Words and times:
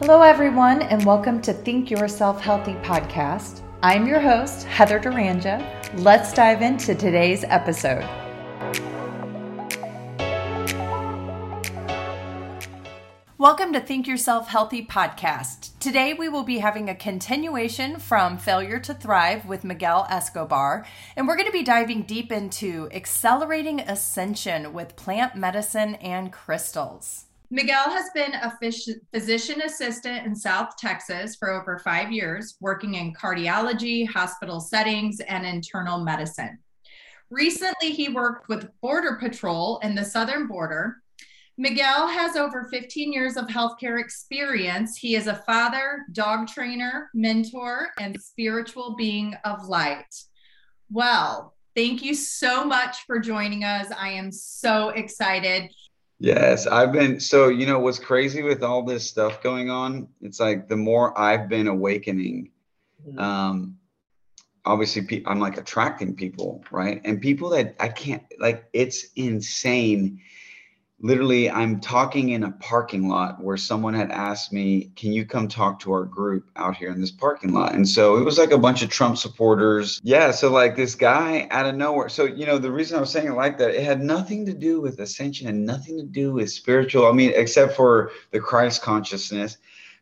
Hello, 0.00 0.20
everyone, 0.20 0.82
and 0.82 1.02
welcome 1.06 1.40
to 1.40 1.54
Think 1.54 1.90
Yourself 1.90 2.38
Healthy 2.38 2.74
podcast. 2.74 3.62
I'm 3.82 4.06
your 4.06 4.20
host, 4.20 4.66
Heather 4.66 5.00
Duranja. 5.00 5.64
Let's 6.02 6.34
dive 6.34 6.60
into 6.60 6.94
today's 6.94 7.44
episode. 7.44 8.04
Welcome 13.38 13.72
to 13.72 13.80
Think 13.80 14.06
Yourself 14.06 14.48
Healthy 14.48 14.84
podcast. 14.84 15.70
Today 15.78 16.12
we 16.12 16.28
will 16.28 16.44
be 16.44 16.58
having 16.58 16.90
a 16.90 16.94
continuation 16.94 17.98
from 17.98 18.36
Failure 18.36 18.78
to 18.80 18.92
Thrive 18.92 19.46
with 19.46 19.64
Miguel 19.64 20.06
Escobar, 20.10 20.84
and 21.16 21.26
we're 21.26 21.36
going 21.36 21.46
to 21.46 21.52
be 21.52 21.62
diving 21.62 22.02
deep 22.02 22.30
into 22.30 22.90
accelerating 22.92 23.80
ascension 23.80 24.74
with 24.74 24.94
plant 24.94 25.36
medicine 25.36 25.94
and 25.96 26.30
crystals. 26.34 27.25
Miguel 27.50 27.90
has 27.90 28.10
been 28.14 28.32
a 28.34 28.58
physician 29.12 29.62
assistant 29.62 30.26
in 30.26 30.34
South 30.34 30.76
Texas 30.76 31.36
for 31.36 31.50
over 31.50 31.78
five 31.78 32.10
years, 32.10 32.56
working 32.60 32.94
in 32.94 33.14
cardiology, 33.14 34.08
hospital 34.08 34.60
settings, 34.60 35.20
and 35.20 35.46
internal 35.46 36.02
medicine. 36.02 36.58
Recently, 37.30 37.92
he 37.92 38.08
worked 38.08 38.48
with 38.48 38.68
Border 38.80 39.16
Patrol 39.16 39.78
in 39.82 39.94
the 39.94 40.04
southern 40.04 40.46
border 40.46 40.98
Miguel 41.58 42.06
has 42.06 42.36
over 42.36 42.64
15 42.64 43.14
years 43.14 43.38
of 43.38 43.46
healthcare 43.46 43.98
experience. 43.98 44.98
He 44.98 45.16
is 45.16 45.26
a 45.26 45.42
father, 45.46 46.04
dog 46.12 46.48
trainer, 46.48 47.08
mentor, 47.14 47.88
and 47.98 48.20
spiritual 48.20 48.94
being 48.94 49.34
of 49.42 49.66
light. 49.66 50.14
Well, 50.90 51.54
thank 51.74 52.02
you 52.02 52.14
so 52.14 52.62
much 52.62 52.98
for 53.06 53.18
joining 53.18 53.64
us. 53.64 53.90
I 53.90 54.10
am 54.10 54.30
so 54.30 54.90
excited. 54.90 55.70
Yes, 56.18 56.66
I've 56.66 56.92
been 56.92 57.20
so 57.20 57.48
you 57.48 57.66
know 57.66 57.78
what's 57.78 57.98
crazy 57.98 58.42
with 58.42 58.62
all 58.62 58.82
this 58.82 59.08
stuff 59.08 59.42
going 59.42 59.70
on, 59.70 60.08
it's 60.22 60.40
like 60.40 60.68
the 60.68 60.76
more 60.76 61.18
I've 61.18 61.48
been 61.48 61.68
awakening, 61.68 62.50
mm-hmm. 63.06 63.18
um 63.18 63.78
obviously 64.64 65.22
I'm 65.26 65.40
like 65.40 65.58
attracting 65.58 66.16
people, 66.16 66.64
right? 66.70 67.00
And 67.04 67.20
people 67.20 67.50
that 67.50 67.76
I 67.80 67.88
can't 67.88 68.22
like 68.38 68.68
it's 68.72 69.06
insane 69.16 70.20
literally 71.00 71.50
i'm 71.50 71.78
talking 71.78 72.30
in 72.30 72.42
a 72.42 72.50
parking 72.52 73.08
lot 73.08 73.42
where 73.42 73.56
someone 73.56 73.92
had 73.92 74.10
asked 74.10 74.52
me 74.52 74.90
can 74.96 75.12
you 75.12 75.26
come 75.26 75.46
talk 75.46 75.78
to 75.78 75.92
our 75.92 76.04
group 76.04 76.48
out 76.56 76.74
here 76.74 76.90
in 76.90 77.00
this 77.00 77.10
parking 77.10 77.52
lot? 77.52 77.74
And 77.74 77.86
so 77.86 78.16
it 78.16 78.24
was 78.24 78.38
like 78.38 78.50
a 78.50 78.58
bunch 78.58 78.82
of 78.82 78.88
trump 78.88 79.18
supporters. 79.18 80.00
Yeah 80.02 80.30
so 80.30 80.50
like 80.50 80.74
this 80.74 80.94
guy 80.94 81.46
out 81.50 81.66
of 81.66 81.74
nowhere 81.74 82.08
so 82.08 82.24
you 82.24 82.46
know 82.46 82.56
the 82.56 82.72
reason 82.72 82.96
i 82.96 83.00
was 83.00 83.10
saying 83.10 83.28
it 83.28 83.34
like 83.34 83.58
that 83.58 83.74
it 83.74 83.84
had 83.84 84.00
nothing 84.00 84.46
to 84.46 84.54
do 84.54 84.80
with 84.80 84.98
ascension 85.00 85.48
and 85.48 85.66
nothing 85.66 85.98
to 85.98 86.04
do 86.04 86.32
with 86.32 86.50
spiritual 86.50 87.06
i 87.06 87.12
mean 87.12 87.32
except 87.34 87.76
for 87.76 88.10
the 88.30 88.40
christ 88.40 88.82
consciousness. 88.82 89.58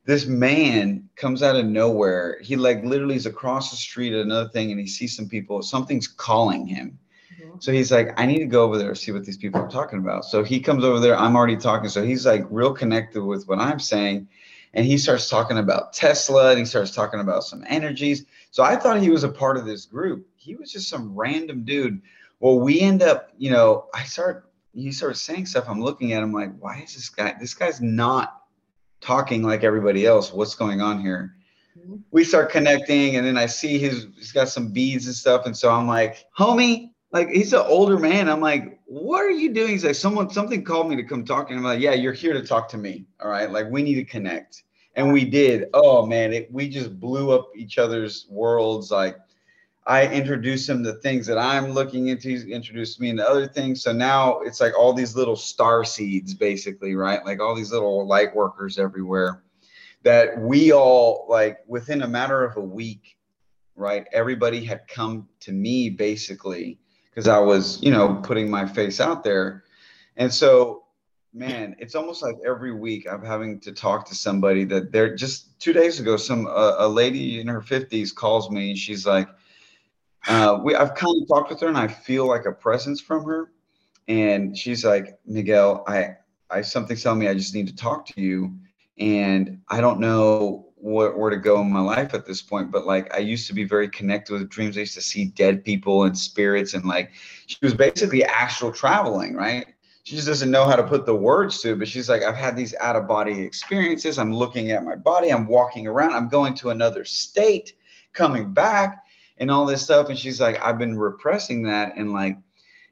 This 0.06 0.27
man 0.27 1.09
comes 1.17 1.42
out 1.42 1.56
of 1.56 1.65
nowhere. 1.65 2.39
He 2.42 2.56
like 2.56 2.84
literally 2.84 3.17
is 3.17 3.25
across 3.25 3.70
the 3.70 3.77
street 3.77 4.12
at 4.12 4.20
another 4.20 4.50
thing 4.50 4.70
and 4.70 4.78
he 4.78 4.87
sees 4.87 5.17
some 5.17 5.28
people. 5.28 5.62
Something's 5.62 6.06
calling 6.06 6.67
him 6.67 6.98
so 7.58 7.72
he's 7.72 7.92
like, 7.92 8.19
I 8.19 8.27
need 8.27 8.38
to 8.38 8.47
go 8.47 8.64
over 8.64 8.78
there 8.78 8.94
see 8.94 9.12
what 9.12 9.24
these 9.24 9.36
people 9.36 9.60
are 9.60 9.70
talking 9.70 9.98
about. 9.98 10.24
So 10.24 10.42
he 10.42 10.60
comes 10.60 10.84
over 10.84 11.00
there. 11.00 11.16
I'm 11.16 11.36
already 11.36 11.56
talking. 11.56 11.88
So 11.88 12.02
he's 12.02 12.27
like 12.27 12.44
real 12.50 12.72
connected 12.72 13.22
with 13.22 13.47
what 13.47 13.58
I'm 13.58 13.78
saying. 13.78 14.28
And 14.72 14.84
he 14.84 14.98
starts 14.98 15.28
talking 15.28 15.58
about 15.58 15.92
Tesla 15.92 16.50
and 16.50 16.58
he 16.58 16.64
starts 16.64 16.91
talking 16.91 17.20
about 17.20 17.44
some 17.44 17.64
energies. 17.69 18.25
So 18.50 18.62
I 18.62 18.77
thought 18.77 19.00
he 19.00 19.10
was 19.10 19.25
a 19.25 19.28
part 19.28 19.56
of 19.56 19.66
this 19.66 19.86
group. 19.86 20.27
He 20.34 20.56
was 20.56 20.72
just 20.72 20.88
some 20.88 21.14
random 21.14 21.64
dude. 21.64 22.02
Well, 22.41 22.58
we 22.58 22.80
end 22.80 23.02
up, 23.02 23.30
you 23.38 23.50
know, 23.50 23.86
I 23.94 24.05
start, 24.05 24.50
he 24.75 24.91
starts 24.91 25.22
saying 25.22 25.47
stuff. 25.47 25.69
I'm 25.69 25.80
looking 25.80 26.12
at 26.12 26.22
him 26.22 26.32
like, 26.32 26.58
why 26.58 26.80
is 26.84 26.94
this 26.94 27.08
guy, 27.08 27.36
this 27.38 27.55
guy's 27.55 27.80
not 27.80 28.42
talking 29.00 29.42
like 29.42 29.62
everybody 29.62 30.06
else. 30.06 30.32
What's 30.32 30.56
going 30.56 30.80
on 30.80 31.00
here? 31.00 31.36
Mm-hmm. 31.78 31.97
We 32.10 32.25
start 32.25 32.50
connecting 32.50 33.16
and 33.16 33.25
then 33.25 33.38
I 33.38 33.47
see 33.47 33.78
his, 33.78 34.08
he's 34.16 34.32
got 34.32 34.48
some 34.48 34.72
beads 34.72 35.06
and 35.06 35.14
stuff. 35.14 35.47
And 35.47 35.56
so 35.56 35.70
I'm 35.70 35.86
like, 35.86 36.25
homie, 36.36 36.94
like 37.14 37.28
he's 37.28 37.52
an 37.52 37.62
older 37.64 37.97
man. 37.97 38.28
I'm 38.28 38.41
like, 38.41 38.80
what 38.86 39.20
are 39.20 39.30
you 39.30 39.54
doing? 39.54 39.69
He's 39.69 39.84
like, 39.84 39.94
someone 39.94 40.28
something 40.30 40.64
called 40.64 40.91
me 40.91 40.97
to 40.97 41.04
come 41.04 41.25
talk. 41.25 41.48
And 41.48 41.58
I'm 41.58 41.64
like, 41.64 41.80
yeah, 41.80 41.92
you're 41.92 42.12
here 42.12 42.32
to 42.32 42.42
talk 42.42 42.69
to 42.70 42.76
me. 42.76 43.06
All 43.22 43.30
right. 43.30 43.48
Like 43.48 43.70
we 43.70 43.84
need 43.84 43.94
to 43.94 44.04
connect. 44.04 44.64
And 44.97 45.12
we 45.12 45.24
did. 45.24 45.66
Oh 45.74 46.04
man, 46.04 46.32
it, 46.32 46.53
we 46.53 46.69
just 46.69 46.98
blew 46.98 47.30
up 47.30 47.50
each 47.54 47.78
other's 47.78 48.26
worlds. 48.28 48.91
Like 48.91 49.16
I 49.86 50.08
introduced 50.08 50.69
him 50.69 50.82
to 50.82 50.94
things 50.94 51.24
that 51.28 51.38
I'm 51.38 51.70
looking 51.70 52.08
into. 52.08 52.30
He's 52.30 52.47
introduced 52.47 53.00
me 53.00 53.10
into 53.10 53.28
other 53.28 53.47
things. 53.47 53.80
So 53.80 53.92
now 53.92 54.41
it's 54.41 54.60
like 54.60 54.76
all 54.76 54.92
these 54.92 55.14
little 55.14 55.36
star 55.36 55.84
seeds, 55.84 56.34
basically, 56.34 56.97
right? 56.97 57.24
Like 57.24 57.41
all 57.41 57.54
these 57.54 57.70
little 57.70 58.08
light 58.08 58.34
workers 58.34 58.76
everywhere 58.76 59.44
that 60.03 60.36
we 60.41 60.72
all 60.72 61.26
like 61.28 61.58
within 61.69 62.03
a 62.03 62.08
matter 62.08 62.42
of 62.42 62.56
a 62.56 62.60
week, 62.60 63.16
right? 63.76 64.04
Everybody 64.12 64.64
had 64.64 64.88
come 64.88 65.28
to 65.41 65.53
me 65.53 65.91
basically 65.91 66.80
because 67.14 67.28
I 67.28 67.38
was, 67.38 67.80
you 67.80 67.92
know, 67.92 68.16
putting 68.25 68.50
my 68.50 68.66
face 68.66 69.00
out 69.00 69.22
there. 69.22 69.62
And 70.16 70.32
so, 70.32 70.84
man, 71.32 71.76
it's 71.78 71.94
almost 71.94 72.22
like 72.22 72.34
every 72.44 72.72
week 72.72 73.06
I'm 73.10 73.25
having 73.25 73.60
to 73.60 73.72
talk 73.72 74.06
to 74.06 74.14
somebody 74.16 74.64
that 74.64 74.91
they're 74.91 75.14
just 75.14 75.58
two 75.60 75.72
days 75.72 76.00
ago, 76.00 76.16
some 76.16 76.47
uh, 76.47 76.74
a 76.78 76.88
lady 76.88 77.41
in 77.41 77.47
her 77.47 77.60
50s 77.60 78.12
calls 78.12 78.50
me 78.50 78.70
and 78.70 78.78
she's 78.78 79.06
like, 79.06 79.28
uh, 80.26 80.58
we 80.62 80.74
I've 80.74 80.94
kind 80.94 81.22
of 81.22 81.28
talked 81.28 81.50
with 81.50 81.60
her 81.60 81.69
and 81.69 81.78
I 81.78 81.86
feel 81.86 82.26
like 82.26 82.47
a 82.47 82.53
presence 82.53 83.00
from 83.00 83.24
her. 83.26 83.53
And 84.08 84.56
she's 84.56 84.84
like, 84.84 85.19
Miguel, 85.26 85.84
I 85.86 86.16
I 86.50 86.62
something's 86.62 87.03
telling 87.03 87.20
me 87.20 87.28
I 87.28 87.34
just 87.34 87.54
need 87.54 87.69
to 87.69 87.76
talk 87.76 88.06
to 88.06 88.20
you. 88.20 88.56
And 88.98 89.60
I 89.69 89.80
don't 89.80 90.00
know 90.00 90.63
where, 90.84 91.17
where 91.17 91.31
to 91.31 91.37
go 91.39 91.62
in 91.62 91.72
my 91.72 91.81
life 91.81 92.12
at 92.12 92.27
this 92.27 92.43
point 92.43 92.71
but 92.71 92.87
like 92.87 93.12
i 93.15 93.19
used 93.19 93.47
to 93.47 93.55
be 93.55 93.65
very 93.65 93.89
connected 93.89 94.34
with 94.34 94.50
dreams. 94.50 94.77
I 94.77 94.81
used 94.81 94.93
to 94.95 95.00
see 95.00 95.25
dead 95.25 95.65
people 95.65 96.05
and 96.05 96.17
spirits 96.17 96.75
and 96.75 96.84
like 96.84 97.11
she 97.47 97.56
was 97.62 97.72
basically 97.72 98.22
astral 98.22 98.71
traveling 98.71 99.34
right? 99.34 99.67
She 100.03 100.15
just 100.15 100.28
doesn't 100.28 100.50
know 100.50 100.67
how 100.67 100.77
to 100.77 100.83
put 100.83 101.06
the 101.06 101.15
words 101.15 101.62
to 101.62 101.72
it 101.72 101.78
but 101.78 101.89
she's 101.89 102.11
like 102.11 102.22
i've 102.22 102.37
had 102.37 102.55
these 102.55 102.75
out 102.83 102.97
of 102.97 103.09
body 103.09 103.41
experiences. 103.41 104.19
I'm 104.19 104.34
looking 104.34 104.72
at 104.72 104.84
my 104.84 104.95
body. 104.95 105.31
I'm 105.31 105.47
walking 105.47 105.87
around. 105.87 106.12
I'm 106.12 106.28
going 106.28 106.55
to 106.56 106.69
another 106.69 107.06
state 107.06 107.72
coming 108.12 108.53
back 108.53 109.05
and 109.39 109.51
all 109.51 109.65
this 109.65 109.83
stuff. 109.83 110.11
And 110.11 110.19
she's 110.19 110.39
like 110.39 110.62
i've 110.62 110.78
been 110.78 110.99
repressing 110.99 111.62
that 111.62 111.97
and 111.97 112.12
like 112.12 112.37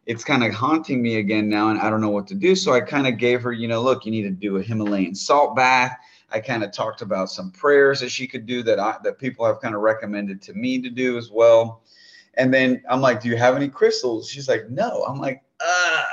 it's 0.06 0.24
kind 0.24 0.42
of 0.42 0.54
haunting 0.54 1.02
me 1.02 1.16
again 1.16 1.48
now 1.48 1.68
and 1.68 1.78
i 1.78 1.90
don't 1.90 2.00
know 2.00 2.08
what 2.08 2.26
to 2.28 2.34
do. 2.34 2.54
So 2.56 2.72
i 2.72 2.80
kind 2.80 3.06
of 3.06 3.18
gave 3.18 3.42
her 3.42 3.52
you 3.52 3.68
know 3.68 3.82
look 3.82 4.06
you 4.06 4.12
need 4.12 4.22
to 4.22 4.30
do 4.30 4.56
a 4.56 4.62
himalayan 4.62 5.14
salt 5.14 5.54
bath 5.54 5.94
I 6.32 6.40
kind 6.40 6.64
of 6.64 6.72
talked 6.72 7.02
about 7.02 7.30
some 7.30 7.50
prayers 7.50 8.00
that 8.00 8.10
she 8.10 8.26
could 8.26 8.46
do 8.46 8.62
that 8.64 8.78
I, 8.78 8.96
that 9.04 9.18
people 9.18 9.44
have 9.44 9.60
kind 9.60 9.74
of 9.74 9.82
recommended 9.82 10.40
to 10.42 10.54
me 10.54 10.80
to 10.80 10.90
do 10.90 11.18
as 11.18 11.30
well. 11.30 11.82
And 12.34 12.52
then 12.52 12.82
I'm 12.88 13.00
like, 13.00 13.20
"Do 13.20 13.28
you 13.28 13.36
have 13.36 13.56
any 13.56 13.68
crystals?" 13.68 14.28
She's 14.28 14.48
like, 14.48 14.70
"No." 14.70 15.04
I'm 15.04 15.18
like, 15.18 15.42
"Ah." 15.60 16.06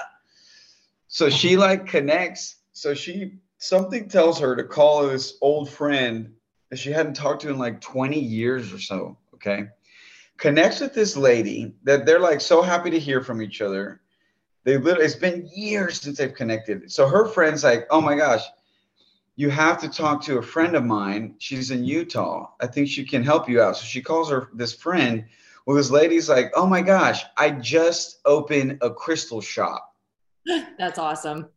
So 1.07 1.29
she 1.29 1.57
like 1.57 1.87
connects. 1.87 2.57
So 2.73 2.93
she 2.93 3.33
something 3.57 4.09
tells 4.09 4.39
her 4.39 4.55
to 4.55 4.63
call 4.63 5.07
this 5.07 5.37
old 5.41 5.69
friend 5.69 6.33
that 6.69 6.77
she 6.77 6.91
hadn't 6.91 7.15
talked 7.15 7.41
to 7.41 7.49
in 7.49 7.57
like 7.57 7.81
20 7.81 8.19
years 8.19 8.73
or 8.73 8.79
so. 8.79 9.17
Okay, 9.35 9.67
connects 10.37 10.81
with 10.81 10.93
this 10.93 11.15
lady 11.15 11.73
that 11.83 12.05
they're 12.05 12.19
like 12.19 12.41
so 12.41 12.61
happy 12.61 12.89
to 12.89 12.99
hear 12.99 13.21
from 13.23 13.41
each 13.41 13.61
other. 13.61 14.01
They 14.65 14.77
literally 14.77 15.05
it's 15.05 15.15
been 15.15 15.49
years 15.53 16.01
since 16.01 16.17
they've 16.17 16.33
connected. 16.33 16.91
So 16.91 17.07
her 17.07 17.25
friend's 17.25 17.63
like, 17.63 17.87
"Oh 17.89 18.01
my 18.01 18.15
gosh." 18.15 18.43
You 19.39 19.49
have 19.49 19.79
to 19.79 19.87
talk 19.87 20.21
to 20.21 20.37
a 20.37 20.41
friend 20.41 20.75
of 20.75 20.83
mine. 20.83 21.33
She's 21.37 21.71
in 21.71 21.85
Utah. 21.85 22.49
I 22.59 22.67
think 22.67 22.89
she 22.89 23.05
can 23.05 23.23
help 23.23 23.47
you 23.47 23.61
out. 23.61 23.77
So 23.77 23.85
she 23.85 24.01
calls 24.01 24.29
her 24.29 24.49
this 24.53 24.73
friend. 24.73 25.23
Well, 25.65 25.77
this 25.77 25.89
lady's 25.89 26.27
like, 26.27 26.51
oh 26.57 26.67
my 26.67 26.81
gosh, 26.81 27.23
I 27.37 27.51
just 27.51 28.19
opened 28.25 28.79
a 28.81 28.89
crystal 28.93 29.39
shop. 29.39 29.95
That's 30.77 30.99
awesome. 30.99 31.47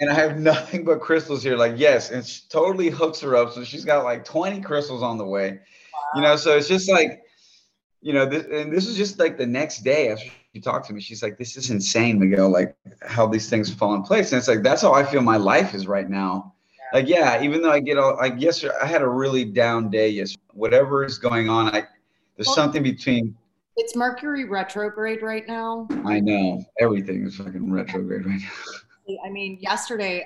And 0.00 0.10
I 0.10 0.14
have 0.14 0.40
nothing 0.50 0.84
but 0.84 1.00
crystals 1.00 1.44
here. 1.44 1.56
Like, 1.56 1.74
yes. 1.76 2.10
And 2.10 2.26
she 2.26 2.42
totally 2.48 2.88
hooks 2.88 3.20
her 3.20 3.36
up. 3.36 3.52
So 3.52 3.62
she's 3.62 3.84
got 3.84 4.02
like 4.02 4.24
20 4.24 4.60
crystals 4.62 5.04
on 5.04 5.16
the 5.16 5.24
way. 5.24 5.50
Wow. 5.52 6.00
You 6.16 6.22
know, 6.22 6.34
so 6.34 6.56
it's 6.56 6.66
just 6.66 6.90
like, 6.90 7.22
you 8.00 8.12
know, 8.12 8.26
this, 8.26 8.44
and 8.50 8.72
this 8.72 8.88
is 8.88 8.96
just 8.96 9.20
like 9.20 9.38
the 9.38 9.46
next 9.46 9.84
day 9.84 10.08
after 10.08 10.24
she 10.52 10.60
talked 10.60 10.88
to 10.88 10.92
me. 10.92 11.00
She's 11.00 11.22
like, 11.22 11.38
this 11.38 11.56
is 11.56 11.70
insane, 11.70 12.18
Miguel, 12.18 12.50
like 12.50 12.74
how 13.02 13.28
these 13.28 13.48
things 13.48 13.72
fall 13.72 13.94
in 13.94 14.02
place. 14.02 14.32
And 14.32 14.38
it's 14.40 14.48
like, 14.48 14.64
that's 14.64 14.82
how 14.82 14.94
I 14.94 15.04
feel 15.04 15.22
my 15.22 15.36
life 15.36 15.76
is 15.76 15.86
right 15.86 16.10
now 16.10 16.49
like 16.92 17.08
yeah 17.08 17.42
even 17.42 17.62
though 17.62 17.70
i 17.70 17.80
get 17.80 17.98
all 17.98 18.16
like 18.16 18.40
yesterday 18.40 18.74
i 18.82 18.86
had 18.86 19.02
a 19.02 19.08
really 19.08 19.44
down 19.44 19.90
day 19.90 20.08
yes 20.08 20.36
whatever 20.52 21.04
is 21.04 21.18
going 21.18 21.48
on 21.48 21.68
i 21.68 21.86
there's 22.36 22.46
well, 22.46 22.56
something 22.56 22.82
between 22.82 23.36
it's 23.80 23.96
mercury 23.96 24.44
retrograde 24.44 25.22
right 25.22 25.46
now. 25.48 25.88
I 26.04 26.20
know 26.20 26.62
everything 26.78 27.26
is 27.26 27.36
fucking 27.36 27.72
retrograde 27.72 28.26
right 28.26 28.40
now. 28.40 29.16
I 29.24 29.30
mean 29.30 29.58
yesterday 29.60 30.24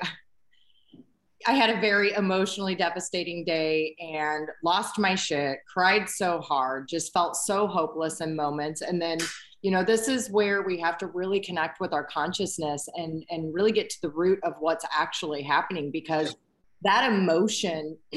i 1.46 1.52
had 1.52 1.70
a 1.70 1.80
very 1.80 2.12
emotionally 2.14 2.74
devastating 2.74 3.44
day 3.44 3.94
and 4.00 4.48
lost 4.62 4.98
my 4.98 5.14
shit 5.14 5.58
cried 5.72 6.08
so 6.08 6.40
hard 6.40 6.88
just 6.88 7.12
felt 7.12 7.36
so 7.36 7.66
hopeless 7.66 8.20
in 8.20 8.34
moments. 8.34 8.80
And 8.82 9.00
then 9.00 9.18
you 9.62 9.70
know 9.70 9.84
this 9.84 10.08
is 10.08 10.30
where 10.30 10.62
we 10.62 10.78
have 10.80 10.98
to 10.98 11.06
really 11.06 11.40
connect 11.40 11.80
with 11.80 11.92
our 11.92 12.04
consciousness 12.04 12.88
and 12.96 13.24
and 13.30 13.54
really 13.54 13.72
get 13.72 13.88
to 13.90 14.02
the 14.02 14.10
root 14.10 14.40
of 14.42 14.54
what's 14.58 14.84
actually 14.92 15.42
happening 15.42 15.90
because 15.90 16.34
that 16.82 17.10
emotion 17.12 17.96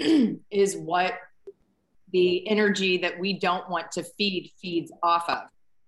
is 0.51 0.75
what 0.75 1.13
the 2.13 2.48
energy 2.48 2.98
that 2.98 3.19
we 3.19 3.33
don't 3.33 3.69
want 3.69 3.92
to 3.92 4.04
feed 4.04 4.51
feeds 4.62 4.92
off 5.04 5.27
of. 5.30 5.39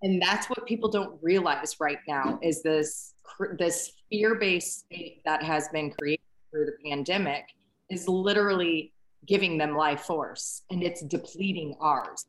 And 0.01 0.21
that's 0.21 0.50
what 0.50 0.66
people 0.66 0.89
don't 0.89 1.18
realize 1.21 1.77
right 1.80 2.00
now 2.07 2.39
is 2.42 2.62
this 2.63 3.13
this 3.57 3.94
fear-based 4.10 4.80
state 4.80 5.21
that 5.24 5.42
has 5.44 5.69
been 5.69 5.92
created 5.92 6.24
through 6.51 6.66
the 6.66 6.89
pandemic 6.89 7.45
is 7.89 8.07
literally 8.07 8.92
giving 9.27 9.57
them 9.57 9.75
life 9.75 10.01
force 10.01 10.63
and 10.71 10.83
it's 10.83 11.01
depleting 11.04 11.75
ours. 11.80 12.25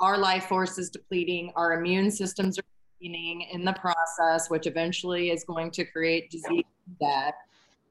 Our 0.00 0.18
life 0.18 0.44
force 0.44 0.78
is 0.78 0.88
depleting 0.90 1.52
our 1.56 1.78
immune 1.78 2.10
systems 2.10 2.58
are 2.58 2.64
depleting 3.00 3.42
in 3.52 3.64
the 3.64 3.72
process 3.74 4.48
which 4.48 4.66
eventually 4.66 5.30
is 5.30 5.44
going 5.44 5.70
to 5.72 5.84
create 5.84 6.30
disease 6.30 6.64
and 6.86 6.98
death 6.98 7.34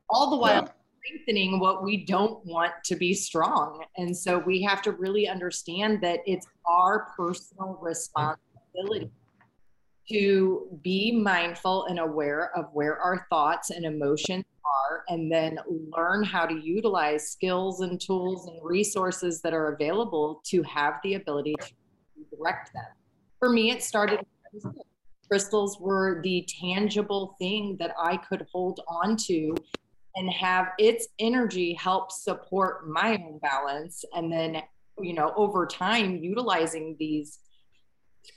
all 0.10 0.30
the 0.30 0.38
while 0.38 0.64
yeah 0.64 0.70
strengthening 1.06 1.60
what 1.60 1.84
we 1.84 2.06
don't 2.06 2.46
want 2.46 2.72
to 2.86 2.96
be 2.96 3.14
strong. 3.14 3.84
And 3.98 4.16
so 4.16 4.40
we 4.40 4.62
have 4.64 4.82
to 4.84 4.92
really 4.92 5.28
understand 5.28 6.02
that 6.02 6.20
it's 6.26 6.48
our 6.68 7.08
personal 7.18 7.78
responsibility 7.82 9.12
to 10.10 10.80
be 10.84 11.12
mindful 11.12 11.86
and 11.86 12.00
aware 12.00 12.52
of 12.56 12.66
where 12.74 13.00
our 13.00 13.26
thoughts 13.30 13.72
and 13.72 13.86
emotions 13.86 14.46
are, 14.64 15.04
and 15.10 15.32
then 15.32 15.58
learn 15.96 16.24
how 16.24 16.46
to 16.46 16.60
utilize 16.60 17.30
skills 17.30 17.82
and 17.82 18.00
tools 18.00 18.48
and 18.48 18.60
resources 18.62 19.42
that 19.42 19.54
are 19.54 19.74
available 19.74 20.42
to 20.46 20.62
have 20.64 20.96
the 21.04 21.16
ability 21.16 21.56
to 21.60 22.38
direct 22.38 22.72
them. 22.74 22.86
For 23.40 23.50
me, 23.50 23.72
it 23.72 23.82
started. 23.82 24.20
Crystals 25.28 25.80
were 25.80 26.22
the 26.22 26.48
tangible 26.62 27.36
thing 27.40 27.76
that 27.80 27.96
I 28.00 28.18
could 28.18 28.46
hold 28.54 28.82
on 28.88 29.18
to 29.26 29.56
and 30.16 30.30
have 30.30 30.70
its 30.80 31.08
energy 31.20 31.74
help 31.74 32.12
support 32.12 32.88
my 32.88 33.14
own 33.14 33.40
balance. 33.40 34.04
And 34.14 34.32
then 34.32 34.62
you 35.02 35.14
know 35.14 35.34
over 35.36 35.66
time 35.66 36.18
utilizing 36.18 36.96
these 37.00 37.40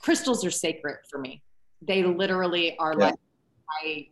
crystals 0.01 0.45
are 0.45 0.51
sacred 0.51 0.97
for 1.09 1.19
me. 1.19 1.41
They 1.81 2.03
literally 2.03 2.77
are 2.77 2.93
yeah. 2.97 3.05
like 3.05 3.15
i 3.83 4.07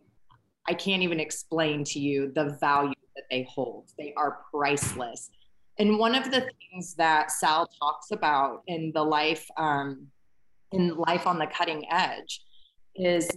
i 0.68 0.74
can't 0.74 1.02
even 1.02 1.18
explain 1.18 1.82
to 1.82 1.98
you 1.98 2.30
the 2.34 2.56
value 2.60 2.94
that 3.16 3.24
they 3.30 3.46
hold. 3.50 3.90
They 3.98 4.14
are 4.16 4.40
priceless. 4.52 5.30
And 5.78 5.98
one 5.98 6.14
of 6.14 6.24
the 6.24 6.40
things 6.40 6.94
that 6.94 7.30
sal 7.30 7.68
talks 7.78 8.10
about 8.10 8.62
in 8.66 8.92
the 8.94 9.02
life 9.02 9.46
um, 9.56 10.08
in 10.72 10.96
life 10.96 11.26
on 11.26 11.38
the 11.38 11.46
cutting 11.46 11.84
edge 11.90 12.42
is 12.94 13.28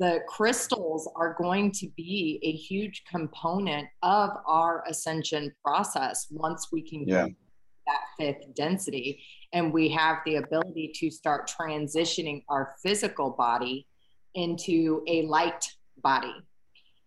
the 0.00 0.20
crystals 0.26 1.06
are 1.14 1.36
going 1.38 1.70
to 1.70 1.86
be 1.94 2.40
a 2.42 2.52
huge 2.52 3.04
component 3.04 3.86
of 4.02 4.30
our 4.46 4.82
ascension 4.88 5.52
process 5.62 6.26
once 6.30 6.68
we 6.72 6.80
can 6.80 7.06
yeah. 7.06 7.26
get 7.26 7.34
that 7.86 8.00
fifth 8.18 8.54
density 8.54 9.22
and 9.52 9.70
we 9.70 9.90
have 9.90 10.16
the 10.24 10.36
ability 10.36 10.90
to 10.94 11.10
start 11.10 11.50
transitioning 11.50 12.42
our 12.48 12.76
physical 12.82 13.30
body 13.30 13.86
into 14.34 15.04
a 15.06 15.26
light 15.26 15.70
body. 16.02 16.34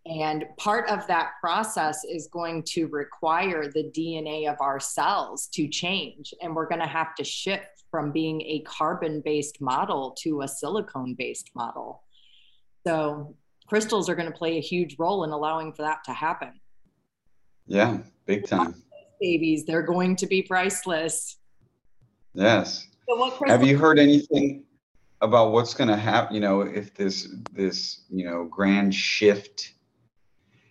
And 0.06 0.46
part 0.58 0.88
of 0.88 1.08
that 1.08 1.32
process 1.42 2.04
is 2.04 2.28
going 2.28 2.62
to 2.74 2.86
require 2.88 3.72
the 3.72 3.92
DNA 3.98 4.48
of 4.48 4.58
our 4.60 4.80
cells 4.80 5.48
to 5.54 5.68
change. 5.68 6.32
And 6.42 6.56
we're 6.56 6.68
going 6.68 6.82
to 6.82 6.88
have 6.88 7.16
to 7.16 7.24
shift 7.24 7.86
from 7.90 8.12
being 8.12 8.42
a 8.42 8.60
carbon 8.68 9.22
based 9.26 9.62
model 9.62 10.16
to 10.22 10.42
a 10.42 10.48
silicone 10.48 11.16
based 11.16 11.50
model. 11.56 12.03
So 12.86 13.36
crystals 13.68 14.10
are 14.10 14.16
going 14.16 14.32
to 14.32 14.38
play 14.38 14.58
a 14.58 14.62
huge 14.62 14.98
role 15.00 15.24
in 15.24 15.32
allowing 15.32 15.74
for 15.74 15.84
that 15.84 16.04
to 16.06 16.14
happen. 16.14 16.60
Yeah, 17.66 18.00
big 18.26 18.46
time. 18.46 18.76
Babies, 19.22 19.66
they're 19.66 19.84
going 19.84 20.16
to 20.18 20.28
be 20.28 20.42
priceless. 20.42 21.38
Yes. 22.34 22.88
So 23.08 23.32
Have 23.48 23.66
you 23.66 23.78
heard 23.78 24.00
anything 24.00 24.64
about 25.22 25.52
what's 25.52 25.74
going 25.74 25.88
to 25.88 25.96
happen? 25.96 26.36
You 26.36 26.42
know, 26.42 26.62
if 26.62 26.94
this 26.94 27.34
this 27.52 28.02
you 28.10 28.26
know 28.26 28.46
grand 28.46 28.94
shift 28.94 29.74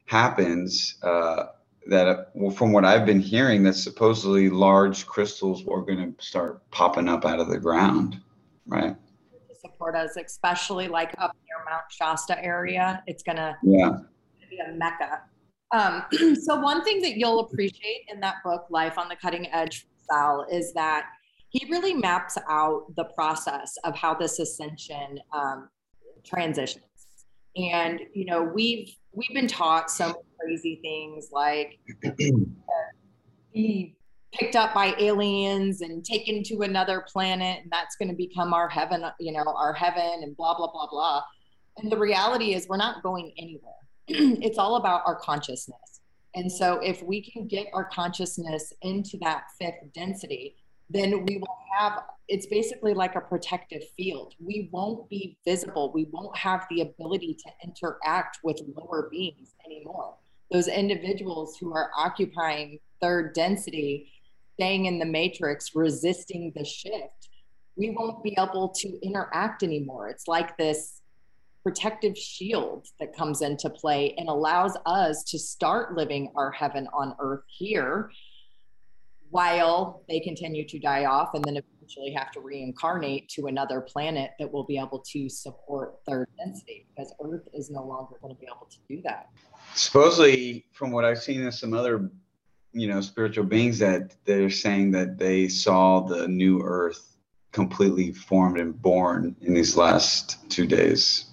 happens, 0.06 0.99
uh, 1.03 1.47
that 1.87 2.31
well, 2.35 2.50
from 2.50 2.73
what 2.73 2.85
I've 2.85 3.06
been 3.06 3.20
hearing, 3.20 3.62
that 3.64 3.75
supposedly 3.75 4.50
large 4.50 5.06
crystals 5.06 5.62
are 5.67 5.82
going 5.82 6.14
to 6.14 6.25
start 6.25 6.69
popping 6.70 7.09
up 7.09 7.25
out 7.25 7.41
of 7.41 7.49
the 7.49 7.59
ground, 7.59 8.20
right? 8.67 8.97
support 9.62 9.94
us, 9.94 10.17
especially 10.17 10.88
like 10.88 11.14
up 11.19 11.37
Mount 11.72 11.84
Shasta 11.90 12.42
area. 12.44 13.02
It's 13.06 13.22
gonna 13.22 13.56
yeah. 13.62 13.90
be 14.50 14.58
a 14.58 14.72
mecca. 14.72 15.22
Um, 15.72 16.04
so 16.42 16.60
one 16.60 16.84
thing 16.84 17.00
that 17.00 17.16
you'll 17.16 17.40
appreciate 17.40 18.04
in 18.08 18.20
that 18.20 18.36
book, 18.44 18.66
Life 18.69 18.98
on 18.98 19.08
the 19.08 19.16
Cutting 19.16 19.50
Edge, 19.52 19.86
Sal, 20.10 20.46
is 20.50 20.74
that 20.74 21.06
he 21.48 21.66
really 21.70 21.94
maps 21.94 22.36
out 22.48 22.94
the 22.96 23.04
process 23.04 23.76
of 23.84 23.96
how 23.96 24.14
this 24.14 24.38
ascension 24.38 25.19
um, 25.32 25.69
transitions. 26.24 26.84
And 27.56 28.00
you 28.14 28.26
know, 28.26 28.42
we've 28.42 28.94
we've 29.12 29.34
been 29.34 29.48
taught 29.48 29.90
some 29.90 30.14
crazy 30.38 30.78
things 30.82 31.30
like 31.32 31.78
be 33.54 33.94
picked 34.32 34.56
up 34.56 34.75
by 34.75 34.94
aliens 34.98 35.82
and 35.82 36.04
taken 36.04 36.42
to 36.42 36.62
another 36.62 37.04
planet 37.06 37.60
and 37.62 37.70
that's 37.70 37.96
going 37.96 38.08
to 38.08 38.14
become 38.14 38.54
our 38.54 38.66
heaven 38.66 39.04
you 39.20 39.30
know 39.30 39.44
our 39.46 39.75
heaven 39.75 40.20
and 40.22 40.34
blah 40.38 40.56
blah 40.56 40.70
blah 40.72 40.86
blah 40.90 41.22
and 41.78 41.90
the 41.90 41.98
reality 41.98 42.54
is 42.54 42.69
we're 42.69 42.76
not 42.76 43.02
going 43.02 43.32
anywhere. 43.38 43.72
It's 44.08 44.58
all 44.58 44.76
about 44.76 45.02
our 45.06 45.16
consciousness. 45.16 46.00
And 46.34 46.50
so 46.50 46.80
if 46.80 47.02
we 47.02 47.22
can 47.22 47.46
get 47.46 47.66
our 47.72 47.84
consciousness 47.84 48.72
into 48.82 49.19
that 49.19 49.44
fifth 49.58 49.92
density 49.94 50.56
then 50.92 51.24
we 51.24 51.38
will 51.38 51.58
have 51.78 52.02
it's 52.28 52.46
basically 52.46 52.94
like 52.94 53.14
a 53.14 53.20
protective 53.20 53.82
field. 53.96 54.34
We 54.38 54.69
won't 54.72 55.08
be 55.10 55.36
visible. 55.44 55.90
We 55.92 56.06
won't 56.10 56.36
have 56.36 56.66
the 56.70 56.82
ability 56.82 57.36
to 57.44 57.50
interact 57.64 58.38
with 58.42 58.60
lower 58.75 59.08
beings 59.10 59.54
anymore. 59.66 60.14
Those 60.50 60.68
individuals 60.68 61.56
who 61.58 61.75
are 61.75 61.90
occupying 61.96 62.78
third 63.00 63.34
density 63.34 64.12
staying 64.54 64.86
in 64.86 64.98
the 64.98 65.04
matrix, 65.04 65.75
resisting 65.75 66.52
the 66.54 66.64
shift, 66.64 67.28
we 67.76 67.90
won't 67.90 68.22
be 68.22 68.34
able 68.38 68.68
to 68.68 68.98
interact 69.02 69.62
anymore. 69.62 70.08
It's 70.08 70.28
like 70.28 70.56
this 70.56 71.01
protective 71.62 72.17
shield 72.17 72.87
that 72.99 73.17
comes 73.17 73.41
into 73.41 73.70
play 73.70 74.14
and 74.19 74.29
allows 74.29 74.76
us 74.87 75.23
to 75.25 75.38
start 75.38 75.97
living 75.97 76.32
our 76.37 76.50
heaven 76.50 76.88
on 76.93 77.14
earth 77.20 77.44
here 77.47 78.11
while 79.31 80.04
they 80.09 80.21
continue 80.21 80.66
to 80.69 80.78
die 80.78 81.07
off 81.07 81.31
and 81.35 81.47
then 81.47 81.57
eventually 81.57 82.12
have 82.12 82.31
to 82.31 82.40
reincarnate 82.40 83.28
to 83.31 83.47
another 83.47 83.81
planet 83.81 84.33
that 84.38 84.52
will 84.52 84.64
be 84.64 84.76
able 84.76 84.99
to 84.99 85.28
support 85.28 85.95
third 86.07 86.28
density 86.37 86.87
because 86.95 87.14
earth 87.25 87.49
is 87.54 87.71
no 87.71 87.83
longer 87.83 88.16
going 88.21 88.35
to 88.35 88.38
be 88.38 88.47
able 88.47 88.69
to 88.71 88.76
do 88.88 89.00
that. 89.02 89.28
Supposedly 89.75 90.66
from 90.73 90.90
what 90.90 91.04
i've 91.04 91.23
seen 91.23 91.40
in 91.40 91.52
some 91.52 91.73
other 91.73 92.11
you 92.73 92.88
know 92.88 93.00
spiritual 93.00 93.45
beings 93.45 93.78
that 93.78 94.14
they're 94.25 94.50
saying 94.50 94.90
that 94.90 95.16
they 95.16 95.49
saw 95.49 96.00
the 96.00 96.28
new 96.28 96.61
earth 96.62 97.16
completely 97.52 98.12
formed 98.12 98.59
and 98.59 98.81
born 98.81 99.37
in 99.42 99.54
these 99.54 99.76
last 99.76 100.38
two 100.50 100.66
days 100.66 101.31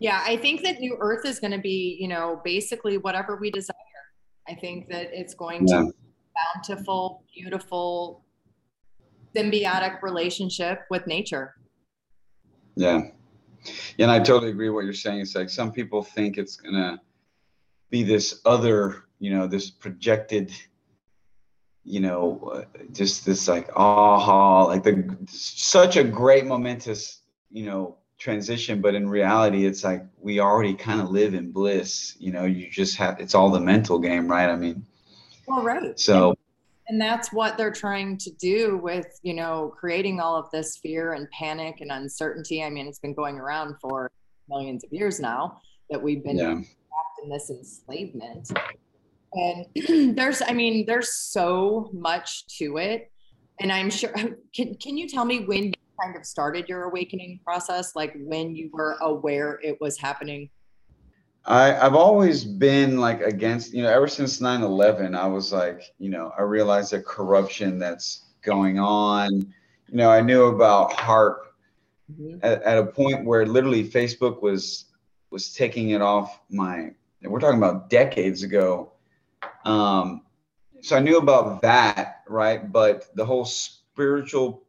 yeah 0.00 0.22
i 0.26 0.36
think 0.36 0.62
that 0.62 0.80
new 0.80 0.96
earth 1.00 1.24
is 1.24 1.38
going 1.38 1.52
to 1.52 1.58
be 1.58 1.96
you 2.00 2.08
know 2.08 2.40
basically 2.44 2.98
whatever 2.98 3.36
we 3.36 3.50
desire. 3.50 3.76
I 4.48 4.54
think 4.54 4.88
that 4.88 5.10
it's 5.12 5.34
going 5.34 5.68
yeah. 5.68 5.78
to 5.78 5.84
be 5.84 5.92
bountiful 6.34 7.22
beautiful 7.32 8.24
symbiotic 9.36 10.02
relationship 10.02 10.80
with 10.90 11.06
nature. 11.06 11.54
Yeah. 12.74 12.98
Yeah 12.98 13.10
and 13.98 14.10
i 14.10 14.18
totally 14.18 14.50
agree 14.50 14.70
what 14.70 14.84
you're 14.84 14.92
saying. 14.92 15.20
It's 15.20 15.34
like 15.34 15.50
some 15.50 15.72
people 15.72 16.02
think 16.02 16.38
it's 16.38 16.56
going 16.56 16.74
to 16.74 17.00
be 17.90 18.02
this 18.02 18.40
other 18.44 19.04
you 19.18 19.30
know 19.30 19.46
this 19.46 19.70
projected 19.70 20.52
you 21.84 22.00
know 22.00 22.64
just 22.92 23.26
this 23.26 23.48
like 23.48 23.68
aha 23.76 24.64
like 24.64 24.82
the 24.82 25.16
such 25.28 25.96
a 25.96 26.04
great 26.04 26.46
momentous 26.46 27.20
you 27.50 27.66
know 27.66 27.96
transition 28.20 28.80
but 28.82 28.94
in 28.94 29.08
reality 29.08 29.64
it's 29.64 29.82
like 29.82 30.04
we 30.20 30.40
already 30.40 30.74
kind 30.74 31.00
of 31.00 31.10
live 31.10 31.32
in 31.32 31.50
bliss 31.50 32.16
you 32.18 32.30
know 32.30 32.44
you 32.44 32.68
just 32.70 32.96
have 32.96 33.18
it's 33.18 33.34
all 33.34 33.50
the 33.50 33.60
mental 33.60 33.98
game 33.98 34.28
right? 34.28 34.50
I 34.50 34.56
mean 34.56 34.84
well 35.46 35.62
right. 35.62 35.98
so 35.98 36.36
and 36.90 37.00
that's 37.00 37.32
what 37.32 37.56
they're 37.56 37.70
trying 37.70 38.18
to 38.18 38.30
do 38.32 38.76
with 38.82 39.20
you 39.22 39.32
know 39.32 39.72
creating 39.78 40.20
all 40.20 40.36
of 40.36 40.50
this 40.50 40.76
fear 40.76 41.12
and 41.12 41.30
panic 41.30 41.80
and 41.80 41.92
uncertainty. 41.92 42.64
I 42.64 42.68
mean 42.68 42.88
it's 42.88 42.98
been 42.98 43.14
going 43.14 43.38
around 43.38 43.76
for 43.80 44.10
millions 44.48 44.82
of 44.82 44.92
years 44.92 45.20
now 45.20 45.62
that 45.88 46.02
we've 46.02 46.22
been 46.24 46.36
yeah. 46.36 46.60
in 47.22 47.30
this 47.30 47.48
enslavement. 47.48 48.50
And 49.32 50.16
there's 50.16 50.42
i 50.42 50.52
mean 50.52 50.84
there's 50.84 51.14
so 51.14 51.90
much 51.92 52.46
to 52.58 52.76
it. 52.78 53.10
And 53.60 53.70
i'm 53.70 53.88
sure 53.88 54.12
can, 54.54 54.74
can 54.74 54.98
you 54.98 55.08
tell 55.08 55.24
me 55.24 55.44
when 55.44 55.72
kind 56.02 56.16
of 56.16 56.24
started 56.24 56.68
your 56.68 56.84
awakening 56.84 57.40
process 57.44 57.94
like 57.96 58.14
when 58.18 58.54
you 58.54 58.70
were 58.72 58.96
aware 59.00 59.60
it 59.62 59.80
was 59.80 59.98
happening 59.98 60.48
I, 61.46 61.74
I've 61.74 61.94
always 61.94 62.44
been 62.44 62.98
like 62.98 63.22
against, 63.22 63.72
you 63.72 63.82
know, 63.82 63.88
ever 63.88 64.06
since 64.06 64.42
9 64.42 64.62
11, 64.62 65.14
I 65.14 65.26
was 65.26 65.54
like, 65.54 65.94
you 65.98 66.10
know, 66.10 66.34
I 66.36 66.42
realized 66.42 66.92
the 66.92 67.00
corruption 67.00 67.78
that's 67.78 68.26
going 68.42 68.78
on. 68.78 69.30
You 69.32 69.96
know, 69.96 70.10
I 70.10 70.20
knew 70.20 70.44
about 70.44 70.92
HAARP 70.92 71.38
mm-hmm. 72.12 72.38
at, 72.42 72.62
at 72.62 72.76
a 72.76 72.84
point 72.84 73.24
where 73.24 73.46
literally 73.46 73.84
Facebook 73.84 74.42
was 74.42 74.90
was 75.30 75.54
taking 75.54 75.90
it 75.90 76.02
off 76.02 76.40
my 76.50 76.90
we're 77.22 77.40
talking 77.40 77.58
about 77.58 77.88
decades 77.90 78.42
ago 78.42 78.92
um 79.64 80.22
so 80.80 80.96
i 80.96 81.00
knew 81.00 81.18
about 81.18 81.62
that 81.62 82.22
right 82.28 82.72
but 82.72 83.14
the 83.14 83.24
whole 83.24 83.44
spiritual 83.44 84.62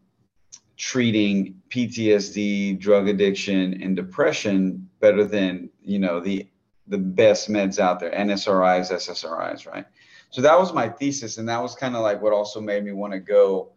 treating 0.76 1.54
PTSD, 1.70 2.78
drug 2.78 3.08
addiction, 3.08 3.82
and 3.82 3.96
depression 3.96 4.88
better 5.00 5.24
than 5.24 5.70
you 5.82 5.98
know 5.98 6.20
the 6.20 6.46
the 6.88 6.98
best 6.98 7.48
meds 7.48 7.78
out 7.78 8.00
there, 8.00 8.10
NSRIs, 8.10 8.92
SSRIs, 8.92 9.66
right? 9.66 9.84
So 10.30 10.42
that 10.42 10.58
was 10.58 10.72
my 10.72 10.88
thesis, 10.88 11.38
and 11.38 11.48
that 11.48 11.62
was 11.62 11.74
kind 11.74 11.96
of 11.96 12.02
like 12.02 12.20
what 12.20 12.32
also 12.32 12.60
made 12.60 12.84
me 12.84 12.92
want 12.92 13.12
to 13.12 13.20
go 13.20 13.72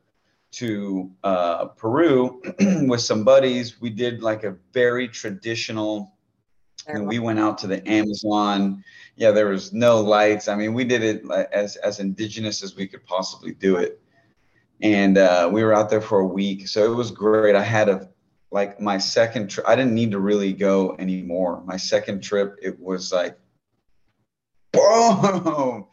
to 0.51 1.11
uh, 1.23 1.65
Peru 1.65 2.41
with 2.87 3.01
some 3.01 3.23
buddies. 3.23 3.79
We 3.79 3.89
did 3.89 4.21
like 4.21 4.43
a 4.43 4.55
very 4.73 5.07
traditional. 5.07 6.13
And 6.87 7.07
we 7.07 7.19
went 7.19 7.37
out 7.37 7.57
to 7.59 7.67
the 7.67 7.87
Amazon. 7.87 8.83
Yeah, 9.15 9.29
there 9.29 9.49
was 9.49 9.73
no 9.73 9.99
lights. 10.01 10.47
I 10.47 10.55
mean, 10.55 10.73
we 10.73 10.85
did 10.85 11.03
it 11.03 11.23
as 11.51 11.75
as 11.75 11.99
indigenous 11.99 12.63
as 12.63 12.75
we 12.75 12.87
could 12.87 13.05
possibly 13.05 13.53
do 13.53 13.75
it 13.75 14.01
and 14.81 15.17
uh, 15.17 15.49
we 15.51 15.63
were 15.63 15.73
out 15.73 15.89
there 15.89 16.01
for 16.01 16.19
a 16.19 16.25
week. 16.25 16.67
So 16.67 16.91
it 16.91 16.95
was 16.95 17.11
great. 17.11 17.55
I 17.55 17.63
had 17.63 17.89
a 17.89 18.09
like 18.51 18.79
my 18.79 18.97
second 18.97 19.49
trip. 19.49 19.67
I 19.67 19.75
didn't 19.75 19.93
need 19.93 20.11
to 20.11 20.19
really 20.19 20.53
go 20.53 20.95
anymore. 20.97 21.63
My 21.65 21.77
second 21.77 22.21
trip, 22.21 22.57
it 22.61 22.79
was 22.79 23.11
like 23.11 23.37
boom. 24.73 25.87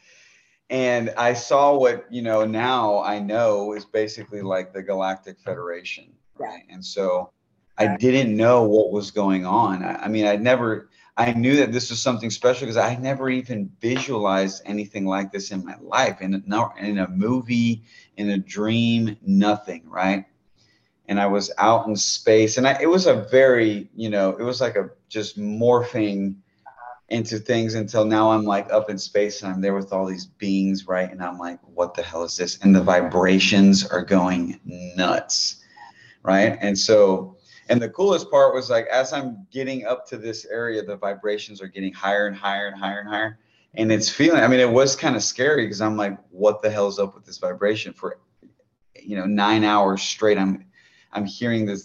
And 0.69 1.11
I 1.17 1.35
saw 1.35 1.77
what, 1.77 2.07
you 2.11 2.23
know, 2.23 2.45
now 2.45 3.01
I 3.03 3.19
know 3.19 3.75
is 3.75 3.85
basically 3.85 4.43
like 4.43 4.73
the 4.73 4.83
Galactic 4.83 5.39
Federation. 5.39 6.13
Right. 6.39 6.63
And 6.69 6.85
so 6.85 7.33
I 7.79 7.97
didn't 7.97 8.37
know 8.37 8.65
what 8.65 8.91
was 8.91 9.11
going 9.11 9.47
on. 9.47 9.85
I, 9.85 10.05
I 10.05 10.09
mean, 10.09 10.27
I'd 10.27 10.43
never, 10.43 10.89
I 11.17 11.33
knew 11.33 11.57
that 11.57 11.73
this 11.73 11.91
was 11.91 12.03
something 12.03 12.31
special 12.31 12.67
because 12.67 12.77
I 12.77 12.97
never 12.97 13.29
even 13.29 13.71
visualized 13.81 14.63
anything 14.67 15.07
like 15.07 15.31
this 15.31 15.51
in 15.51 15.65
my 15.65 15.77
life. 15.81 16.21
In 16.21 16.35
a, 16.35 16.69
in 16.79 16.99
a 16.99 17.09
movie, 17.09 17.85
in 18.17 18.31
a 18.31 18.39
dream, 18.39 19.17
nothing, 19.23 19.83
right? 19.87 20.25
And 21.09 21.21
I 21.21 21.27
was 21.27 21.53
out 21.59 21.87
in 21.87 21.95
space, 21.95 22.59
and 22.59 22.67
I, 22.67 22.77
it 22.81 22.87
was 22.89 23.07
a 23.07 23.15
very, 23.31 23.89
you 23.95 24.11
know, 24.11 24.31
it 24.31 24.43
was 24.43 24.61
like 24.61 24.77
a 24.77 24.91
just 25.09 25.39
morphing 25.39 26.37
into 27.09 27.39
things 27.39 27.75
until 27.75 28.05
now 28.05 28.33
I'm 28.33 28.45
like 28.45 28.73
up 28.73 28.91
in 28.91 28.99
space 28.99 29.43
and 29.43 29.53
I'm 29.53 29.61
there 29.61 29.75
with 29.75 29.93
all 29.93 30.07
these 30.07 30.27
beings, 30.27 30.89
right? 30.89 31.11
And 31.11 31.23
I'm 31.23 31.39
like, 31.39 31.61
what 31.63 31.95
the 31.95 32.03
hell 32.03 32.25
is 32.25 32.37
this? 32.37 32.59
And 32.59 32.75
the 32.75 32.83
vibrations 32.83 33.87
are 33.87 34.05
going 34.05 34.61
nuts, 34.65 35.63
right? 36.23 36.59
And 36.61 36.77
so 36.77 37.37
and 37.69 37.81
the 37.81 37.89
coolest 37.91 38.31
part 38.31 38.55
was 38.55 38.71
like 38.71 38.87
as 38.87 39.13
I'm 39.13 39.47
getting 39.53 39.87
up 39.87 40.07
to 40.09 40.17
this 40.17 40.47
area, 40.47 40.83
the 40.83 40.97
vibrations 40.97 41.63
are 41.63 41.69
getting 41.69 41.93
higher 41.93 42.27
and 42.27 42.37
higher 42.37 42.69
and 42.69 42.77
higher 42.77 43.01
and 43.01 43.09
higher. 43.09 43.39
And 43.75 43.93
it's 43.93 44.09
feeling, 44.09 44.41
I 44.43 44.49
mean, 44.49 44.61
it 44.61 44.71
was 44.71 44.97
kind 44.97 45.17
of 45.17 45.23
scary 45.23 45.65
because 45.65 45.83
I'm 45.83 45.97
like, 45.97 46.19
what 46.31 46.63
the 46.63 46.71
hell's 46.71 46.99
up 46.99 47.15
with 47.15 47.27
this 47.27 47.39
vibration 47.39 47.93
for 47.93 48.19
you 49.01 49.17
know 49.17 49.27
nine 49.27 49.63
hours 49.63 50.03
straight? 50.03 50.39
I'm 50.39 50.65
I'm 51.13 51.25
hearing 51.25 51.67
this, 51.67 51.85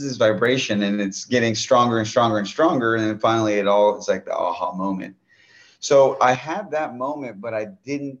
this 0.00 0.16
vibration 0.16 0.82
and 0.82 1.00
it's 1.00 1.24
getting 1.24 1.54
stronger 1.54 1.98
and 1.98 2.06
stronger 2.06 2.38
and 2.38 2.46
stronger. 2.46 2.96
And 2.96 3.04
then 3.04 3.18
finally 3.18 3.54
it 3.54 3.66
all 3.66 3.96
it's 3.96 4.08
like 4.08 4.24
the 4.24 4.36
aha 4.36 4.72
moment. 4.72 5.16
So 5.80 6.18
I 6.20 6.32
had 6.32 6.70
that 6.72 6.96
moment, 6.96 7.40
but 7.40 7.54
I 7.54 7.66
didn't 7.84 8.18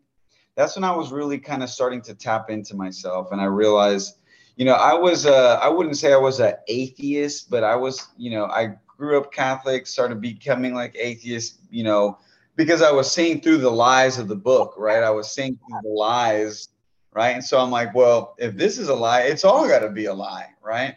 that's 0.56 0.76
when 0.76 0.84
I 0.84 0.94
was 0.94 1.12
really 1.12 1.38
kind 1.38 1.62
of 1.62 1.70
starting 1.70 2.02
to 2.02 2.14
tap 2.14 2.50
into 2.50 2.74
myself 2.74 3.32
and 3.32 3.40
I 3.40 3.44
realized 3.44 4.16
you 4.56 4.66
know, 4.66 4.74
I 4.74 4.92
was 4.92 5.24
uh, 5.24 5.58
I 5.62 5.68
wouldn't 5.68 5.96
say 5.96 6.12
I 6.12 6.18
was 6.18 6.38
an 6.38 6.52
atheist, 6.68 7.48
but 7.48 7.64
I 7.64 7.76
was, 7.76 8.08
you 8.18 8.30
know, 8.30 8.44
I 8.44 8.76
grew 8.86 9.18
up 9.18 9.32
Catholic, 9.32 9.86
started 9.86 10.20
becoming 10.20 10.74
like 10.74 10.94
atheist, 10.98 11.60
you 11.70 11.82
know, 11.82 12.18
because 12.56 12.82
I 12.82 12.90
was 12.90 13.10
seeing 13.10 13.40
through 13.40 13.56
the 13.56 13.70
lies 13.70 14.18
of 14.18 14.28
the 14.28 14.36
book, 14.36 14.74
right? 14.76 15.02
I 15.02 15.08
was 15.08 15.32
seeing 15.32 15.56
through 15.56 15.80
the 15.82 15.88
lies, 15.88 16.68
right? 17.12 17.30
And 17.30 17.44
so 17.44 17.58
I'm 17.58 17.70
like, 17.70 17.94
well, 17.94 18.34
if 18.38 18.56
this 18.56 18.78
is 18.78 18.88
a 18.88 18.94
lie, 18.94 19.22
it's 19.22 19.44
all 19.44 19.66
got 19.68 19.80
to 19.80 19.90
be 19.90 20.06
a 20.06 20.14
lie, 20.14 20.48
right? 20.62 20.96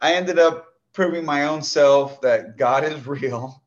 I 0.00 0.14
ended 0.14 0.38
up 0.38 0.66
proving 0.92 1.24
my 1.24 1.44
own 1.44 1.62
self 1.62 2.20
that 2.22 2.56
God 2.56 2.84
is 2.84 3.06
real. 3.06 3.62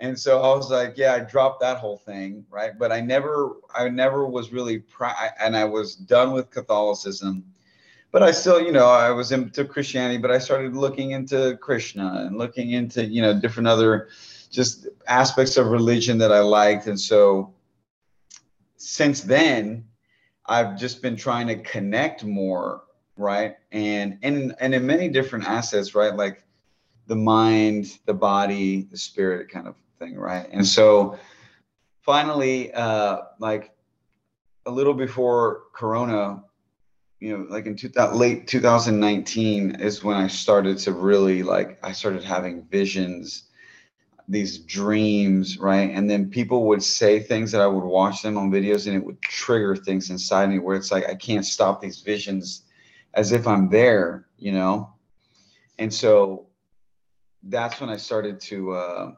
And 0.00 0.18
so 0.18 0.42
I 0.42 0.56
was 0.56 0.70
like, 0.70 0.94
yeah, 0.96 1.14
I 1.14 1.20
dropped 1.20 1.60
that 1.60 1.78
whole 1.78 1.98
thing, 1.98 2.44
right? 2.50 2.78
But 2.78 2.92
I 2.92 3.00
never, 3.00 3.56
I 3.74 3.88
never 3.88 4.26
was 4.26 4.52
really, 4.52 4.80
pri- 4.80 5.30
and 5.40 5.56
I 5.56 5.64
was 5.64 5.94
done 5.94 6.32
with 6.32 6.50
Catholicism 6.50 7.44
but 8.14 8.22
I 8.22 8.30
still, 8.30 8.60
you 8.60 8.70
know, 8.70 8.86
I 8.86 9.10
was 9.10 9.32
into 9.32 9.64
Christianity, 9.64 10.18
but 10.18 10.30
I 10.30 10.38
started 10.38 10.76
looking 10.76 11.10
into 11.10 11.56
Krishna 11.56 12.26
and 12.28 12.38
looking 12.38 12.70
into, 12.70 13.04
you 13.04 13.20
know, 13.20 13.40
different 13.40 13.66
other 13.66 14.06
just 14.52 14.86
aspects 15.08 15.56
of 15.56 15.66
religion 15.66 16.18
that 16.18 16.30
I 16.30 16.38
liked. 16.38 16.86
And 16.86 16.98
so 16.98 17.52
since 18.76 19.22
then, 19.22 19.88
I've 20.46 20.78
just 20.78 21.02
been 21.02 21.16
trying 21.16 21.46
to 21.48 21.56
connect 21.56 22.24
more, 22.24 22.82
right? 23.16 23.56
And 23.72 24.18
and 24.22 24.54
and 24.60 24.74
in 24.74 24.86
many 24.86 25.08
different 25.08 25.46
assets, 25.46 25.94
right? 25.94 26.14
Like 26.14 26.44
the 27.06 27.16
mind, 27.16 27.98
the 28.06 28.14
body, 28.14 28.82
the 28.82 28.96
spirit 28.96 29.50
kind 29.50 29.68
of 29.68 29.74
thing, 29.98 30.16
right? 30.16 30.46
And 30.50 30.66
so 30.66 31.18
finally, 32.02 32.72
uh, 32.72 33.18
like 33.38 33.72
a 34.66 34.70
little 34.70 34.94
before 34.94 35.62
Corona, 35.72 36.42
you 37.20 37.36
know, 37.36 37.46
like 37.48 37.66
in 37.66 37.76
two, 37.76 37.90
late 38.12 38.46
2019 38.46 39.76
is 39.76 40.04
when 40.04 40.16
I 40.16 40.26
started 40.26 40.78
to 40.78 40.92
really 40.92 41.42
like, 41.42 41.78
I 41.82 41.92
started 41.92 42.24
having 42.24 42.64
visions, 42.64 43.44
these 44.28 44.58
dreams, 44.58 45.58
right? 45.58 45.90
And 45.90 46.08
then 46.08 46.30
people 46.30 46.66
would 46.68 46.82
say 46.82 47.20
things 47.20 47.52
that 47.52 47.60
I 47.60 47.66
would 47.66 47.84
watch 47.84 48.22
them 48.22 48.38
on 48.38 48.50
videos 48.50 48.86
and 48.86 48.96
it 48.96 49.04
would 49.04 49.20
trigger 49.22 49.76
things 49.76 50.10
inside 50.10 50.50
me 50.50 50.58
where 50.58 50.76
it's 50.76 50.90
like, 50.90 51.08
I 51.08 51.14
can't 51.14 51.44
stop 51.44 51.80
these 51.80 52.00
visions 52.00 52.62
as 53.14 53.32
if 53.32 53.46
I'm 53.46 53.68
there, 53.68 54.26
you 54.38 54.52
know? 54.52 54.94
And 55.78 55.92
so 55.92 56.46
that's 57.42 57.80
when 57.80 57.90
I 57.90 57.96
started 57.96 58.40
to, 58.40 58.72
uh, 58.72 59.12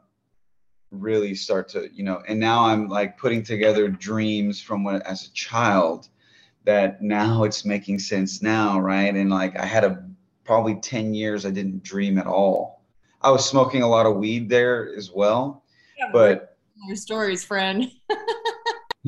really 0.91 1.35
start 1.35 1.67
to 1.67 1.89
you 1.93 2.01
know 2.01 2.23
and 2.29 2.39
now 2.39 2.63
i'm 2.63 2.87
like 2.87 3.17
putting 3.17 3.43
together 3.43 3.89
dreams 3.89 4.61
from 4.61 4.85
when 4.85 5.01
as 5.01 5.27
a 5.27 5.33
child 5.33 6.07
that 6.67 7.01
now 7.01 7.45
it's 7.45 7.63
making 7.63 7.97
sense 7.97 8.41
now, 8.41 8.77
right? 8.77 9.15
And 9.15 9.29
like 9.29 9.57
I 9.57 9.65
had 9.65 9.85
a 9.85 10.05
probably 10.43 10.75
10 10.75 11.13
years 11.13 11.45
I 11.45 11.49
didn't 11.49 11.81
dream 11.81 12.17
at 12.17 12.27
all. 12.27 12.76
I 13.21 13.31
was 13.31 13.47
smoking 13.47 13.81
a 13.81 13.87
lot 13.87 14.05
of 14.05 14.15
weed 14.15 14.49
there 14.49 14.93
as 14.95 15.11
well. 15.11 15.63
Yeah, 15.97 16.09
but 16.11 16.57
your 16.85 16.95
stories, 16.95 17.43
friend. 17.43 17.91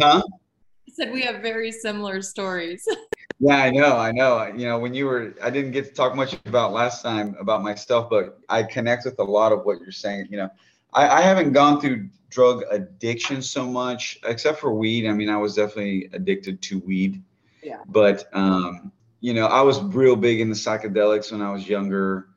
huh? 0.01 0.21
I 0.23 0.91
said 0.91 1.11
we 1.11 1.21
have 1.21 1.41
very 1.41 1.71
similar 1.71 2.21
stories. 2.21 2.87
yeah, 3.39 3.57
I 3.57 3.69
know, 3.69 3.97
I 3.97 4.11
know. 4.11 4.45
You 4.47 4.67
know, 4.67 4.79
when 4.79 4.93
you 4.93 5.05
were 5.05 5.35
I 5.41 5.49
didn't 5.49 5.71
get 5.71 5.85
to 5.85 5.93
talk 5.93 6.15
much 6.15 6.37
about 6.45 6.73
last 6.73 7.03
time 7.03 7.35
about 7.39 7.61
myself, 7.61 8.09
but 8.09 8.39
I 8.49 8.63
connect 8.63 9.05
with 9.05 9.19
a 9.19 9.23
lot 9.23 9.51
of 9.51 9.65
what 9.65 9.79
you're 9.79 9.91
saying. 9.91 10.27
You 10.29 10.37
know, 10.37 10.49
I, 10.93 11.07
I 11.07 11.21
haven't 11.21 11.53
gone 11.53 11.79
through 11.79 12.09
drug 12.29 12.63
addiction 12.71 13.41
so 13.41 13.65
much, 13.65 14.19
except 14.25 14.59
for 14.59 14.73
weed. 14.73 15.07
I 15.07 15.13
mean, 15.13 15.29
I 15.29 15.37
was 15.37 15.55
definitely 15.55 16.09
addicted 16.13 16.61
to 16.63 16.79
weed 16.79 17.21
yeah. 17.61 17.79
But 17.87 18.27
um, 18.33 18.91
you 19.21 19.33
know, 19.33 19.45
I 19.45 19.61
was 19.61 19.81
real 19.81 20.15
big 20.15 20.39
in 20.39 20.49
the 20.49 20.55
psychedelics 20.55 21.31
when 21.31 21.41
I 21.41 21.51
was 21.51 21.67
younger 21.67 22.27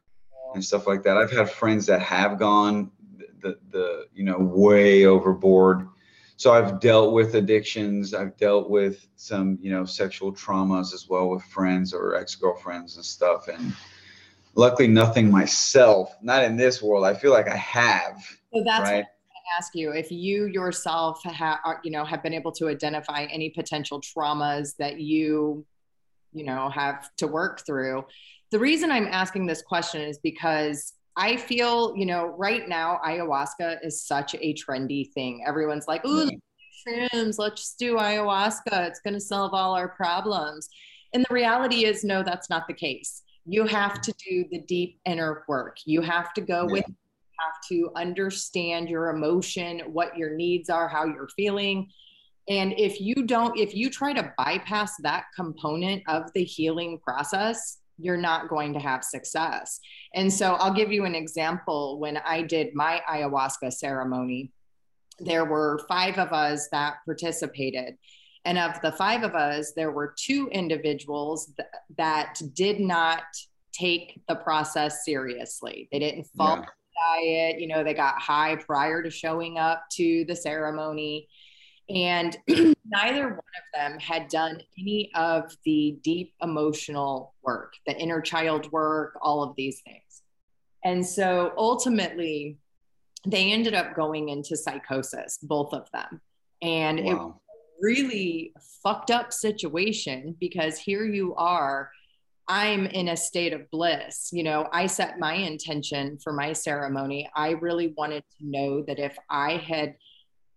and 0.55 0.65
stuff 0.65 0.87
like 0.87 1.03
that. 1.03 1.17
I've 1.17 1.31
had 1.31 1.51
friends 1.51 1.87
that 1.87 2.01
have 2.03 2.39
gone 2.39 2.91
the 3.41 3.59
the 3.71 4.07
you 4.15 4.25
know 4.25 4.39
way 4.39 5.07
overboard. 5.07 5.89
So 6.37 6.53
I've 6.53 6.81
dealt 6.81 7.13
with 7.13 7.35
addictions. 7.35 8.15
I've 8.15 8.37
dealt 8.37 8.69
with 8.71 9.07
some 9.17 9.59
you 9.61 9.71
know 9.71 9.85
sexual 9.85 10.33
traumas 10.33 10.93
as 10.93 11.09
well 11.09 11.29
with 11.29 11.43
friends 11.45 11.95
or 11.95 12.15
ex 12.15 12.35
girlfriends 12.35 12.97
and 12.97 13.05
stuff. 13.05 13.49
And 13.49 13.73
luckily, 14.55 14.89
nothing 14.89 15.31
myself. 15.31 16.17
Not 16.23 16.45
in 16.45 16.57
this 16.57 16.83
world. 16.83 17.05
I 17.05 17.15
feel 17.15 17.33
like 17.33 17.49
I 17.49 17.57
have. 17.57 18.19
So 18.53 18.63
that's 18.65 18.91
right 18.91 19.05
ask 19.57 19.75
you 19.75 19.93
if 19.93 20.11
you 20.11 20.47
yourself 20.47 21.23
have 21.25 21.59
you 21.85 21.91
know 21.91 22.05
have 22.05 22.23
been 22.23 22.35
able 22.35 22.53
to 22.53 22.69
identify 22.69 23.25
any 23.25 23.51
potential 23.51 24.01
traumas 24.01 24.77
that 24.77 25.01
you 25.01 25.65
you 26.33 26.45
know 26.45 26.69
have 26.71 27.09
to 27.17 27.27
work 27.27 27.65
through 27.67 28.05
the 28.53 28.59
reason 28.59 28.93
I'm 28.93 29.07
asking 29.07 29.47
this 29.47 29.63
question 29.63 30.03
is 30.03 30.19
because 30.19 30.93
I 31.17 31.37
feel, 31.37 31.97
you 31.97 32.05
know, 32.07 32.27
right 32.27 32.69
now 32.69 33.01
ayahuasca 33.05 33.79
is 33.83 34.07
such 34.07 34.35
a 34.35 34.55
trendy 34.55 35.11
thing. 35.13 35.43
Everyone's 35.47 35.89
like, 35.89 36.05
"Ooh, 36.07 36.31
shrooms, 36.87 37.39
let's 37.39 37.63
just 37.63 37.79
do 37.79 37.97
ayahuasca. 37.97 38.89
It's 38.89 39.01
going 39.01 39.15
to 39.15 39.21
solve 39.21 39.55
all 39.55 39.75
our 39.75 39.89
problems." 39.89 40.69
And 41.15 41.25
the 41.29 41.35
reality 41.35 41.87
is 41.87 42.05
no, 42.05 42.23
that's 42.23 42.51
not 42.51 42.67
the 42.69 42.75
case. 42.75 43.23
You 43.47 43.65
have 43.65 44.03
to 44.03 44.13
do 44.29 44.45
the 44.51 44.61
deep 44.61 45.01
inner 45.07 45.45
work. 45.49 45.79
You 45.87 46.03
have 46.03 46.35
to 46.35 46.43
go 46.43 46.67
yeah. 46.67 46.73
with 46.73 46.85
have 46.85 47.61
to 47.69 47.91
understand 47.97 48.89
your 48.89 49.09
emotion, 49.09 49.81
what 49.87 50.17
your 50.17 50.37
needs 50.37 50.71
are, 50.71 50.87
how 50.87 51.05
you're 51.05 51.29
feeling. 51.35 51.89
And 52.49 52.75
if 52.77 53.01
you 53.01 53.25
don't, 53.27 53.57
if 53.59 53.75
you 53.75 53.89
try 53.89 54.13
to 54.13 54.33
bypass 54.37 54.97
that 55.03 55.27
component 55.37 56.03
of 56.09 56.33
the 56.35 56.45
healing 56.45 56.99
process, 56.99 57.79
you're 57.99 58.17
not 58.17 58.49
going 58.49 58.73
to 58.73 58.81
have 58.81 59.05
success. 59.05 59.79
And 60.15 60.33
so 60.33 60.55
I'll 60.55 60.75
give 60.75 60.91
you 60.91 61.05
an 61.05 61.15
example. 61.15 62.01
When 62.01 62.17
I 62.19 62.43
did 62.43 62.75
my 62.75 63.01
ayahuasca 63.09 63.73
ceremony, 63.73 64.53
there 65.21 65.45
were 65.45 65.81
five 65.89 66.19
of 66.19 66.33
us 66.33 66.69
that 66.73 66.97
participated. 67.05 67.95
And 68.45 68.59
of 68.59 68.81
the 68.81 68.93
five 68.93 69.23
of 69.23 69.35
us, 69.37 69.73
there 69.77 69.93
were 69.93 70.15
two 70.19 70.49
individuals 70.49 71.53
th- 71.57 71.69
that 71.97 72.41
did 72.55 72.81
not 72.81 73.23
take 73.73 74.21
the 74.27 74.35
process 74.35 75.05
seriously. 75.05 75.89
They 75.93 76.01
didn't 76.01 76.27
follow 76.37 76.57
yeah. 76.57 76.65
the 76.65 77.23
diet. 77.23 77.61
You 77.61 77.69
know, 77.69 77.85
they 77.85 77.95
got 77.95 78.21
high 78.21 78.57
prior 78.57 79.03
to 79.03 79.11
showing 79.11 79.59
up 79.59 79.85
to 79.93 80.25
the 80.27 80.35
ceremony. 80.35 81.29
And 81.89 82.37
neither 82.49 83.29
one 83.29 83.39
of 83.39 83.65
them 83.75 83.99
had 83.99 84.29
done 84.29 84.61
any 84.79 85.11
of 85.15 85.55
the 85.65 85.99
deep 86.03 86.35
emotional 86.43 87.35
work, 87.43 87.75
the 87.87 87.97
inner 87.99 88.21
child 88.21 88.71
work, 88.73 89.19
all 89.21 89.43
of 89.43 89.55
these 89.57 89.81
things. 89.83 90.23
And 90.85 91.07
so 91.07 91.53
ultimately, 91.57 92.59
they 93.27 93.53
ended 93.53 93.75
up 93.75 93.95
going 93.95 94.29
into 94.31 94.57
psychosis, 94.57 95.39
both 95.43 95.73
of 95.73 95.89
them. 95.93 96.21
And 96.61 97.05
wow. 97.05 97.11
it 97.11 97.15
was 97.15 97.35
really 97.81 98.53
fucked 98.83 99.11
up 99.11 99.33
situation 99.33 100.37
because 100.41 100.79
here 100.79 101.05
you 101.05 101.35
are. 101.37 101.91
I'm 102.49 102.87
in 102.87 103.09
a 103.09 103.17
state 103.17 103.53
of 103.53 103.71
bliss. 103.71 104.31
You 104.33 104.43
know, 104.43 104.69
I 104.73 104.87
set 104.87 105.21
my 105.21 105.35
intention 105.35 106.19
for 106.23 106.33
my 106.33 106.53
ceremony. 106.53 107.31
I 107.37 107.51
really 107.51 107.95
wanted 107.97 108.25
to 108.39 108.47
know 108.47 108.83
that 108.83 108.99
if 108.99 109.17
I 109.31 109.57
had 109.57 109.95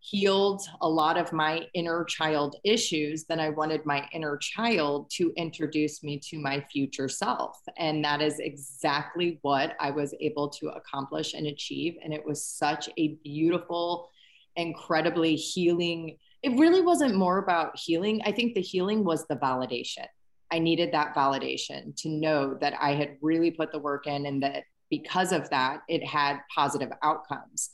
healed 0.09 0.61
a 0.81 0.89
lot 0.89 1.17
of 1.17 1.33
my 1.33 1.67
inner 1.73 2.03
child 2.03 2.57
issues, 2.63 3.23
then 3.25 3.39
I 3.39 3.49
wanted 3.49 3.85
my 3.85 4.07
inner 4.13 4.37
child 4.37 5.09
to 5.15 5.33
introduce 5.35 6.03
me 6.03 6.19
to 6.29 6.37
my 6.37 6.63
future 6.71 7.09
self. 7.09 7.59
And 7.77 8.03
that 8.05 8.21
is 8.21 8.39
exactly 8.39 9.39
what 9.41 9.75
I 9.79 9.89
was 9.91 10.13
able 10.19 10.49
to 10.49 10.69
accomplish 10.69 11.33
and 11.33 11.47
achieve. 11.47 11.95
And 12.03 12.13
it 12.13 12.23
was 12.23 12.45
such 12.45 12.87
a 12.97 13.15
beautiful, 13.23 14.09
incredibly 14.55 15.35
healing. 15.35 16.17
It 16.43 16.57
really 16.59 16.81
wasn't 16.81 17.15
more 17.15 17.39
about 17.39 17.77
healing. 17.77 18.21
I 18.25 18.31
think 18.31 18.53
the 18.53 18.61
healing 18.61 19.03
was 19.03 19.25
the 19.25 19.37
validation. 19.37 20.05
I 20.51 20.59
needed 20.59 20.91
that 20.91 21.15
validation 21.15 21.95
to 21.97 22.09
know 22.09 22.55
that 22.61 22.73
I 22.79 22.93
had 22.93 23.17
really 23.21 23.49
put 23.49 23.71
the 23.71 23.79
work 23.79 24.05
in 24.05 24.27
and 24.27 24.43
that 24.43 24.65
because 24.91 25.31
of 25.31 25.49
that, 25.49 25.81
it 25.89 26.05
had 26.05 26.41
positive 26.53 26.91
outcomes 27.01 27.71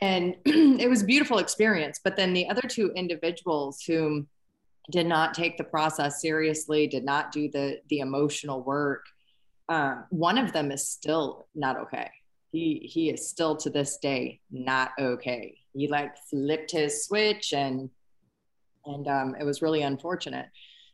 and 0.00 0.36
it 0.44 0.88
was 0.88 1.02
a 1.02 1.06
beautiful 1.06 1.38
experience. 1.38 2.00
But 2.02 2.16
then 2.16 2.32
the 2.32 2.48
other 2.48 2.62
two 2.62 2.92
individuals 2.96 3.82
who 3.86 4.26
did 4.90 5.06
not 5.06 5.34
take 5.34 5.56
the 5.56 5.64
process 5.64 6.20
seriously 6.20 6.86
did 6.86 7.04
not 7.04 7.30
do 7.32 7.48
the 7.48 7.80
the 7.88 8.00
emotional 8.00 8.62
work 8.62 9.04
um, 9.68 10.04
one 10.10 10.38
of 10.38 10.52
them 10.52 10.70
is 10.70 10.88
still 10.88 11.46
not 11.54 11.78
okay. 11.78 12.10
He 12.50 12.90
he 12.92 13.08
is 13.10 13.28
still 13.28 13.56
to 13.56 13.70
this 13.70 13.96
day 13.96 14.40
not 14.50 14.90
okay. 14.98 15.56
He 15.72 15.88
like 15.88 16.16
flipped 16.28 16.72
his 16.72 17.06
switch 17.06 17.52
and 17.54 17.88
and 18.84 19.08
um, 19.08 19.34
it 19.38 19.44
was 19.44 19.62
really 19.62 19.82
unfortunate. 19.82 20.46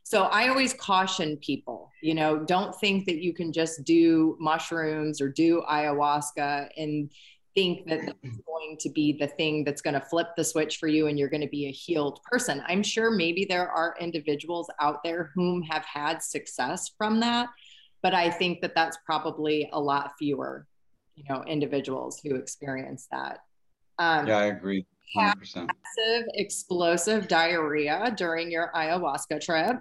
So 0.03 0.23
i 0.23 0.47
always 0.47 0.73
caution 0.73 1.37
people 1.37 1.91
you 2.01 2.15
know 2.15 2.39
don't 2.39 2.73
think 2.79 3.05
that 3.05 3.21
you 3.21 3.31
can 3.31 3.53
just 3.53 3.83
do 3.83 4.35
mushrooms 4.39 5.21
or 5.21 5.29
do 5.29 5.61
ayahuasca 5.69 6.69
and 6.77 7.11
think 7.55 7.87
that 7.87 8.05
that's 8.05 8.37
going 8.45 8.77
to 8.79 8.89
be 8.89 9.17
the 9.19 9.27
thing 9.27 9.63
that's 9.63 9.81
going 9.81 9.93
to 9.93 10.01
flip 10.01 10.27
the 10.37 10.43
switch 10.43 10.77
for 10.77 10.87
you 10.87 11.07
and 11.07 11.17
you're 11.17 11.29
going 11.29 11.41
to 11.41 11.47
be 11.47 11.67
a 11.67 11.71
healed 11.71 12.19
person. 12.23 12.63
I'm 12.67 12.83
sure 12.83 13.11
maybe 13.11 13.45
there 13.47 13.69
are 13.69 13.95
individuals 13.99 14.69
out 14.79 15.03
there 15.03 15.31
whom 15.35 15.61
have 15.63 15.85
had 15.85 16.21
success 16.21 16.91
from 16.97 17.19
that, 17.21 17.49
but 18.01 18.13
I 18.13 18.29
think 18.29 18.61
that 18.61 18.75
that's 18.75 18.97
probably 19.05 19.69
a 19.73 19.79
lot 19.79 20.13
fewer, 20.17 20.67
you 21.15 21.23
know, 21.29 21.43
individuals 21.45 22.19
who 22.23 22.35
experience 22.35 23.07
that. 23.11 23.39
Um, 23.97 24.27
yeah, 24.27 24.37
I 24.37 24.45
agree. 24.45 24.85
100%. 25.17 25.55
Massive 25.55 26.27
explosive 26.35 27.27
diarrhea 27.27 28.13
during 28.15 28.51
your 28.51 28.71
ayahuasca 28.75 29.41
trip. 29.41 29.77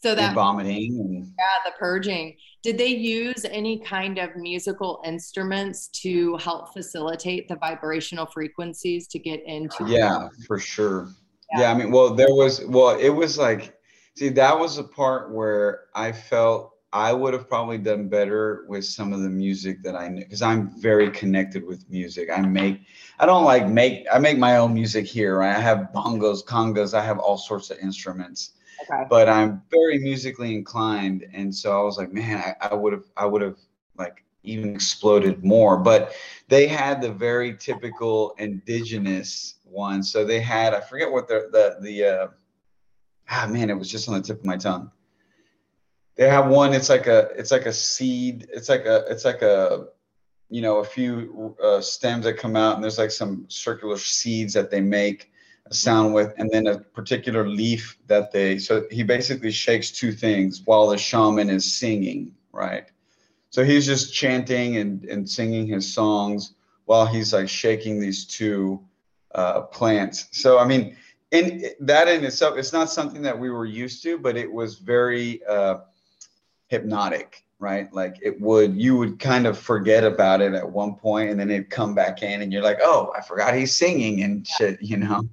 So 0.00 0.14
that 0.14 0.26
and 0.26 0.34
vomiting 0.34 1.00
and 1.00 1.26
yeah, 1.26 1.70
the 1.70 1.72
purging. 1.78 2.36
Did 2.62 2.78
they 2.78 2.88
use 2.88 3.44
any 3.44 3.80
kind 3.80 4.18
of 4.18 4.36
musical 4.36 5.02
instruments 5.04 5.88
to 6.02 6.36
help 6.36 6.72
facilitate 6.72 7.48
the 7.48 7.56
vibrational 7.56 8.26
frequencies 8.26 9.08
to 9.08 9.18
get 9.18 9.42
into? 9.44 9.86
Yeah, 9.86 10.28
for 10.46 10.58
sure. 10.58 11.08
Yeah. 11.52 11.62
yeah, 11.62 11.70
I 11.72 11.74
mean, 11.74 11.90
well, 11.90 12.14
there 12.14 12.32
was 12.32 12.64
well, 12.66 12.98
it 12.98 13.08
was 13.08 13.38
like, 13.38 13.76
see, 14.16 14.28
that 14.30 14.56
was 14.58 14.78
a 14.78 14.84
part 14.84 15.32
where 15.32 15.86
I 15.94 16.12
felt 16.12 16.74
I 16.92 17.12
would 17.12 17.34
have 17.34 17.48
probably 17.48 17.78
done 17.78 18.08
better 18.08 18.64
with 18.68 18.84
some 18.84 19.12
of 19.12 19.20
the 19.20 19.28
music 19.28 19.82
that 19.82 19.94
I 19.94 20.08
knew 20.08 20.22
because 20.22 20.42
I'm 20.42 20.70
very 20.80 21.10
connected 21.10 21.64
with 21.64 21.88
music. 21.90 22.30
I 22.34 22.40
make, 22.40 22.80
I 23.18 23.26
don't 23.26 23.44
like 23.44 23.68
make, 23.68 24.06
I 24.12 24.18
make 24.18 24.38
my 24.38 24.56
own 24.56 24.72
music 24.74 25.06
here. 25.06 25.38
Right? 25.38 25.54
I 25.54 25.60
have 25.60 25.90
bongos, 25.94 26.44
congas, 26.44 26.94
I 26.94 27.04
have 27.04 27.18
all 27.18 27.36
sorts 27.36 27.70
of 27.70 27.78
instruments. 27.78 28.52
But 29.08 29.28
I'm 29.28 29.62
very 29.70 29.98
musically 29.98 30.54
inclined, 30.54 31.26
and 31.32 31.54
so 31.54 31.78
I 31.78 31.82
was 31.82 31.98
like, 31.98 32.12
man, 32.12 32.54
I 32.60 32.74
would 32.74 32.92
have, 32.92 33.04
I 33.16 33.26
would 33.26 33.42
have 33.42 33.56
like 33.96 34.24
even 34.42 34.74
exploded 34.74 35.44
more. 35.44 35.76
But 35.76 36.12
they 36.48 36.66
had 36.66 37.00
the 37.00 37.12
very 37.12 37.56
typical 37.56 38.34
indigenous 38.38 39.56
one. 39.64 40.02
So 40.02 40.24
they 40.24 40.40
had, 40.40 40.74
I 40.74 40.80
forget 40.80 41.10
what 41.10 41.28
the 41.28 41.48
the 41.52 41.76
the 41.80 42.04
uh, 42.04 42.26
ah 43.30 43.46
man, 43.48 43.70
it 43.70 43.78
was 43.78 43.90
just 43.90 44.08
on 44.08 44.14
the 44.14 44.22
tip 44.22 44.40
of 44.40 44.46
my 44.46 44.56
tongue. 44.56 44.90
They 46.16 46.28
have 46.28 46.48
one. 46.48 46.72
It's 46.72 46.88
like 46.88 47.06
a, 47.06 47.30
it's 47.36 47.52
like 47.52 47.66
a 47.66 47.72
seed. 47.72 48.48
It's 48.52 48.68
like 48.68 48.86
a, 48.86 49.04
it's 49.08 49.24
like 49.24 49.42
a, 49.42 49.86
you 50.50 50.62
know, 50.62 50.78
a 50.78 50.84
few 50.84 51.56
uh, 51.62 51.80
stems 51.80 52.24
that 52.24 52.38
come 52.38 52.56
out, 52.56 52.74
and 52.74 52.82
there's 52.82 52.98
like 52.98 53.12
some 53.12 53.44
circular 53.48 53.98
seeds 53.98 54.52
that 54.54 54.70
they 54.70 54.80
make 54.80 55.30
sound 55.70 56.14
with 56.14 56.32
and 56.38 56.50
then 56.50 56.66
a 56.66 56.78
particular 56.78 57.46
leaf 57.46 57.98
that 58.06 58.32
they 58.32 58.58
so 58.58 58.86
he 58.90 59.02
basically 59.02 59.50
shakes 59.50 59.90
two 59.90 60.12
things 60.12 60.62
while 60.64 60.88
the 60.88 60.98
shaman 60.98 61.50
is 61.50 61.74
singing 61.78 62.34
right? 62.58 62.86
So 63.50 63.64
he's 63.64 63.86
just 63.86 64.12
chanting 64.12 64.76
and, 64.76 65.04
and 65.04 65.28
singing 65.28 65.66
his 65.66 65.92
songs 65.92 66.54
while 66.84 67.06
he's 67.06 67.32
like 67.32 67.48
shaking 67.48 68.00
these 68.00 68.26
two 68.26 68.80
uh, 69.34 69.62
plants. 69.62 70.26
So 70.32 70.58
i 70.58 70.66
mean 70.66 70.96
in 71.30 71.64
that 71.80 72.08
in 72.08 72.24
itself 72.24 72.56
it's 72.56 72.72
not 72.72 72.90
something 72.90 73.22
that 73.22 73.38
we 73.38 73.50
were 73.50 73.66
used 73.66 74.02
to 74.02 74.18
but 74.18 74.36
it 74.36 74.50
was 74.50 74.76
very 74.78 75.44
uh, 75.46 75.78
hypnotic 76.68 77.44
right? 77.60 77.92
Like 77.92 78.18
it 78.22 78.40
would 78.40 78.80
you 78.80 78.96
would 78.96 79.18
kind 79.18 79.44
of 79.46 79.58
forget 79.58 80.04
about 80.04 80.40
it 80.40 80.54
at 80.54 80.70
one 80.70 80.94
point 80.94 81.30
and 81.30 81.40
then 81.40 81.50
it'd 81.50 81.70
come 81.70 81.92
back 81.94 82.22
in 82.22 82.40
and 82.42 82.52
you're 82.52 82.62
like 82.62 82.78
oh 82.82 83.12
i 83.16 83.20
forgot 83.20 83.54
he's 83.54 83.74
singing 83.74 84.22
and 84.22 84.46
shit 84.46 84.80
you 84.80 84.96
know 84.96 85.28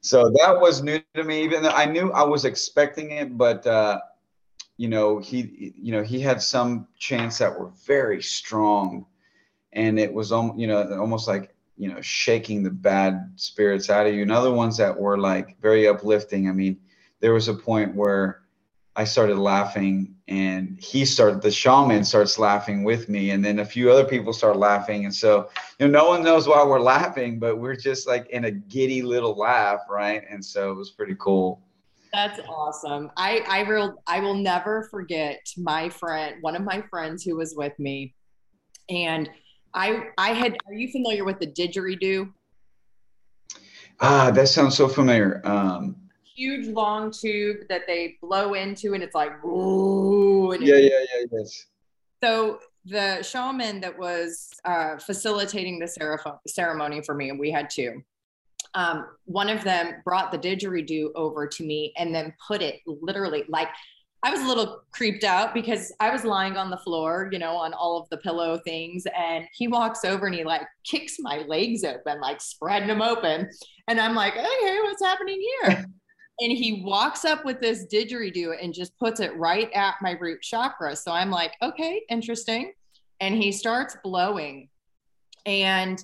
so 0.00 0.30
that 0.40 0.58
was 0.58 0.82
new 0.82 1.00
to 1.14 1.24
me. 1.24 1.42
Even 1.42 1.62
though 1.62 1.70
I 1.70 1.86
knew 1.86 2.12
I 2.12 2.22
was 2.22 2.44
expecting 2.44 3.10
it, 3.10 3.36
but 3.36 3.66
uh, 3.66 4.00
you 4.76 4.88
know, 4.88 5.18
he, 5.18 5.74
you 5.76 5.92
know, 5.92 6.02
he 6.02 6.20
had 6.20 6.40
some 6.42 6.86
chants 6.98 7.38
that 7.38 7.58
were 7.58 7.70
very 7.86 8.22
strong, 8.22 9.06
and 9.72 9.98
it 9.98 10.12
was, 10.12 10.30
you 10.30 10.66
know, 10.66 10.98
almost 10.98 11.28
like 11.28 11.54
you 11.76 11.88
know, 11.88 12.00
shaking 12.02 12.62
the 12.62 12.70
bad 12.70 13.32
spirits 13.36 13.88
out 13.88 14.06
of 14.06 14.12
you. 14.12 14.20
And 14.20 14.30
other 14.30 14.52
ones 14.52 14.76
that 14.76 14.98
were 14.98 15.16
like 15.16 15.58
very 15.62 15.88
uplifting. 15.88 16.46
I 16.46 16.52
mean, 16.52 16.78
there 17.20 17.32
was 17.32 17.48
a 17.48 17.54
point 17.54 17.94
where 17.94 18.42
I 18.96 19.04
started 19.04 19.38
laughing 19.38 20.16
and 20.26 20.78
he 20.80 21.04
started 21.04 21.42
the 21.42 21.50
shaman 21.50 22.04
starts 22.04 22.38
laughing 22.38 22.82
with 22.82 23.08
me 23.08 23.30
and 23.30 23.44
then 23.44 23.60
a 23.60 23.64
few 23.64 23.90
other 23.90 24.04
people 24.04 24.32
start 24.32 24.56
laughing 24.56 25.04
and 25.04 25.14
so 25.14 25.48
you 25.78 25.86
know 25.86 26.02
no 26.02 26.08
one 26.08 26.22
knows 26.24 26.48
why 26.48 26.64
we're 26.64 26.80
laughing 26.80 27.38
but 27.38 27.58
we're 27.58 27.76
just 27.76 28.06
like 28.08 28.28
in 28.30 28.44
a 28.46 28.50
giddy 28.50 29.02
little 29.02 29.36
laugh 29.36 29.80
right? 29.88 30.24
And 30.28 30.44
so 30.44 30.70
it 30.72 30.74
was 30.74 30.90
pretty 30.90 31.16
cool. 31.18 31.62
That's 32.12 32.40
awesome. 32.48 33.10
I 33.16 33.44
i 33.48 33.62
will 33.62 34.02
i 34.06 34.18
will 34.20 34.34
never 34.34 34.88
forget 34.90 35.40
my 35.56 35.88
friend 35.88 36.36
one 36.40 36.56
of 36.56 36.62
my 36.62 36.82
friends 36.90 37.22
who 37.22 37.36
was 37.36 37.54
with 37.56 37.78
me 37.78 38.14
and 38.88 39.30
i 39.74 40.08
i 40.18 40.30
had 40.32 40.56
are 40.66 40.74
you 40.74 40.90
familiar 40.90 41.24
with 41.24 41.38
the 41.38 41.46
didgeridoo? 41.46 42.32
Ah 44.00 44.30
that 44.32 44.48
sounds 44.48 44.76
so 44.76 44.88
familiar. 44.88 45.40
Um 45.44 45.96
huge 46.40 46.68
long 46.68 47.10
tube 47.10 47.58
that 47.68 47.82
they 47.86 48.16
blow 48.22 48.54
into, 48.54 48.94
and 48.94 49.02
it's 49.02 49.14
like, 49.14 49.44
ooh. 49.44 50.56
yeah, 50.58 50.76
yeah, 50.76 50.88
yeah, 50.88 51.26
yes. 51.32 51.66
So 52.22 52.60
the 52.86 53.22
shaman 53.22 53.80
that 53.80 53.98
was 53.98 54.48
uh, 54.64 54.96
facilitating 54.96 55.78
the 55.78 56.38
ceremony 56.46 57.02
for 57.02 57.14
me, 57.14 57.30
and 57.30 57.38
we 57.38 57.50
had 57.50 57.68
two. 57.68 58.02
Um, 58.74 59.06
one 59.24 59.48
of 59.48 59.64
them 59.64 59.96
brought 60.04 60.30
the 60.30 60.38
didgeridoo 60.38 61.10
over 61.14 61.46
to 61.46 61.64
me 61.64 61.92
and 61.96 62.14
then 62.14 62.32
put 62.46 62.62
it 62.62 62.80
literally 62.86 63.42
like 63.48 63.68
I 64.22 64.30
was 64.30 64.42
a 64.42 64.46
little 64.46 64.82
creeped 64.92 65.24
out 65.24 65.54
because 65.54 65.92
I 65.98 66.10
was 66.10 66.24
lying 66.24 66.56
on 66.56 66.68
the 66.68 66.76
floor, 66.76 67.30
you 67.32 67.38
know, 67.38 67.56
on 67.56 67.72
all 67.72 67.98
of 67.98 68.08
the 68.10 68.18
pillow 68.18 68.58
things. 68.58 69.06
And 69.16 69.46
he 69.54 69.66
walks 69.66 70.04
over 70.04 70.26
and 70.26 70.34
he 70.34 70.44
like 70.44 70.62
kicks 70.84 71.16
my 71.18 71.38
legs 71.48 71.84
open, 71.84 72.20
like 72.20 72.40
spreading 72.42 72.88
them 72.88 73.00
open. 73.00 73.48
And 73.88 73.98
I'm 73.98 74.14
like, 74.14 74.34
okay, 74.34 74.78
what's 74.82 75.02
happening 75.02 75.42
here? 75.62 75.86
and 76.40 76.52
he 76.52 76.82
walks 76.84 77.24
up 77.24 77.44
with 77.44 77.60
this 77.60 77.86
didgeridoo 77.92 78.54
and 78.62 78.72
just 78.74 78.96
puts 78.98 79.20
it 79.20 79.36
right 79.36 79.70
at 79.72 79.96
my 80.00 80.12
root 80.12 80.42
chakra. 80.42 80.96
So 80.96 81.12
I'm 81.12 81.30
like, 81.30 81.52
okay, 81.62 82.02
interesting. 82.08 82.72
And 83.20 83.34
he 83.34 83.52
starts 83.52 83.96
blowing. 84.02 84.68
And 85.46 86.02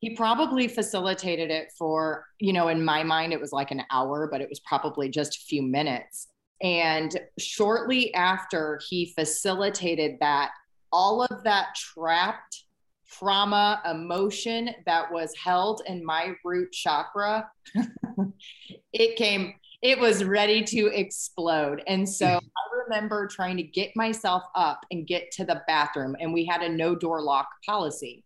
he 0.00 0.14
probably 0.14 0.68
facilitated 0.68 1.50
it 1.50 1.72
for, 1.76 2.26
you 2.38 2.52
know, 2.52 2.68
in 2.68 2.84
my 2.84 3.02
mind, 3.02 3.32
it 3.32 3.40
was 3.40 3.52
like 3.52 3.70
an 3.70 3.82
hour, 3.90 4.28
but 4.30 4.40
it 4.40 4.48
was 4.48 4.60
probably 4.60 5.08
just 5.08 5.36
a 5.36 5.40
few 5.40 5.62
minutes 5.62 6.28
and 6.62 7.18
shortly 7.38 8.12
after 8.14 8.80
he 8.88 9.12
facilitated 9.16 10.16
that, 10.20 10.50
all 10.92 11.22
of 11.22 11.44
that 11.44 11.74
trapped 11.76 12.64
trauma, 13.10 13.80
emotion 13.90 14.70
that 14.86 15.10
was 15.12 15.34
held 15.42 15.82
in 15.86 16.04
my 16.04 16.34
root 16.44 16.72
chakra, 16.72 17.48
it 18.92 19.16
came, 19.16 19.54
it 19.82 19.98
was 19.98 20.24
ready 20.24 20.62
to 20.64 20.86
explode. 20.86 21.82
And 21.86 22.08
so 22.08 22.26
mm-hmm. 22.26 22.36
I 22.36 22.84
remember 22.84 23.26
trying 23.26 23.56
to 23.58 23.62
get 23.62 23.94
myself 23.94 24.42
up 24.54 24.80
and 24.90 25.06
get 25.06 25.30
to 25.32 25.44
the 25.44 25.62
bathroom, 25.66 26.16
and 26.20 26.32
we 26.32 26.44
had 26.44 26.62
a 26.62 26.68
no 26.68 26.94
door 26.94 27.22
lock 27.22 27.48
policy. 27.66 28.24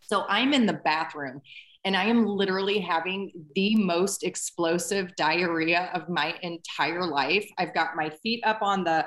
So 0.00 0.24
I'm 0.28 0.54
in 0.54 0.66
the 0.66 0.72
bathroom 0.72 1.42
and 1.84 1.96
I 1.96 2.04
am 2.04 2.26
literally 2.26 2.78
having 2.80 3.30
the 3.54 3.76
most 3.76 4.24
explosive 4.24 5.14
diarrhea 5.16 5.90
of 5.94 6.08
my 6.08 6.34
entire 6.42 7.06
life. 7.06 7.48
I've 7.58 7.74
got 7.74 7.96
my 7.96 8.10
feet 8.22 8.42
up 8.44 8.62
on 8.62 8.84
the 8.84 9.06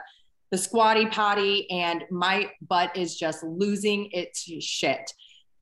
the 0.52 0.58
squatty 0.58 1.06
potty 1.06 1.70
and 1.72 2.04
my 2.12 2.52
butt 2.68 2.96
is 2.98 3.16
just 3.16 3.42
losing 3.42 4.10
its 4.12 4.42
shit. 4.62 5.14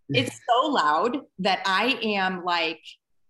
It's 0.09 0.31
mm. 0.31 0.39
so 0.47 0.67
loud 0.67 1.19
that 1.39 1.61
I 1.63 1.99
am 2.01 2.43
like 2.43 2.81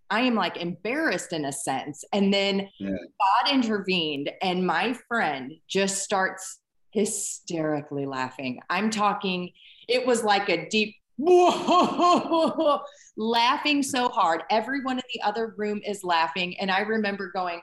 I 0.10 0.22
am 0.22 0.36
like 0.36 0.58
embarrassed 0.58 1.34
in 1.34 1.46
a 1.46 1.52
sense. 1.52 2.04
And 2.14 2.34
then 2.34 2.70
yeah. 2.80 2.90
God 2.90 3.54
intervened 3.54 4.32
and 4.42 4.66
my 4.66 4.94
friend 5.08 5.54
just 5.68 6.04
starts 6.04 6.60
hysterically 6.92 8.06
laughing. 8.06 8.60
I'm 8.70 8.90
talking 8.90 9.52
it 9.88 10.06
was 10.06 10.24
like 10.24 10.50
a 10.50 10.68
deep 10.70 10.96
laughing 13.18 13.84
so 13.84 14.08
hard. 14.10 14.44
Everyone 14.50 14.98
in 14.98 15.04
the 15.14 15.22
other 15.22 15.54
room 15.58 15.82
is 15.86 16.04
laughing. 16.04 16.58
And 16.60 16.72
I 16.72 16.82
remember 16.82 17.32
going, 17.34 17.62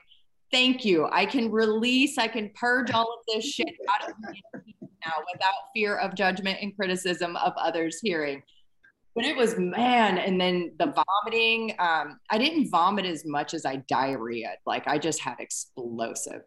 Thank 0.49 0.85
you. 0.85 1.09
I 1.11 1.25
can 1.25 1.51
release, 1.51 2.17
I 2.17 2.29
can 2.29 2.49
purge 2.55 2.91
all 2.91 3.03
of 3.19 3.19
this 3.27 3.43
shit 3.43 3.67
out 3.89 4.09
of 4.09 4.15
me 4.19 4.41
now 5.05 5.11
without 5.33 5.53
fear 5.75 5.97
of 5.97 6.15
judgment 6.15 6.59
and 6.61 6.73
criticism 6.73 7.35
of 7.35 7.51
others 7.57 7.99
hearing. 8.01 8.41
But 9.17 9.25
it 9.25 9.35
was 9.35 9.57
man, 9.57 10.19
and 10.19 10.39
then 10.39 10.73
the 10.77 10.93
vomiting. 10.93 11.73
Um, 11.79 12.19
I 12.29 12.37
didn't 12.37 12.69
vomit 12.69 13.05
as 13.05 13.25
much 13.25 13.55
as 13.55 13.65
I 13.65 13.77
diarrhea. 13.89 14.51
Like 14.67 14.87
I 14.87 14.99
just 14.99 15.19
had 15.21 15.37
explosive. 15.39 16.43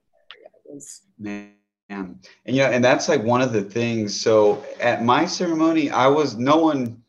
Was- 0.64 1.02
man 1.18 1.50
and 1.90 2.26
you 2.46 2.62
know, 2.62 2.70
and 2.70 2.84
that's 2.84 3.08
like 3.08 3.22
one 3.22 3.42
of 3.42 3.52
the 3.52 3.62
things. 3.62 4.18
So 4.18 4.64
at 4.80 5.04
my 5.04 5.26
ceremony, 5.26 5.90
I 5.90 6.06
was 6.06 6.36
no 6.36 6.56
one. 6.56 7.02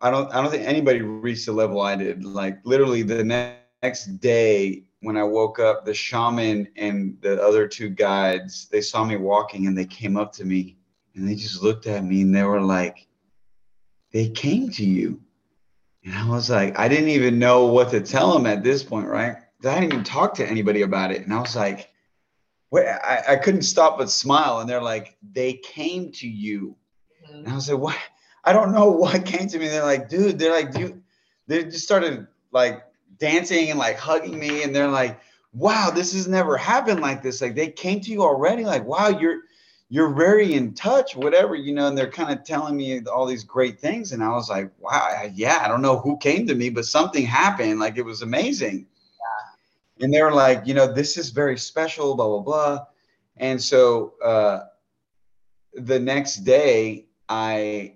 I 0.00 0.10
don't. 0.10 0.32
I 0.32 0.42
don't 0.42 0.50
think 0.50 0.66
anybody 0.66 1.00
reached 1.00 1.46
the 1.46 1.52
level 1.52 1.80
I 1.80 1.96
did. 1.96 2.24
Like 2.24 2.58
literally 2.64 3.02
the 3.02 3.24
next 3.24 4.20
day 4.20 4.84
when 5.00 5.16
I 5.16 5.22
woke 5.22 5.58
up, 5.58 5.84
the 5.84 5.94
shaman 5.94 6.68
and 6.76 7.16
the 7.20 7.40
other 7.42 7.68
two 7.68 7.88
guides 7.88 8.68
they 8.68 8.80
saw 8.80 9.04
me 9.04 9.16
walking 9.16 9.66
and 9.66 9.78
they 9.78 9.84
came 9.84 10.16
up 10.16 10.32
to 10.34 10.44
me 10.44 10.76
and 11.14 11.28
they 11.28 11.34
just 11.34 11.62
looked 11.62 11.86
at 11.86 12.04
me 12.04 12.22
and 12.22 12.34
they 12.34 12.42
were 12.42 12.60
like, 12.60 13.06
"They 14.12 14.28
came 14.28 14.70
to 14.70 14.84
you," 14.84 15.20
and 16.04 16.14
I 16.14 16.28
was 16.28 16.50
like, 16.50 16.78
I 16.78 16.88
didn't 16.88 17.08
even 17.08 17.38
know 17.38 17.66
what 17.66 17.90
to 17.90 18.00
tell 18.00 18.32
them 18.32 18.46
at 18.46 18.62
this 18.62 18.82
point, 18.82 19.08
right? 19.08 19.36
I 19.64 19.74
didn't 19.80 19.92
even 19.92 20.04
talk 20.04 20.34
to 20.34 20.46
anybody 20.46 20.82
about 20.82 21.10
it, 21.10 21.22
and 21.22 21.32
I 21.32 21.40
was 21.40 21.56
like 21.56 21.90
I, 22.76 23.22
I 23.28 23.36
couldn't 23.36 23.62
stop 23.62 23.98
but 23.98 24.10
smile. 24.10 24.60
And 24.60 24.68
they're 24.68 24.82
like, 24.82 25.16
they 25.32 25.54
came 25.54 26.12
to 26.12 26.28
you. 26.28 26.76
Mm-hmm. 27.26 27.38
And 27.38 27.48
I 27.48 27.54
was 27.54 27.70
like, 27.70 27.80
what? 27.80 27.96
I 28.44 28.52
don't 28.52 28.72
know 28.72 28.90
what 28.90 29.24
came 29.24 29.48
to 29.48 29.58
me. 29.58 29.68
They're 29.68 29.84
like, 29.84 30.08
dude, 30.08 30.38
they're 30.38 30.52
like, 30.52 30.72
dude, 30.72 31.02
they 31.46 31.64
just 31.64 31.84
started 31.84 32.26
like 32.52 32.82
dancing 33.18 33.70
and 33.70 33.78
like 33.78 33.96
hugging 33.96 34.38
me. 34.38 34.62
And 34.62 34.74
they're 34.74 34.88
like, 34.88 35.20
wow, 35.52 35.90
this 35.90 36.12
has 36.12 36.28
never 36.28 36.56
happened 36.56 37.00
like 37.00 37.22
this. 37.22 37.40
Like 37.40 37.54
they 37.54 37.70
came 37.70 38.00
to 38.00 38.10
you 38.10 38.22
already. 38.22 38.64
Like, 38.64 38.84
wow, 38.84 39.08
you're, 39.08 39.40
you're 39.90 40.12
very 40.14 40.54
in 40.54 40.74
touch, 40.74 41.16
whatever, 41.16 41.54
you 41.54 41.72
know, 41.74 41.86
and 41.88 41.96
they're 41.96 42.10
kind 42.10 42.30
of 42.36 42.44
telling 42.44 42.76
me 42.76 43.00
all 43.06 43.26
these 43.26 43.44
great 43.44 43.80
things. 43.80 44.12
And 44.12 44.22
I 44.22 44.28
was 44.30 44.50
like, 44.50 44.70
wow, 44.78 45.30
yeah, 45.34 45.60
I 45.62 45.68
don't 45.68 45.82
know 45.82 45.98
who 45.98 46.16
came 46.18 46.46
to 46.46 46.54
me, 46.54 46.68
but 46.70 46.84
something 46.84 47.24
happened. 47.24 47.80
Like 47.80 47.96
it 47.96 48.04
was 48.04 48.22
amazing 48.22 48.86
Yeah. 49.20 50.04
and 50.04 50.12
they 50.14 50.22
were 50.22 50.32
like, 50.34 50.66
you 50.66 50.74
know, 50.74 50.92
this 50.92 51.16
is 51.16 51.30
very 51.30 51.58
special, 51.58 52.14
blah 52.16 52.28
blah 52.28 52.40
blah. 52.40 52.86
And 53.38 53.62
so 53.62 54.14
uh, 54.24 54.60
the 55.74 55.98
next 55.98 56.38
day, 56.38 57.06
I 57.28 57.94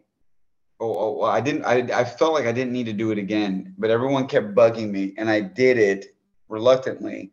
oh, 0.81 1.21
oh 1.21 1.23
I 1.23 1.41
didn't 1.41 1.65
I 1.65 1.89
I 2.01 2.05
felt 2.05 2.35
like 2.35 2.47
I 2.47 2.53
didn't 2.53 2.73
need 2.73 2.87
to 2.87 2.93
do 2.93 3.11
it 3.13 3.19
again, 3.19 3.75
but 3.79 3.91
everyone 3.91 4.27
kept 4.29 4.55
bugging 4.55 4.91
me, 4.91 5.15
and 5.19 5.29
I 5.31 5.41
did 5.41 5.79
it 5.79 6.15
reluctantly. 6.49 7.33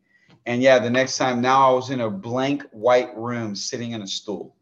And 0.49 0.61
yeah, 0.61 0.79
the 0.79 0.89
next 0.89 1.17
time, 1.17 1.41
now 1.41 1.69
I 1.69 1.73
was 1.73 1.89
in 1.91 2.01
a 2.01 2.09
blank 2.09 2.65
white 2.71 3.15
room, 3.15 3.55
sitting 3.55 3.91
in 3.91 4.01
a 4.01 4.07
stool. 4.07 4.55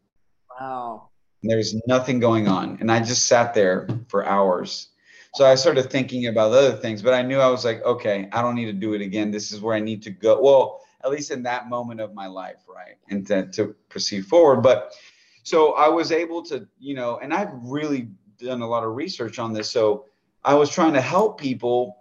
Wow. 0.60 1.08
And 1.42 1.50
there 1.50 1.58
was 1.58 1.74
nothing 1.86 2.20
going 2.20 2.46
on, 2.46 2.78
and 2.80 2.92
I 2.92 3.00
just 3.00 3.26
sat 3.26 3.54
there 3.54 3.88
for 4.08 4.26
hours 4.26 4.88
so 5.34 5.46
I 5.46 5.54
started 5.54 5.90
thinking 5.90 6.26
about 6.26 6.52
other 6.52 6.72
things, 6.72 7.02
but 7.02 7.14
I 7.14 7.22
knew 7.22 7.38
I 7.38 7.48
was 7.48 7.64
like, 7.64 7.82
okay, 7.84 8.28
I 8.32 8.42
don't 8.42 8.54
need 8.54 8.66
to 8.66 8.72
do 8.72 8.94
it 8.94 9.00
again. 9.00 9.30
This 9.30 9.52
is 9.52 9.60
where 9.60 9.76
I 9.76 9.80
need 9.80 10.02
to 10.02 10.10
go. 10.10 10.40
Well, 10.40 10.80
at 11.04 11.10
least 11.10 11.30
in 11.30 11.42
that 11.44 11.68
moment 11.68 12.00
of 12.00 12.14
my 12.14 12.26
life, 12.26 12.64
right? 12.66 12.96
And 13.08 13.26
to, 13.28 13.46
to 13.52 13.74
proceed 13.88 14.26
forward. 14.26 14.62
But 14.62 14.94
so 15.42 15.74
I 15.74 15.88
was 15.88 16.12
able 16.12 16.42
to, 16.46 16.66
you 16.78 16.94
know, 16.94 17.18
and 17.18 17.32
I've 17.32 17.52
really 17.62 18.08
done 18.38 18.62
a 18.62 18.66
lot 18.66 18.84
of 18.84 18.96
research 18.96 19.38
on 19.38 19.52
this. 19.52 19.70
So 19.70 20.06
I 20.44 20.54
was 20.54 20.70
trying 20.70 20.94
to 20.94 21.00
help 21.00 21.38
people 21.38 21.98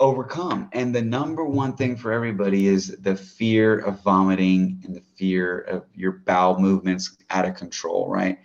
overcome. 0.00 0.68
And 0.72 0.94
the 0.94 1.02
number 1.02 1.44
one 1.44 1.76
thing 1.76 1.96
for 1.96 2.12
everybody 2.12 2.66
is 2.66 2.96
the 3.00 3.14
fear 3.14 3.78
of 3.78 4.02
vomiting 4.02 4.82
and 4.84 4.96
the 4.96 5.02
fear 5.16 5.60
of 5.60 5.84
your 5.94 6.12
bowel 6.12 6.58
movements 6.58 7.18
out 7.30 7.46
of 7.46 7.54
control, 7.54 8.10
right? 8.10 8.38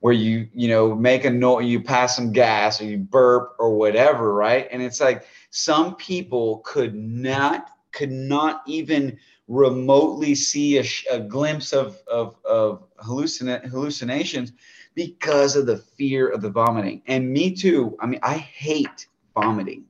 where 0.00 0.12
you 0.12 0.48
you 0.54 0.68
know 0.68 0.94
make 0.94 1.24
a 1.24 1.30
noise 1.30 1.66
you 1.66 1.82
pass 1.82 2.16
some 2.16 2.32
gas 2.32 2.80
or 2.80 2.84
you 2.84 2.98
burp 2.98 3.56
or 3.58 3.76
whatever 3.76 4.34
right 4.34 4.68
and 4.70 4.82
it's 4.82 5.00
like 5.00 5.26
some 5.50 5.96
people 5.96 6.58
could 6.64 6.94
not 6.94 7.70
could 7.92 8.12
not 8.12 8.62
even 8.66 9.18
remotely 9.48 10.34
see 10.34 10.78
a, 10.78 10.84
a 11.10 11.20
glimpse 11.20 11.72
of 11.72 12.00
of, 12.06 12.36
of 12.44 12.84
hallucina- 12.98 13.64
hallucinations 13.68 14.52
because 14.94 15.56
of 15.56 15.66
the 15.66 15.76
fear 15.76 16.28
of 16.28 16.42
the 16.42 16.50
vomiting 16.50 17.02
and 17.06 17.30
me 17.30 17.54
too 17.54 17.96
i 18.00 18.06
mean 18.06 18.20
i 18.22 18.36
hate 18.36 19.06
vomiting 19.34 19.84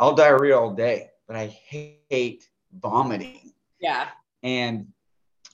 i'll 0.00 0.14
diarrhea 0.14 0.58
all 0.58 0.74
day 0.74 1.08
but 1.28 1.36
i 1.36 1.46
hate 1.46 2.48
vomiting 2.80 3.52
yeah 3.80 4.08
and 4.42 4.86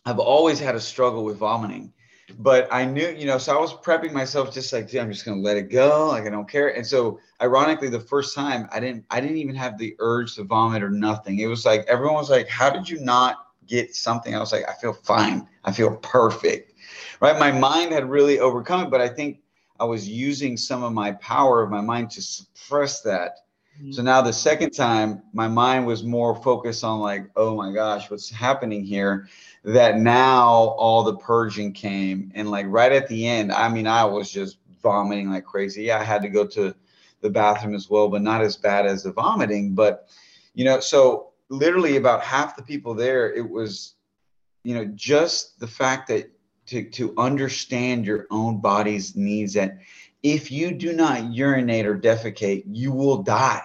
i've 0.06 0.18
always 0.18 0.58
had 0.58 0.74
a 0.74 0.80
struggle 0.80 1.24
with 1.24 1.36
vomiting 1.36 1.92
but 2.38 2.66
I 2.72 2.84
knew, 2.84 3.08
you 3.08 3.26
know, 3.26 3.38
so 3.38 3.56
I 3.56 3.60
was 3.60 3.72
prepping 3.72 4.12
myself 4.12 4.52
just 4.52 4.72
like, 4.72 4.92
I'm 4.94 5.10
just 5.12 5.24
gonna 5.24 5.40
let 5.40 5.56
it 5.56 5.70
go, 5.70 6.08
like 6.08 6.24
I 6.24 6.30
don't 6.30 6.48
care. 6.48 6.74
And 6.76 6.84
so, 6.84 7.20
ironically, 7.40 7.88
the 7.88 8.00
first 8.00 8.34
time 8.34 8.68
I 8.72 8.80
didn't, 8.80 9.04
I 9.10 9.20
didn't 9.20 9.36
even 9.36 9.54
have 9.54 9.78
the 9.78 9.94
urge 10.00 10.34
to 10.34 10.44
vomit 10.44 10.82
or 10.82 10.90
nothing. 10.90 11.38
It 11.38 11.46
was 11.46 11.64
like 11.64 11.86
everyone 11.86 12.16
was 12.16 12.30
like, 12.30 12.48
"How 12.48 12.68
did 12.68 12.88
you 12.88 12.98
not 13.00 13.46
get 13.66 13.94
something?" 13.94 14.34
I 14.34 14.40
was 14.40 14.52
like, 14.52 14.68
"I 14.68 14.74
feel 14.74 14.92
fine. 14.92 15.46
I 15.64 15.72
feel 15.72 15.96
perfect." 15.98 16.72
Right? 17.20 17.38
My 17.38 17.52
mind 17.52 17.92
had 17.92 18.10
really 18.10 18.40
overcome 18.40 18.86
it, 18.86 18.90
but 18.90 19.00
I 19.00 19.08
think 19.08 19.40
I 19.78 19.84
was 19.84 20.08
using 20.08 20.56
some 20.56 20.82
of 20.82 20.92
my 20.92 21.12
power 21.12 21.62
of 21.62 21.70
my 21.70 21.80
mind 21.80 22.10
to 22.12 22.22
suppress 22.22 23.02
that. 23.02 23.45
Mm-hmm. 23.78 23.92
So 23.92 24.02
now 24.02 24.22
the 24.22 24.32
second 24.32 24.70
time, 24.70 25.22
my 25.32 25.48
mind 25.48 25.86
was 25.86 26.02
more 26.02 26.34
focused 26.34 26.84
on 26.84 27.00
like, 27.00 27.30
"Oh 27.36 27.56
my 27.56 27.72
gosh, 27.72 28.10
what's 28.10 28.30
happening 28.30 28.84
here?" 28.84 29.28
that 29.64 29.98
now 29.98 30.48
all 30.78 31.02
the 31.02 31.16
purging 31.16 31.72
came 31.72 32.30
and 32.36 32.48
like 32.48 32.64
right 32.68 32.92
at 32.92 33.08
the 33.08 33.26
end 33.26 33.50
i 33.50 33.68
mean 33.68 33.84
i 33.84 34.04
was 34.04 34.30
just 34.30 34.58
vomiting 34.80 35.28
like 35.28 35.44
crazy 35.44 35.82
yeah 35.82 35.98
i 35.98 36.04
had 36.04 36.22
to 36.22 36.28
go 36.28 36.46
to 36.46 36.72
the 37.20 37.28
bathroom 37.28 37.74
as 37.74 37.90
well 37.90 38.06
but 38.06 38.22
not 38.22 38.40
as 38.40 38.56
bad 38.56 38.86
as 38.86 39.02
the 39.02 39.10
vomiting 39.10 39.74
but 39.74 40.06
you 40.54 40.64
know 40.64 40.78
so 40.78 41.32
literally 41.48 41.96
about 41.96 42.22
half 42.22 42.56
the 42.56 42.62
people 42.62 42.94
there, 42.94 43.32
it 43.32 43.48
was, 43.48 43.94
you 44.64 44.74
know, 44.74 44.84
just 44.94 45.58
the 45.60 45.66
fact 45.66 46.08
that 46.08 46.30
to, 46.66 46.82
to 46.90 47.14
understand 47.16 48.04
your 48.04 48.26
own 48.30 48.60
body's 48.60 49.14
needs 49.14 49.54
that 49.54 49.78
if 50.34 50.50
you 50.50 50.72
do 50.72 50.92
not 50.92 51.32
urinate 51.32 51.86
or 51.86 51.96
defecate, 51.96 52.64
you 52.66 52.90
will 52.90 53.22
die. 53.22 53.62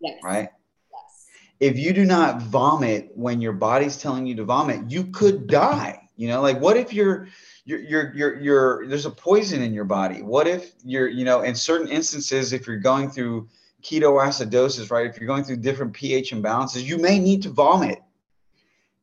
Yes. 0.00 0.20
Right. 0.22 0.48
Yes. 0.92 1.26
If 1.58 1.76
you 1.76 1.92
do 1.92 2.04
not 2.04 2.40
vomit 2.40 3.10
when 3.16 3.40
your 3.40 3.52
body's 3.52 3.96
telling 3.96 4.24
you 4.24 4.36
to 4.36 4.44
vomit, 4.44 4.88
you 4.88 5.06
could 5.06 5.48
die. 5.48 6.08
You 6.16 6.28
know, 6.28 6.40
like 6.40 6.60
what 6.60 6.76
if 6.76 6.92
you're 6.92 7.26
you're 7.64 7.80
you're 7.80 8.12
you're, 8.14 8.40
you're 8.40 8.86
there's 8.86 9.06
a 9.06 9.10
poison 9.10 9.60
in 9.60 9.74
your 9.74 9.84
body? 9.84 10.22
What 10.22 10.46
if 10.46 10.70
you're, 10.84 11.08
you 11.08 11.24
know, 11.24 11.40
in 11.40 11.56
certain 11.56 11.88
instances, 11.88 12.52
if 12.52 12.68
you're 12.68 12.76
going 12.76 13.10
through 13.10 13.48
ketoacidosis, 13.82 14.92
right? 14.92 15.06
If 15.10 15.18
you're 15.18 15.26
going 15.26 15.42
through 15.42 15.56
different 15.56 15.92
pH 15.92 16.32
imbalances, 16.32 16.84
you 16.84 16.96
may 16.96 17.18
need 17.18 17.42
to 17.42 17.50
vomit. 17.50 17.98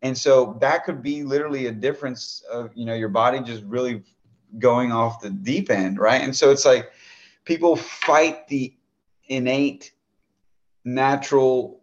And 0.01 0.17
so 0.17 0.57
that 0.61 0.85
could 0.85 1.03
be 1.03 1.23
literally 1.23 1.67
a 1.67 1.71
difference 1.73 2.41
of, 2.49 2.71
you 2.73 2.85
know, 2.85 2.93
your 2.93 3.09
body 3.09 3.41
just 3.41 3.63
really 3.65 4.01
going 4.59 4.91
off 4.91 5.21
the 5.21 5.29
deep 5.29 5.69
end, 5.69 5.99
right? 5.99 6.21
And 6.21 6.35
so 6.35 6.51
it's 6.51 6.65
like 6.65 6.91
people 7.51 7.75
fight 7.75 8.47
the 8.47 8.73
innate, 9.27 9.91
natural, 10.85 11.81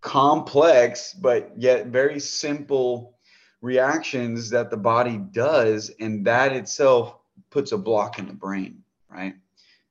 complex, 0.00 1.12
but 1.12 1.50
yet 1.56 1.86
very 1.86 2.20
simple 2.20 3.16
reactions 3.62 4.48
that 4.48 4.70
the 4.70 4.76
body 4.76 5.18
does. 5.32 5.90
And 5.98 6.24
that 6.24 6.52
itself 6.52 7.16
puts 7.50 7.72
a 7.72 7.78
block 7.78 8.20
in 8.20 8.28
the 8.28 8.32
brain, 8.32 8.84
right? 9.10 9.34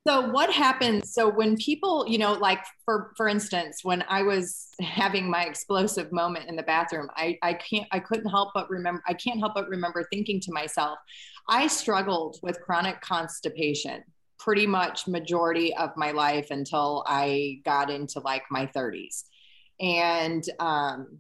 So 0.08 0.30
what 0.30 0.50
happens? 0.50 1.14
So 1.14 1.30
when 1.30 1.58
people, 1.58 2.06
you 2.08 2.18
know, 2.18 2.32
like 2.32 2.64
for 2.86 3.12
for 3.18 3.28
instance, 3.28 3.82
when 3.84 4.06
I 4.08 4.24
was 4.24 4.70
having 4.80 5.30
my 5.30 5.44
explosive 5.44 6.10
moment 6.14 6.48
in 6.48 6.56
the 6.56 6.64
bathroom, 6.64 7.10
I 7.18 7.38
I 7.44 7.56
can't 7.56 7.88
I 7.92 8.00
couldn't 8.00 8.30
help 8.30 8.52
but 8.54 8.70
remember 8.70 9.04
I 9.10 9.14
can't 9.14 9.40
help 9.40 9.56
but 9.56 9.68
remember 9.68 10.08
thinking 10.10 10.40
to 10.40 10.54
myself, 10.54 10.98
I 11.50 11.68
struggled 11.68 12.40
with 12.42 12.62
chronic 12.62 13.02
constipation 13.02 14.06
pretty 14.44 14.66
much 14.66 15.08
majority 15.08 15.76
of 15.76 15.92
my 15.96 16.12
life 16.12 16.48
until 16.50 17.04
I 17.08 17.62
got 17.64 17.92
into 17.92 18.20
like 18.20 18.44
my 18.50 18.66
30s. 18.68 19.24
And 19.80 20.44
um 20.60 21.20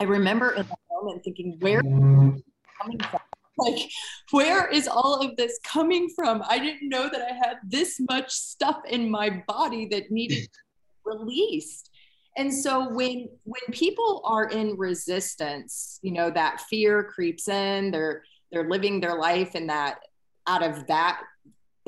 I 0.00 0.04
remember 0.04 0.52
in 0.52 0.66
that 0.66 0.78
moment 0.90 1.24
thinking, 1.24 1.56
where 1.60 1.82
coming 1.82 2.98
from? 3.10 3.20
like 3.58 3.90
where 4.30 4.68
is 4.68 4.86
all 4.86 5.20
of 5.20 5.36
this 5.36 5.58
coming 5.64 6.08
from 6.14 6.44
i 6.48 6.60
didn't 6.60 6.88
know 6.88 7.08
that 7.08 7.22
i 7.22 7.32
had 7.32 7.56
this 7.66 8.00
much 8.08 8.30
stuff 8.30 8.78
in 8.88 9.10
my 9.10 9.42
body 9.48 9.84
that 9.86 10.12
needed 10.12 10.48
released 11.04 11.90
and 12.36 12.54
so 12.54 12.88
when 12.94 13.28
when 13.42 13.60
people 13.72 14.22
are 14.24 14.48
in 14.50 14.76
resistance 14.76 15.98
you 16.02 16.12
know 16.12 16.30
that 16.30 16.60
fear 16.70 17.02
creeps 17.02 17.48
in 17.48 17.90
they're 17.90 18.22
they're 18.52 18.70
living 18.70 19.00
their 19.00 19.18
life 19.18 19.56
in 19.56 19.66
that 19.66 19.98
out 20.46 20.62
of 20.62 20.86
that 20.86 21.22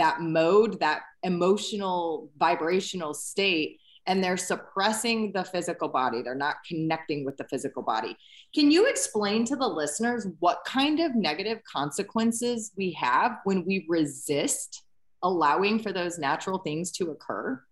that 0.00 0.20
mode 0.20 0.80
that 0.80 1.02
emotional 1.22 2.30
vibrational 2.38 3.14
state 3.14 3.78
and 4.06 4.24
they're 4.24 4.36
suppressing 4.36 5.30
the 5.32 5.44
physical 5.44 5.88
body. 5.88 6.22
They're 6.22 6.34
not 6.34 6.56
connecting 6.66 7.24
with 7.24 7.36
the 7.36 7.44
physical 7.44 7.82
body. 7.82 8.16
Can 8.54 8.70
you 8.70 8.88
explain 8.88 9.44
to 9.44 9.56
the 9.56 9.68
listeners 9.68 10.26
what 10.40 10.64
kind 10.64 11.00
of 11.00 11.14
negative 11.14 11.60
consequences 11.70 12.72
we 12.76 12.92
have 12.92 13.38
when 13.44 13.64
we 13.64 13.86
resist 13.88 14.82
allowing 15.22 15.78
for 15.78 15.92
those 15.92 16.18
natural 16.18 16.58
things 16.58 16.90
to 16.92 17.10
occur? 17.10 17.62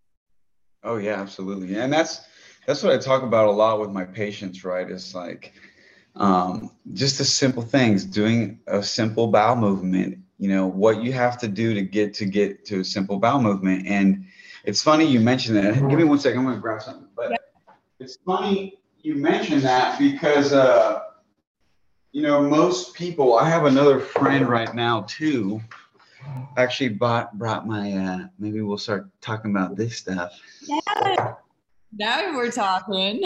Oh 0.85 0.99
yeah, 0.99 1.15
absolutely. 1.15 1.77
And 1.77 1.93
that's 1.93 2.21
that's 2.67 2.83
what 2.83 2.93
I 2.93 2.99
talk 2.99 3.23
about 3.23 3.49
a 3.49 3.51
lot 3.51 3.81
with 3.81 3.91
my 3.91 4.05
patients, 4.05 4.63
right? 4.63 4.89
It's 4.89 5.15
like 5.15 5.55
um, 6.15 6.71
just 6.93 7.19
the 7.19 7.25
simple 7.25 7.63
things, 7.63 8.05
doing 8.05 8.61
a 8.67 8.83
simple 8.83 9.29
bowel 9.29 9.57
movement, 9.57 10.19
you 10.39 10.49
know, 10.49 10.67
what 10.67 11.03
you 11.03 11.13
have 11.13 11.39
to 11.39 11.49
do 11.49 11.75
to 11.75 11.83
get 11.83 12.15
to 12.15 12.25
get 12.25 12.65
to 12.67 12.81
a 12.81 12.85
simple 12.85 13.19
bowel 13.19 13.41
movement. 13.41 13.87
And 13.87 14.27
it's 14.65 14.83
funny 14.83 15.05
you 15.05 15.21
mentioned 15.21 15.57
that. 15.57 15.75
Give 15.75 15.99
me 15.99 16.05
one 16.05 16.19
second. 16.19 16.39
I'm 16.39 16.45
going 16.45 16.57
to 16.57 16.61
grab 16.61 16.83
something. 16.83 17.09
But 17.17 17.33
yeah. 17.33 17.37
it's 17.99 18.19
funny 18.25 18.79
you 19.03 19.15
mentioned 19.15 19.63
that 19.63 19.99
because, 19.99 20.53
uh, 20.53 21.01
you 22.13 22.23
know, 22.23 22.43
most 22.43 22.95
people, 22.95 23.39
I 23.39 23.49
have 23.49 23.65
another 23.65 24.01
friend 24.01 24.49
right 24.49 24.75
now 24.75 25.03
too. 25.09 25.61
Actually, 26.57 26.91
bought, 26.91 27.37
brought 27.39 27.67
my, 27.67 27.93
uh, 27.93 28.27
maybe 28.39 28.61
we'll 28.61 28.79
start 28.79 29.09
talking 29.21 29.51
about 29.51 29.77
this 29.77 29.97
stuff. 29.97 30.39
Yeah. 30.63 31.35
Now 31.97 32.37
we're 32.37 32.51
talking. 32.51 33.23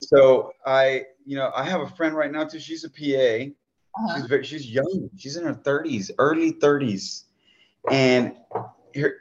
So 0.00 0.52
I, 0.64 1.04
you 1.26 1.36
know, 1.36 1.50
I 1.54 1.64
have 1.64 1.80
a 1.80 1.88
friend 1.88 2.14
right 2.14 2.30
now 2.30 2.44
too. 2.44 2.60
She's 2.60 2.84
a 2.84 2.90
PA. 2.90 3.50
Uh-huh. 3.96 4.16
She's 4.16 4.26
very, 4.26 4.44
she's 4.44 4.70
young. 4.70 5.10
She's 5.16 5.36
in 5.36 5.44
her 5.44 5.54
30s, 5.54 6.10
early 6.18 6.52
30s. 6.52 7.24
And 7.90 8.36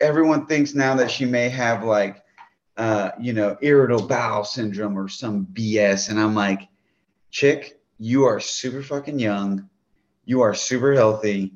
everyone 0.01 0.45
thinks 0.45 0.73
now 0.73 0.95
that 0.95 1.11
she 1.11 1.25
may 1.25 1.49
have 1.49 1.83
like 1.83 2.23
uh, 2.77 3.11
you 3.19 3.33
know 3.33 3.57
irritable 3.61 4.07
bowel 4.07 4.43
syndrome 4.43 4.97
or 4.97 5.07
some 5.07 5.45
BS, 5.53 6.09
and 6.09 6.19
I'm 6.19 6.35
like, 6.35 6.67
chick, 7.31 7.79
you 7.99 8.23
are 8.23 8.39
super 8.39 8.81
fucking 8.81 9.19
young, 9.19 9.69
you 10.25 10.41
are 10.41 10.53
super 10.53 10.93
healthy, 10.93 11.53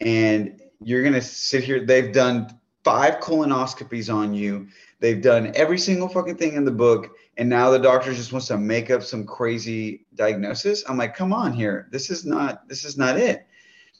and 0.00 0.60
you're 0.80 1.02
gonna 1.02 1.22
sit 1.22 1.64
here. 1.64 1.84
They've 1.84 2.12
done 2.12 2.58
five 2.84 3.20
colonoscopies 3.20 4.12
on 4.12 4.34
you. 4.34 4.68
They've 5.00 5.22
done 5.22 5.52
every 5.54 5.78
single 5.78 6.08
fucking 6.08 6.36
thing 6.36 6.54
in 6.54 6.64
the 6.64 6.70
book, 6.70 7.16
and 7.38 7.48
now 7.48 7.70
the 7.70 7.78
doctor 7.78 8.12
just 8.12 8.32
wants 8.32 8.48
to 8.48 8.58
make 8.58 8.90
up 8.90 9.02
some 9.02 9.24
crazy 9.24 10.04
diagnosis. 10.14 10.84
I'm 10.88 10.98
like, 10.98 11.16
come 11.16 11.32
on 11.32 11.52
here. 11.52 11.88
This 11.90 12.10
is 12.10 12.24
not. 12.24 12.68
This 12.68 12.84
is 12.84 12.98
not 12.98 13.16
it. 13.16 13.46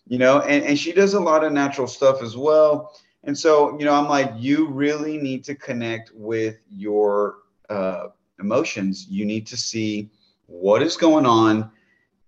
You 0.06 0.18
know, 0.18 0.40
and, 0.40 0.64
and 0.64 0.78
she 0.78 0.92
does 0.92 1.14
a 1.14 1.20
lot 1.20 1.44
of 1.44 1.52
natural 1.52 1.86
stuff 1.86 2.22
as 2.22 2.36
well. 2.36 2.92
And 3.24 3.38
so, 3.38 3.78
you 3.78 3.84
know, 3.84 3.94
I'm 3.94 4.08
like, 4.08 4.32
you 4.36 4.66
really 4.68 5.16
need 5.16 5.44
to 5.44 5.54
connect 5.54 6.10
with 6.12 6.56
your 6.68 7.36
uh, 7.70 8.08
emotions. 8.40 9.06
You 9.08 9.24
need 9.24 9.46
to 9.46 9.56
see 9.56 10.10
what 10.46 10.82
is 10.82 10.96
going 10.96 11.24
on 11.24 11.70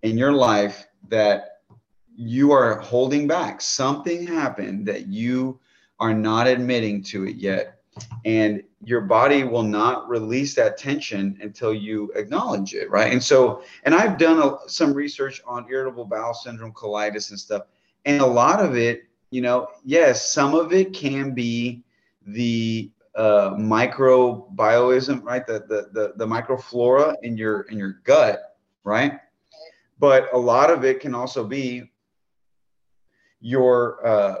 in 0.03 0.17
your 0.17 0.31
life 0.31 0.87
that 1.09 1.59
you 2.15 2.51
are 2.51 2.79
holding 2.79 3.27
back. 3.27 3.61
Something 3.61 4.25
happened 4.25 4.87
that 4.87 5.07
you 5.07 5.59
are 5.99 6.13
not 6.13 6.47
admitting 6.47 7.03
to 7.03 7.27
it 7.27 7.35
yet. 7.35 7.74
And 8.25 8.63
your 8.83 9.01
body 9.01 9.43
will 9.43 9.63
not 9.63 10.09
release 10.09 10.55
that 10.55 10.77
tension 10.77 11.37
until 11.41 11.73
you 11.73 12.11
acknowledge 12.15 12.73
it. 12.73 12.89
Right. 12.89 13.11
And 13.11 13.23
so, 13.23 13.63
and 13.83 13.95
I've 13.95 14.17
done 14.17 14.39
a, 14.41 14.69
some 14.69 14.93
research 14.93 15.41
on 15.45 15.67
irritable 15.69 16.05
bowel 16.05 16.33
syndrome, 16.33 16.73
colitis, 16.73 17.29
and 17.29 17.39
stuff. 17.39 17.63
And 18.05 18.21
a 18.21 18.25
lot 18.25 18.59
of 18.63 18.75
it 18.75 19.05
you 19.35 19.41
know, 19.41 19.67
yes, 19.83 20.31
some 20.31 20.55
of 20.55 20.71
it 20.71 20.93
can 20.93 21.33
be 21.33 21.83
the 22.25 22.89
uh, 23.15 23.51
microbioism, 23.55 25.23
right? 25.23 25.45
The, 25.45 25.59
the 25.67 25.89
the 25.91 26.13
the 26.15 26.25
microflora 26.25 27.15
in 27.21 27.35
your 27.35 27.61
in 27.63 27.77
your 27.77 27.99
gut, 28.05 28.57
right? 28.85 29.19
But 29.99 30.29
a 30.33 30.37
lot 30.37 30.69
of 30.69 30.85
it 30.85 31.01
can 31.01 31.13
also 31.13 31.43
be 31.45 31.91
your 33.41 34.05
uh, 34.07 34.35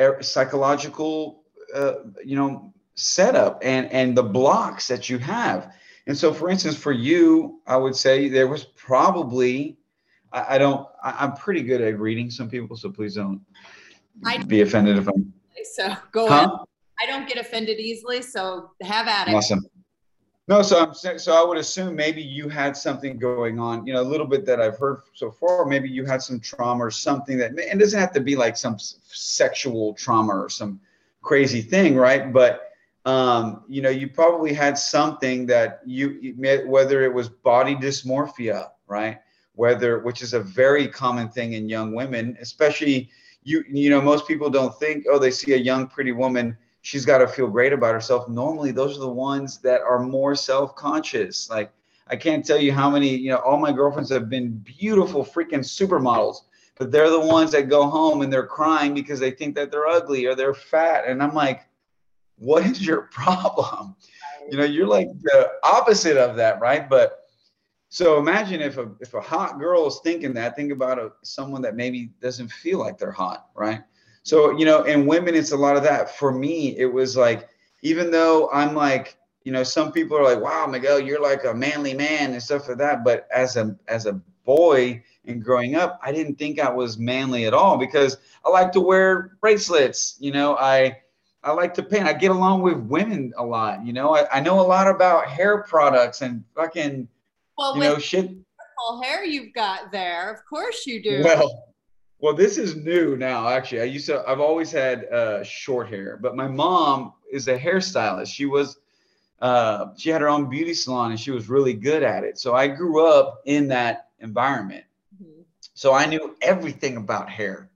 er, 0.00 0.22
psychological, 0.22 1.42
uh, 1.74 1.94
you 2.24 2.36
know, 2.36 2.72
setup 2.98 3.60
and 3.62 3.90
and 3.92 4.16
the 4.16 4.22
blocks 4.22 4.88
that 4.88 5.08
you 5.08 5.18
have. 5.18 5.72
And 6.06 6.16
so, 6.16 6.32
for 6.32 6.48
instance, 6.48 6.76
for 6.76 6.92
you, 6.92 7.60
I 7.66 7.76
would 7.76 7.94
say 7.94 8.28
there 8.28 8.48
was 8.48 8.64
probably 8.64 9.78
I, 10.32 10.56
I 10.56 10.58
don't 10.58 10.86
I, 11.02 11.24
am 11.24 11.34
pretty 11.34 11.62
good 11.62 11.80
at 11.80 11.98
reading 11.98 12.30
some 12.30 12.50
people, 12.50 12.76
so 12.76 12.90
please 12.90 13.14
don't 13.14 13.40
I 14.24 14.42
be 14.42 14.62
offended 14.62 14.98
if 14.98 15.08
I'm. 15.08 15.32
So 15.74 15.94
go 16.12 16.28
huh? 16.28 16.34
ahead. 16.34 16.50
I 17.00 17.06
don't 17.06 17.28
get 17.28 17.38
offended 17.38 17.78
easily, 17.78 18.22
so 18.22 18.72
have 18.82 19.06
at 19.06 19.28
it. 19.28 19.34
Awesome. 19.34 19.64
No, 20.48 20.62
so 20.62 20.82
I'm 20.82 21.18
so 21.18 21.34
I 21.34 21.46
would 21.46 21.58
assume 21.58 21.94
maybe 21.94 22.22
you 22.22 22.48
had 22.48 22.76
something 22.76 23.18
going 23.18 23.60
on, 23.60 23.86
you 23.86 23.92
know, 23.92 24.00
a 24.00 24.02
little 24.02 24.26
bit 24.26 24.46
that 24.46 24.60
I've 24.60 24.78
heard 24.78 25.02
so 25.14 25.30
far. 25.30 25.66
Maybe 25.66 25.88
you 25.90 26.06
had 26.06 26.22
some 26.22 26.40
trauma 26.40 26.86
or 26.86 26.90
something 26.90 27.36
that, 27.38 27.50
and 27.50 27.60
it 27.60 27.78
doesn't 27.78 28.00
have 28.00 28.12
to 28.12 28.20
be 28.20 28.34
like 28.34 28.56
some 28.56 28.76
sexual 28.78 29.92
trauma 29.94 30.34
or 30.34 30.48
some 30.48 30.80
crazy 31.20 31.60
thing, 31.60 31.94
right? 31.94 32.32
But 32.32 32.67
um, 33.08 33.64
you 33.68 33.80
know, 33.80 33.88
you 33.88 34.06
probably 34.06 34.52
had 34.52 34.76
something 34.76 35.46
that 35.46 35.80
you 35.86 36.34
whether 36.66 37.02
it 37.04 37.14
was 37.14 37.30
body 37.30 37.74
dysmorphia, 37.74 38.68
right? 38.86 39.20
Whether 39.54 40.00
which 40.00 40.20
is 40.20 40.34
a 40.34 40.40
very 40.40 40.86
common 40.86 41.30
thing 41.30 41.54
in 41.54 41.70
young 41.70 41.94
women, 41.94 42.36
especially 42.38 43.08
you 43.44 43.64
you 43.66 43.88
know 43.88 44.02
most 44.02 44.28
people 44.28 44.50
don't 44.50 44.78
think 44.78 45.06
oh 45.10 45.18
they 45.18 45.30
see 45.30 45.54
a 45.54 45.56
young 45.56 45.86
pretty 45.86 46.12
woman 46.12 46.54
she's 46.82 47.06
got 47.06 47.18
to 47.18 47.28
feel 47.28 47.46
great 47.46 47.72
about 47.72 47.94
herself. 47.94 48.28
Normally 48.28 48.72
those 48.72 48.94
are 48.98 49.00
the 49.00 49.08
ones 49.08 49.56
that 49.62 49.80
are 49.80 50.00
more 50.00 50.34
self-conscious. 50.34 51.48
Like 51.48 51.72
i 52.10 52.16
can't 52.16 52.44
tell 52.44 52.58
you 52.58 52.72
how 52.72 52.90
many 52.90 53.16
you 53.16 53.30
know 53.30 53.38
all 53.38 53.58
my 53.58 53.72
girlfriends 53.72 54.10
have 54.10 54.28
been 54.28 54.50
beautiful 54.80 55.24
freaking 55.24 55.64
supermodels 55.78 56.36
but 56.76 56.90
they're 56.90 57.10
the 57.10 57.20
ones 57.20 57.50
that 57.52 57.68
go 57.68 57.86
home 57.86 58.22
and 58.22 58.32
they're 58.32 58.46
crying 58.46 58.94
because 58.94 59.20
they 59.20 59.30
think 59.30 59.54
that 59.54 59.70
they're 59.70 59.88
ugly 59.88 60.24
or 60.26 60.34
they're 60.34 60.54
fat. 60.54 61.04
And 61.06 61.22
i'm 61.22 61.34
like 61.34 61.67
what 62.38 62.64
is 62.66 62.84
your 62.84 63.02
problem 63.12 63.94
you 64.50 64.56
know 64.56 64.64
you're 64.64 64.86
like 64.86 65.08
the 65.22 65.50
opposite 65.64 66.16
of 66.16 66.36
that 66.36 66.60
right 66.60 66.88
but 66.88 67.24
So 67.90 68.18
imagine 68.18 68.60
if 68.60 68.76
a 68.78 68.90
if 69.00 69.14
a 69.14 69.20
hot 69.20 69.58
girl 69.58 69.86
is 69.86 70.00
thinking 70.04 70.34
that, 70.34 70.56
think 70.56 70.72
about 70.72 70.98
a, 70.98 71.12
someone 71.22 71.62
that 71.62 71.74
maybe 71.76 72.10
doesn't 72.20 72.50
feel 72.52 72.78
like 72.78 72.98
they're 72.98 73.12
hot, 73.12 73.46
right? 73.54 73.82
So 74.22 74.56
you 74.58 74.64
know, 74.66 74.82
in 74.84 75.06
women, 75.06 75.34
it's 75.34 75.52
a 75.52 75.56
lot 75.56 75.76
of 75.76 75.82
that. 75.84 76.16
For 76.16 76.32
me, 76.32 76.76
it 76.78 76.86
was 76.92 77.16
like 77.16 77.48
even 77.82 78.10
though 78.10 78.50
I'm 78.52 78.74
like, 78.74 79.16
you 79.44 79.52
know, 79.52 79.62
some 79.62 79.92
people 79.92 80.16
are 80.18 80.22
like, 80.24 80.42
"Wow, 80.42 80.66
Miguel, 80.66 81.00
you're 81.00 81.22
like 81.22 81.44
a 81.44 81.54
manly 81.54 81.94
man" 81.94 82.32
and 82.32 82.42
stuff 82.42 82.68
like 82.68 82.78
that. 82.78 83.04
But 83.04 83.26
as 83.34 83.56
a 83.56 83.76
as 83.88 84.06
a 84.06 84.20
boy 84.44 85.02
and 85.24 85.42
growing 85.44 85.74
up, 85.74 85.98
I 86.02 86.12
didn't 86.12 86.36
think 86.36 86.58
I 86.60 86.70
was 86.70 86.98
manly 86.98 87.46
at 87.46 87.54
all 87.54 87.78
because 87.78 88.18
I 88.44 88.50
like 88.50 88.72
to 88.72 88.80
wear 88.80 89.36
bracelets. 89.40 90.16
You 90.20 90.32
know, 90.32 90.56
I 90.56 90.98
I 91.42 91.52
like 91.52 91.74
to 91.74 91.82
paint. 91.82 92.04
I 92.04 92.12
get 92.12 92.30
along 92.30 92.62
with 92.62 92.78
women 92.78 93.32
a 93.36 93.44
lot. 93.44 93.84
You 93.84 93.92
know, 93.92 94.14
I, 94.14 94.26
I 94.38 94.40
know 94.40 94.60
a 94.60 94.62
lot 94.62 94.88
about 94.88 95.28
hair 95.28 95.62
products 95.62 96.22
and 96.22 96.44
fucking 96.54 97.08
well, 97.56 97.76
you 97.76 97.82
know, 97.82 97.98
shit. 97.98 98.30
Hair 99.02 99.24
you've 99.24 99.52
got 99.54 99.90
there, 99.90 100.32
of 100.32 100.44
course 100.48 100.86
you 100.86 101.02
do. 101.02 101.22
Well, 101.24 101.68
well, 102.20 102.34
this 102.34 102.58
is 102.58 102.76
new 102.76 103.16
now. 103.16 103.48
Actually, 103.48 103.82
I 103.82 103.84
used 103.84 104.06
to. 104.06 104.24
I've 104.28 104.40
always 104.40 104.72
had 104.72 105.04
uh, 105.06 105.44
short 105.44 105.88
hair, 105.88 106.18
but 106.20 106.34
my 106.34 106.48
mom 106.48 107.12
is 107.30 107.48
a 107.48 107.58
hairstylist. 107.58 108.28
She 108.28 108.46
was. 108.46 108.78
Uh, 109.40 109.94
she 109.96 110.10
had 110.10 110.20
her 110.20 110.28
own 110.28 110.50
beauty 110.50 110.74
salon 110.74 111.12
and 111.12 111.20
she 111.20 111.30
was 111.30 111.48
really 111.48 111.72
good 111.72 112.02
at 112.02 112.24
it. 112.24 112.38
So 112.38 112.56
I 112.56 112.66
grew 112.66 113.06
up 113.06 113.40
in 113.44 113.68
that 113.68 114.08
environment. 114.18 114.84
Mm-hmm. 115.14 115.42
So 115.74 115.94
I 115.94 116.06
knew 116.06 116.36
everything 116.42 116.96
about 116.96 117.30
hair, 117.30 117.70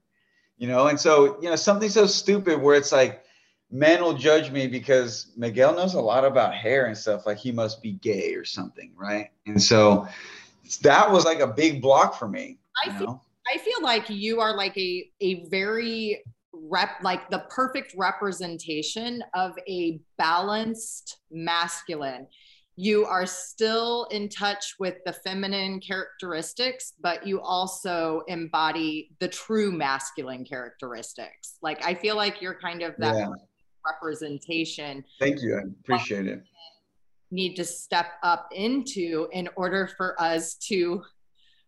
you 0.59 0.67
know. 0.67 0.89
And 0.89 0.99
so 0.99 1.41
you 1.41 1.49
know 1.49 1.55
something 1.55 1.89
so 1.89 2.07
stupid 2.07 2.61
where 2.61 2.75
it's 2.75 2.91
like 2.91 3.22
men 3.73 4.03
will 4.03 4.13
judge 4.13 4.51
me 4.51 4.67
because 4.67 5.33
Miguel 5.35 5.75
knows 5.75 5.95
a 5.95 6.01
lot 6.01 6.27
about 6.27 6.55
hair 6.55 6.87
and 6.87 6.97
stuff. 6.97 7.27
Like 7.27 7.39
he 7.39 7.51
must 7.51 7.83
be 7.83 7.93
gay 7.93 8.35
or 8.35 8.45
something, 8.45 8.93
right? 8.95 9.31
And 9.47 9.61
so 9.61 10.07
that 10.83 11.11
was 11.11 11.25
like 11.25 11.41
a 11.41 11.47
big 11.47 11.81
block 11.81 12.19
for 12.19 12.29
me. 12.29 12.59
I 12.87 12.97
feel 12.99 13.25
I 13.53 13.59
feel 13.59 13.83
like 13.83 14.09
you 14.11 14.41
are 14.41 14.55
like 14.55 14.77
a 14.77 15.11
a 15.21 15.47
very 15.49 16.23
rep 16.53 16.91
like 17.03 17.29
the 17.31 17.41
perfect 17.49 17.95
representation 17.97 19.25
of 19.35 19.53
a 19.67 20.01
balanced 20.19 21.21
masculine. 21.31 22.27
You 22.77 23.05
are 23.05 23.27
still 23.27 24.05
in 24.11 24.29
touch 24.29 24.77
with 24.79 24.97
the 25.05 25.13
feminine 25.13 25.81
characteristics, 25.81 26.95
but 27.01 27.27
you 27.27 27.41
also 27.41 28.23
embody 28.29 29.11
the 29.19 29.29
true 29.29 29.71
masculine 29.71 30.45
characteristics. 30.45 31.59
Like 31.63 31.85
I 31.85 31.95
feel 31.95 32.17
like 32.17 32.41
you're 32.41 32.59
kind 32.59 32.83
of 32.83 32.95
that 32.99 33.17
yeah 33.17 33.29
representation. 33.85 35.05
Thank 35.19 35.43
you. 35.43 35.57
I 35.57 35.63
appreciate 35.81 36.27
it. 36.27 36.43
Need 37.31 37.55
to 37.57 37.65
step 37.65 38.07
up 38.23 38.49
into 38.53 39.29
in 39.33 39.49
order 39.57 39.91
for 39.97 40.21
us 40.21 40.55
to 40.69 41.03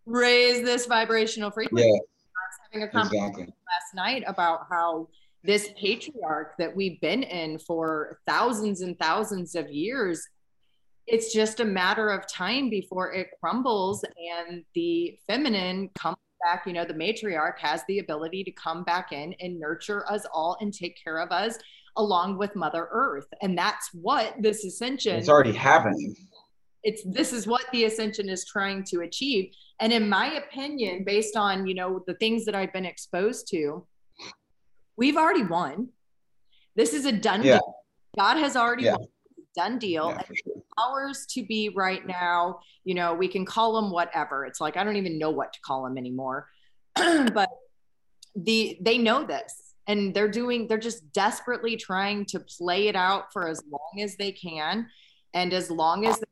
raise 0.06 0.62
this 0.62 0.86
vibrational 0.86 1.50
frequency. 1.50 1.88
Yeah. 1.88 1.94
I 1.94 1.98
was 1.98 2.58
having 2.70 2.82
a 2.82 2.90
conversation 2.90 3.24
exactly. 3.24 3.44
last 3.44 3.94
night 3.94 4.24
about 4.26 4.66
how 4.70 5.08
this 5.42 5.70
patriarch 5.80 6.56
that 6.58 6.74
we've 6.74 7.00
been 7.00 7.22
in 7.22 7.58
for 7.58 8.18
thousands 8.26 8.80
and 8.80 8.98
thousands 8.98 9.54
of 9.54 9.70
years 9.70 10.26
it's 11.06 11.32
just 11.32 11.60
a 11.60 11.64
matter 11.64 12.08
of 12.08 12.26
time 12.26 12.70
before 12.70 13.12
it 13.12 13.28
crumbles 13.40 14.04
and 14.48 14.64
the 14.74 15.18
feminine 15.26 15.90
comes 15.94 16.16
back 16.44 16.66
you 16.66 16.72
know 16.72 16.84
the 16.84 16.94
matriarch 16.94 17.58
has 17.58 17.82
the 17.88 17.98
ability 17.98 18.42
to 18.44 18.50
come 18.52 18.84
back 18.84 19.12
in 19.12 19.34
and 19.40 19.58
nurture 19.58 20.10
us 20.10 20.26
all 20.32 20.56
and 20.60 20.72
take 20.72 20.98
care 21.02 21.18
of 21.18 21.30
us 21.30 21.58
along 21.96 22.38
with 22.38 22.56
Mother 22.56 22.88
Earth. 22.90 23.26
And 23.42 23.56
that's 23.56 23.90
what 23.92 24.34
this 24.40 24.64
ascension 24.64 25.16
It's 25.16 25.28
already 25.28 25.52
happening. 25.52 26.16
It's 26.82 27.02
this 27.04 27.32
is 27.32 27.46
what 27.46 27.64
the 27.72 27.84
ascension 27.84 28.28
is 28.28 28.44
trying 28.44 28.84
to 28.84 29.00
achieve. 29.00 29.52
And 29.80 29.92
in 29.92 30.08
my 30.08 30.34
opinion, 30.34 31.04
based 31.04 31.36
on, 31.36 31.66
you 31.66 31.74
know, 31.74 32.02
the 32.06 32.14
things 32.14 32.44
that 32.44 32.54
I've 32.54 32.72
been 32.72 32.84
exposed 32.84 33.48
to, 33.50 33.86
we've 34.96 35.16
already 35.16 35.44
won. 35.44 35.88
This 36.76 36.92
is 36.92 37.06
a 37.06 37.12
done 37.12 37.42
yeah. 37.42 37.54
deal. 37.54 37.74
God 38.18 38.36
has 38.36 38.56
already 38.56 38.84
yeah. 38.84 38.96
won 38.96 39.08
done 39.54 39.78
deal. 39.78 40.10
Yeah, 40.10 40.22
sure. 40.26 40.62
Ours 40.78 41.26
to 41.30 41.44
be 41.44 41.70
right 41.70 42.06
now, 42.06 42.60
you 42.84 42.94
know, 42.94 43.14
we 43.14 43.28
can 43.28 43.46
call 43.46 43.80
them 43.80 43.90
whatever. 43.90 44.44
It's 44.44 44.60
like 44.60 44.76
I 44.76 44.84
don't 44.84 44.96
even 44.96 45.18
know 45.18 45.30
what 45.30 45.52
to 45.52 45.60
call 45.60 45.84
them 45.84 45.96
anymore. 45.96 46.48
but 46.94 47.48
the 48.36 48.76
they 48.80 48.98
know 48.98 49.24
this 49.24 49.63
and 49.86 50.14
they're 50.14 50.28
doing 50.28 50.66
they're 50.66 50.78
just 50.78 51.12
desperately 51.12 51.76
trying 51.76 52.24
to 52.24 52.40
play 52.40 52.88
it 52.88 52.96
out 52.96 53.32
for 53.32 53.48
as 53.48 53.62
long 53.70 54.02
as 54.02 54.16
they 54.16 54.32
can 54.32 54.86
and 55.34 55.52
as 55.52 55.70
long 55.70 56.06
as 56.06 56.22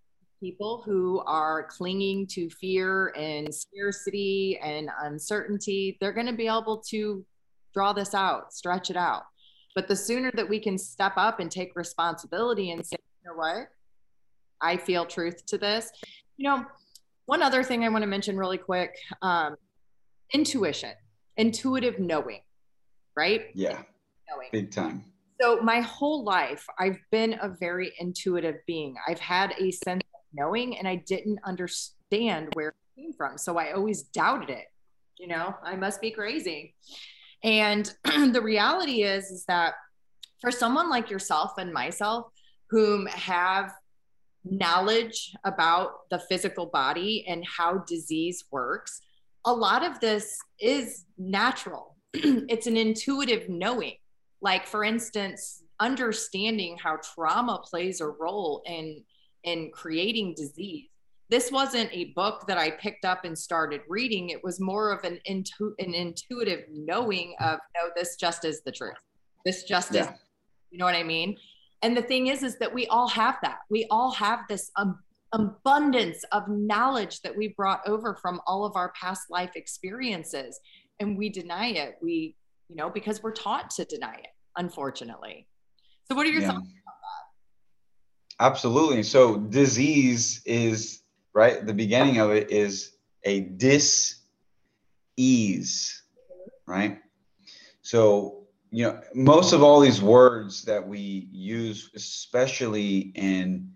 people 0.41 0.83
who 0.85 1.21
are 1.27 1.65
clinging 1.65 2.27
to 2.27 2.51
fear 2.51 3.09
and 3.17 3.55
scarcity 3.55 4.59
and 4.63 4.91
uncertainty 5.03 5.97
they're 6.01 6.13
going 6.13 6.27
to 6.27 6.33
be 6.33 6.47
able 6.49 6.83
to 6.87 7.25
draw 7.75 7.93
this 7.93 8.15
out 8.15 8.53
stretch 8.53 8.91
it 8.91 8.97
out. 8.97 9.23
But 9.75 9.89
the 9.89 9.97
sooner 9.97 10.31
that 10.35 10.47
we 10.47 10.61
can 10.61 10.77
step 10.77 11.15
up 11.17 11.41
and 11.41 11.51
take 11.51 11.75
responsibility 11.75 12.73
and 12.73 12.85
say 12.85 12.97
you 13.25 13.31
know 13.31 13.37
what? 13.37 13.69
I 14.61 14.77
feel 14.77 15.07
truth 15.07 15.47
to 15.47 15.59
this. 15.59 15.91
You 16.37 16.49
know 16.51 16.67
one 17.27 17.43
other 17.43 17.63
thing 17.63 17.85
i 17.85 17.89
want 17.89 18.03
to 18.03 18.07
mention 18.09 18.37
really 18.37 18.59
quick 18.59 18.97
um, 19.23 19.57
intuition 20.35 20.93
intuitive 21.37 21.99
knowing 21.99 22.41
right? 23.17 23.47
Yeah. 23.55 23.83
Knowing. 24.29 24.49
Big 24.53 24.71
time. 24.71 25.05
So 25.41 25.61
my 25.61 25.81
whole 25.81 26.25
life, 26.25 26.65
I've 26.79 26.99
been 27.11 27.37
a 27.43 27.49
very 27.49 27.93
intuitive 27.99 28.57
being. 28.67 28.95
I've 29.09 29.19
had 29.19 29.55
a 29.59 29.73
sense 29.73 30.03
of 30.15 30.21
knowing 30.33 30.79
and 30.79 30.87
I 30.87 31.03
didn't 31.07 31.41
understand 31.45 32.49
where 32.55 32.69
it 32.69 32.75
came 32.97 33.13
from. 33.13 33.39
So 33.39 33.59
I 33.59 33.73
always 33.73 34.03
doubted 34.03 34.51
it. 34.51 34.67
You 35.19 35.29
know, 35.29 35.55
I 35.65 35.77
must 35.77 36.01
be 36.01 36.11
crazy. 36.11 36.75
And 37.43 37.93
the 38.05 38.41
reality 38.41 39.03
is, 39.03 39.25
is 39.27 39.45
that 39.47 39.75
for 40.41 40.51
someone 40.51 40.89
like 40.89 41.11
yourself 41.11 41.53
and 41.59 41.73
myself, 41.73 42.27
whom 42.71 43.07
have 43.07 43.73
knowledge 44.45 45.35
about 45.45 46.09
the 46.11 46.19
physical 46.19 46.67
body 46.67 47.25
and 47.29 47.45
how 47.47 47.79
disease 47.79 48.45
works, 48.51 49.01
a 49.45 49.53
lot 49.53 49.85
of 49.85 49.99
this 50.01 50.39
is 50.61 51.05
natural 51.19 51.92
it's 52.49 52.67
an 52.67 52.77
intuitive 52.77 53.49
knowing. 53.49 53.95
Like, 54.41 54.67
for 54.67 54.85
instance, 54.85 55.63
understanding 55.81 56.77
how 56.77 56.97
trauma 56.97 57.63
plays 57.65 58.01
a 58.01 58.07
role 58.07 58.63
in 58.67 59.03
in 59.45 59.71
creating 59.73 60.35
disease. 60.35 60.89
This 61.29 61.51
wasn't 61.51 61.91
a 61.93 62.13
book 62.13 62.47
that 62.47 62.59
I 62.59 62.71
picked 62.71 63.05
up 63.05 63.25
and 63.25 63.37
started 63.37 63.81
reading. 63.89 64.31
It 64.31 64.45
was 64.45 64.61
more 64.61 64.93
of 64.93 65.03
an 65.05 65.19
intu- 65.25 65.75
an 65.79 65.95
intuitive 65.95 66.65
knowing 66.71 67.35
of 67.41 67.59
no, 67.75 67.91
this 67.97 68.17
just 68.17 68.45
is 68.45 68.63
the 68.63 68.73
truth. 68.73 68.95
This 69.45 69.65
just 69.65 69.95
yeah. 69.95 70.03
is, 70.03 70.19
you 70.71 70.79
know 70.79 70.85
what 70.85 70.95
I 70.95 71.03
mean? 71.03 71.37
And 71.83 71.97
the 71.97 72.03
thing 72.03 72.29
is, 72.29 72.43
is 72.43 72.59
that 72.59 72.73
we 72.73 72.87
all 72.89 73.09
have 73.09 73.39
that. 73.43 73.61
We 73.71 73.87
all 73.91 74.13
have 74.13 74.41
this 74.49 74.71
um, 74.77 75.01
abundance 75.33 76.25
of 76.33 76.47
knowledge 76.49 77.21
that 77.23 77.37
we 77.37 77.49
brought 77.49 77.81
over 77.89 78.15
from 78.15 78.41
all 78.47 78.65
of 78.65 78.77
our 78.77 78.93
past 78.93 79.31
life 79.31 79.53
experiences 79.57 80.61
and 81.03 81.19
we 81.19 81.29
deny 81.29 81.69
it. 81.69 81.99
We, 82.01 82.37
you 82.69 82.77
know, 82.77 82.89
because 82.89 83.23
we're 83.23 83.33
taught 83.33 83.71
to 83.73 83.85
deny 83.85 84.15
it, 84.15 84.35
unfortunately. 84.57 85.47
So, 86.09 86.15
what 86.15 86.27
are 86.27 86.31
your 86.31 86.41
yeah. 86.41 86.49
thoughts 86.49 86.67
about 86.67 86.97
that? 88.39 88.45
Absolutely. 88.45 89.03
So, 89.03 89.37
disease 89.37 90.43
is 90.47 91.03
right. 91.35 91.65
The 91.67 91.75
beginning 91.75 92.19
of 92.19 92.31
it 92.31 92.51
is 92.51 92.97
a 93.25 93.41
dis 93.41 94.17
ease, 95.17 96.03
right? 96.67 96.99
So, 97.83 98.47
you 98.71 98.85
know, 98.85 99.01
most 99.15 99.53
of 99.53 99.63
all 99.63 99.81
these 99.81 100.01
words 100.01 100.65
that 100.65 100.87
we 100.87 101.29
use, 101.31 101.91
especially 101.95 103.13
in 103.15 103.71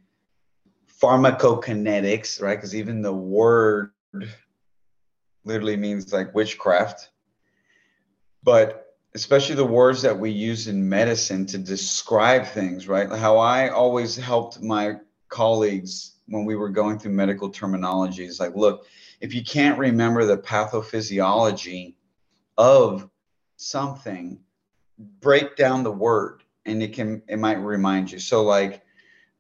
pharmacokinetics, 1.03 2.41
right? 2.41 2.57
Because 2.57 2.75
even 2.75 3.03
the 3.03 3.13
word 3.13 3.93
literally 5.45 5.77
means 5.77 6.13
like 6.13 6.35
witchcraft. 6.35 7.11
But 8.47 8.95
especially 9.17 9.57
the 9.57 9.65
words 9.67 10.03
that 10.03 10.17
we 10.17 10.31
use 10.31 10.69
in 10.69 10.89
medicine 10.89 11.47
to 11.47 11.59
describe 11.59 12.47
things, 12.47 12.87
right? 12.87 13.11
How 13.11 13.39
I 13.39 13.71
always 13.71 14.15
helped 14.15 14.63
my 14.63 14.99
colleagues 15.29 16.19
when 16.29 16.45
we 16.45 16.55
were 16.55 16.69
going 16.69 17.01
through 17.01 17.11
medical 17.11 17.51
terminology 17.51 18.25
is 18.25 18.39
like, 18.39 18.55
look, 18.55 18.87
if 19.21 19.35
you 19.35 19.43
can't 19.43 19.77
remember 19.81 20.25
the 20.25 20.39
pathophysiology 20.39 21.95
of 22.57 23.11
something, 23.57 24.39
break 25.21 25.57
down 25.57 25.83
the 25.83 25.91
word 25.91 26.45
and 26.67 26.81
it 26.85 26.93
can 26.93 27.23
it 27.27 27.41
might 27.41 27.59
remind 27.59 28.13
you. 28.13 28.21
So 28.21 28.45
like 28.45 28.85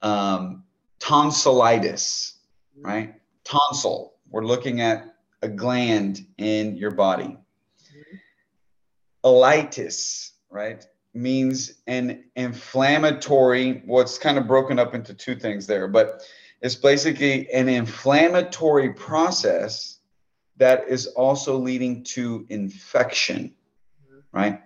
um, 0.02 0.64
tonsillitis, 0.98 2.38
right? 2.80 3.14
Tonsil. 3.44 4.14
We're 4.30 4.44
looking 4.44 4.80
at 4.80 5.14
a 5.42 5.48
gland 5.48 6.26
in 6.38 6.76
your 6.76 6.90
body. 6.90 7.38
Ileitis, 9.26 10.30
right, 10.50 10.86
means 11.12 11.82
an 11.88 12.24
inflammatory, 12.36 13.82
what's 13.84 14.16
well, 14.18 14.22
kind 14.22 14.38
of 14.38 14.46
broken 14.46 14.78
up 14.78 14.94
into 14.94 15.12
two 15.14 15.34
things 15.34 15.66
there, 15.66 15.88
but 15.88 16.22
It's 16.62 16.74
basically 16.74 17.50
an 17.52 17.68
inflammatory 17.68 18.92
process 18.94 19.98
that 20.56 20.88
is 20.88 21.06
also 21.08 21.56
leading 21.58 22.02
to 22.04 22.46
infection, 22.48 23.54
right? 24.32 24.62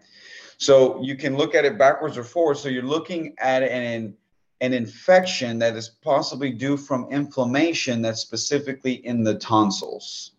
So 0.56 1.02
you 1.02 1.16
can 1.16 1.36
look 1.36 1.54
at 1.54 1.64
it 1.64 1.78
backwards 1.78 2.16
or 2.16 2.22
forward. 2.22 2.58
So 2.58 2.68
you're 2.68 2.82
looking 2.82 3.34
at 3.38 3.62
an 3.62 4.16
an 4.62 4.74
infection 4.74 5.58
that 5.58 5.74
is 5.74 5.88
possibly 5.88 6.50
due 6.50 6.76
from 6.76 7.08
inflammation 7.11 8.02
that's 8.02 8.20
specifically 8.20 8.92
in 9.06 9.24
the 9.24 9.34
tonsils, 9.36 10.32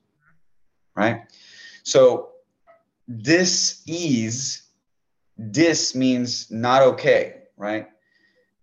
right? 0.96 1.24
So 1.84 2.31
dis-ease, 3.18 4.64
dis 5.52 5.96
means 5.96 6.50
not 6.52 6.82
okay, 6.82 7.44
right? 7.58 7.88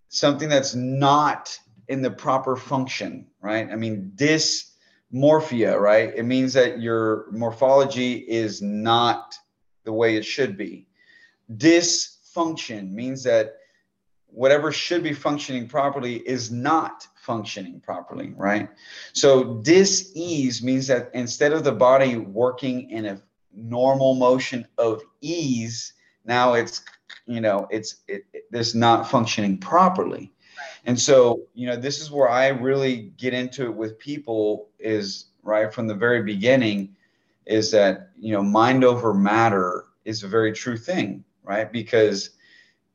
Something 0.09 0.49
that's 0.49 0.75
not 0.75 1.59
in 1.89 2.03
the 2.03 2.11
proper 2.11 2.57
function, 2.57 3.27
right? 3.41 3.69
I 3.71 3.77
mean, 3.77 4.13
dysmorphia, 4.15 5.79
right? 5.79 6.13
It 6.15 6.25
means 6.25 6.53
that 6.55 6.81
your 6.81 7.27
morphology 7.33 8.15
is 8.15 8.63
not 8.63 9.35
the 9.85 9.93
way 9.93 10.17
it 10.17 10.25
should 10.25 10.57
be. 10.57 10.87
Dysfunction 11.57 12.93
means 12.93 13.23
that 13.25 13.55
whatever 14.27 14.71
should 14.71 15.03
be 15.03 15.15
functioning 15.15 15.67
properly 15.67 16.17
is 16.17 16.51
not 16.51 17.07
functioning 17.17 17.81
properly, 17.81 18.33
right? 18.37 18.69
So 19.13 19.55
dis-ease 19.63 20.63
means 20.63 20.87
that 20.87 21.11
instead 21.15 21.53
of 21.53 21.65
the 21.65 21.73
body 21.73 22.17
working 22.17 22.91
in 22.91 23.07
a 23.07 23.23
normal 23.55 24.15
motion 24.15 24.67
of 24.79 25.03
ease, 25.21 25.95
now 26.25 26.55
it's 26.55 26.83
you 27.27 27.41
know 27.41 27.67
it's 27.71 27.97
it, 28.09 28.25
it, 28.33 28.45
it's 28.53 28.75
not 28.75 29.11
functioning 29.11 29.59
properly. 29.59 30.33
And 30.85 30.99
so, 30.99 31.43
you 31.55 31.67
know, 31.67 31.77
this 31.77 32.01
is 32.01 32.11
where 32.11 32.29
I 32.29 32.49
really 32.49 33.13
get 33.17 33.35
into 33.35 33.65
it 33.65 33.75
with 33.75 33.99
people 33.99 34.69
is 34.79 35.27
right 35.43 35.73
from 35.73 35.87
the 35.87 35.95
very 35.95 36.23
beginning 36.23 36.97
is 37.47 37.71
that, 37.73 38.11
you 38.19 38.33
know, 38.33 38.43
mind 38.43 38.85
over 38.85 39.15
matter 39.15 39.85
is 40.05 40.23
a 40.23 40.29
very 40.29 40.53
true 40.53 40.77
thing, 40.77 41.25
right? 41.43 41.71
Because 41.71 42.31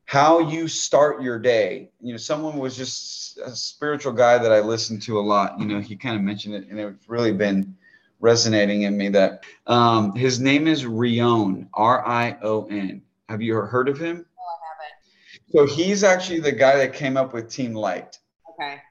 how 0.06 0.40
you 0.40 0.68
start 0.68 1.22
your 1.22 1.40
day. 1.40 1.90
You 2.02 2.12
know, 2.12 2.18
someone 2.18 2.58
was 2.58 2.76
just 2.76 3.38
a 3.40 3.56
spiritual 3.56 4.14
guy 4.14 4.38
that 4.38 4.52
I 4.52 4.60
listened 4.60 5.02
to 5.04 5.20
a 5.20 5.22
lot. 5.22 5.60
You 5.60 5.66
know, 5.66 5.80
he 5.80 5.96
kind 5.96 6.16
of 6.16 6.22
mentioned 6.22 6.56
it, 6.56 6.68
and 6.70 6.80
it's 6.80 7.10
really 7.10 7.32
been 7.32 7.76
resonating 8.24 8.84
in 8.84 8.96
me 8.98 9.10
that 9.10 9.44
um, 9.68 10.16
his 10.16 10.40
name 10.40 10.66
is 10.66 10.86
Rion, 10.86 11.70
R 11.74 12.08
I 12.08 12.38
O 12.42 12.66
N. 12.68 13.02
Have 13.28 13.42
you 13.42 13.56
heard 13.56 13.90
of 13.90 14.00
him? 14.00 14.16
No, 14.16 14.44
I 14.44 15.58
haven't. 15.58 15.70
So 15.70 15.76
he's 15.76 16.04
actually 16.04 16.40
the 16.40 16.52
guy 16.52 16.78
that 16.78 16.94
came 16.94 17.18
up 17.18 17.34
with 17.34 17.50
Team 17.50 17.74
Light. 17.74 18.18
Okay. 18.50 18.82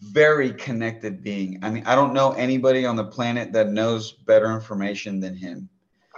Very 0.00 0.52
connected 0.52 1.22
being. 1.22 1.60
I 1.62 1.70
mean, 1.70 1.84
I 1.86 1.94
don't 1.94 2.12
know 2.12 2.32
anybody 2.32 2.84
on 2.84 2.96
the 2.96 3.04
planet 3.04 3.52
that 3.52 3.70
knows 3.70 4.12
better 4.12 4.52
information 4.52 5.20
than 5.20 5.36
him. 5.36 5.68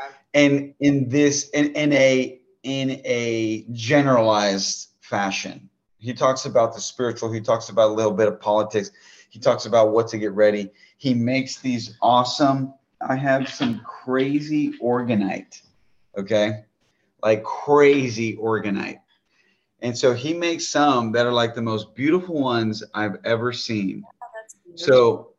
Okay. 0.01 0.15
And 0.35 0.75
in 0.81 1.09
this, 1.11 1.51
in, 1.51 1.73
in 1.75 1.93
a 1.93 2.41
in 2.63 3.03
a 3.05 3.65
generalized 3.73 4.89
fashion. 5.01 5.69
He 5.99 6.13
talks 6.13 6.47
about 6.47 6.75
the 6.75 6.81
spiritual, 6.81 7.31
he 7.33 7.41
talks 7.41 7.69
about 7.69 7.91
a 7.91 7.95
little 7.95 8.13
bit 8.13 8.27
of 8.27 8.41
politics, 8.41 8.91
he 9.31 9.39
talks 9.39 9.67
about 9.67 9.93
what 9.93 10.09
to 10.09 10.19
get 10.19 10.33
ready. 10.33 10.73
He 10.97 11.15
makes 11.15 11.59
these 11.59 11.97
awesome, 12.01 12.75
I 13.01 13.17
have 13.17 13.49
some 13.49 13.81
crazy 13.81 14.73
orgonite, 14.79 15.63
okay? 16.17 16.65
Like 17.23 17.45
crazy 17.45 18.37
orgonite. 18.37 19.01
And 19.81 19.97
so 19.97 20.15
he 20.15 20.33
makes 20.33 20.67
some 20.67 21.13
that 21.13 21.27
are 21.27 21.33
like 21.33 21.55
the 21.55 21.63
most 21.63 21.95
beautiful 21.95 22.41
ones 22.41 22.83
I've 22.95 23.19
ever 23.25 23.53
seen. 23.53 24.03
Oh, 24.07 24.17
so 24.75 25.37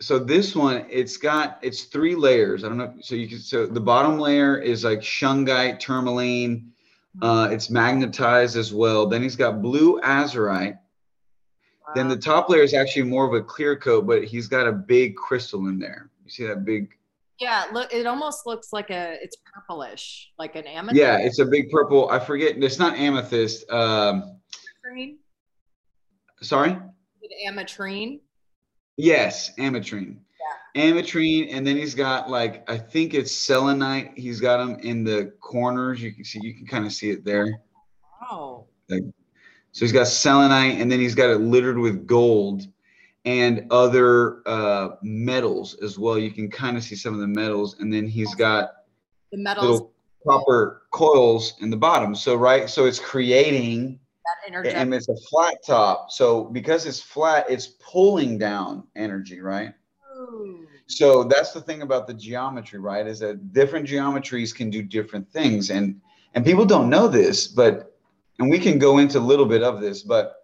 so 0.00 0.18
this 0.18 0.56
one 0.56 0.86
it's 0.88 1.16
got 1.18 1.58
it's 1.62 1.84
three 1.84 2.14
layers 2.14 2.64
i 2.64 2.68
don't 2.68 2.78
know 2.78 2.94
so 3.00 3.14
you 3.14 3.28
can 3.28 3.38
so 3.38 3.66
the 3.66 3.80
bottom 3.80 4.18
layer 4.18 4.56
is 4.56 4.82
like 4.82 5.00
shungite 5.00 5.78
tourmaline 5.78 6.72
uh, 7.22 7.48
it's 7.50 7.70
magnetized 7.70 8.56
as 8.56 8.72
well 8.72 9.06
then 9.06 9.22
he's 9.22 9.36
got 9.36 9.60
blue 9.60 10.00
azurite. 10.00 10.78
Then 11.94 12.08
the 12.08 12.16
top 12.16 12.48
layer 12.48 12.62
is 12.62 12.74
actually 12.74 13.02
more 13.02 13.26
of 13.26 13.34
a 13.34 13.42
clear 13.42 13.76
coat 13.76 14.06
but 14.06 14.24
he's 14.24 14.48
got 14.48 14.66
a 14.66 14.72
big 14.72 15.16
crystal 15.16 15.68
in 15.68 15.78
there 15.78 16.10
you 16.24 16.30
see 16.30 16.46
that 16.46 16.64
big 16.64 16.90
yeah 17.38 17.64
look 17.72 17.92
it 17.92 18.06
almost 18.06 18.46
looks 18.46 18.72
like 18.72 18.90
a 18.90 19.16
it's 19.22 19.36
purplish 19.44 20.30
like 20.38 20.56
an 20.56 20.66
amethyst 20.66 21.00
yeah 21.00 21.18
it's 21.18 21.38
a 21.38 21.44
big 21.44 21.70
purple 21.70 22.08
i 22.10 22.18
forget 22.18 22.56
it's 22.56 22.78
not 22.78 22.96
amethyst 22.96 23.68
um 23.70 24.38
ametrine? 24.86 25.16
sorry 26.42 26.78
ametrine 27.46 28.20
Yes, 29.00 29.54
ametrine. 29.56 30.16
Yeah. 30.74 30.82
Ametrine, 30.82 31.48
and 31.54 31.66
then 31.66 31.76
he's 31.76 31.94
got 31.94 32.28
like 32.28 32.68
I 32.70 32.76
think 32.76 33.14
it's 33.14 33.32
selenite. 33.32 34.12
He's 34.14 34.40
got 34.40 34.58
them 34.58 34.78
in 34.80 35.04
the 35.04 35.32
corners. 35.40 36.02
You 36.02 36.12
can 36.12 36.24
see, 36.24 36.40
you 36.42 36.54
can 36.54 36.66
kind 36.66 36.84
of 36.84 36.92
see 36.92 37.10
it 37.10 37.24
there. 37.24 37.62
Oh. 38.30 38.66
Like, 38.90 39.02
so 39.72 39.84
he's 39.84 39.92
got 39.92 40.06
selenite, 40.06 40.80
and 40.80 40.90
then 40.90 41.00
he's 41.00 41.14
got 41.14 41.30
it 41.30 41.38
littered 41.38 41.78
with 41.78 42.06
gold 42.06 42.66
and 43.24 43.66
other 43.70 44.42
uh, 44.46 44.96
metals 45.02 45.74
as 45.82 45.98
well. 45.98 46.18
You 46.18 46.30
can 46.30 46.50
kind 46.50 46.76
of 46.76 46.82
see 46.82 46.96
some 46.96 47.14
of 47.14 47.20
the 47.20 47.28
metals, 47.28 47.78
and 47.78 47.92
then 47.92 48.06
he's 48.06 48.34
got 48.34 48.72
the 49.30 49.38
metals 49.38 49.64
little 49.64 49.92
copper 50.26 50.82
coils 50.90 51.54
in 51.60 51.70
the 51.70 51.76
bottom. 51.76 52.14
So 52.14 52.34
right, 52.34 52.68
so 52.68 52.86
it's 52.86 52.98
creating 52.98 53.98
that 54.24 54.48
energy. 54.48 54.70
And 54.70 54.92
it's 54.94 55.08
a 55.08 55.16
flat 55.28 55.56
top. 55.64 56.10
So 56.10 56.44
because 56.44 56.86
it's 56.86 57.00
flat, 57.00 57.46
it's 57.48 57.66
pulling 57.66 58.38
down 58.38 58.84
energy, 58.96 59.40
right? 59.40 59.74
Ooh. 60.16 60.66
So 60.86 61.24
that's 61.24 61.52
the 61.52 61.60
thing 61.60 61.82
about 61.82 62.06
the 62.06 62.14
geometry, 62.14 62.80
right? 62.80 63.06
Is 63.06 63.20
that 63.20 63.52
different 63.52 63.86
geometries 63.86 64.54
can 64.54 64.70
do 64.70 64.82
different 64.82 65.30
things. 65.30 65.70
And 65.70 66.00
and 66.34 66.44
people 66.44 66.64
don't 66.64 66.88
know 66.88 67.08
this, 67.08 67.46
but 67.46 67.89
and 68.40 68.48
we 68.50 68.58
can 68.58 68.78
go 68.78 68.98
into 68.98 69.18
a 69.18 69.20
little 69.20 69.44
bit 69.44 69.62
of 69.62 69.80
this, 69.80 70.02
but 70.02 70.36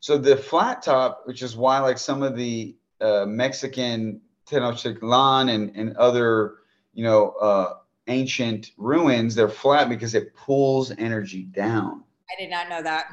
so 0.00 0.18
the 0.18 0.36
flat 0.36 0.82
top, 0.82 1.22
which 1.24 1.42
is 1.42 1.56
why 1.56 1.80
like 1.80 1.96
some 1.96 2.22
of 2.22 2.36
the 2.36 2.76
uh, 3.00 3.24
Mexican 3.26 4.20
Tenochtitlan 4.46 5.50
and, 5.50 5.74
and 5.74 5.96
other, 5.96 6.56
you 6.92 7.02
know, 7.02 7.30
uh, 7.40 7.74
ancient 8.08 8.72
ruins, 8.76 9.34
they're 9.34 9.48
flat 9.48 9.88
because 9.88 10.14
it 10.14 10.34
pulls 10.34 10.90
energy 10.98 11.44
down. 11.44 12.04
I 12.30 12.38
did 12.38 12.50
not 12.50 12.68
know 12.68 12.82
that. 12.82 13.06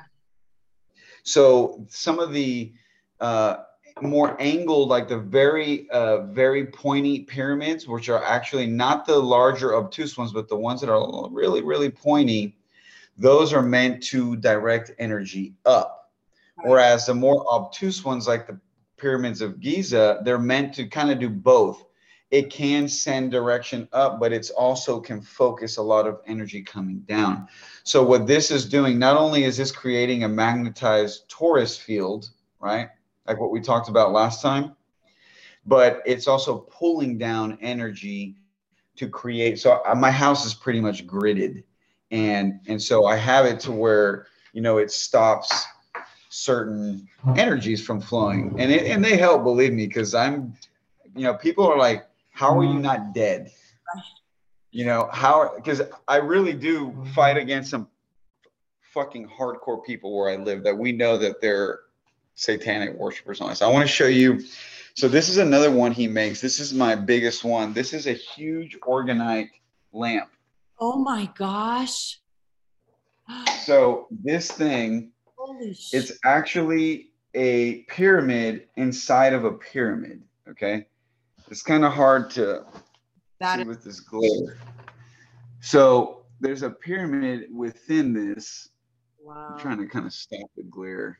So 1.24 1.86
some 1.88 2.20
of 2.20 2.34
the 2.34 2.74
uh, 3.22 3.57
more 4.01 4.36
angled, 4.41 4.89
like 4.89 5.07
the 5.07 5.20
very, 5.20 5.89
uh, 5.89 6.24
very 6.24 6.66
pointy 6.66 7.22
pyramids, 7.22 7.88
which 7.88 8.09
are 8.09 8.24
actually 8.26 8.68
not 8.68 9.05
the 9.05 9.18
larger 9.18 9.74
obtuse 9.76 10.18
ones, 10.18 10.34
but 10.34 10.49
the 10.49 10.57
ones 10.57 10.82
that 10.82 10.89
are 10.89 11.30
really, 11.30 11.62
really 11.62 11.89
pointy, 11.89 12.57
those 13.22 13.54
are 13.54 13.62
meant 13.62 14.04
to 14.04 14.36
direct 14.38 14.92
energy 15.00 15.56
up. 15.66 16.12
Whereas 16.64 17.06
the 17.06 17.14
more 17.14 17.46
obtuse 17.52 18.04
ones, 18.04 18.28
like 18.28 18.48
the 18.48 18.60
pyramids 18.98 19.42
of 19.42 19.60
Giza, 19.60 20.22
they're 20.24 20.40
meant 20.40 20.74
to 20.76 20.88
kind 20.88 21.12
of 21.12 21.20
do 21.20 21.30
both 21.30 21.86
it 22.32 22.50
can 22.50 22.88
send 22.88 23.30
direction 23.30 23.88
up, 23.92 24.20
but 24.20 24.32
it's 24.32 24.50
also 24.50 25.02
can 25.02 25.22
focus 25.22 25.78
a 25.78 25.82
lot 25.82 26.08
of 26.08 26.22
energy 26.26 26.62
coming 26.62 27.02
down. 27.02 27.48
So 27.84 28.04
what 28.04 28.26
this 28.26 28.52
is 28.52 28.66
doing, 28.66 28.98
not 28.98 29.18
only 29.18 29.44
is 29.44 29.58
this 29.58 29.72
creating 29.72 30.24
a 30.24 30.30
magnetized 30.30 31.30
torus 31.30 31.78
field, 31.78 32.30
right? 32.62 32.90
Like 33.28 33.40
what 33.40 33.52
we 33.52 33.60
talked 33.60 33.90
about 33.90 34.14
last 34.14 34.42
time, 34.42 34.76
but 35.66 36.02
it's 36.06 36.28
also 36.28 36.60
pulling 36.60 37.18
down 37.18 37.58
energy 37.62 38.38
to 38.96 39.10
create. 39.10 39.60
So 39.60 39.82
uh, 39.86 39.94
my 39.94 40.10
house 40.10 40.46
is 40.46 40.54
pretty 40.54 40.80
much 40.80 41.06
gridded. 41.06 41.64
And, 42.12 42.59
and 42.68 42.82
so 42.82 43.05
I 43.05 43.16
have 43.16 43.45
it 43.45 43.59
to 43.62 43.72
where, 43.72 44.28
you 44.53 44.62
know, 44.62 44.78
it 44.78 44.91
stops 44.91 45.66
certain 46.30 47.07
energies 47.38 47.86
from 47.86 47.99
flowing 47.99 48.55
and 48.57 48.72
it, 48.72 48.84
and 48.89 49.03
they 49.03 49.18
help, 49.18 49.43
believe 49.43 49.74
me, 49.74 49.88
because 49.88 50.14
I'm, 50.14 50.53
you 51.16 51.24
know, 51.24 51.34
people 51.34 51.66
are 51.66 51.78
like, 51.78 52.05
how 52.32 52.57
are 52.57 52.64
you 52.64 52.70
mm-hmm. 52.70 52.82
not 52.82 53.14
dead? 53.14 53.51
You 54.72 54.86
know, 54.86 55.09
how, 55.12 55.53
because 55.55 55.82
I 56.07 56.18
really 56.18 56.53
do 56.53 56.88
mm-hmm. 56.88 57.05
fight 57.12 57.38
against 57.38 57.70
some 57.70 57.88
fucking 58.93 59.28
hardcore 59.28 59.84
people 59.86 60.18
where 60.18 60.30
I 60.30 60.36
live 60.36 60.64
that 60.64 60.78
we 60.78 60.91
know 60.91 61.18
that 61.18 61.41
they're 61.41 61.80
satanic 62.36 62.93
worshipers 62.95 63.41
on 63.41 63.51
us. 63.51 63.62
I 63.62 63.68
want 63.68 63.88
to 63.88 63.93
show 63.93 64.07
you. 64.07 64.41
So 64.93 65.07
this 65.07 65.30
is 65.30 65.38
another 65.38 65.72
one 65.72 65.91
he 65.91 66.07
makes. 66.07 66.41
This 66.41 66.59
is 66.59 66.74
my 66.74 66.95
biggest 66.95 67.43
one. 67.43 67.74
This 67.74 67.93
is 67.93 68.07
a 68.07 68.14
huge 68.14 68.78
orgonite 68.82 69.49
lamp. 69.93 70.30
Oh 70.82 70.98
my 70.98 71.30
gosh. 71.38 72.20
so 73.64 74.08
this 74.10 74.52
thing, 74.52 75.12
it's 75.94 76.12
actually 76.26 77.12
a 77.36 77.84
pyramid 77.84 78.68
inside 78.76 79.34
of 79.34 79.46
a 79.46 79.52
pyramid. 79.52 80.24
Okay. 80.50 80.88
It's 81.50 81.62
kind 81.62 81.86
of 81.86 81.94
hard 81.94 82.32
to 82.32 82.66
that 83.40 83.56
see 83.56 83.62
is- 83.62 83.68
with 83.68 83.84
this 83.84 84.00
glare. 84.00 84.58
So 85.60 86.24
there's 86.40 86.64
a 86.64 86.72
pyramid 86.72 87.46
within 87.54 88.14
this. 88.14 88.70
Wow. 89.24 89.50
I'm 89.52 89.60
trying 89.60 89.78
to 89.78 89.86
kind 89.86 90.08
of 90.08 90.14
stop 90.14 90.50
the 90.58 90.64
glare. 90.64 91.20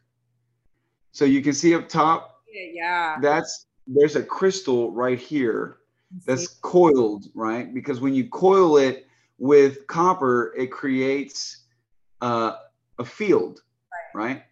So 1.12 1.26
you 1.26 1.44
can 1.44 1.54
see 1.54 1.76
up 1.76 1.88
top. 1.88 2.42
Yeah. 2.52 3.18
That's 3.22 3.68
there's 3.86 4.16
a 4.16 4.24
crystal 4.24 4.92
right 4.92 5.20
here 5.20 5.78
that's 6.26 6.48
coiled, 6.48 7.26
right? 7.36 7.72
Because 7.72 8.00
when 8.00 8.16
you 8.16 8.28
coil 8.30 8.78
it 8.78 9.06
with 9.42 9.88
copper, 9.88 10.54
it 10.56 10.68
creates 10.68 11.64
uh, 12.22 12.54
a 13.00 13.04
field, 13.04 13.60
right. 14.14 14.24
right? 14.24 14.44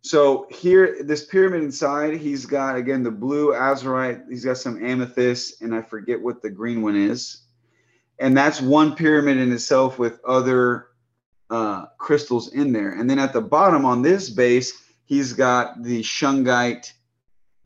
So 0.00 0.46
here, 0.50 1.02
this 1.04 1.26
pyramid 1.26 1.62
inside, 1.62 2.16
he's 2.16 2.46
got 2.46 2.76
again 2.76 3.02
the 3.02 3.10
blue 3.10 3.52
azurite. 3.52 4.22
He's 4.30 4.42
got 4.42 4.56
some 4.56 4.82
amethyst, 4.82 5.60
and 5.60 5.74
I 5.74 5.82
forget 5.82 6.18
what 6.18 6.40
the 6.40 6.48
green 6.48 6.80
one 6.80 6.96
is. 6.96 7.42
And 8.18 8.34
that's 8.34 8.58
one 8.62 8.96
pyramid 8.96 9.36
in 9.36 9.52
itself 9.52 9.98
with 9.98 10.18
other 10.24 10.86
uh, 11.50 11.84
crystals 11.98 12.54
in 12.54 12.72
there. 12.72 12.92
And 12.92 13.10
then 13.10 13.18
at 13.18 13.34
the 13.34 13.42
bottom 13.42 13.84
on 13.84 14.00
this 14.00 14.30
base, 14.30 14.82
he's 15.04 15.34
got 15.34 15.82
the 15.82 16.00
shungite 16.00 16.90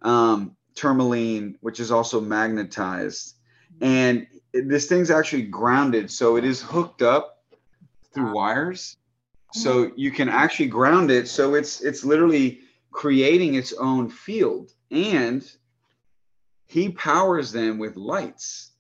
um, 0.03 0.57
tourmaline, 0.75 1.59
which 1.61 1.79
is 1.79 1.93
also 1.93 2.21
magnetized. 2.21 3.37
And 3.81 4.27
this 4.53 4.87
thing's 4.87 5.11
actually 5.11 5.43
grounded, 5.43 6.11
so 6.11 6.37
it 6.37 6.45
is 6.45 6.61
hooked 6.61 7.03
up 7.03 7.45
through 8.13 8.33
wires. 8.33 8.97
So 9.53 9.89
hmm. 9.89 9.95
you 9.97 10.11
can 10.11 10.29
actually 10.29 10.69
ground 10.69 11.11
it 11.11 11.29
so 11.29 11.55
it's 11.55 11.81
it's 11.81 12.05
literally 12.05 12.61
creating 12.93 13.55
its 13.55 13.73
own 13.73 14.09
field 14.09 14.73
and 14.91 15.49
he 16.67 16.91
powers 16.91 17.53
them 17.53 17.79
with 17.79 17.97
lights. 17.97 18.73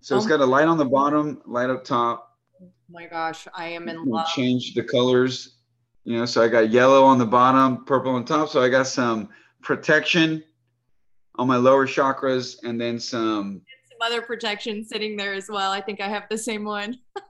So 0.00 0.16
it's 0.16 0.24
um, 0.26 0.30
got 0.30 0.40
a 0.40 0.46
light 0.46 0.68
on 0.68 0.78
the 0.78 0.84
bottom 0.84 1.40
light 1.46 1.70
up 1.70 1.84
top. 1.84 2.36
Oh 2.62 2.66
my 2.88 3.06
gosh 3.06 3.48
i 3.54 3.66
am 3.66 3.88
in 3.88 4.04
love. 4.04 4.28
change 4.28 4.74
the 4.74 4.84
colors. 4.84 5.56
You 6.04 6.18
know 6.18 6.26
so 6.26 6.42
i 6.42 6.48
got 6.48 6.70
yellow 6.70 7.04
on 7.04 7.18
the 7.18 7.26
bottom 7.26 7.84
purple 7.84 8.14
on 8.14 8.24
top 8.24 8.48
so 8.48 8.62
i 8.62 8.68
got 8.68 8.86
some 8.86 9.28
protection 9.60 10.44
on 11.34 11.48
my 11.48 11.56
lower 11.56 11.86
chakras 11.86 12.62
and 12.62 12.80
then 12.80 13.00
some 13.00 13.62
some 13.98 14.06
other 14.06 14.22
protection 14.22 14.84
sitting 14.84 15.16
there 15.16 15.34
as 15.34 15.48
well 15.48 15.72
i 15.72 15.80
think 15.80 16.00
i 16.00 16.08
have 16.08 16.24
the 16.30 16.38
same 16.38 16.64
one 16.64 16.96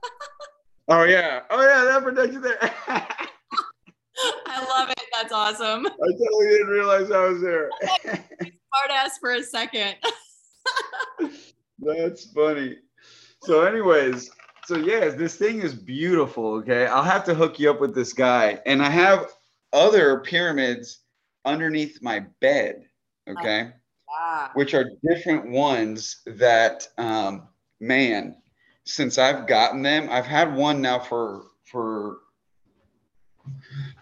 Oh 0.89 1.03
yeah. 1.05 1.43
Oh 1.51 1.61
yeah, 1.61 1.85
that 1.85 2.03
protection 2.03 2.43
there. 2.43 2.59
I 2.89 4.65
love 4.69 4.89
it. 4.91 5.03
That's 5.13 5.33
awesome. 5.33 5.87
I 5.87 5.91
totally 5.91 6.49
didn't 6.49 6.69
realize 6.69 7.11
I 7.11 7.25
was 7.29 7.41
there. 7.41 7.71
Smart 8.03 8.91
ass 8.91 9.19
for 9.19 9.33
a 9.33 9.43
second. 9.43 9.97
That's 11.81 12.31
funny. 12.33 12.77
So, 13.43 13.63
anyways, 13.63 14.31
so 14.65 14.77
yes, 14.77 15.15
this 15.15 15.37
thing 15.37 15.61
is 15.61 15.75
beautiful. 15.75 16.55
Okay. 16.57 16.87
I'll 16.87 17.03
have 17.03 17.25
to 17.25 17.35
hook 17.35 17.59
you 17.59 17.71
up 17.71 17.81
with 17.81 17.95
this 17.95 18.13
guy. 18.13 18.61
And 18.65 18.81
I 18.81 18.91
have 18.91 19.27
other 19.73 20.21
pyramids 20.21 21.01
underneath 21.45 22.01
my 22.01 22.25
bed. 22.41 22.85
Okay. 23.29 23.73
Ah. 24.17 24.51
Which 24.55 24.73
are 24.73 24.91
different 25.07 25.51
ones 25.51 26.23
that 26.27 26.89
um 26.97 27.49
man 27.81 28.37
since 28.85 29.19
I've 29.19 29.47
gotten 29.47 29.83
them. 29.83 30.09
I've 30.11 30.27
had 30.27 30.55
one 30.55 30.81
now 30.81 30.99
for 30.99 31.45
for 31.65 32.19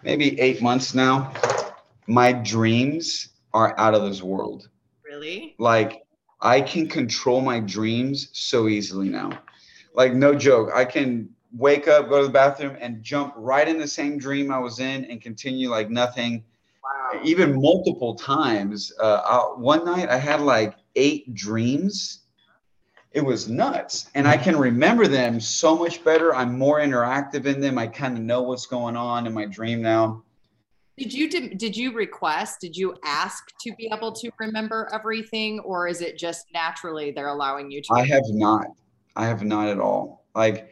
maybe 0.03 0.39
eight 0.39 0.61
months 0.61 0.93
now. 0.93 1.33
My 2.07 2.31
dreams 2.31 3.29
are 3.53 3.77
out 3.79 3.93
of 3.93 4.03
this 4.03 4.21
world. 4.21 4.69
Really? 5.03 5.55
Like 5.57 6.03
I 6.39 6.61
can 6.61 6.87
control 6.87 7.41
my 7.41 7.59
dreams 7.59 8.29
so 8.33 8.67
easily 8.67 9.09
now. 9.09 9.41
Like 9.93 10.13
no 10.13 10.35
joke, 10.35 10.69
I 10.73 10.85
can 10.85 11.29
wake 11.51 11.87
up, 11.87 12.09
go 12.09 12.21
to 12.21 12.27
the 12.27 12.33
bathroom, 12.33 12.77
and 12.79 13.01
jump 13.01 13.33
right 13.37 13.67
in 13.67 13.79
the 13.79 13.87
same 13.87 14.17
dream 14.17 14.51
I 14.51 14.59
was 14.59 14.79
in, 14.79 15.05
and 15.05 15.21
continue 15.21 15.69
like 15.69 15.89
nothing. 15.89 16.43
Wow. 16.85 17.21
Even 17.23 17.59
multiple 17.59 18.15
times. 18.15 18.93
Uh, 18.99 19.41
one 19.55 19.83
night 19.85 20.09
I 20.09 20.17
had 20.17 20.41
like 20.41 20.75
eight 20.95 21.33
dreams 21.33 22.25
it 23.15 23.23
was 23.23 23.47
nuts. 23.47 24.09
And 24.13 24.27
I 24.27 24.35
can 24.35 24.57
remember 24.57 25.07
them 25.07 25.39
so 25.39 25.75
much 25.75 26.03
better. 26.03 26.35
I'm 26.35 26.57
more 26.57 26.81
interactive 26.81 27.45
in 27.45 27.61
them. 27.61 27.77
I 27.77 27.87
kind 27.87 28.17
of 28.17 28.23
know 28.23 28.41
what's 28.41 28.65
going 28.65 28.97
on 28.97 29.25
in 29.25 29.33
my 29.33 29.45
dream 29.45 29.81
now. 29.81 30.21
Did 30.97 31.13
you 31.13 31.29
did 31.29 31.75
you 31.75 31.93
request? 31.93 32.61
Did 32.61 32.75
you 32.75 32.95
ask 33.03 33.43
to 33.61 33.73
be 33.77 33.89
able 33.91 34.13
to 34.13 34.31
remember 34.39 34.89
everything, 34.93 35.59
or 35.59 35.87
is 35.89 35.99
it 36.01 36.17
just 36.17 36.45
naturally 36.53 37.11
they're 37.11 37.27
allowing 37.27 37.69
you 37.69 37.81
to? 37.81 37.93
I 37.93 38.05
have 38.05 38.23
not. 38.27 38.67
I 39.15 39.25
have 39.25 39.43
not 39.43 39.67
at 39.67 39.79
all. 39.79 40.25
Like, 40.35 40.71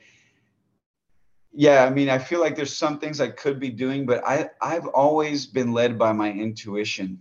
yeah, 1.54 1.86
I 1.86 1.89
mean, 1.89 2.10
I 2.10 2.18
feel 2.18 2.39
like 2.39 2.56
there's 2.56 2.76
some 2.76 2.99
things 2.99 3.22
I 3.22 3.30
could 3.30 3.60
be 3.60 3.70
doing, 3.70 4.06
but 4.06 4.26
I 4.26 4.49
I've 4.62 4.88
always 4.88 5.45
been 5.45 5.72
led 5.72 5.97
by 5.97 6.12
my 6.12 6.32
intuition, 6.32 7.20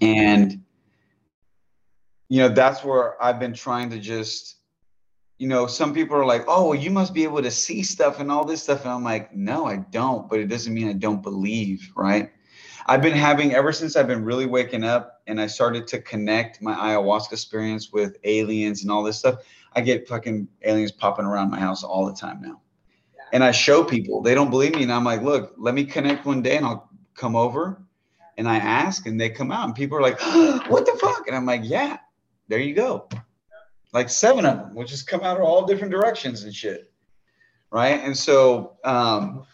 and 0.00 0.64
you 2.28 2.40
know, 2.40 2.48
that's 2.48 2.82
where 2.82 3.22
I've 3.22 3.38
been 3.38 3.54
trying 3.54 3.90
to 3.90 3.98
just, 3.98 4.56
you 5.38 5.46
know, 5.46 5.66
some 5.66 5.94
people 5.94 6.16
are 6.16 6.24
like, 6.24 6.44
oh, 6.48 6.68
well, 6.68 6.74
you 6.74 6.90
must 6.90 7.14
be 7.14 7.24
able 7.24 7.42
to 7.42 7.50
see 7.50 7.82
stuff 7.82 8.18
and 8.20 8.30
all 8.30 8.44
this 8.44 8.62
stuff. 8.62 8.82
And 8.82 8.92
I'm 8.92 9.04
like, 9.04 9.34
no, 9.34 9.66
I 9.66 9.76
don't, 9.76 10.28
but 10.28 10.40
it 10.40 10.46
doesn't 10.46 10.72
mean 10.72 10.88
I 10.88 10.94
don't 10.94 11.22
believe, 11.22 11.92
right? 11.94 12.32
I've 12.86 13.02
been 13.02 13.16
having 13.16 13.54
ever 13.54 13.72
since 13.72 13.96
I've 13.96 14.06
been 14.06 14.24
really 14.24 14.46
waking 14.46 14.84
up 14.84 15.22
and 15.26 15.40
I 15.40 15.46
started 15.46 15.86
to 15.88 16.00
connect 16.02 16.60
my 16.60 16.74
ayahuasca 16.74 17.32
experience 17.32 17.92
with 17.92 18.16
aliens 18.24 18.82
and 18.82 18.90
all 18.90 19.02
this 19.02 19.18
stuff. 19.18 19.36
I 19.72 19.80
get 19.80 20.08
fucking 20.08 20.48
aliens 20.62 20.92
popping 20.92 21.24
around 21.24 21.50
my 21.50 21.58
house 21.60 21.82
all 21.82 22.04
the 22.04 22.14
time 22.14 22.42
now. 22.42 22.60
And 23.34 23.42
I 23.42 23.50
show 23.50 23.82
people, 23.82 24.22
they 24.22 24.32
don't 24.32 24.48
believe 24.48 24.76
me. 24.76 24.84
And 24.84 24.92
I'm 24.92 25.02
like, 25.02 25.20
look, 25.20 25.54
let 25.58 25.74
me 25.74 25.84
connect 25.84 26.24
one 26.24 26.40
day 26.40 26.56
and 26.56 26.64
I'll 26.64 26.88
come 27.14 27.34
over 27.34 27.82
and 28.38 28.48
I 28.48 28.56
ask 28.56 29.06
and 29.06 29.20
they 29.20 29.28
come 29.28 29.50
out 29.50 29.66
and 29.66 29.74
people 29.74 29.98
are 29.98 30.02
like, 30.02 30.20
what 30.70 30.86
the 30.86 30.96
fuck? 31.00 31.26
And 31.26 31.36
I'm 31.36 31.44
like, 31.44 31.62
yeah, 31.64 31.98
there 32.46 32.60
you 32.60 32.74
go. 32.74 33.08
Like 33.92 34.08
seven 34.08 34.46
of 34.46 34.58
them, 34.58 34.74
which 34.76 34.88
just 34.88 35.08
come 35.08 35.22
out 35.22 35.36
of 35.36 35.42
all 35.42 35.66
different 35.66 35.90
directions 35.90 36.44
and 36.44 36.54
shit. 36.54 36.92
Right. 37.72 38.00
And 38.00 38.16
so 38.16 38.76
um, 38.84 39.44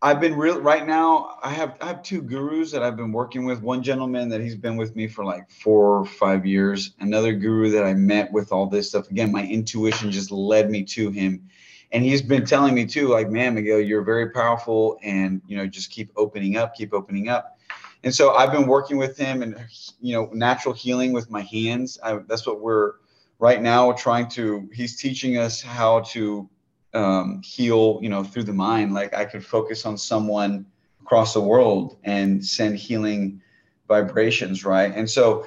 I've 0.00 0.18
been 0.18 0.34
real 0.34 0.58
right 0.62 0.86
now. 0.86 1.38
I 1.42 1.50
have 1.50 1.76
I 1.82 1.88
have 1.88 2.02
two 2.02 2.22
gurus 2.22 2.72
that 2.72 2.82
I've 2.82 2.96
been 2.96 3.12
working 3.12 3.44
with. 3.44 3.60
One 3.60 3.82
gentleman 3.82 4.30
that 4.30 4.40
he's 4.40 4.56
been 4.56 4.78
with 4.78 4.96
me 4.96 5.06
for 5.06 5.22
like 5.22 5.50
four 5.50 5.98
or 5.98 6.06
five 6.06 6.46
years. 6.46 6.94
Another 7.00 7.34
guru 7.34 7.70
that 7.72 7.84
I 7.84 7.92
met 7.92 8.32
with 8.32 8.52
all 8.52 8.66
this 8.66 8.88
stuff. 8.88 9.10
Again, 9.10 9.30
my 9.30 9.46
intuition 9.46 10.10
just 10.10 10.30
led 10.30 10.70
me 10.70 10.82
to 10.84 11.10
him. 11.10 11.50
And 11.92 12.04
he's 12.04 12.22
been 12.22 12.46
telling 12.46 12.74
me 12.74 12.86
too, 12.86 13.08
like, 13.08 13.30
man, 13.30 13.54
Miguel, 13.54 13.80
you're 13.80 14.02
very 14.02 14.30
powerful 14.30 14.98
and 15.02 15.42
you 15.46 15.56
know, 15.56 15.66
just 15.66 15.90
keep 15.90 16.12
opening 16.16 16.56
up, 16.56 16.74
keep 16.74 16.92
opening 16.92 17.28
up. 17.28 17.58
And 18.02 18.14
so 18.14 18.34
I've 18.34 18.52
been 18.52 18.66
working 18.66 18.96
with 18.96 19.16
him 19.16 19.42
and 19.42 19.56
you 20.00 20.14
know 20.14 20.30
natural 20.32 20.74
healing 20.74 21.12
with 21.12 21.30
my 21.30 21.42
hands. 21.42 21.98
I, 22.02 22.18
that's 22.28 22.46
what 22.46 22.60
we're 22.60 22.94
right 23.38 23.60
now 23.60 23.92
trying 23.92 24.28
to. 24.30 24.68
He's 24.72 25.00
teaching 25.00 25.36
us 25.36 25.60
how 25.60 26.00
to 26.00 26.48
um, 26.94 27.42
heal, 27.44 27.98
you 28.02 28.08
know, 28.08 28.24
through 28.24 28.44
the 28.44 28.52
mind. 28.52 28.94
Like 28.94 29.14
I 29.14 29.24
could 29.24 29.44
focus 29.44 29.84
on 29.84 29.98
someone 29.98 30.66
across 31.02 31.34
the 31.34 31.40
world 31.40 31.98
and 32.04 32.44
send 32.44 32.76
healing 32.76 33.42
vibrations, 33.88 34.64
right? 34.64 34.92
And 34.94 35.08
so 35.08 35.46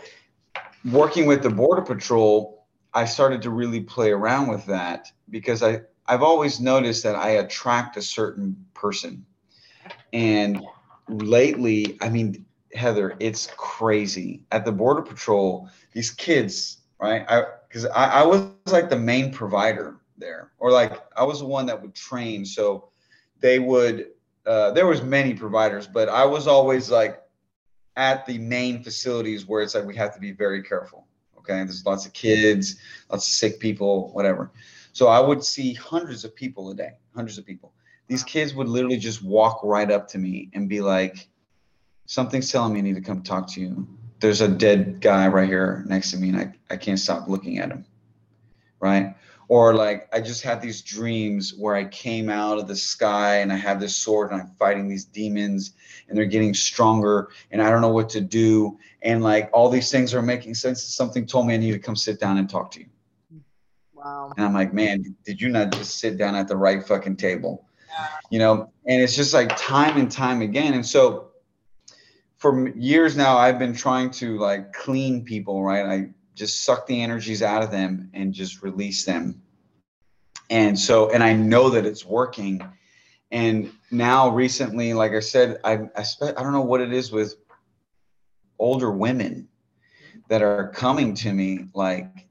working 0.92 1.26
with 1.26 1.42
the 1.42 1.50
border 1.50 1.82
patrol, 1.82 2.68
I 2.94 3.06
started 3.06 3.42
to 3.44 3.50
really 3.50 3.82
play 3.82 4.12
around 4.12 4.48
with 4.50 4.66
that 4.68 5.12
because 5.30 5.64
I 5.64 5.82
I've 6.06 6.24
always 6.24 6.60
noticed 6.60 7.04
that 7.04 7.16
I 7.16 7.32
attract 7.32 7.98
a 7.98 8.02
certain 8.02 8.66
person. 8.74 9.26
And 10.12 10.62
lately, 11.08 11.98
I 12.02 12.10
mean, 12.10 12.46
Heather, 12.74 13.16
it's 13.20 13.50
crazy 13.58 14.44
at 14.52 14.66
the 14.66 14.72
border 14.72 15.02
patrol. 15.02 15.70
These 15.92 16.12
kids, 16.12 16.82
right? 17.00 17.26
I 17.30 17.44
because 17.68 17.86
I, 17.86 18.22
I 18.22 18.26
was 18.26 18.48
like 18.68 18.90
the 18.90 18.98
main 18.98 19.32
provider 19.32 19.98
there, 20.18 20.52
or 20.60 20.72
like 20.72 21.00
I 21.16 21.24
was 21.24 21.40
the 21.40 21.46
one 21.46 21.66
that 21.68 21.82
would 21.82 21.96
train. 21.96 22.46
So 22.46 22.90
they 23.40 23.60
would. 23.60 24.08
Uh, 24.46 24.72
there 24.72 24.88
was 24.88 25.02
many 25.02 25.34
providers, 25.34 25.88
but 25.88 26.10
I 26.10 26.26
was 26.26 26.48
always 26.48 26.92
like 26.92 27.22
at 27.96 28.26
the 28.26 28.38
main 28.38 28.84
facilities 28.84 29.48
where 29.48 29.62
it's 29.62 29.76
like 29.76 29.86
we 29.86 29.96
have 29.96 30.14
to 30.14 30.20
be 30.20 30.32
very 30.32 30.62
careful. 30.62 31.08
Okay, 31.38 31.56
there's 31.56 31.86
lots 31.86 32.06
of 32.06 32.14
kids, 32.14 32.78
lots 33.10 33.28
of 33.28 33.34
sick 33.34 33.60
people, 33.60 34.12
whatever. 34.14 34.52
So 34.94 35.08
I 35.08 35.20
would 35.20 35.44
see 35.44 35.74
hundreds 35.74 36.24
of 36.24 36.36
people 36.36 36.72
a 36.72 36.76
day, 36.76 36.92
hundreds 37.14 37.38
of 37.38 37.46
people 37.46 37.74
these 38.08 38.24
kids 38.24 38.54
would 38.54 38.68
literally 38.68 38.98
just 38.98 39.24
walk 39.24 39.62
right 39.64 39.90
up 39.90 40.08
to 40.10 40.18
me 40.18 40.50
and 40.54 40.68
be 40.68 40.82
like, 40.82 41.28
something's 42.06 42.52
telling 42.52 42.74
me 42.74 42.80
I 42.80 42.84
need 42.84 42.96
to 42.96 43.02
come 43.02 43.22
talk 43.24 43.48
to 43.54 43.62
you. 43.62 43.88
There's 44.20 44.42
a 44.42 44.48
dead 44.48 45.02
guy 45.02 45.28
right 45.28 45.48
here 45.48 45.84
next 45.88 46.12
to 46.12 46.18
me 46.18 46.30
and 46.30 46.38
I, 46.38 46.54
I 46.70 46.78
can't 46.78 47.00
stop 47.00 47.28
looking 47.28 47.60
at 47.60 47.72
him. 47.72 47.86
Right. 48.80 49.16
Or 49.48 49.74
like 49.74 50.10
I 50.14 50.22
just 50.22 50.44
had 50.44 50.62
these 50.62 50.82
dreams 50.82 51.54
where 51.58 51.76
I 51.76 51.86
came 51.86 52.30
out 52.30 52.58
of 52.58 52.68
the 52.68 52.76
sky 52.76 53.38
and 53.38 53.52
I 53.52 53.56
have 53.56 53.80
this 53.80 53.96
sword 53.96 54.32
and 54.32 54.42
I'm 54.42 54.52
fighting 54.60 54.88
these 54.88 55.06
demons 55.06 55.72
and 56.08 56.18
they're 56.18 56.26
getting 56.26 56.54
stronger 56.54 57.30
and 57.52 57.62
I 57.62 57.70
don't 57.70 57.82
know 57.82 57.90
what 57.90 58.10
to 58.10 58.22
do. 58.22 58.78
And 59.02 59.24
like 59.24 59.50
all 59.54 59.70
these 59.70 59.92
things 59.92 60.14
are 60.14 60.22
making 60.22 60.56
sense. 60.56 60.84
Something 60.84 61.26
told 61.26 61.48
me 61.48 61.54
I 61.54 61.58
need 61.58 61.72
to 61.72 61.80
come 61.80 61.96
sit 61.96 62.20
down 62.20 62.38
and 62.38 62.50
talk 62.50 62.72
to 62.72 62.80
you. 62.80 62.88
Wow. 64.04 64.34
And 64.36 64.46
I'm 64.46 64.54
like, 64.54 64.74
man, 64.74 65.16
did 65.26 65.42
you 65.42 65.50
not 65.50 65.72
just 65.72 66.00
sit 66.00 66.18
down 66.18 66.36
at 66.36 66.48
the 66.48 66.58
right 66.58 66.86
fucking 66.86 67.18
table? 67.18 67.66
you 68.30 68.40
know, 68.40 68.72
and 68.88 69.02
it's 69.02 69.16
just 69.16 69.34
like 69.34 69.56
time 69.58 69.98
and 69.98 70.12
time 70.12 70.42
again. 70.42 70.74
And 70.74 70.86
so 70.86 71.30
for 72.38 72.70
years 72.70 73.16
now, 73.16 73.38
I've 73.38 73.60
been 73.60 73.76
trying 73.76 74.12
to 74.12 74.38
like 74.38 74.74
clean 74.74 75.24
people, 75.24 75.64
right? 75.64 75.86
I 75.86 76.10
just 76.36 76.64
suck 76.64 76.88
the 76.88 77.02
energies 77.02 77.42
out 77.42 77.64
of 77.64 77.72
them 77.72 78.10
and 78.14 78.34
just 78.34 78.64
release 78.64 79.06
them. 79.06 79.42
And 80.50 80.78
so, 80.78 81.12
and 81.12 81.24
I 81.24 81.34
know 81.34 81.70
that 81.70 81.86
it's 81.86 82.06
working. 82.06 82.62
And 83.32 83.72
now, 83.92 84.30
recently, 84.30 84.94
like 84.94 85.14
I 85.14 85.20
said, 85.20 85.60
I 85.64 85.90
I, 85.96 86.04
spe- 86.04 86.38
I 86.38 86.44
don't 86.44 86.54
know 86.54 86.62
what 86.62 86.82
it 86.82 86.94
is 86.94 87.12
with 87.12 87.36
older 88.60 88.92
women 88.92 89.48
that 90.30 90.42
are 90.42 90.70
coming 90.70 91.16
to 91.16 91.34
me 91.34 91.68
like 91.74 92.28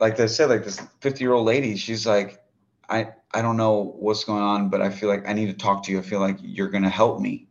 like 0.00 0.18
I 0.18 0.26
said, 0.26 0.48
like 0.48 0.64
this 0.64 0.80
50 1.00 1.22
year 1.22 1.32
old 1.32 1.46
lady, 1.46 1.76
she's 1.76 2.06
like, 2.06 2.42
I, 2.88 3.10
I 3.32 3.42
don't 3.42 3.56
know 3.56 3.94
what's 3.98 4.24
going 4.24 4.42
on, 4.42 4.70
but 4.70 4.80
I 4.80 4.90
feel 4.90 5.08
like 5.08 5.28
I 5.28 5.32
need 5.32 5.46
to 5.46 5.52
talk 5.52 5.84
to 5.84 5.92
you. 5.92 5.98
I 5.98 6.02
feel 6.02 6.20
like 6.20 6.38
you're 6.40 6.70
going 6.70 6.82
to 6.82 6.90
help 6.90 7.20
me. 7.20 7.48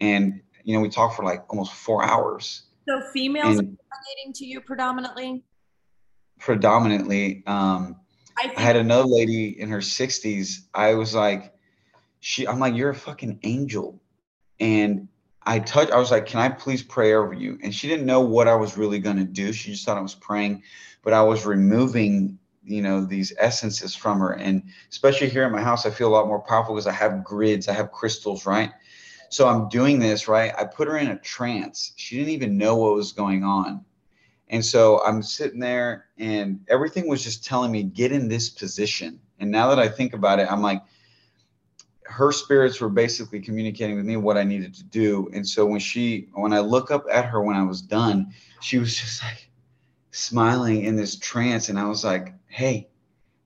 And, 0.00 0.40
you 0.64 0.74
know, 0.74 0.80
we 0.80 0.90
talked 0.90 1.16
for 1.16 1.24
like 1.24 1.44
almost 1.48 1.72
four 1.72 2.04
hours. 2.04 2.64
So 2.88 3.00
females 3.12 3.58
and 3.58 3.68
are 3.68 3.98
relating 4.16 4.32
to 4.34 4.44
you 4.44 4.60
predominantly? 4.60 5.44
Predominantly. 6.38 7.42
Um, 7.46 7.96
I, 8.36 8.52
I 8.56 8.60
had 8.60 8.76
another 8.76 9.06
lady 9.06 9.60
in 9.60 9.68
her 9.70 9.78
60s. 9.78 10.66
I 10.74 10.94
was 10.94 11.14
like, 11.14 11.54
she, 12.20 12.46
I'm 12.46 12.58
like, 12.58 12.74
you're 12.74 12.90
a 12.90 12.94
fucking 12.94 13.38
angel. 13.44 14.02
And 14.58 15.08
I 15.42 15.58
touched, 15.58 15.90
I 15.90 15.98
was 15.98 16.10
like, 16.10 16.26
can 16.26 16.40
I 16.40 16.48
please 16.50 16.82
pray 16.82 17.14
over 17.14 17.32
you? 17.32 17.58
And 17.62 17.74
she 17.74 17.88
didn't 17.88 18.06
know 18.06 18.20
what 18.20 18.48
I 18.48 18.54
was 18.54 18.76
really 18.76 18.98
going 18.98 19.16
to 19.16 19.24
do. 19.24 19.52
She 19.52 19.72
just 19.72 19.86
thought 19.86 19.96
I 19.96 20.02
was 20.02 20.14
praying, 20.14 20.62
but 21.02 21.12
I 21.12 21.22
was 21.22 21.46
removing, 21.46 22.38
you 22.64 22.82
know, 22.82 23.04
these 23.04 23.32
essences 23.38 23.94
from 23.94 24.20
her. 24.20 24.32
And 24.32 24.62
especially 24.90 25.28
here 25.28 25.44
in 25.44 25.52
my 25.52 25.62
house, 25.62 25.86
I 25.86 25.90
feel 25.90 26.08
a 26.08 26.14
lot 26.14 26.26
more 26.26 26.40
powerful 26.40 26.74
because 26.74 26.86
I 26.86 26.92
have 26.92 27.24
grids, 27.24 27.68
I 27.68 27.72
have 27.72 27.92
crystals, 27.92 28.46
right? 28.46 28.70
So 29.30 29.48
I'm 29.48 29.68
doing 29.68 29.98
this, 29.98 30.28
right? 30.28 30.52
I 30.58 30.64
put 30.64 30.88
her 30.88 30.98
in 30.98 31.08
a 31.08 31.18
trance. 31.18 31.92
She 31.96 32.16
didn't 32.16 32.32
even 32.32 32.58
know 32.58 32.76
what 32.76 32.94
was 32.94 33.12
going 33.12 33.44
on. 33.44 33.84
And 34.48 34.64
so 34.64 35.00
I'm 35.06 35.22
sitting 35.22 35.60
there 35.60 36.06
and 36.18 36.60
everything 36.68 37.08
was 37.08 37.22
just 37.22 37.44
telling 37.44 37.70
me, 37.70 37.84
get 37.84 38.10
in 38.10 38.28
this 38.28 38.50
position. 38.50 39.20
And 39.38 39.50
now 39.50 39.68
that 39.68 39.78
I 39.78 39.88
think 39.88 40.12
about 40.12 40.40
it, 40.40 40.50
I'm 40.50 40.60
like, 40.60 40.82
her 42.02 42.32
spirits 42.32 42.80
were 42.80 42.88
basically 42.88 43.38
communicating 43.40 43.94
with 43.94 44.04
me 44.04 44.16
what 44.16 44.36
I 44.36 44.42
needed 44.42 44.74
to 44.74 44.84
do. 44.84 45.30
And 45.32 45.46
so 45.46 45.64
when 45.64 45.78
she, 45.78 46.28
when 46.32 46.52
I 46.52 46.58
look 46.58 46.90
up 46.90 47.04
at 47.10 47.24
her 47.26 47.40
when 47.40 47.54
I 47.54 47.62
was 47.62 47.80
done, 47.80 48.34
she 48.60 48.78
was 48.78 48.96
just 49.00 49.22
like 49.22 49.49
smiling 50.10 50.84
in 50.84 50.96
this 50.96 51.16
trance. 51.16 51.68
And 51.68 51.78
I 51.78 51.86
was 51.86 52.04
like, 52.04 52.34
hey, 52.46 52.88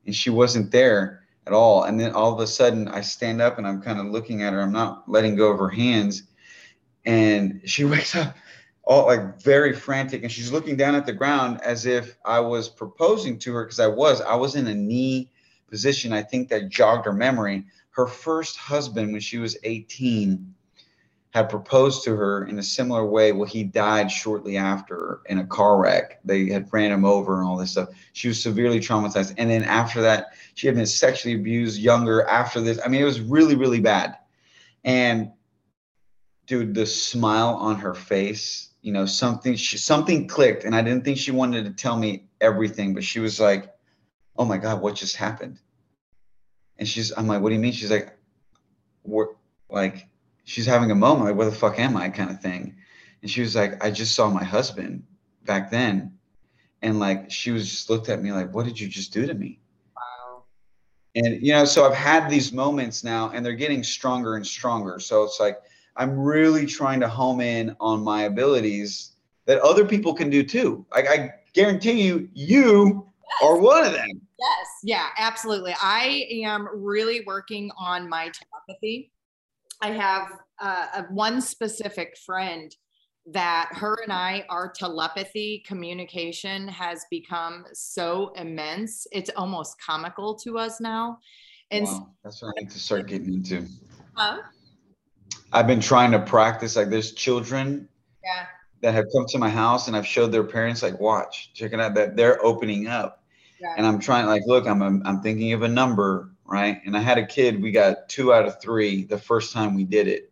and 0.06 0.14
she 0.14 0.30
wasn't 0.30 0.70
there 0.70 1.24
at 1.46 1.52
all. 1.52 1.84
And 1.84 1.98
then 1.98 2.12
all 2.12 2.32
of 2.32 2.40
a 2.40 2.46
sudden 2.46 2.88
I 2.88 3.00
stand 3.00 3.40
up 3.40 3.58
and 3.58 3.66
I'm 3.66 3.82
kind 3.82 3.98
of 3.98 4.06
looking 4.06 4.42
at 4.42 4.52
her. 4.52 4.60
I'm 4.60 4.72
not 4.72 5.08
letting 5.08 5.36
go 5.36 5.52
of 5.52 5.58
her 5.58 5.68
hands. 5.68 6.24
And 7.04 7.60
she 7.64 7.84
wakes 7.84 8.14
up 8.14 8.36
all 8.82 9.06
like 9.06 9.40
very 9.40 9.72
frantic 9.72 10.22
and 10.22 10.30
she's 10.30 10.52
looking 10.52 10.76
down 10.76 10.94
at 10.94 11.06
the 11.06 11.12
ground 11.12 11.60
as 11.62 11.86
if 11.86 12.18
I 12.24 12.40
was 12.40 12.68
proposing 12.68 13.38
to 13.40 13.52
her 13.54 13.64
because 13.64 13.80
I 13.80 13.86
was. 13.86 14.20
I 14.20 14.34
was 14.34 14.56
in 14.56 14.66
a 14.66 14.74
knee 14.74 15.30
position. 15.70 16.12
I 16.12 16.22
think 16.22 16.48
that 16.50 16.68
jogged 16.68 17.06
her 17.06 17.12
memory 17.12 17.64
her 17.94 18.06
first 18.06 18.56
husband, 18.56 19.12
when 19.12 19.20
she 19.20 19.38
was 19.38 19.56
18, 19.62 20.54
had 21.35 21.51
proposed 21.51 22.05
to 22.05 22.14
her 22.14 22.45
in 22.45 22.61
a 22.61 22.62
similar 22.62 23.05
way. 23.05 23.32
Well, 23.32 23.49
he 23.49 23.64
died 23.64 24.09
shortly 24.09 24.57
after 24.57 25.20
in 25.26 25.39
a 25.39 25.47
car 25.47 25.78
wreck. 25.78 26.20
They 26.24 26.47
had 26.49 26.72
ran 26.72 26.93
him 26.93 27.05
over 27.05 27.41
and 27.41 27.49
all 27.49 27.57
this 27.57 27.72
stuff. 27.72 27.89
She 28.12 28.28
was 28.28 28.41
severely 28.41 28.78
traumatized. 28.78 29.35
And 29.37 29.51
then 29.51 29.64
after 29.64 30.01
that, 30.03 30.28
she 30.55 30.68
had 30.68 30.76
been 30.76 30.87
sexually 30.87 31.35
abused 31.35 31.80
younger 31.80 32.22
after 32.28 32.61
this. 32.61 32.78
I 32.85 32.89
mean, 32.89 33.03
it 33.03 33.05
was 33.05 33.20
really, 33.20 33.57
really 33.57 33.80
bad. 33.80 34.16
And 34.85 35.32
dude, 36.47 36.72
the 36.72 36.87
smile 36.87 37.57
on 37.57 37.80
her 37.80 37.95
face, 37.95 38.70
you 38.82 38.93
know, 38.93 39.05
something 39.05 39.57
she, 39.57 39.76
something 39.76 40.28
clicked. 40.28 40.62
And 40.62 40.72
I 40.72 40.82
didn't 40.82 41.05
think 41.05 41.18
she 41.18 41.32
wanted 41.32 41.64
to 41.64 41.72
tell 41.72 41.97
me 41.97 42.28
everything, 42.41 42.95
but 42.95 43.03
she 43.03 43.18
was 43.18 43.41
like, 43.41 43.74
oh 44.37 44.45
my 44.45 44.59
God, 44.59 44.80
what 44.80 44.95
just 44.95 45.16
happened? 45.16 45.59
And 46.78 46.87
she's, 46.87 47.11
I'm 47.11 47.26
like, 47.26 47.43
what 47.43 47.49
do 47.49 47.57
you 47.57 47.61
mean? 47.61 47.72
She's 47.72 47.91
like, 47.91 48.16
we're 49.03 49.30
like, 49.68 50.09
she's 50.45 50.66
having 50.66 50.90
a 50.90 50.95
moment, 50.95 51.26
like, 51.26 51.36
where 51.36 51.49
the 51.49 51.57
fuck 51.57 51.78
am 51.78 51.97
I 51.97 52.09
kind 52.09 52.30
of 52.30 52.40
thing. 52.40 52.76
And 53.22 53.30
she 53.30 53.40
was 53.40 53.57
like, 53.57 53.82
I 53.82 53.90
just 53.90 54.14
saw 54.14 54.28
my 54.28 54.45
husband 54.45 55.03
back 55.45 55.70
then. 55.70 56.12
And 56.82 57.01
like, 57.01 57.30
she 57.30 57.51
was 57.51 57.68
just 57.68 57.88
looked 57.88 58.11
at 58.11 58.22
me 58.22 58.32
like, 58.32 58.55
what 58.55 58.66
did 58.66 58.78
you 58.78 58.86
just 58.86 59.12
do 59.12 59.26
to 59.26 59.32
me? 59.32 59.59
Wow. 59.97 60.45
And, 61.14 61.40
you 61.40 61.53
know, 61.53 61.64
so 61.64 61.86
I've 61.86 61.95
had 61.95 62.28
these 62.28 62.53
moments 62.53 63.03
now 63.03 63.30
and 63.30 63.45
they're 63.45 63.55
getting 63.55 63.82
stronger 63.82 64.36
and 64.36 64.47
stronger. 64.47 64.99
So 65.01 65.24
it's 65.24 65.40
like, 65.40 65.59
I'm 65.97 66.18
really 66.18 66.66
trying 66.66 67.01
to 67.01 67.09
home 67.09 67.40
in 67.40 67.74
on 67.80 68.03
my 68.03 68.24
abilities 68.24 69.12
that 69.47 69.61
other 69.61 69.86
people 69.86 70.12
can 70.12 70.28
do 70.28 70.42
too. 70.42 70.84
Like 70.92 71.09
I 71.09 71.30
guarantee 71.55 72.03
you, 72.03 72.28
you 72.34 73.07
are 73.42 73.57
one 73.57 73.86
of 73.86 73.92
them. 73.92 74.20
Yes, 74.38 74.66
yeah, 74.82 75.09
absolutely. 75.16 75.74
I 75.80 76.26
am 76.45 76.68
really 76.74 77.22
working 77.26 77.70
on 77.78 78.09
my 78.09 78.30
telepathy. 78.30 79.11
I 79.85 79.91
have 79.91 80.28
uh, 80.61 80.87
a 80.97 81.03
one 81.12 81.43
specific 81.43 82.16
friend 82.24 82.74
that 83.26 83.68
her 83.72 83.99
and 84.03 84.11
I, 84.11 84.47
our 84.49 84.72
telepathy 84.72 85.62
communication 85.66 86.66
has 86.68 87.05
become 87.11 87.66
so 87.74 88.32
immense. 88.37 89.07
It's 89.12 89.30
almost 89.37 89.76
comical 89.78 90.37
to 90.37 90.59
us 90.59 90.80
now. 90.80 91.18
And 91.70 91.85
wow, 91.85 92.09
that's 92.22 92.41
what 92.41 92.55
I 92.57 92.62
need 92.62 92.70
to 92.70 92.78
start 92.78 93.09
getting 93.09 93.35
into. 93.35 93.66
Huh? 94.14 94.39
I've 95.53 95.66
been 95.66 95.80
trying 95.80 96.12
to 96.12 96.18
practice 96.18 96.76
like 96.76 96.89
there's 96.89 97.12
children 97.12 97.87
yeah. 98.24 98.47
that 98.80 98.95
have 98.95 99.05
come 99.14 99.26
to 99.28 99.39
my 99.39 99.51
house 99.51 99.87
and 99.87 99.95
I've 99.95 100.07
showed 100.07 100.32
their 100.32 100.45
parents 100.45 100.82
like 100.82 100.99
watch, 100.99 101.53
check 101.53 101.74
it 101.74 101.80
out 101.80 101.95
that 101.95 102.16
they're 102.16 102.43
opening 102.43 102.87
up 102.87 103.22
Yeah. 103.61 103.74
and 103.76 103.87
I'm 103.87 103.99
trying 103.99 104.24
like, 104.26 104.45
look, 104.47 104.66
I'm, 104.66 104.82
I'm 104.82 105.20
thinking 105.20 105.53
of 105.53 105.62
a 105.62 105.68
number, 105.68 106.34
right? 106.47 106.80
And 106.84 106.97
I 106.97 107.01
had 107.01 107.18
a 107.18 107.26
kid, 107.26 107.62
we 107.62 107.70
got 107.70 108.09
two 108.09 108.32
out 108.32 108.47
of 108.47 108.61
three 108.61 109.05
the 109.05 109.18
first 109.18 109.53
time 109.53 109.74
we 109.74 109.84
did 109.84 110.09
it. 110.09 110.30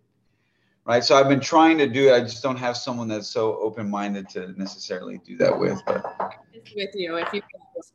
Right. 0.85 1.05
So 1.05 1.15
I've 1.15 1.29
been 1.29 1.41
trying 1.41 1.79
to 1.79 1.87
do 1.87 2.09
it. 2.09 2.13
I 2.13 2.21
just 2.21 2.43
don't 2.43 2.57
have 2.57 2.77
someone 2.77 3.07
that's 3.07 3.29
so 3.29 3.57
open 3.59 3.89
minded 3.89 4.29
to 4.31 4.53
necessarily 4.59 5.21
do 5.25 5.37
that 5.37 5.57
with. 5.57 5.81
But 5.87 6.05
with 6.75 6.91
you 6.95 7.17
if 7.19 7.33
you 7.33 7.41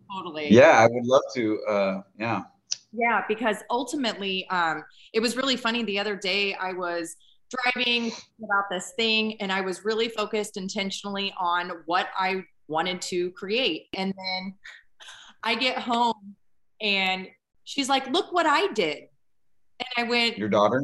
totally. 0.10 0.52
Yeah, 0.52 0.80
I 0.80 0.88
would 0.88 1.06
love 1.06 1.24
to. 1.36 1.62
Uh, 1.64 2.02
yeah. 2.18 2.44
Yeah, 2.94 3.24
because 3.28 3.58
ultimately, 3.70 4.48
um, 4.50 4.86
it 5.12 5.20
was 5.20 5.36
really 5.36 5.58
funny. 5.58 5.84
The 5.84 6.00
other 6.00 6.16
day, 6.16 6.54
I 6.56 6.72
was 6.72 7.18
driving 7.50 8.14
about 8.42 8.66
this 8.72 8.94
thing, 8.96 9.40
and 9.42 9.52
I 9.52 9.60
was 9.60 9.84
really 9.84 10.08
focused 10.08 10.56
intentionally 10.56 11.34
on 11.38 11.72
what 11.86 12.08
I 12.18 12.46
wanted 12.68 13.02
to 13.04 13.32
create. 13.32 13.88
And 13.94 14.14
then 14.18 14.56
I 15.44 15.56
get 15.56 15.78
home 15.78 16.36
and 16.82 17.28
she's 17.68 17.90
like, 17.90 18.08
look 18.12 18.32
what 18.32 18.46
I 18.46 18.68
did. 18.72 18.98
And 19.80 19.88
I 19.98 20.04
went, 20.04 20.38
Your 20.38 20.48
daughter? 20.48 20.84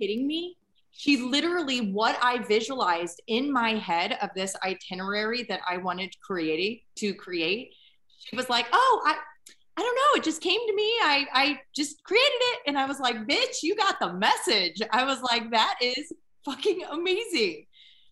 kidding 0.00 0.26
me? 0.26 0.56
She 0.90 1.16
literally, 1.18 1.92
what 1.92 2.18
I 2.20 2.38
visualized 2.38 3.22
in 3.28 3.52
my 3.52 3.74
head 3.74 4.18
of 4.20 4.30
this 4.34 4.56
itinerary 4.64 5.44
that 5.48 5.60
I 5.68 5.76
wanted 5.76 6.10
to 6.10 6.18
create, 6.20 6.82
to 6.96 7.14
create, 7.14 7.72
she 8.18 8.34
was 8.34 8.50
like, 8.50 8.66
oh, 8.72 9.02
I, 9.06 9.14
I 9.76 9.80
don't 9.80 9.94
know. 9.94 10.18
It 10.20 10.24
just 10.24 10.42
came 10.42 10.58
to 10.66 10.74
me. 10.74 10.90
I, 11.02 11.26
I 11.32 11.60
just 11.74 12.02
created 12.02 12.26
it. 12.26 12.58
And 12.66 12.76
I 12.76 12.84
was 12.86 12.98
like, 12.98 13.16
bitch, 13.28 13.62
you 13.62 13.76
got 13.76 14.00
the 14.00 14.12
message. 14.14 14.82
I 14.90 15.04
was 15.04 15.22
like, 15.22 15.52
that 15.52 15.76
is 15.80 16.12
fucking 16.44 16.82
amazing. 16.90 17.66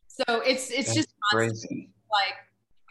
So 0.06 0.40
it's, 0.42 0.70
it's 0.70 0.86
That's 0.86 0.94
just 0.94 1.08
crazy. 1.32 1.90
like 2.10 2.34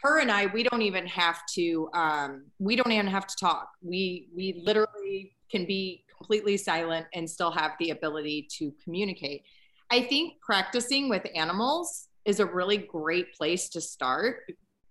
her 0.02 0.20
and 0.20 0.30
I, 0.30 0.46
we 0.46 0.62
don't 0.62 0.82
even 0.82 1.06
have 1.06 1.40
to, 1.54 1.88
um, 1.94 2.46
we 2.58 2.76
don't 2.76 2.92
even 2.92 3.06
have 3.06 3.26
to 3.26 3.36
talk. 3.36 3.70
We, 3.82 4.28
we 4.34 4.62
literally 4.64 5.32
can 5.50 5.66
be 5.66 6.04
completely 6.16 6.56
silent 6.56 7.06
and 7.14 7.28
still 7.28 7.50
have 7.50 7.72
the 7.78 7.90
ability 7.90 8.48
to 8.58 8.72
communicate. 8.82 9.42
I 9.90 10.02
think 10.02 10.40
practicing 10.40 11.08
with 11.08 11.26
animals 11.34 12.08
is 12.24 12.40
a 12.40 12.46
really 12.46 12.78
great 12.78 13.32
place 13.34 13.68
to 13.70 13.80
start. 13.80 14.40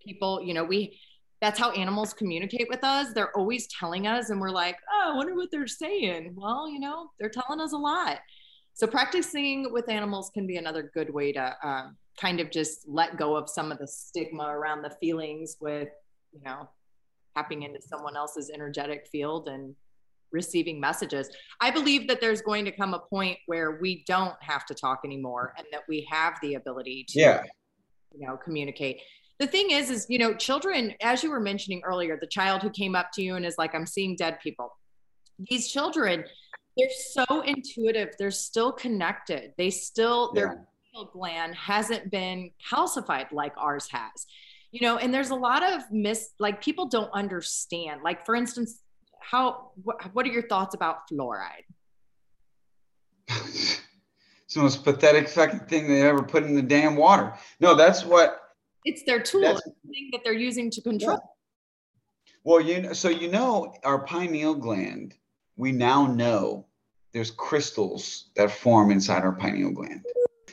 People, 0.03 0.41
you 0.41 0.53
know, 0.53 0.63
we, 0.63 0.97
that's 1.41 1.59
how 1.59 1.71
animals 1.71 2.13
communicate 2.13 2.67
with 2.69 2.83
us. 2.83 3.13
They're 3.13 3.35
always 3.37 3.67
telling 3.67 4.07
us, 4.07 4.29
and 4.29 4.39
we're 4.39 4.51
like, 4.51 4.77
oh, 4.91 5.11
I 5.13 5.15
wonder 5.15 5.35
what 5.35 5.49
they're 5.51 5.67
saying. 5.67 6.33
Well, 6.35 6.69
you 6.69 6.79
know, 6.79 7.11
they're 7.19 7.29
telling 7.29 7.59
us 7.59 7.73
a 7.73 7.77
lot. 7.77 8.19
So 8.75 8.85
practicing 8.87 9.71
with 9.71 9.89
animals 9.89 10.29
can 10.33 10.45
be 10.45 10.57
another 10.57 10.91
good 10.93 11.11
way 11.13 11.31
to 11.31 11.55
um, 11.63 11.95
kind 12.19 12.41
of 12.41 12.51
just 12.51 12.87
let 12.87 13.17
go 13.17 13.35
of 13.35 13.49
some 13.49 13.71
of 13.71 13.77
the 13.77 13.87
stigma 13.87 14.43
around 14.43 14.81
the 14.81 14.89
feelings 14.89 15.55
with, 15.61 15.87
you 16.33 16.41
know, 16.43 16.69
tapping 17.37 17.63
into 17.63 17.81
someone 17.81 18.17
else's 18.17 18.49
energetic 18.49 19.07
field 19.07 19.47
and 19.47 19.75
receiving 20.33 20.77
messages. 20.77 21.29
I 21.61 21.71
believe 21.71 22.09
that 22.09 22.19
there's 22.19 22.41
going 22.41 22.65
to 22.65 22.71
come 22.71 22.93
a 22.93 22.99
point 22.99 23.37
where 23.45 23.79
we 23.79 24.03
don't 24.07 24.35
have 24.41 24.65
to 24.65 24.73
talk 24.73 24.99
anymore 25.05 25.53
and 25.57 25.65
that 25.71 25.83
we 25.87 26.05
have 26.11 26.35
the 26.41 26.55
ability 26.55 27.05
to 27.09 27.19
yeah. 27.19 27.43
you 28.13 28.27
know 28.27 28.37
communicate. 28.37 28.99
The 29.39 29.47
thing 29.47 29.71
is 29.71 29.89
is 29.89 30.05
you 30.09 30.19
know 30.19 30.33
children 30.33 30.93
as 31.01 31.23
you 31.23 31.29
were 31.29 31.39
mentioning 31.39 31.81
earlier 31.85 32.17
the 32.19 32.27
child 32.27 32.61
who 32.61 32.69
came 32.69 32.95
up 32.95 33.11
to 33.13 33.21
you 33.21 33.35
and 33.35 33.45
is 33.45 33.55
like 33.57 33.73
I'm 33.73 33.85
seeing 33.85 34.15
dead 34.17 34.39
people. 34.43 34.77
These 35.49 35.69
children 35.69 36.25
they're 36.77 36.89
so 37.13 37.41
intuitive, 37.41 38.15
they're 38.19 38.31
still 38.31 38.71
connected. 38.71 39.53
They 39.57 39.69
still 39.69 40.33
they're 40.33 40.65
gland 41.11 41.53
hasn't 41.55 42.09
been 42.09 42.49
calcified 42.71 43.29
like 43.31 43.53
ours 43.57 43.87
has. 43.91 44.25
You 44.71 44.81
know 44.81 44.97
and 44.97 45.13
there's 45.13 45.29
a 45.29 45.35
lot 45.35 45.63
of 45.63 45.81
mis 45.91 46.31
like 46.39 46.61
people 46.61 46.87
don't 46.87 47.11
understand. 47.13 48.01
Like 48.03 48.25
for 48.25 48.35
instance 48.35 48.81
how 49.19 49.71
what, 49.83 50.01
what 50.13 50.25
are 50.25 50.29
your 50.29 50.47
thoughts 50.47 50.75
about 50.75 51.09
fluoride? 51.11 51.65
It's 54.45 54.53
the 54.53 54.61
most 54.61 54.83
pathetic 54.83 55.27
fucking 55.27 55.61
thing 55.61 55.87
they 55.87 56.03
ever 56.03 56.21
put 56.21 56.43
in 56.43 56.53
the 56.53 56.61
damn 56.61 56.95
water. 56.95 57.33
No 57.59 57.75
that's 57.75 58.05
what 58.05 58.39
it's 58.85 59.03
their 59.03 59.21
tool 59.21 59.41
the 59.41 59.61
thing 59.89 60.09
that 60.11 60.21
they're 60.23 60.33
using 60.33 60.69
to 60.69 60.81
control. 60.81 61.17
Yeah. 61.17 62.31
well 62.43 62.61
you 62.61 62.83
know 62.83 62.93
so 62.93 63.09
you 63.09 63.29
know 63.29 63.73
our 63.83 64.05
pineal 64.05 64.53
gland 64.53 65.15
we 65.57 65.71
now 65.71 66.07
know 66.07 66.65
there's 67.13 67.31
crystals 67.31 68.29
that 68.35 68.51
form 68.51 68.91
inside 68.91 69.23
our 69.23 69.33
pineal 69.33 69.71
gland 69.71 70.03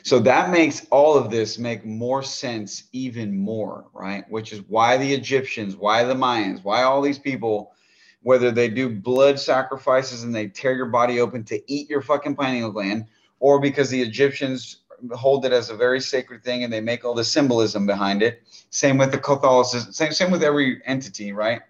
so 0.03 0.19
that 0.19 0.51
makes 0.51 0.85
all 0.91 1.15
of 1.15 1.31
this 1.31 1.57
make 1.57 1.85
more 1.85 2.21
sense 2.21 2.83
even 2.91 3.37
more, 3.37 3.85
right? 3.93 4.29
Which 4.29 4.51
is 4.51 4.61
why 4.67 4.97
the 4.97 5.13
Egyptians, 5.13 5.77
why 5.77 6.03
the 6.03 6.13
Mayans, 6.13 6.61
why 6.61 6.83
all 6.83 7.01
these 7.01 7.17
people, 7.17 7.73
whether 8.21 8.51
they 8.51 8.67
do 8.67 8.89
blood 8.89 9.39
sacrifices 9.39 10.23
and 10.23 10.35
they 10.35 10.47
tear 10.47 10.75
your 10.75 10.87
body 10.87 11.21
open 11.21 11.45
to 11.45 11.71
eat 11.71 11.89
your 11.89 12.01
fucking 12.01 12.35
pineal 12.35 12.71
gland, 12.71 13.05
or 13.39 13.61
because 13.61 13.89
the 13.89 14.01
Egyptians 14.01 14.81
hold 15.13 15.45
it 15.45 15.53
as 15.53 15.69
a 15.69 15.75
very 15.75 16.01
sacred 16.01 16.43
thing 16.43 16.65
and 16.65 16.71
they 16.71 16.81
make 16.81 17.05
all 17.05 17.13
the 17.13 17.23
symbolism 17.23 17.85
behind 17.85 18.21
it. 18.21 18.43
Same 18.71 18.97
with 18.97 19.11
the 19.11 19.17
Catholicism, 19.17 19.93
same, 19.93 20.11
same 20.11 20.31
with 20.31 20.43
every 20.43 20.81
entity, 20.85 21.31
right? 21.31 21.61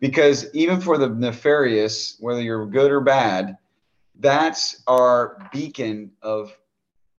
Because 0.00 0.46
even 0.54 0.80
for 0.80 0.98
the 0.98 1.08
nefarious, 1.08 2.16
whether 2.20 2.42
you're 2.42 2.66
good 2.66 2.90
or 2.90 3.00
bad, 3.00 3.56
that's 4.20 4.82
our 4.86 5.48
beacon 5.52 6.10
of 6.22 6.56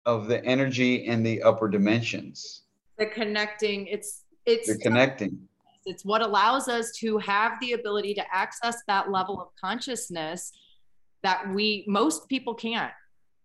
of 0.05 0.27
the 0.27 0.43
energy 0.45 1.05
in 1.05 1.21
the 1.21 1.41
upper 1.43 1.67
dimensions. 1.67 2.61
The 2.97 3.07
connecting, 3.07 3.87
it's 3.87 4.23
it's 4.45 4.67
the 4.67 4.77
connecting. 4.77 5.47
It's 5.85 6.03
what 6.05 6.21
allows 6.21 6.67
us 6.67 6.91
to 6.99 7.17
have 7.19 7.53
the 7.61 7.73
ability 7.73 8.13
to 8.15 8.23
access 8.33 8.81
that 8.87 9.11
level 9.11 9.41
of 9.41 9.49
consciousness 9.59 10.51
that 11.23 11.53
we 11.53 11.85
most 11.87 12.27
people 12.29 12.53
can't. 12.53 12.91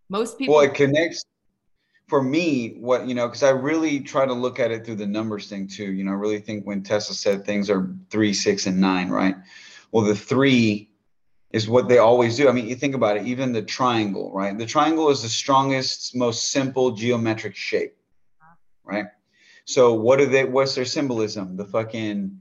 Most 0.09 0.39
people 0.39 0.55
Well, 0.55 0.65
it 0.65 0.75
connects 0.75 1.25
for 2.13 2.23
me, 2.23 2.75
what 2.79 3.09
you 3.09 3.15
know, 3.15 3.27
because 3.27 3.43
I 3.43 3.53
really 3.53 3.99
try 3.99 4.27
to 4.27 4.35
look 4.35 4.61
at 4.61 4.71
it 4.71 4.85
through 4.85 4.97
the 4.97 5.07
numbers 5.07 5.49
thing 5.49 5.67
too. 5.67 5.91
You 5.91 6.05
know, 6.05 6.11
I 6.11 6.17
really 6.17 6.41
think 6.41 6.67
when 6.67 6.83
Tesla 6.83 7.15
said 7.15 7.47
things 7.47 7.71
are 7.71 7.89
three, 8.11 8.35
six, 8.35 8.67
and 8.67 8.79
nine, 8.79 9.09
right? 9.09 9.35
Well, 9.93 10.05
the 10.05 10.15
three 10.15 10.91
is 11.53 11.71
what 11.71 11.89
they 11.89 11.97
always 11.97 12.37
do. 12.37 12.51
I 12.51 12.53
mean, 12.53 12.69
you 12.69 12.75
think 12.75 12.95
about 12.95 13.17
it, 13.17 13.25
even 13.25 13.55
the 13.55 13.63
triangle, 13.63 14.31
right? 14.31 14.59
The 14.59 14.67
triangle 14.67 15.09
is 15.09 15.23
the 15.23 15.31
strongest, 15.31 16.15
most 16.15 16.53
simple 16.53 16.91
geometric 16.91 17.57
shape, 17.57 17.97
right? 18.85 19.07
So 19.65 19.95
what 19.95 20.19
do 20.19 20.27
they 20.27 20.45
what's 20.45 20.75
their 20.75 20.85
symbolism? 20.85 21.57
The 21.57 21.65
fucking 21.65 22.39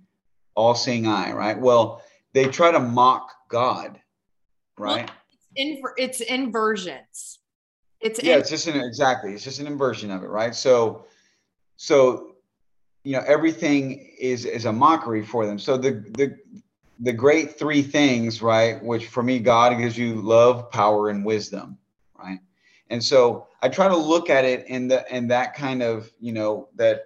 all-seeing 0.53 1.07
eye, 1.07 1.31
right? 1.31 1.57
Well, 1.57 2.03
they 2.33 2.43
try 2.47 2.71
to 2.71 2.79
mock 2.81 3.31
God, 3.47 4.01
right? 4.77 5.09
Well, 5.09 5.17
it's, 5.55 5.81
inver- 5.81 5.95
it's 5.97 6.19
inversions. 6.19 7.39
It's 8.01 8.23
yeah, 8.23 8.33
in- 8.33 8.39
it's 8.39 8.49
just 8.49 8.67
an 8.67 8.79
exactly, 8.79 9.33
it's 9.33 9.43
just 9.43 9.59
an 9.59 9.67
inversion 9.67 10.11
of 10.11 10.23
it, 10.23 10.27
right? 10.27 10.55
So 10.55 11.05
so 11.77 12.35
you 13.03 13.13
know, 13.13 13.23
everything 13.25 14.13
is 14.19 14.45
is 14.45 14.65
a 14.65 14.73
mockery 14.73 15.25
for 15.25 15.45
them. 15.45 15.57
So 15.57 15.77
the 15.77 15.91
the 16.17 16.37
the 16.99 17.13
great 17.13 17.57
three 17.57 17.81
things, 17.81 18.41
right? 18.41 18.83
Which 18.83 19.07
for 19.07 19.23
me, 19.23 19.39
God 19.39 19.77
gives 19.77 19.97
you 19.97 20.15
love, 20.21 20.69
power, 20.71 21.09
and 21.09 21.25
wisdom, 21.25 21.77
right? 22.17 22.39
And 22.89 23.03
so 23.03 23.47
I 23.63 23.69
try 23.69 23.87
to 23.87 23.95
look 23.97 24.29
at 24.29 24.45
it 24.45 24.67
in 24.67 24.87
the 24.87 25.03
in 25.15 25.27
that 25.29 25.55
kind 25.55 25.81
of, 25.81 26.11
you 26.19 26.33
know, 26.33 26.69
that 26.75 27.05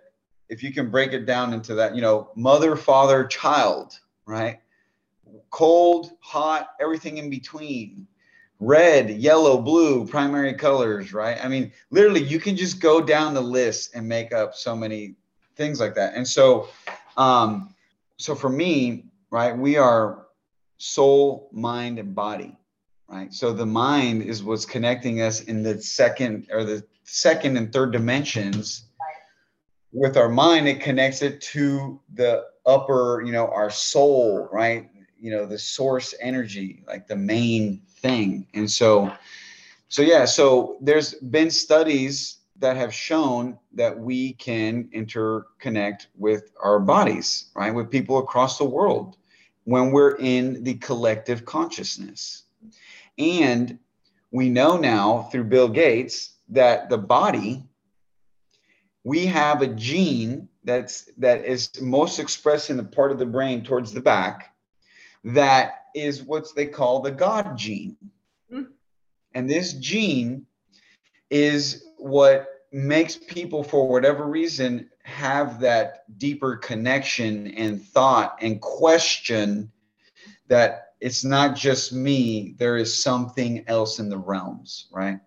if 0.50 0.64
you 0.64 0.74
can 0.74 0.92
break 0.92 1.14
it 1.14 1.26
down 1.26 1.54
into 1.54 1.76
that, 1.76 1.96
you 1.96 2.02
know, 2.02 2.30
mother, 2.36 2.76
father, 2.76 3.26
child, 3.26 3.98
right? 4.26 4.60
Cold, 5.50 6.12
hot, 6.20 6.70
everything 6.80 7.18
in 7.18 7.30
between. 7.30 8.08
Red, 8.60 9.10
yellow, 9.10 9.62
blue, 9.62 10.08
primary 10.08 10.54
colors, 10.54 11.14
right? 11.14 11.38
I 11.44 11.48
mean, 11.48 11.72
literally, 11.92 12.24
you 12.24 12.40
can 12.40 12.56
just 12.56 12.80
go 12.80 13.02
down 13.02 13.34
the 13.34 13.42
list 13.42 13.96
and 13.96 14.08
make 14.08 14.34
up 14.34 14.56
so 14.56 14.76
many 14.76 15.16
things 15.56 15.80
like 15.80 15.96
that. 15.96 16.14
And 16.16 16.28
so, 16.28 16.70
um, 17.18 17.74
so 18.18 18.34
for 18.34 18.50
me, 18.50 19.06
right? 19.30 19.58
We 19.58 19.78
are 19.78 20.28
soul, 20.78 21.50
mind, 21.52 22.00
and 22.00 22.16
body, 22.16 22.58
right? 23.08 23.34
So 23.34 23.52
the 23.52 23.66
mind 23.66 24.24
is 24.24 24.44
what's 24.44 24.66
connecting 24.66 25.22
us 25.22 25.42
in 25.42 25.64
the 25.64 25.82
second 25.82 26.48
or 26.52 26.64
the 26.64 26.84
second 27.04 27.58
and 27.58 27.72
third 27.72 27.92
dimensions. 27.92 28.86
With 29.92 30.18
our 30.18 30.30
mind, 30.30 30.68
it 30.68 30.82
connects 30.82 31.22
it 31.22 31.42
to 31.54 32.02
the 32.14 32.46
upper, 32.66 33.22
you 33.26 33.32
know, 33.32 33.48
our 33.48 33.70
soul, 33.70 34.50
right? 34.52 34.90
You 35.26 35.32
know, 35.32 35.48
the 35.48 35.58
source 35.58 36.14
energy, 36.22 36.84
like 36.86 37.08
the 37.08 37.16
main 37.16 37.82
thing. 37.98 38.46
And 38.54 38.70
so, 38.70 39.12
so 39.90 40.04
yeah, 40.04 40.24
so 40.24 40.78
there's 40.82 41.16
been 41.16 41.50
studies 41.50 42.42
that 42.60 42.78
have 42.78 42.94
shown 42.94 43.58
that 43.74 43.98
we 43.98 44.34
can 44.34 44.84
interconnect 44.94 46.08
with 46.16 46.52
our 46.62 46.80
bodies, 46.80 47.50
right? 47.56 47.74
With 47.74 47.90
people 47.90 48.20
across 48.20 48.60
the 48.60 48.66
world 48.66 49.18
when 49.64 49.92
we're 49.92 50.16
in 50.18 50.64
the 50.64 50.76
collective 50.76 51.44
consciousness. 51.44 52.44
And 53.18 53.80
we 54.30 54.50
know 54.50 54.78
now 54.78 55.24
through 55.32 55.46
Bill 55.46 55.70
Gates 55.70 56.36
that 56.50 56.88
the 56.92 57.00
body, 57.00 57.66
we 59.04 59.26
have 59.26 59.64
a 59.64 59.68
gene 59.68 60.50
that's 60.64 61.10
that 61.18 61.46
is 61.46 61.82
most 61.82 62.20
expressed 62.20 62.70
in 62.70 62.78
the 62.78 62.84
part 62.84 63.12
of 63.12 63.18
the 63.18 63.26
brain 63.26 63.64
towards 63.64 63.92
the 63.92 64.02
back 64.02 64.55
that 65.26 65.86
is 65.96 66.24
what 66.24 66.48
they 66.56 66.68
call 66.68 67.02
the 67.02 67.12
God 67.12 67.58
gene. 67.58 67.98
Mm-hmm. 68.52 68.72
And 69.34 69.50
this 69.50 69.74
gene 69.74 70.46
is 71.30 71.86
what 71.98 72.48
makes 72.72 73.16
people, 73.16 73.64
for 73.64 73.88
whatever 73.88 74.26
reason, 74.26 74.90
have 75.04 75.60
that 75.62 76.18
deeper 76.20 76.56
connection 76.58 77.48
and 77.48 77.82
thought 77.82 78.38
and 78.42 78.62
question 78.62 79.72
that 80.48 80.94
it's 81.02 81.24
not 81.24 81.56
just 81.56 81.92
me, 81.92 82.56
there 82.58 82.78
is 82.78 83.04
something 83.04 83.64
else 83.68 84.00
in 84.00 84.10
the 84.10 84.18
realms, 84.18 84.88
right? 84.92 85.20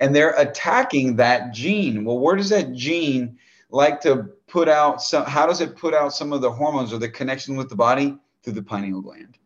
And 0.00 0.14
they're 0.14 0.38
attacking 0.38 1.16
that 1.16 1.54
gene. 1.54 2.04
Well, 2.04 2.18
where 2.18 2.36
does 2.36 2.50
that 2.50 2.74
gene 2.74 3.38
like 3.70 4.00
to 4.02 4.28
put 4.46 4.68
out 4.68 5.02
some 5.02 5.24
how 5.24 5.46
does 5.46 5.60
it 5.60 5.76
put 5.76 5.94
out 5.94 6.14
some 6.14 6.32
of 6.32 6.40
the 6.40 6.50
hormones 6.50 6.92
or 6.92 6.98
the 6.98 7.08
connection 7.08 7.56
with 7.56 7.68
the 7.68 7.74
body 7.74 8.18
through 8.42 8.52
the 8.52 8.62
pineal 8.62 9.00
gland? 9.00 9.38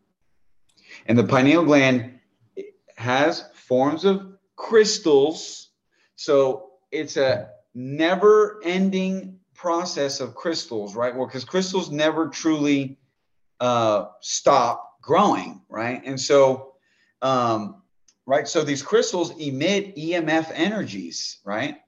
And 1.10 1.18
the 1.18 1.24
pineal 1.24 1.64
gland 1.64 2.20
has 2.94 3.44
forms 3.52 4.04
of 4.04 4.38
crystals. 4.54 5.70
So 6.14 6.70
it's 6.92 7.16
a 7.16 7.48
never 7.74 8.60
ending 8.62 9.40
process 9.52 10.20
of 10.20 10.36
crystals, 10.36 10.94
right? 10.94 11.12
Well, 11.12 11.26
because 11.26 11.44
crystals 11.44 11.90
never 11.90 12.28
truly 12.28 12.96
uh, 13.58 14.04
stop 14.20 15.00
growing, 15.02 15.62
right? 15.68 16.00
And 16.04 16.20
so, 16.20 16.74
um, 17.22 17.82
right, 18.24 18.46
so 18.46 18.62
these 18.62 18.80
crystals 18.80 19.32
emit 19.36 19.96
EMF 19.96 20.52
energies, 20.54 21.38
right? 21.44 21.78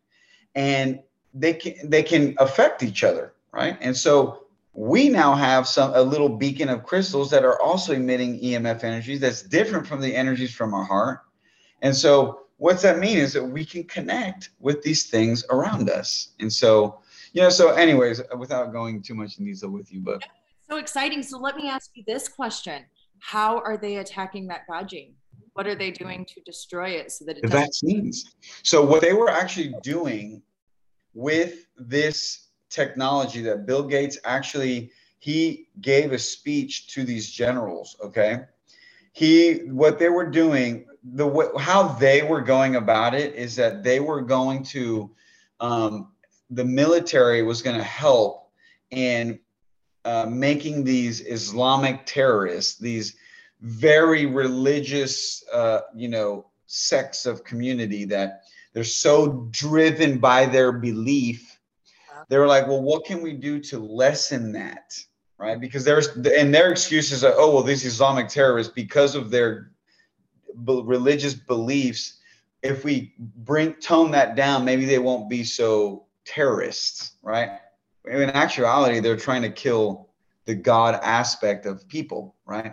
And 0.56 0.98
they 1.32 1.54
can 1.54 1.74
they 1.88 2.02
can 2.02 2.34
affect 2.38 2.82
each 2.82 3.04
other, 3.04 3.34
right? 3.52 3.78
And 3.80 3.96
so 3.96 4.41
we 4.74 5.08
now 5.08 5.34
have 5.34 5.68
some 5.68 5.92
a 5.94 6.02
little 6.02 6.28
beacon 6.28 6.68
of 6.68 6.82
crystals 6.84 7.30
that 7.30 7.44
are 7.44 7.60
also 7.60 7.92
emitting 7.92 8.40
EMF 8.40 8.84
energies 8.84 9.20
that's 9.20 9.42
different 9.42 9.86
from 9.86 10.00
the 10.00 10.14
energies 10.14 10.54
from 10.54 10.72
our 10.72 10.84
heart. 10.84 11.20
And 11.82 11.94
so 11.94 12.42
what's 12.56 12.82
that 12.82 12.98
mean 12.98 13.18
is 13.18 13.32
that 13.34 13.44
we 13.44 13.64
can 13.64 13.84
connect 13.84 14.50
with 14.60 14.82
these 14.82 15.06
things 15.06 15.44
around 15.50 15.90
us. 15.90 16.34
And 16.40 16.50
so, 16.50 17.00
you 17.32 17.42
know, 17.42 17.50
so 17.50 17.70
anyways, 17.72 18.22
without 18.38 18.72
going 18.72 19.02
too 19.02 19.14
much 19.14 19.38
in 19.38 19.44
detail 19.44 19.70
with 19.70 19.92
you, 19.92 20.00
but 20.00 20.22
so 20.70 20.78
exciting. 20.78 21.22
So 21.22 21.38
let 21.38 21.56
me 21.56 21.68
ask 21.68 21.90
you 21.94 22.02
this 22.06 22.28
question. 22.28 22.84
How 23.18 23.58
are 23.58 23.76
they 23.76 23.96
attacking 23.96 24.46
that 24.46 24.66
God 24.66 24.88
gene? 24.88 25.14
What 25.52 25.66
are 25.66 25.74
they 25.74 25.90
doing 25.90 26.24
to 26.24 26.40
destroy 26.40 26.90
it 26.90 27.12
so 27.12 27.26
that 27.26 27.36
it 27.36 27.42
the 27.42 27.48
vaccines? 27.48 28.34
So 28.62 28.82
what 28.84 29.02
they 29.02 29.12
were 29.12 29.28
actually 29.28 29.74
doing 29.82 30.42
with 31.12 31.66
this 31.76 32.48
technology 32.72 33.42
that 33.42 33.66
Bill 33.66 33.82
Gates 33.82 34.18
actually 34.24 34.90
he 35.18 35.68
gave 35.80 36.12
a 36.12 36.18
speech 36.18 36.88
to 36.94 37.04
these 37.04 37.30
generals, 37.30 37.96
okay? 38.02 38.40
He 39.12 39.54
what 39.70 39.98
they 39.98 40.08
were 40.08 40.28
doing 40.28 40.86
the 41.14 41.52
how 41.58 41.88
they 41.88 42.22
were 42.22 42.40
going 42.40 42.76
about 42.76 43.14
it 43.14 43.34
is 43.34 43.56
that 43.56 43.82
they 43.82 44.00
were 44.00 44.22
going 44.22 44.62
to 44.64 45.10
um, 45.60 46.12
the 46.50 46.64
military 46.64 47.42
was 47.42 47.62
going 47.62 47.76
to 47.76 47.82
help 47.82 48.50
in 48.90 49.38
uh, 50.04 50.26
making 50.28 50.84
these 50.84 51.20
Islamic 51.20 52.04
terrorists, 52.06 52.78
these 52.78 53.16
very 53.60 54.26
religious, 54.26 55.44
uh, 55.52 55.80
you 55.94 56.08
know, 56.08 56.46
sects 56.66 57.26
of 57.26 57.44
community 57.44 58.04
that 58.04 58.42
they're 58.72 58.84
so 58.84 59.46
driven 59.50 60.18
by 60.18 60.46
their 60.46 60.72
belief. 60.72 61.51
They 62.32 62.38
were 62.38 62.46
like, 62.46 62.66
well, 62.66 62.80
what 62.80 63.04
can 63.04 63.20
we 63.20 63.34
do 63.34 63.60
to 63.60 63.78
lessen 63.78 64.52
that? 64.52 64.98
Right. 65.36 65.60
Because 65.60 65.84
there's, 65.84 66.08
and 66.16 66.54
their 66.54 66.70
excuses 66.70 67.24
are, 67.24 67.34
oh, 67.36 67.52
well, 67.52 67.62
these 67.62 67.84
Islamic 67.84 68.28
terrorists, 68.28 68.72
because 68.72 69.14
of 69.14 69.30
their 69.30 69.72
religious 70.56 71.34
beliefs, 71.34 72.20
if 72.62 72.84
we 72.84 73.12
bring 73.18 73.74
tone 73.74 74.12
that 74.12 74.34
down, 74.34 74.64
maybe 74.64 74.86
they 74.86 74.98
won't 74.98 75.28
be 75.28 75.44
so 75.44 76.06
terrorists, 76.24 77.16
right? 77.22 77.50
In 78.10 78.30
actuality, 78.30 79.00
they're 79.00 79.14
trying 79.14 79.42
to 79.42 79.50
kill 79.50 80.08
the 80.46 80.54
God 80.54 80.98
aspect 81.02 81.66
of 81.66 81.86
people, 81.86 82.34
right? 82.46 82.72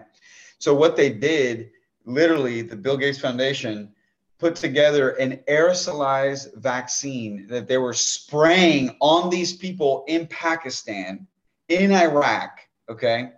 So 0.59 0.73
what 0.73 0.95
they 0.95 1.09
did, 1.09 1.71
literally, 2.05 2.61
the 2.61 2.77
Bill 2.77 2.95
Gates 2.95 3.19
Foundation 3.19 3.93
put 4.39 4.55
together 4.55 5.11
an 5.11 5.37
aerosolized 5.49 6.55
vaccine 6.55 7.45
that 7.47 7.67
they 7.67 7.77
were 7.77 7.93
spraying 7.93 8.95
on 9.01 9.29
these 9.29 9.53
people 9.53 10.05
in 10.07 10.25
Pakistan, 10.27 11.27
in 11.67 11.91
Iraq, 11.91 12.59
okay? 12.89 13.33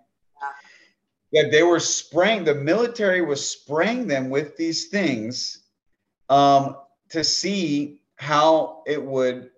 That 1.33 1.49
they 1.51 1.63
were 1.63 1.79
spraying, 1.79 2.43
the 2.43 2.53
military 2.53 3.21
was 3.21 3.45
spraying 3.45 4.07
them 4.07 4.29
with 4.29 4.55
these 4.57 4.89
things 4.89 5.63
um, 6.29 6.77
to 7.09 7.23
see 7.23 8.01
how 8.15 8.83
it 8.85 9.03
would 9.03 9.49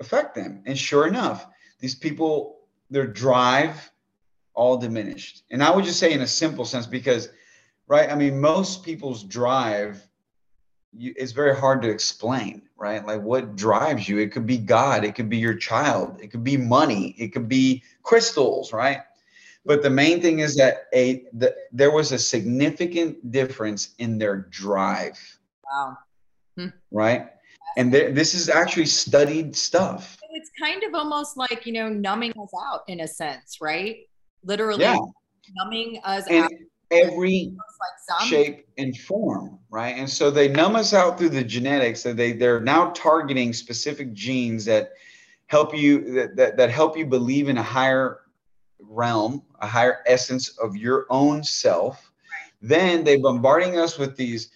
affect 0.00 0.34
them. 0.34 0.62
And 0.66 0.76
sure 0.76 1.06
enough, 1.06 1.46
these 1.78 1.94
people, 1.94 2.58
their 2.90 3.06
drive 3.06 3.92
all 4.54 4.76
diminished. 4.76 5.44
And 5.50 5.62
I 5.62 5.70
would 5.70 5.84
just 5.84 6.00
say, 6.00 6.12
in 6.12 6.22
a 6.22 6.26
simple 6.26 6.64
sense, 6.64 6.86
because, 6.86 7.28
right, 7.86 8.10
I 8.10 8.16
mean, 8.16 8.40
most 8.40 8.84
people's 8.84 9.22
drive 9.22 10.04
you, 10.96 11.14
it's 11.16 11.32
very 11.32 11.56
hard 11.56 11.82
to 11.82 11.88
explain, 11.88 12.62
right? 12.76 13.04
Like 13.04 13.20
what 13.20 13.56
drives 13.56 14.08
you? 14.08 14.18
It 14.18 14.32
could 14.32 14.46
be 14.46 14.58
God, 14.58 15.04
it 15.04 15.14
could 15.14 15.28
be 15.28 15.36
your 15.36 15.54
child, 15.54 16.20
it 16.20 16.28
could 16.28 16.44
be 16.44 16.56
money, 16.56 17.14
it 17.18 17.28
could 17.28 17.48
be 17.48 17.82
crystals, 18.02 18.72
right? 18.72 18.98
But 19.66 19.82
the 19.82 19.90
main 19.90 20.20
thing 20.20 20.40
is 20.40 20.56
that 20.56 20.84
a 20.94 21.24
the, 21.32 21.54
there 21.72 21.90
was 21.90 22.12
a 22.12 22.18
significant 22.18 23.32
difference 23.32 23.94
in 23.98 24.18
their 24.18 24.36
drive. 24.50 25.18
Wow. 25.72 25.96
Hmm. 26.56 26.68
Right? 26.90 27.28
And 27.76 27.92
this 27.92 28.34
is 28.34 28.48
actually 28.48 28.86
studied 28.86 29.56
stuff. 29.56 30.16
It's 30.30 30.50
kind 30.60 30.84
of 30.84 30.94
almost 30.94 31.36
like, 31.36 31.66
you 31.66 31.72
know, 31.72 31.88
numbing 31.88 32.30
us 32.30 32.50
out 32.70 32.82
in 32.86 33.00
a 33.00 33.08
sense, 33.08 33.58
right? 33.60 33.96
Literally 34.44 34.82
yeah. 34.82 34.98
numbing 35.56 36.00
us 36.04 36.26
and, 36.28 36.44
out 36.44 36.50
every 36.90 37.54
like 37.80 38.28
shape 38.28 38.66
and 38.78 38.96
form, 38.96 39.58
right? 39.70 39.96
And 39.96 40.08
so 40.08 40.30
they 40.30 40.48
numb 40.48 40.76
us 40.76 40.94
out 40.94 41.18
through 41.18 41.30
the 41.30 41.44
genetics. 41.44 42.02
So 42.02 42.12
they 42.12 42.32
they're 42.32 42.60
now 42.60 42.90
targeting 42.90 43.52
specific 43.52 44.12
genes 44.12 44.64
that 44.66 44.92
help 45.46 45.76
you 45.76 46.12
that, 46.14 46.36
that, 46.36 46.56
that 46.56 46.70
help 46.70 46.96
you 46.96 47.06
believe 47.06 47.48
in 47.48 47.58
a 47.58 47.62
higher 47.62 48.20
realm, 48.80 49.42
a 49.60 49.66
higher 49.66 50.02
essence 50.06 50.56
of 50.58 50.76
your 50.76 51.06
own 51.10 51.42
self. 51.44 52.10
Then 52.62 53.04
they're 53.04 53.20
bombarding 53.20 53.78
us 53.78 53.98
with 53.98 54.16
these 54.16 54.50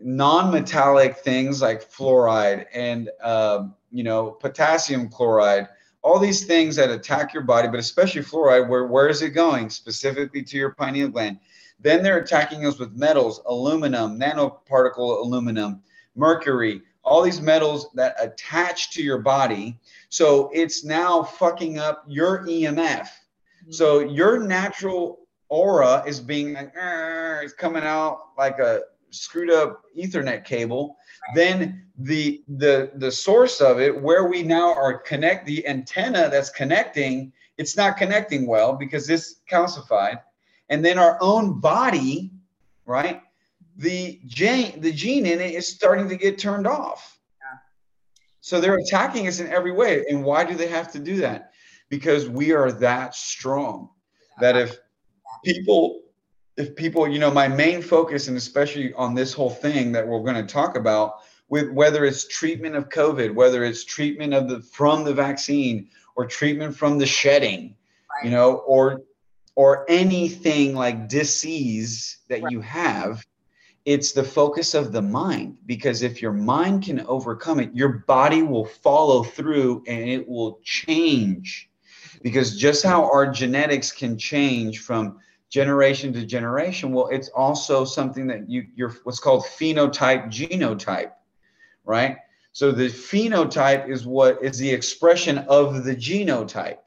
non-metallic 0.00 1.18
things 1.18 1.60
like 1.60 1.82
fluoride 1.82 2.66
and 2.72 3.10
uh, 3.22 3.66
you 3.90 4.04
know 4.04 4.30
potassium 4.30 5.08
chloride 5.08 5.66
all 6.02 6.18
these 6.18 6.46
things 6.46 6.76
that 6.76 6.90
attack 6.90 7.34
your 7.34 7.42
body 7.42 7.68
but 7.68 7.80
especially 7.80 8.22
fluoride 8.22 8.68
where 8.68 8.86
where 8.86 9.08
is 9.08 9.22
it 9.22 9.30
going 9.30 9.68
specifically 9.68 10.42
to 10.42 10.56
your 10.56 10.74
pineal 10.74 11.08
gland 11.08 11.38
then 11.80 12.02
they're 12.02 12.18
attacking 12.18 12.66
us 12.66 12.78
with 12.78 12.96
metals, 12.96 13.40
aluminum, 13.46 14.18
nanoparticle 14.18 15.24
aluminum, 15.24 15.82
mercury, 16.16 16.82
all 17.04 17.22
these 17.22 17.40
metals 17.40 17.88
that 17.94 18.16
attach 18.20 18.90
to 18.92 19.02
your 19.02 19.18
body. 19.18 19.78
So 20.08 20.50
it's 20.52 20.84
now 20.84 21.22
fucking 21.22 21.78
up 21.78 22.04
your 22.06 22.44
EMF. 22.46 22.76
Mm-hmm. 22.76 23.70
So 23.70 24.00
your 24.00 24.40
natural 24.40 25.20
aura 25.48 26.02
is 26.06 26.20
being 26.20 26.54
like, 26.54 26.72
it's 26.76 27.54
coming 27.54 27.84
out 27.84 28.30
like 28.36 28.58
a 28.58 28.82
screwed 29.10 29.50
up 29.50 29.82
ethernet 29.96 30.44
cable 30.44 30.96
then 31.34 31.86
the 31.98 32.42
the 32.48 32.90
the 32.96 33.10
source 33.10 33.60
of 33.60 33.80
it 33.80 34.02
where 34.02 34.26
we 34.26 34.42
now 34.42 34.72
are 34.74 34.98
connect 34.98 35.46
the 35.46 35.66
antenna 35.66 36.28
that's 36.30 36.50
connecting 36.50 37.32
it's 37.56 37.76
not 37.76 37.96
connecting 37.96 38.46
well 38.46 38.74
because 38.74 39.08
it's 39.08 39.40
calcified 39.50 40.20
and 40.68 40.84
then 40.84 40.98
our 40.98 41.18
own 41.20 41.60
body, 41.60 42.30
right? 42.86 43.22
The 43.76 44.20
gene, 44.26 44.80
the 44.80 44.92
gene 44.92 45.26
in 45.26 45.40
it 45.40 45.54
is 45.54 45.66
starting 45.66 46.08
to 46.08 46.16
get 46.16 46.38
turned 46.38 46.66
off. 46.66 47.18
Yeah. 47.40 47.58
So 48.40 48.60
they're 48.60 48.76
attacking 48.76 49.28
us 49.28 49.40
in 49.40 49.46
every 49.48 49.72
way. 49.72 50.04
And 50.08 50.24
why 50.24 50.44
do 50.44 50.54
they 50.54 50.66
have 50.66 50.90
to 50.92 50.98
do 50.98 51.16
that? 51.18 51.52
Because 51.88 52.28
we 52.28 52.52
are 52.52 52.72
that 52.72 53.14
strong. 53.14 53.90
That 54.40 54.56
if 54.56 54.78
people, 55.44 56.02
if 56.56 56.76
people, 56.76 57.08
you 57.08 57.18
know, 57.18 57.30
my 57.30 57.48
main 57.48 57.82
focus, 57.82 58.28
and 58.28 58.36
especially 58.36 58.92
on 58.94 59.14
this 59.14 59.32
whole 59.32 59.50
thing 59.50 59.92
that 59.92 60.06
we're 60.06 60.22
going 60.22 60.34
to 60.34 60.52
talk 60.52 60.76
about, 60.76 61.20
with 61.48 61.70
whether 61.70 62.04
it's 62.04 62.28
treatment 62.28 62.76
of 62.76 62.88
COVID, 62.88 63.34
whether 63.34 63.64
it's 63.64 63.84
treatment 63.84 64.34
of 64.34 64.48
the 64.48 64.60
from 64.60 65.04
the 65.04 65.14
vaccine 65.14 65.88
or 66.14 66.26
treatment 66.26 66.76
from 66.76 66.98
the 66.98 67.06
shedding, 67.06 67.74
right. 68.10 68.24
you 68.24 68.30
know, 68.30 68.56
or 68.66 69.02
or 69.58 69.84
anything 69.88 70.72
like 70.72 71.08
disease 71.08 72.18
that 72.28 72.40
right. 72.40 72.52
you 72.52 72.60
have, 72.60 73.26
it's 73.84 74.12
the 74.12 74.22
focus 74.22 74.72
of 74.72 74.92
the 74.92 75.02
mind. 75.02 75.58
Because 75.66 76.02
if 76.02 76.22
your 76.22 76.32
mind 76.32 76.84
can 76.84 77.00
overcome 77.08 77.58
it, 77.58 77.74
your 77.74 78.04
body 78.06 78.44
will 78.44 78.66
follow 78.66 79.24
through 79.24 79.82
and 79.88 80.08
it 80.08 80.28
will 80.28 80.60
change. 80.62 81.68
Because 82.22 82.56
just 82.56 82.84
how 82.84 83.10
our 83.10 83.32
genetics 83.32 83.90
can 83.90 84.16
change 84.16 84.78
from 84.78 85.18
generation 85.50 86.12
to 86.12 86.24
generation, 86.24 86.92
well, 86.92 87.08
it's 87.08 87.28
also 87.30 87.84
something 87.84 88.28
that 88.28 88.48
you, 88.48 88.64
you're 88.76 88.94
what's 89.02 89.18
called 89.18 89.42
phenotype 89.42 90.26
genotype, 90.26 91.14
right? 91.84 92.18
So 92.52 92.70
the 92.70 92.86
phenotype 92.86 93.90
is 93.90 94.06
what 94.06 94.38
is 94.40 94.56
the 94.56 94.70
expression 94.70 95.38
of 95.48 95.82
the 95.82 95.96
genotype. 95.96 96.78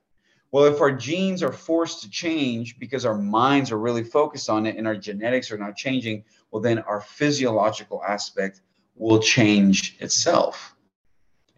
Well, 0.52 0.66
if 0.66 0.82
our 0.82 0.92
genes 0.92 1.42
are 1.44 1.54
forced 1.54 2.02
to 2.02 2.10
change 2.10 2.78
because 2.78 3.06
our 3.06 3.18
minds 3.18 3.72
are 3.72 3.80
really 3.80 4.04
focused 4.04 4.50
on 4.50 4.66
it 4.66 4.76
and 4.76 4.86
our 4.86 4.96
genetics 4.96 5.50
are 5.52 5.58
not 5.58 5.78
changing, 5.78 6.26
well, 6.52 6.62
then 6.62 6.80
our 6.80 7.00
physiological 7.00 8.04
aspect 8.04 8.62
will 8.96 9.20
change 9.20 9.96
itself. 10.00 10.76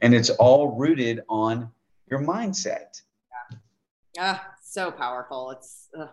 And 0.01 0.13
it's 0.13 0.29
all 0.29 0.75
rooted 0.75 1.23
on 1.27 1.71
your 2.09 2.19
mindset. 2.19 3.01
Yeah. 3.51 3.57
Ah, 4.19 4.47
so 4.61 4.91
powerful. 4.91 5.51
It's 5.51 5.89
uh, 5.99 6.07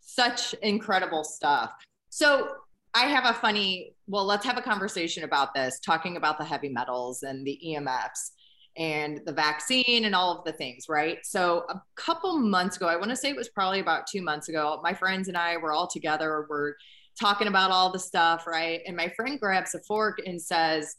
such 0.00 0.54
incredible 0.54 1.24
stuff. 1.24 1.72
So, 2.10 2.48
I 2.94 3.06
have 3.06 3.24
a 3.24 3.32
funny, 3.32 3.94
well, 4.06 4.26
let's 4.26 4.44
have 4.44 4.58
a 4.58 4.62
conversation 4.62 5.24
about 5.24 5.54
this, 5.54 5.80
talking 5.80 6.18
about 6.18 6.36
the 6.36 6.44
heavy 6.44 6.68
metals 6.68 7.22
and 7.22 7.46
the 7.46 7.58
EMFs 7.66 8.32
and 8.76 9.20
the 9.26 9.32
vaccine 9.32 10.04
and 10.04 10.14
all 10.14 10.38
of 10.38 10.44
the 10.44 10.52
things, 10.52 10.86
right? 10.88 11.18
So 11.24 11.64
a 11.68 11.80
couple 11.96 12.38
months 12.38 12.76
ago, 12.76 12.86
I 12.86 12.96
want 12.96 13.10
to 13.10 13.16
say 13.16 13.30
it 13.30 13.36
was 13.36 13.50
probably 13.50 13.80
about 13.80 14.06
two 14.06 14.22
months 14.22 14.48
ago, 14.48 14.80
my 14.82 14.94
friends 14.94 15.28
and 15.28 15.36
I 15.36 15.56
were 15.58 15.72
all 15.72 15.86
together, 15.86 16.46
we're 16.48 16.74
talking 17.20 17.48
about 17.48 17.70
all 17.70 17.92
the 17.92 17.98
stuff, 17.98 18.46
right? 18.46 18.80
And 18.86 18.96
my 18.96 19.08
friend 19.08 19.38
grabs 19.38 19.74
a 19.74 19.80
fork 19.80 20.20
and 20.24 20.40
says, 20.40 20.96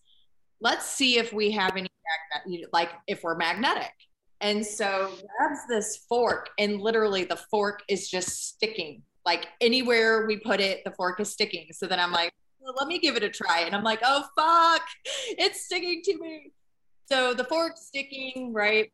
let's 0.62 0.86
see 0.86 1.18
if 1.18 1.34
we 1.34 1.52
have 1.52 1.76
any, 1.76 1.90
like 2.72 2.90
if 3.08 3.24
we're 3.24 3.36
magnetic. 3.36 3.92
And 4.42 4.66
so 4.66 5.12
grabs 5.38 5.62
this 5.70 6.06
fork 6.10 6.50
and 6.60 6.82
literally 6.82 7.24
the 7.24 7.40
fork 7.50 7.82
is 7.88 8.10
just 8.10 8.50
sticking. 8.50 9.02
Like 9.26 9.48
anywhere 9.62 10.28
we 10.28 10.38
put 10.38 10.60
it, 10.60 10.84
the 10.84 10.92
fork 10.92 11.20
is 11.20 11.32
sticking. 11.32 11.68
So 11.72 11.88
then 11.88 12.00
I'm 12.00 12.12
like, 12.12 12.32
well, 12.60 12.74
let 12.78 12.88
me 12.88 13.00
give 13.00 13.16
it 13.16 13.24
a 13.24 13.30
try. 13.30 13.62
And 13.62 13.76
I'm 13.76 13.84
like, 13.84 14.00
oh, 14.04 14.24
fuck, 14.38 14.82
it's 15.38 15.66
sticking 15.66 16.02
to 16.04 16.18
me. 16.20 16.52
So 17.06 17.34
the 17.34 17.44
fork 17.44 17.74
sticking, 17.78 18.54
right? 18.54 18.92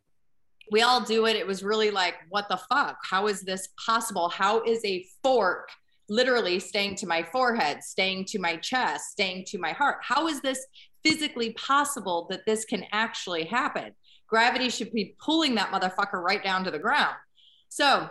We 0.72 0.82
all 0.82 1.02
do 1.02 1.26
it. 1.26 1.36
It 1.36 1.48
was 1.48 1.64
really 1.64 1.92
like, 1.92 2.16
what 2.30 2.48
the 2.50 2.60
fuck? 2.70 2.98
How 3.04 3.28
is 3.28 3.42
this 3.42 3.70
possible? 3.84 4.30
How 4.30 4.62
is 4.64 4.84
a 4.86 5.06
fork 5.24 5.70
literally 6.10 6.60
staying 6.60 6.96
to 6.96 7.08
my 7.08 7.24
forehead, 7.24 7.84
staying 7.84 8.26
to 8.26 8.40
my 8.40 8.56
chest, 8.58 9.12
staying 9.12 9.46
to 9.46 9.58
my 9.58 9.72
heart? 9.72 9.98
How 10.02 10.28
is 10.28 10.42
this 10.42 10.66
physically 11.04 11.54
possible 11.54 12.28
that 12.30 12.46
this 12.46 12.66
can 12.66 12.84
actually 12.92 13.46
happen? 13.46 13.94
Gravity 14.28 14.70
should 14.70 14.92
be 14.92 15.16
pulling 15.20 15.56
that 15.56 15.72
motherfucker 15.72 16.22
right 16.22 16.44
down 16.44 16.64
to 16.64 16.72
the 16.72 16.80
ground. 16.80 17.16
So 17.70 18.10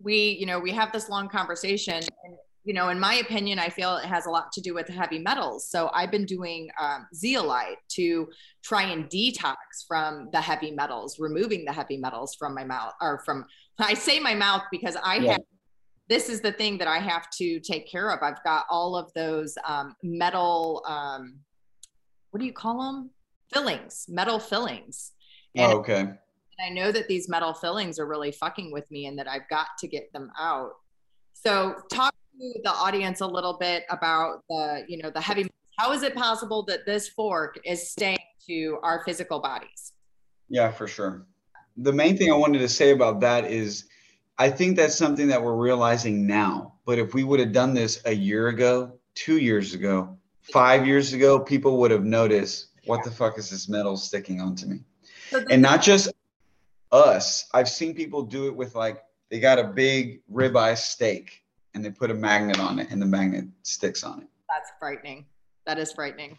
we, 0.00 0.36
you 0.38 0.46
know, 0.46 0.58
we 0.58 0.72
have 0.72 0.92
this 0.92 1.08
long 1.08 1.28
conversation 1.28 1.94
and 1.94 2.36
you 2.64 2.74
know, 2.74 2.90
in 2.90 3.00
my 3.00 3.14
opinion, 3.14 3.58
I 3.58 3.68
feel 3.68 3.96
it 3.96 4.04
has 4.04 4.26
a 4.26 4.30
lot 4.30 4.52
to 4.52 4.60
do 4.60 4.74
with 4.74 4.86
the 4.86 4.92
heavy 4.92 5.18
metals. 5.18 5.68
So 5.68 5.90
I've 5.92 6.12
been 6.12 6.24
doing 6.24 6.68
um, 6.80 7.06
zeolite 7.12 7.78
to 7.90 8.28
try 8.62 8.84
and 8.84 9.08
detox 9.10 9.56
from 9.88 10.28
the 10.32 10.40
heavy 10.40 10.70
metals, 10.70 11.18
removing 11.18 11.64
the 11.64 11.72
heavy 11.72 11.96
metals 11.96 12.36
from 12.36 12.54
my 12.54 12.64
mouth 12.64 12.92
or 13.00 13.20
from, 13.24 13.44
I 13.78 13.94
say 13.94 14.20
my 14.20 14.34
mouth 14.34 14.62
because 14.70 14.96
I 15.02 15.16
yeah. 15.16 15.32
have, 15.32 15.40
this 16.08 16.28
is 16.28 16.40
the 16.40 16.52
thing 16.52 16.78
that 16.78 16.88
I 16.88 16.98
have 16.98 17.28
to 17.38 17.58
take 17.60 17.90
care 17.90 18.10
of. 18.10 18.22
I've 18.22 18.42
got 18.44 18.66
all 18.70 18.96
of 18.96 19.12
those 19.14 19.56
um, 19.66 19.96
metal, 20.02 20.84
um, 20.86 21.38
what 22.30 22.40
do 22.40 22.46
you 22.46 22.52
call 22.52 22.92
them? 22.92 23.10
Fillings, 23.52 24.06
metal 24.08 24.38
fillings. 24.38 25.12
And, 25.56 25.72
oh, 25.72 25.78
okay. 25.78 26.00
And 26.00 26.18
I 26.64 26.68
know 26.68 26.92
that 26.92 27.08
these 27.08 27.28
metal 27.28 27.54
fillings 27.54 27.98
are 27.98 28.06
really 28.06 28.30
fucking 28.30 28.72
with 28.72 28.88
me 28.90 29.06
and 29.06 29.18
that 29.18 29.26
I've 29.26 29.48
got 29.50 29.66
to 29.80 29.88
get 29.88 30.12
them 30.12 30.30
out. 30.38 30.72
So 31.34 31.76
talk 31.90 32.14
to 32.42 32.60
the 32.64 32.70
audience 32.70 33.20
a 33.20 33.26
little 33.26 33.56
bit 33.58 33.84
about 33.88 34.42
the, 34.48 34.84
you 34.88 34.98
know, 35.00 35.10
the 35.10 35.20
heavy 35.20 35.48
how 35.78 35.92
is 35.92 36.02
it 36.02 36.14
possible 36.14 36.62
that 36.64 36.84
this 36.84 37.08
fork 37.08 37.58
is 37.64 37.90
staying 37.90 38.18
to 38.46 38.78
our 38.82 39.02
physical 39.04 39.40
bodies? 39.40 39.92
Yeah, 40.48 40.70
for 40.70 40.86
sure. 40.86 41.26
The 41.78 41.92
main 41.92 42.16
thing 42.16 42.30
I 42.30 42.36
wanted 42.36 42.58
to 42.58 42.68
say 42.68 42.90
about 42.90 43.20
that 43.20 43.50
is 43.50 43.86
I 44.38 44.50
think 44.50 44.76
that's 44.76 44.96
something 44.96 45.28
that 45.28 45.42
we're 45.42 45.56
realizing 45.56 46.26
now. 46.26 46.74
But 46.84 46.98
if 46.98 47.14
we 47.14 47.24
would 47.24 47.40
have 47.40 47.52
done 47.52 47.74
this 47.74 48.02
a 48.04 48.12
year 48.12 48.48
ago, 48.48 48.98
two 49.14 49.38
years 49.38 49.72
ago, 49.72 50.18
five 50.52 50.86
years 50.86 51.12
ago, 51.14 51.40
people 51.40 51.78
would 51.78 51.90
have 51.90 52.04
noticed 52.04 52.68
what 52.86 53.02
the 53.04 53.10
fuck 53.10 53.38
is 53.38 53.48
this 53.48 53.68
metal 53.68 53.96
sticking 53.96 54.40
onto 54.40 54.66
me? 54.66 54.80
and 55.50 55.62
not 55.62 55.80
just 55.80 56.12
us. 56.90 57.48
I've 57.54 57.68
seen 57.68 57.94
people 57.94 58.22
do 58.22 58.48
it 58.48 58.54
with 58.54 58.74
like 58.74 59.02
they 59.30 59.40
got 59.40 59.58
a 59.58 59.64
big 59.64 60.20
ribeye 60.30 60.76
steak 60.76 61.41
and 61.74 61.84
they 61.84 61.90
put 61.90 62.10
a 62.10 62.14
magnet 62.14 62.58
on 62.58 62.78
it 62.78 62.88
and 62.90 63.00
the 63.00 63.06
magnet 63.06 63.44
sticks 63.62 64.04
on 64.04 64.20
it. 64.20 64.28
That's 64.48 64.70
frightening. 64.78 65.26
That 65.66 65.78
is 65.78 65.92
frightening. 65.92 66.36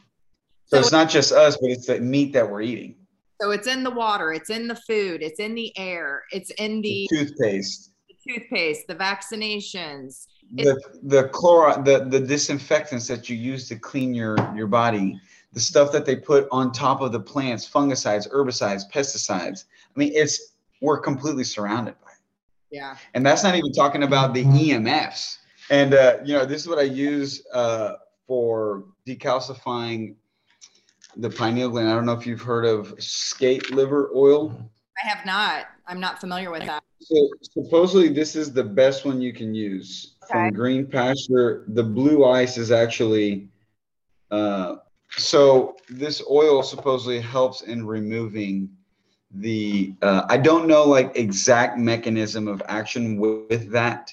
So, 0.65 0.77
so 0.77 0.79
it's 0.79 0.91
not 0.91 1.09
just 1.09 1.31
us, 1.31 1.57
but 1.57 1.69
it's 1.69 1.87
the 1.87 1.99
meat 1.99 2.33
that 2.33 2.49
we're 2.49 2.61
eating. 2.61 2.95
So 3.41 3.51
it's 3.51 3.67
in 3.67 3.83
the 3.83 3.91
water, 3.91 4.31
it's 4.31 4.49
in 4.49 4.67
the 4.67 4.75
food, 4.75 5.21
it's 5.21 5.39
in 5.39 5.55
the 5.55 5.77
air, 5.77 6.23
it's 6.31 6.51
in 6.51 6.81
the, 6.81 7.07
the 7.09 7.17
toothpaste, 7.17 7.91
the 8.07 8.33
toothpaste, 8.33 8.87
the 8.87 8.95
vaccinations, 8.95 10.27
the 10.53 10.79
the 11.03 11.23
chlor 11.29 11.83
the 11.83 12.05
the 12.05 12.19
disinfectants 12.25 13.07
that 13.07 13.29
you 13.29 13.35
use 13.35 13.67
to 13.67 13.75
clean 13.75 14.13
your 14.13 14.37
your 14.55 14.67
body, 14.67 15.19
the 15.51 15.59
stuff 15.59 15.91
that 15.91 16.05
they 16.05 16.15
put 16.15 16.47
on 16.51 16.71
top 16.71 17.01
of 17.01 17.11
the 17.11 17.19
plants, 17.19 17.69
fungicides, 17.69 18.31
herbicides, 18.31 18.83
pesticides. 18.89 19.65
I 19.93 19.99
mean, 19.99 20.11
it's 20.15 20.53
we're 20.79 20.99
completely 20.99 21.43
surrounded. 21.43 21.95
Yeah. 22.73 22.97
And 23.13 23.23
that's 23.23 23.43
not 23.43 23.55
even 23.55 23.71
talking 23.71 24.01
about 24.01 24.33
the 24.33 24.43
EMFs. 24.43 25.37
And 25.69 25.93
uh, 25.93 26.17
you 26.25 26.33
know, 26.33 26.43
this 26.43 26.59
is 26.59 26.67
what 26.67 26.79
I 26.79 26.83
use 26.83 27.45
uh, 27.53 27.93
for 28.25 28.85
decalcifying 29.07 30.15
the 31.15 31.29
pineal 31.29 31.69
gland. 31.69 31.87
I 31.87 31.93
don't 31.93 32.07
know 32.07 32.13
if 32.13 32.25
you've 32.25 32.41
heard 32.41 32.65
of 32.65 32.95
skate 32.97 33.71
liver 33.71 34.09
oil. 34.15 34.51
I 35.03 35.07
have 35.07 35.23
not. 35.23 35.67
I'm 35.85 35.99
not 35.99 36.19
familiar 36.19 36.49
with 36.49 36.65
that. 36.65 36.83
So 36.99 37.29
supposedly 37.41 38.09
this 38.09 38.35
is 38.35 38.51
the 38.51 38.63
best 38.63 39.05
one 39.05 39.21
you 39.21 39.33
can 39.33 39.53
use 39.53 40.15
okay. 40.23 40.31
from 40.31 40.53
Green 40.53 40.87
Pasture. 40.87 41.65
The 41.67 41.83
blue 41.83 42.25
ice 42.25 42.57
is 42.57 42.71
actually 42.71 43.49
uh, 44.31 44.77
so 45.15 45.75
this 45.89 46.23
oil 46.27 46.63
supposedly 46.63 47.19
helps 47.19 47.61
in 47.61 47.85
removing 47.85 48.69
the 49.33 49.93
uh, 50.01 50.23
I 50.29 50.37
don't 50.37 50.67
know 50.67 50.83
like 50.83 51.17
exact 51.17 51.77
mechanism 51.77 52.47
of 52.47 52.61
action 52.67 53.17
with, 53.17 53.49
with 53.49 53.71
that, 53.71 54.11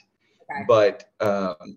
okay. 0.50 0.64
but 0.66 1.10
um, 1.20 1.76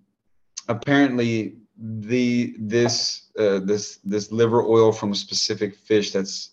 apparently 0.68 1.56
the 1.78 2.56
this 2.58 3.30
uh, 3.38 3.60
this 3.60 4.00
this 4.04 4.32
liver 4.32 4.64
oil 4.64 4.92
from 4.92 5.12
a 5.12 5.16
specific 5.16 5.76
fish 5.76 6.12
that's 6.12 6.52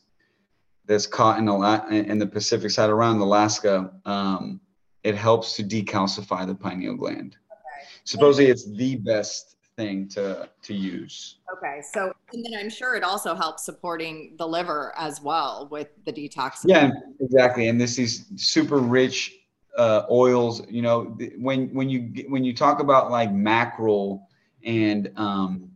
that's 0.86 1.06
caught 1.06 1.38
in 1.38 1.44
the 1.44 1.86
in 1.88 2.18
the 2.18 2.26
Pacific 2.26 2.70
side 2.70 2.90
around 2.90 3.18
Alaska, 3.18 3.92
um, 4.04 4.60
it 5.04 5.14
helps 5.14 5.54
to 5.56 5.62
decalcify 5.62 6.46
the 6.46 6.54
pineal 6.54 6.96
gland. 6.96 7.36
Okay. 7.52 7.88
Supposedly, 8.04 8.50
it's 8.50 8.68
the 8.68 8.96
best 8.96 9.49
thing 9.80 10.08
to 10.08 10.48
to 10.62 10.74
use. 10.74 11.36
Okay, 11.56 11.80
so 11.92 12.12
and 12.32 12.44
then 12.44 12.54
I'm 12.58 12.70
sure 12.70 12.94
it 12.94 13.02
also 13.02 13.34
helps 13.34 13.64
supporting 13.64 14.34
the 14.38 14.46
liver 14.46 14.92
as 14.96 15.20
well 15.20 15.68
with 15.70 15.88
the 16.04 16.12
detox. 16.12 16.60
Yeah, 16.64 16.90
exactly. 17.20 17.68
And 17.68 17.80
this 17.80 17.98
is 17.98 18.26
super 18.36 18.78
rich 18.78 19.34
uh, 19.76 20.02
oils. 20.10 20.62
You 20.68 20.82
know, 20.82 21.16
when 21.38 21.72
when 21.74 21.88
you 21.88 22.26
when 22.28 22.44
you 22.44 22.54
talk 22.54 22.80
about 22.80 23.10
like 23.10 23.32
mackerel 23.32 24.28
and 24.64 25.10
um, 25.16 25.70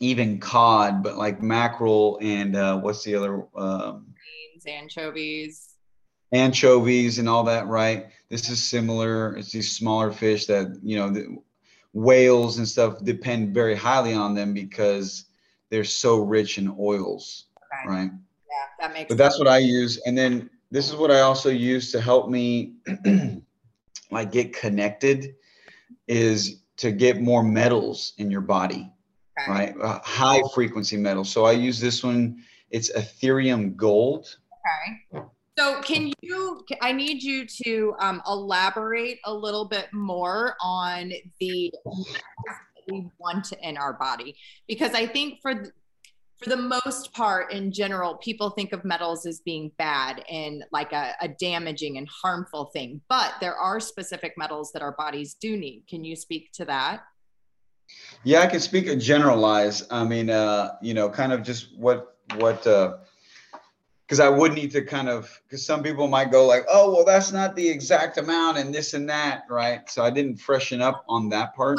even 0.00 0.38
cod, 0.40 1.02
but 1.02 1.16
like 1.16 1.40
mackerel 1.40 2.18
and 2.20 2.56
uh, 2.56 2.78
what's 2.80 3.04
the 3.04 3.14
other? 3.14 3.46
Um, 3.56 4.06
anchovies. 4.66 5.68
Anchovies 6.32 7.18
and 7.18 7.28
all 7.28 7.44
that, 7.44 7.66
right? 7.66 8.06
This 8.28 8.48
is 8.50 8.62
similar. 8.62 9.36
It's 9.36 9.50
these 9.50 9.74
smaller 9.76 10.12
fish 10.12 10.46
that 10.46 10.78
you 10.82 10.96
know, 10.96 11.10
the 11.10 11.38
whales 11.92 12.58
and 12.58 12.68
stuff 12.68 13.02
depend 13.02 13.54
very 13.54 13.74
highly 13.74 14.14
on 14.14 14.34
them 14.34 14.54
because 14.54 15.26
they're 15.70 15.84
so 15.84 16.20
rich 16.20 16.58
in 16.58 16.74
oils, 16.78 17.46
okay. 17.56 17.92
right? 17.92 18.10
Yeah, 18.12 18.64
that 18.80 18.92
makes. 18.92 19.08
But 19.08 19.18
sense. 19.18 19.18
that's 19.18 19.38
what 19.38 19.48
I 19.48 19.58
use, 19.58 20.00
and 20.06 20.16
then 20.16 20.50
this 20.70 20.88
is 20.88 20.96
what 20.96 21.10
I 21.10 21.20
also 21.20 21.50
use 21.50 21.92
to 21.92 22.00
help 22.00 22.28
me, 22.28 22.74
like 24.10 24.32
get 24.32 24.52
connected, 24.52 25.34
is 26.06 26.62
to 26.78 26.90
get 26.92 27.20
more 27.20 27.42
metals 27.42 28.14
in 28.18 28.30
your 28.30 28.40
body, 28.40 28.90
okay. 29.38 29.50
right? 29.50 29.74
Uh, 29.80 30.00
high 30.02 30.40
frequency 30.54 30.96
metals. 30.96 31.30
So 31.30 31.44
I 31.44 31.52
use 31.52 31.80
this 31.80 32.02
one. 32.02 32.42
It's 32.70 32.90
Etherium 32.92 33.76
Gold. 33.76 34.36
Okay. 35.12 35.24
So 35.58 35.82
can 35.82 36.12
you? 36.22 36.64
I 36.80 36.92
need 36.92 37.22
you 37.22 37.46
to 37.64 37.94
um, 37.98 38.22
elaborate 38.26 39.18
a 39.24 39.34
little 39.34 39.66
bit 39.66 39.88
more 39.92 40.54
on 40.62 41.12
the 41.38 41.72
we 42.90 43.08
want 43.18 43.52
in 43.62 43.76
our 43.76 43.92
body. 43.94 44.36
Because 44.68 44.94
I 44.94 45.06
think 45.06 45.40
for 45.42 45.72
for 46.38 46.48
the 46.48 46.56
most 46.56 47.12
part 47.12 47.52
in 47.52 47.70
general 47.70 48.16
people 48.16 48.48
think 48.48 48.72
of 48.72 48.82
metals 48.82 49.26
as 49.26 49.40
being 49.40 49.70
bad 49.76 50.24
and 50.30 50.64
like 50.72 50.90
a, 50.92 51.12
a, 51.20 51.28
damaging 51.28 51.98
and 51.98 52.08
harmful 52.08 52.70
thing. 52.72 52.98
But 53.10 53.34
there 53.42 53.54
are 53.54 53.78
specific 53.78 54.32
metals 54.38 54.72
that 54.72 54.80
our 54.80 54.92
bodies 54.92 55.36
do 55.38 55.58
need. 55.58 55.84
Can 55.86 56.02
you 56.02 56.16
speak 56.16 56.50
to 56.52 56.64
that? 56.64 57.02
Yeah 58.24 58.40
i 58.40 58.46
can 58.46 58.60
speak 58.60 58.86
generalize. 58.98 59.86
I 59.90 60.04
mean 60.04 60.30
uh 60.30 60.76
you 60.80 60.94
know 60.94 61.10
kind 61.10 61.32
of 61.32 61.42
just 61.42 61.76
what 61.76 62.16
what 62.36 62.66
uh 62.66 62.98
because 64.10 64.18
I 64.18 64.28
would 64.28 64.54
need 64.54 64.72
to 64.72 64.82
kind 64.82 65.08
of 65.08 65.40
because 65.46 65.64
some 65.64 65.84
people 65.84 66.08
might 66.08 66.32
go 66.32 66.44
like, 66.44 66.64
oh 66.68 66.92
well, 66.92 67.04
that's 67.04 67.30
not 67.30 67.54
the 67.54 67.68
exact 67.68 68.18
amount 68.18 68.58
and 68.58 68.74
this 68.74 68.92
and 68.92 69.08
that, 69.08 69.44
right? 69.48 69.88
So 69.88 70.02
I 70.02 70.10
didn't 70.10 70.38
freshen 70.38 70.82
up 70.82 71.04
on 71.08 71.28
that 71.28 71.54
part. 71.54 71.78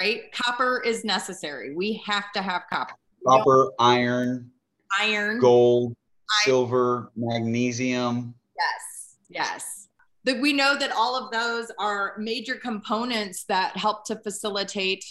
Right, 0.00 0.32
copper 0.32 0.82
is 0.84 1.04
necessary. 1.04 1.72
We 1.72 2.02
have 2.04 2.32
to 2.32 2.42
have 2.42 2.62
copper 2.68 2.94
copper, 3.24 3.70
iron, 3.78 4.50
iron, 4.98 5.38
gold, 5.38 5.90
iron. 5.92 6.44
silver, 6.44 7.12
magnesium. 7.14 8.34
Yes, 8.58 9.16
yes. 9.28 9.88
That 10.24 10.40
we 10.40 10.52
know 10.52 10.76
that 10.76 10.90
all 10.90 11.16
of 11.16 11.30
those 11.30 11.70
are 11.78 12.16
major 12.18 12.56
components 12.56 13.44
that 13.44 13.76
help 13.76 14.04
to 14.06 14.16
facilitate 14.16 15.04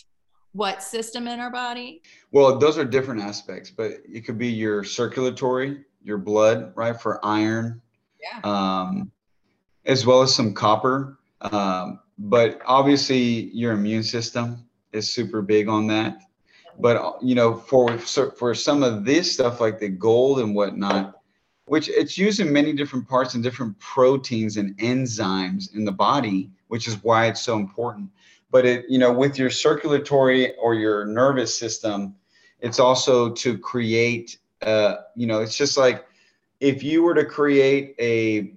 what 0.53 0.83
system 0.83 1.27
in 1.27 1.39
our 1.39 1.51
body? 1.51 2.01
Well, 2.31 2.57
those 2.57 2.77
are 2.77 2.85
different 2.85 3.21
aspects, 3.21 3.69
but 3.69 3.93
it 4.11 4.25
could 4.25 4.37
be 4.37 4.49
your 4.49 4.83
circulatory, 4.83 5.83
your 6.03 6.17
blood, 6.17 6.73
right, 6.75 6.99
for 6.99 7.23
iron. 7.25 7.81
Yeah. 8.21 8.39
Um, 8.43 9.11
as 9.85 10.05
well 10.05 10.21
as 10.21 10.33
some 10.33 10.53
copper. 10.53 11.19
Um, 11.41 11.99
but 12.17 12.61
obviously, 12.65 13.49
your 13.51 13.73
immune 13.73 14.03
system 14.03 14.65
is 14.91 15.11
super 15.11 15.41
big 15.41 15.67
on 15.67 15.87
that 15.87 16.19
but 16.79 17.21
you 17.21 17.35
know 17.35 17.55
for 17.55 17.97
for 17.97 18.53
some 18.53 18.83
of 18.83 19.05
this 19.05 19.31
stuff 19.31 19.61
like 19.61 19.79
the 19.79 19.89
gold 19.89 20.39
and 20.39 20.55
whatnot 20.55 21.21
which 21.65 21.87
it's 21.89 22.17
used 22.17 22.39
in 22.39 22.51
many 22.51 22.73
different 22.73 23.07
parts 23.07 23.35
and 23.35 23.43
different 23.43 23.77
proteins 23.79 24.57
and 24.57 24.77
enzymes 24.77 25.73
in 25.75 25.85
the 25.85 25.91
body 25.91 26.49
which 26.67 26.87
is 26.87 27.01
why 27.03 27.27
it's 27.27 27.41
so 27.41 27.57
important 27.57 28.09
but 28.51 28.65
it 28.65 28.85
you 28.89 28.97
know 28.97 29.11
with 29.11 29.37
your 29.37 29.49
circulatory 29.49 30.55
or 30.57 30.73
your 30.73 31.05
nervous 31.05 31.57
system 31.57 32.15
it's 32.59 32.79
also 32.79 33.29
to 33.29 33.57
create 33.57 34.37
uh 34.63 34.97
you 35.15 35.27
know 35.27 35.41
it's 35.41 35.57
just 35.57 35.77
like 35.77 36.05
if 36.59 36.83
you 36.83 37.03
were 37.03 37.13
to 37.13 37.25
create 37.25 37.95
a 37.99 38.53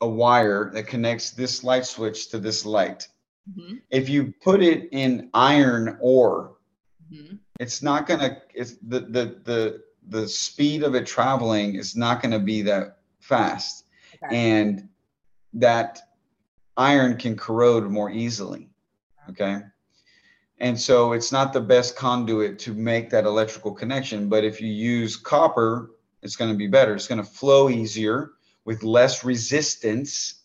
a 0.00 0.08
wire 0.08 0.70
that 0.72 0.84
connects 0.84 1.30
this 1.30 1.64
light 1.64 1.86
switch 1.86 2.30
to 2.30 2.38
this 2.38 2.66
light 2.66 3.08
mm-hmm. 3.50 3.76
if 3.90 4.08
you 4.08 4.32
put 4.42 4.62
it 4.62 4.88
in 4.92 5.30
iron 5.32 5.96
ore 6.00 6.56
Mm-hmm. 7.12 7.36
It's 7.60 7.82
not 7.82 8.06
gonna. 8.06 8.38
It's 8.54 8.76
the 8.76 9.00
the 9.00 9.40
the 9.44 9.82
the 10.08 10.28
speed 10.28 10.82
of 10.82 10.94
it 10.94 11.06
traveling 11.06 11.76
is 11.76 11.96
not 11.96 12.22
going 12.22 12.32
to 12.32 12.38
be 12.38 12.62
that 12.62 12.98
fast, 13.20 13.84
okay. 14.22 14.36
and 14.36 14.88
that 15.54 16.00
iron 16.76 17.16
can 17.16 17.36
corrode 17.36 17.90
more 17.90 18.10
easily. 18.10 18.68
Okay. 19.30 19.60
And 20.58 20.78
so 20.78 21.12
it's 21.12 21.32
not 21.32 21.52
the 21.52 21.60
best 21.60 21.96
conduit 21.96 22.58
to 22.60 22.72
make 22.72 23.10
that 23.10 23.24
electrical 23.24 23.72
connection. 23.72 24.28
But 24.28 24.44
if 24.44 24.60
you 24.60 24.68
use 24.68 25.16
copper, 25.16 25.90
it's 26.22 26.36
going 26.36 26.50
to 26.50 26.56
be 26.56 26.66
better. 26.66 26.94
It's 26.94 27.06
going 27.06 27.22
to 27.22 27.30
flow 27.30 27.68
easier 27.68 28.32
with 28.64 28.82
less 28.82 29.24
resistance. 29.24 30.42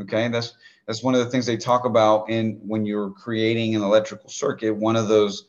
Okay. 0.00 0.28
That's 0.28 0.54
that's 0.86 1.02
one 1.02 1.14
of 1.14 1.24
the 1.24 1.30
things 1.30 1.46
they 1.46 1.56
talk 1.56 1.86
about 1.86 2.28
in 2.28 2.60
when 2.62 2.84
you're 2.84 3.10
creating 3.10 3.74
an 3.74 3.82
electrical 3.82 4.28
circuit. 4.28 4.74
One 4.74 4.96
of 4.96 5.08
those 5.08 5.46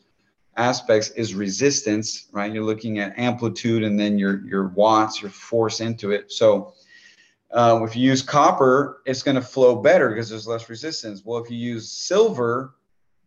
aspects 0.56 1.10
is 1.10 1.36
resistance, 1.36 2.28
right? 2.32 2.54
You're 2.54 2.64
looking 2.64 3.00
at 3.00 3.20
amplitude 3.20 3.84
and 3.84 4.00
then 4.00 4.18
your 4.18 4.46
your 4.46 4.70
watts, 4.70 5.22
your 5.22 5.32
force 5.32 5.82
into 5.82 6.12
it. 6.12 6.32
So 6.32 6.74
uh, 7.52 7.82
if 7.84 7.96
you 7.96 8.10
use 8.10 8.22
copper, 8.22 9.02
it's 9.06 9.24
going 9.24 9.36
to 9.36 9.42
flow 9.42 9.76
better 9.76 10.10
because 10.10 10.30
there's 10.30 10.48
less 10.48 10.70
resistance. 10.70 11.22
Well, 11.24 11.44
if 11.44 11.50
you 11.52 11.58
use 11.58 11.92
silver, 11.92 12.76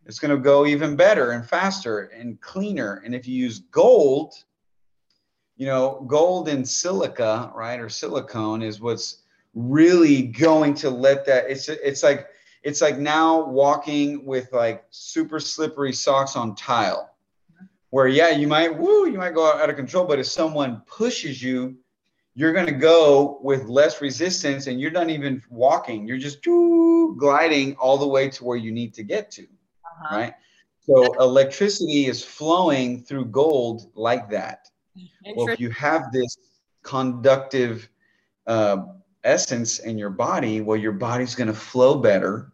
it's 0.08 0.18
going 0.18 0.30
to 0.34 0.42
go 0.42 0.66
even 0.66 0.96
better 0.96 1.32
and 1.32 1.46
faster 1.46 2.04
and 2.06 2.40
cleaner. 2.40 3.02
And 3.04 3.14
if 3.14 3.28
you 3.28 3.34
use 3.36 3.60
gold, 3.70 4.32
you 5.56 5.66
know, 5.66 6.04
gold 6.08 6.48
and 6.48 6.66
silica, 6.66 7.52
right, 7.54 7.78
or 7.78 7.90
silicone 7.90 8.62
is 8.62 8.80
what's 8.80 9.18
really 9.54 10.22
going 10.22 10.72
to 10.74 10.88
let 10.88 11.26
that. 11.26 11.50
It's 11.50 11.68
it's 11.68 12.02
like 12.02 12.28
it's 12.62 12.80
like 12.80 12.98
now 12.98 13.44
walking 13.44 14.24
with 14.24 14.50
like 14.52 14.84
super 14.90 15.38
slippery 15.38 15.92
socks 15.92 16.36
on 16.36 16.54
tile 16.54 17.14
where 17.90 18.08
yeah 18.08 18.30
you 18.30 18.46
might 18.46 18.76
woo 18.76 19.08
you 19.08 19.16
might 19.16 19.34
go 19.34 19.50
out 19.50 19.70
of 19.70 19.76
control 19.76 20.04
but 20.04 20.18
if 20.18 20.26
someone 20.26 20.82
pushes 20.86 21.42
you 21.42 21.76
you're 22.34 22.52
going 22.52 22.66
to 22.66 22.72
go 22.72 23.38
with 23.42 23.64
less 23.64 24.00
resistance 24.02 24.66
and 24.66 24.80
you're 24.80 24.90
not 24.90 25.08
even 25.08 25.42
walking 25.48 26.06
you're 26.06 26.18
just 26.18 26.42
gliding 27.16 27.74
all 27.76 27.96
the 27.96 28.06
way 28.06 28.28
to 28.28 28.44
where 28.44 28.56
you 28.56 28.72
need 28.72 28.92
to 28.92 29.02
get 29.02 29.30
to 29.30 29.46
uh-huh. 30.04 30.16
right? 30.16 30.34
So 30.80 31.12
electricity 31.20 32.06
is 32.06 32.24
flowing 32.24 33.02
through 33.02 33.26
gold 33.26 33.90
like 33.94 34.30
that. 34.30 34.68
Well 35.36 35.48
if 35.48 35.60
you 35.60 35.70
have 35.70 36.10
this 36.12 36.38
conductive 36.82 37.88
uh, 38.46 38.86
essence 39.24 39.80
in 39.80 39.98
your 39.98 40.10
body 40.10 40.60
well 40.60 40.76
your 40.76 40.92
body's 40.92 41.34
going 41.34 41.48
to 41.48 41.54
flow 41.54 41.98
better 41.98 42.52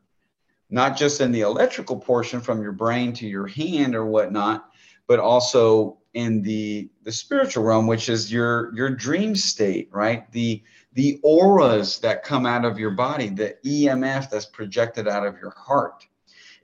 not 0.71 0.97
just 0.97 1.21
in 1.21 1.31
the 1.31 1.43
electrical 1.43 1.97
portion 1.97 2.41
from 2.41 2.63
your 2.63 2.73
brain 2.73 3.13
to 3.13 3.27
your 3.27 3.47
hand 3.47 3.95
or 3.95 4.07
whatnot 4.07 4.71
but 5.07 5.19
also 5.21 5.99
in 6.15 6.43
the 6.43 6.89
the 7.03 7.13
spiritual 7.13 7.65
realm 7.65 7.87
which 7.87 8.09
is 8.09 8.33
your 8.33 8.75
your 8.75 8.89
dream 8.89 9.35
state 9.37 9.89
right? 9.93 10.31
The 10.33 10.63
the 10.95 11.21
auras 11.23 11.99
that 12.01 12.23
come 12.23 12.47
out 12.47 12.65
of 12.65 12.79
your 12.79 12.93
body 12.93 13.29
the 13.29 13.57
emf 13.65 14.31
that's 14.31 14.47
projected 14.47 15.07
out 15.07 15.27
of 15.27 15.39
your 15.39 15.51
heart 15.51 16.07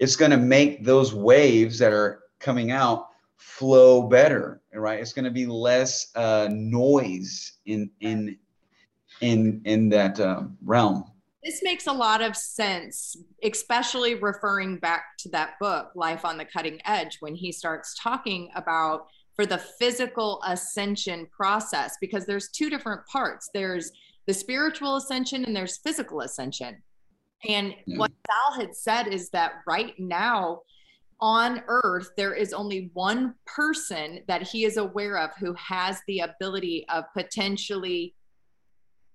it's 0.00 0.16
going 0.16 0.32
to 0.32 0.36
make 0.36 0.84
those 0.84 1.14
waves 1.14 1.78
that 1.78 1.92
are 1.92 2.22
coming 2.40 2.72
out 2.72 3.06
flow 3.36 4.02
better 4.02 4.60
right? 4.78 5.00
It's 5.00 5.12
going 5.12 5.24
to 5.24 5.30
be 5.30 5.46
less 5.46 6.08
uh, 6.14 6.48
noise 6.50 7.52
in 7.66 7.90
in 8.00 8.36
in 9.20 9.60
in 9.64 9.88
that 9.90 10.20
um, 10.20 10.56
realm. 10.64 11.04
This 11.42 11.60
makes 11.62 11.86
a 11.86 11.92
lot 11.92 12.20
of 12.20 12.36
sense, 12.36 13.16
especially 13.42 14.14
referring 14.14 14.76
back 14.76 15.16
to 15.20 15.30
that 15.30 15.58
book, 15.58 15.90
Life 15.94 16.24
on 16.24 16.36
the 16.36 16.44
Cutting 16.44 16.80
Edge, 16.84 17.16
when 17.20 17.34
he 17.34 17.50
starts 17.50 17.94
talking 17.98 18.50
about 18.54 19.06
for 19.34 19.46
the 19.46 19.56
physical 19.56 20.42
ascension 20.44 21.26
process, 21.34 21.96
because 21.98 22.26
there's 22.26 22.50
two 22.50 22.68
different 22.68 23.06
parts. 23.06 23.48
There's 23.54 23.90
the 24.26 24.34
spiritual 24.34 24.96
ascension 24.96 25.46
and 25.46 25.56
there's 25.56 25.78
physical 25.78 26.20
ascension. 26.20 26.82
And 27.48 27.74
yeah. 27.86 27.98
what 27.98 28.12
Sal 28.26 28.60
had 28.60 28.74
said 28.74 29.08
is 29.08 29.30
that 29.30 29.52
right 29.66 29.94
now, 29.98 30.62
on 31.20 31.62
earth, 31.68 32.10
there 32.16 32.34
is 32.34 32.52
only 32.52 32.90
one 32.94 33.34
person 33.46 34.20
that 34.26 34.42
he 34.42 34.64
is 34.64 34.78
aware 34.78 35.18
of 35.18 35.30
who 35.38 35.54
has 35.54 36.00
the 36.06 36.20
ability 36.20 36.86
of 36.88 37.04
potentially 37.14 38.14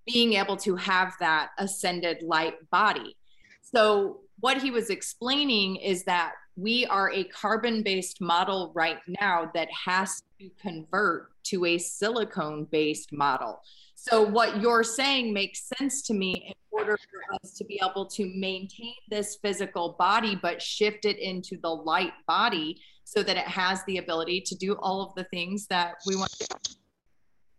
being 0.06 0.34
able 0.34 0.56
to 0.56 0.76
have 0.76 1.14
that 1.18 1.50
ascended 1.58 2.22
light 2.22 2.54
body. 2.70 3.16
So, 3.62 4.20
what 4.40 4.60
he 4.60 4.70
was 4.70 4.90
explaining 4.90 5.76
is 5.76 6.04
that 6.04 6.34
we 6.56 6.86
are 6.86 7.10
a 7.10 7.24
carbon 7.24 7.82
based 7.82 8.20
model 8.20 8.70
right 8.74 8.98
now 9.20 9.50
that 9.54 9.68
has 9.72 10.22
to 10.38 10.50
convert 10.60 11.30
to 11.44 11.64
a 11.64 11.78
silicone 11.78 12.64
based 12.64 13.12
model. 13.12 13.60
So, 14.08 14.22
what 14.22 14.60
you're 14.60 14.84
saying 14.84 15.32
makes 15.32 15.68
sense 15.78 16.02
to 16.02 16.14
me 16.14 16.34
in 16.46 16.54
order 16.70 16.96
for 16.96 17.34
us 17.34 17.54
to 17.54 17.64
be 17.64 17.80
able 17.82 18.06
to 18.06 18.30
maintain 18.36 18.94
this 19.10 19.36
physical 19.42 19.96
body, 19.98 20.38
but 20.40 20.62
shift 20.62 21.04
it 21.04 21.18
into 21.18 21.56
the 21.62 21.70
light 21.70 22.12
body 22.26 22.80
so 23.04 23.22
that 23.22 23.36
it 23.36 23.46
has 23.46 23.84
the 23.86 23.98
ability 23.98 24.42
to 24.42 24.54
do 24.54 24.74
all 24.74 25.02
of 25.02 25.14
the 25.14 25.24
things 25.24 25.66
that 25.68 25.94
we 26.06 26.16
want 26.16 26.30
to 26.32 26.46
do. 26.46 26.56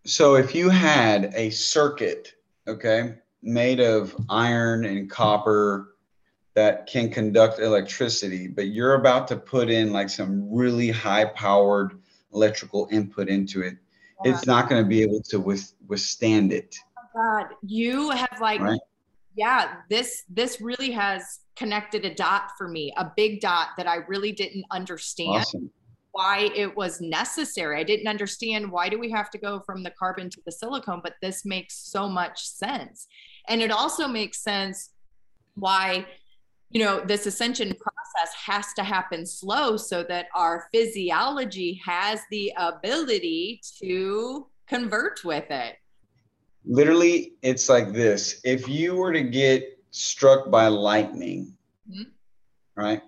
So, 0.06 0.36
if 0.36 0.56
you 0.56 0.70
had 0.70 1.34
a 1.36 1.50
circuit 1.50 2.34
okay, 2.68 3.16
made 3.42 3.80
of 3.80 4.16
iron 4.30 4.86
and 4.86 5.10
copper 5.10 5.96
that 6.54 6.88
can 6.88 7.10
conduct 7.10 7.60
electricity, 7.60 8.48
but 8.48 8.68
you're 8.68 8.96
about 8.96 9.28
to 9.30 9.38
put 9.38 9.70
in 9.70 9.94
like 9.94 10.10
some 10.10 10.54
really 10.54 10.90
high 10.90 11.26
powered 11.26 12.00
electrical 12.34 12.88
input 12.92 13.30
into 13.30 13.62
it. 13.62 13.78
It's 14.24 14.46
not 14.46 14.70
going 14.70 14.84
to 14.84 14.88
be 14.88 15.02
able 15.02 15.22
to 15.30 15.40
with, 15.40 15.74
withstand 15.88 16.52
it. 16.52 16.76
Oh 16.98 17.42
God, 17.42 17.48
you 17.62 18.10
have 18.10 18.38
like, 18.42 18.62
right? 18.62 18.80
yeah, 19.36 19.76
this 19.90 20.24
this 20.30 20.60
really 20.60 20.92
has 20.92 21.40
connected 21.56 22.06
a 22.06 22.14
dot 22.14 22.52
for 22.58 22.68
me, 22.68 22.94
a 22.98 23.12
big 23.16 23.42
dot 23.42 23.70
that 23.78 23.88
I 23.88 23.98
really 24.08 24.32
didn't 24.32 24.66
understand. 24.72 25.30
Awesome 25.30 25.72
why 26.18 26.50
it 26.56 26.76
was 26.76 27.00
necessary. 27.00 27.80
I 27.80 27.84
didn't 27.84 28.08
understand 28.08 28.72
why 28.72 28.90
do 28.90 28.98
we 28.98 29.12
have 29.12 29.30
to 29.30 29.38
go 29.38 29.60
from 29.60 29.84
the 29.84 29.92
carbon 29.92 30.32
to 30.32 30.42
the 30.48 30.52
silicone, 30.52 31.02
but 31.04 31.14
this 31.22 31.46
makes 31.46 31.76
so 31.92 32.10
much 32.10 32.44
sense. 32.44 33.06
And 33.48 33.62
it 33.62 33.70
also 33.70 34.08
makes 34.08 34.42
sense 34.42 34.90
why 35.54 36.08
you 36.70 36.84
know 36.84 37.02
this 37.06 37.26
ascension 37.26 37.70
process 37.70 38.36
has 38.36 38.74
to 38.74 38.84
happen 38.84 39.26
slow 39.26 39.78
so 39.78 40.04
that 40.04 40.28
our 40.36 40.68
physiology 40.74 41.82
has 41.86 42.22
the 42.30 42.54
ability 42.58 43.62
to 43.80 44.48
convert 44.68 45.24
with 45.24 45.50
it. 45.50 45.76
Literally, 46.66 47.34
it's 47.42 47.70
like 47.70 47.94
this. 47.94 48.42
If 48.44 48.68
you 48.68 48.96
were 48.96 49.14
to 49.14 49.24
get 49.24 49.80
struck 49.92 50.52
by 50.52 50.68
lightning, 50.68 51.56
mm-hmm. 51.90 52.04
right? 52.76 53.02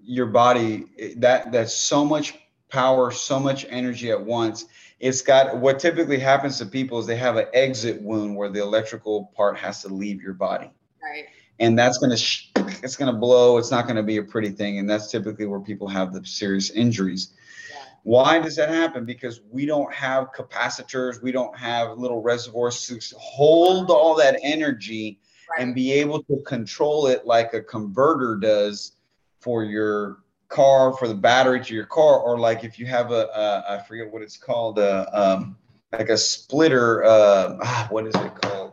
your 0.00 0.26
body 0.26 0.86
that 1.16 1.52
that's 1.52 1.74
so 1.74 2.04
much 2.04 2.38
power 2.70 3.10
so 3.10 3.38
much 3.38 3.66
energy 3.68 4.10
at 4.10 4.20
once 4.20 4.66
it's 5.00 5.20
got 5.20 5.56
what 5.58 5.78
typically 5.78 6.18
happens 6.18 6.58
to 6.58 6.64
people 6.64 6.98
is 6.98 7.06
they 7.06 7.16
have 7.16 7.36
an 7.36 7.46
exit 7.52 8.00
wound 8.00 8.34
where 8.34 8.48
the 8.48 8.60
electrical 8.60 9.30
part 9.36 9.56
has 9.56 9.82
to 9.82 9.88
leave 9.88 10.22
your 10.22 10.32
body 10.32 10.70
right 11.02 11.26
and 11.62 11.78
that's 11.78 11.96
going 11.98 12.10
to 12.10 12.16
sh- 12.16 12.50
it's 12.82 12.96
going 12.96 13.12
to 13.12 13.18
blow 13.18 13.56
it's 13.56 13.70
not 13.70 13.84
going 13.84 13.96
to 13.96 14.02
be 14.02 14.18
a 14.18 14.22
pretty 14.22 14.50
thing 14.50 14.78
and 14.78 14.90
that's 14.90 15.10
typically 15.10 15.46
where 15.46 15.60
people 15.60 15.88
have 15.88 16.12
the 16.12 16.24
serious 16.26 16.70
injuries 16.70 17.34
yeah. 17.70 17.84
why 18.02 18.38
does 18.38 18.56
that 18.56 18.68
happen 18.68 19.04
because 19.04 19.40
we 19.50 19.64
don't 19.64 19.92
have 19.94 20.32
capacitors 20.32 21.22
we 21.22 21.32
don't 21.32 21.56
have 21.56 21.96
little 21.96 22.20
reservoirs 22.20 22.86
to 22.86 23.00
hold 23.16 23.90
all 23.90 24.14
that 24.14 24.38
energy 24.42 25.20
right. 25.50 25.62
and 25.62 25.74
be 25.74 25.92
able 25.92 26.22
to 26.24 26.42
control 26.44 27.06
it 27.06 27.24
like 27.24 27.54
a 27.54 27.60
converter 27.62 28.36
does 28.36 28.96
for 29.40 29.64
your 29.64 30.18
car 30.48 30.92
for 30.92 31.08
the 31.08 31.14
battery 31.14 31.64
to 31.64 31.74
your 31.74 31.86
car 31.86 32.18
or 32.18 32.38
like 32.38 32.64
if 32.64 32.78
you 32.78 32.84
have 32.86 33.10
a, 33.10 33.28
a 33.34 33.64
I 33.68 33.82
forget 33.86 34.12
what 34.12 34.20
it's 34.20 34.36
called 34.36 34.78
uh, 34.78 35.06
um, 35.12 35.56
like 35.92 36.10
a 36.10 36.18
splitter 36.18 37.04
uh, 37.04 37.56
ah, 37.62 37.86
what 37.90 38.06
is 38.06 38.14
it 38.16 38.34
called 38.34 38.71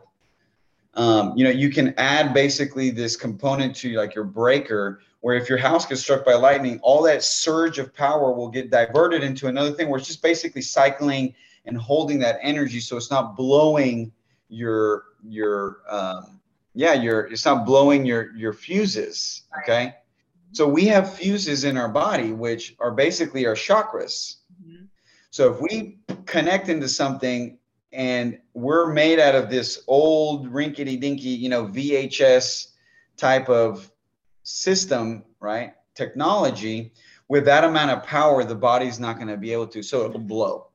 um, 0.94 1.32
you 1.36 1.44
know 1.44 1.50
you 1.50 1.70
can 1.70 1.94
add 1.96 2.34
basically 2.34 2.90
this 2.90 3.16
component 3.16 3.74
to 3.76 3.92
like 3.96 4.14
your 4.14 4.24
breaker 4.24 5.00
where 5.20 5.36
if 5.36 5.48
your 5.48 5.58
house 5.58 5.86
gets 5.86 6.00
struck 6.00 6.24
by 6.24 6.34
lightning 6.34 6.80
all 6.82 7.02
that 7.02 7.22
surge 7.22 7.78
of 7.78 7.94
power 7.94 8.32
will 8.32 8.48
get 8.48 8.70
diverted 8.70 9.22
into 9.22 9.48
another 9.48 9.70
thing 9.70 9.88
where 9.88 9.98
it's 9.98 10.08
just 10.08 10.22
basically 10.22 10.62
cycling 10.62 11.34
and 11.66 11.76
holding 11.76 12.18
that 12.18 12.38
energy 12.42 12.80
so 12.80 12.96
it's 12.96 13.10
not 13.10 13.36
blowing 13.36 14.10
your 14.48 15.04
your 15.28 15.78
um, 15.88 16.40
yeah 16.74 16.92
your 16.92 17.20
it's 17.26 17.44
not 17.44 17.64
blowing 17.64 18.04
your 18.04 18.34
your 18.34 18.52
fuses 18.52 19.42
okay 19.58 19.94
so 20.52 20.68
we 20.68 20.86
have 20.86 21.14
fuses 21.14 21.64
in 21.64 21.76
our 21.76 21.88
body, 21.88 22.32
which 22.32 22.74
are 22.80 22.90
basically 22.90 23.46
our 23.46 23.54
chakras. 23.54 24.36
Mm-hmm. 24.62 24.84
So 25.30 25.52
if 25.52 25.60
we 25.60 25.98
connect 26.26 26.68
into 26.68 26.88
something 26.88 27.58
and 27.92 28.38
we're 28.54 28.92
made 28.92 29.18
out 29.18 29.34
of 29.34 29.50
this 29.50 29.82
old 29.86 30.48
rinkety 30.48 30.96
dinky, 30.96 31.30
you 31.30 31.48
know, 31.48 31.66
VHS 31.66 32.68
type 33.16 33.48
of 33.48 33.90
system, 34.42 35.24
right? 35.40 35.74
Technology, 35.94 36.92
with 37.28 37.44
that 37.44 37.64
amount 37.64 37.90
of 37.90 38.02
power, 38.04 38.44
the 38.44 38.54
body's 38.54 38.98
not 39.00 39.16
going 39.16 39.28
to 39.28 39.36
be 39.36 39.52
able 39.52 39.66
to, 39.68 39.82
so 39.82 40.04
it'll 40.04 40.20
blow. 40.20 40.66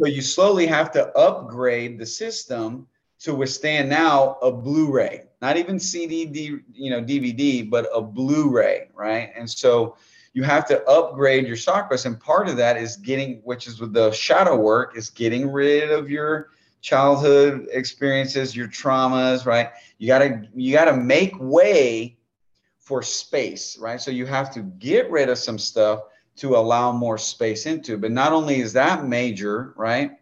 So 0.00 0.06
you 0.06 0.22
slowly 0.22 0.66
have 0.66 0.90
to 0.92 1.16
upgrade 1.16 1.98
the 1.98 2.06
system 2.06 2.88
to 3.20 3.34
withstand 3.34 3.88
now 3.88 4.36
a 4.42 4.50
Blu-ray, 4.50 5.24
not 5.40 5.56
even 5.56 5.78
CD, 5.78 6.24
you 6.72 6.90
know, 6.90 7.00
DVD, 7.00 7.68
but 7.68 7.88
a 7.94 8.00
Blu-ray, 8.00 8.88
right? 8.94 9.32
And 9.36 9.48
so 9.48 9.96
you 10.34 10.42
have 10.42 10.66
to 10.68 10.82
upgrade 10.84 11.46
your 11.46 11.56
chakras, 11.56 12.06
and 12.06 12.18
part 12.18 12.48
of 12.48 12.56
that 12.56 12.76
is 12.76 12.96
getting, 12.96 13.40
which 13.44 13.66
is 13.66 13.80
with 13.80 13.92
the 13.92 14.10
shadow 14.12 14.56
work, 14.56 14.96
is 14.96 15.10
getting 15.10 15.50
rid 15.50 15.90
of 15.90 16.10
your 16.10 16.50
childhood 16.80 17.68
experiences, 17.72 18.56
your 18.56 18.68
traumas, 18.68 19.46
right? 19.46 19.70
You 19.98 20.08
gotta 20.08 20.42
you 20.54 20.72
gotta 20.72 20.96
make 20.96 21.32
way 21.38 22.16
for 22.78 23.02
space, 23.02 23.78
right? 23.78 24.00
So 24.00 24.10
you 24.10 24.26
have 24.26 24.52
to 24.54 24.60
get 24.60 25.10
rid 25.10 25.28
of 25.28 25.38
some 25.38 25.58
stuff 25.58 26.00
to 26.36 26.56
allow 26.56 26.92
more 26.92 27.18
space 27.18 27.66
into. 27.66 27.96
But 27.96 28.10
not 28.10 28.32
only 28.32 28.60
is 28.60 28.72
that 28.72 29.06
major, 29.06 29.72
right? 29.76 30.12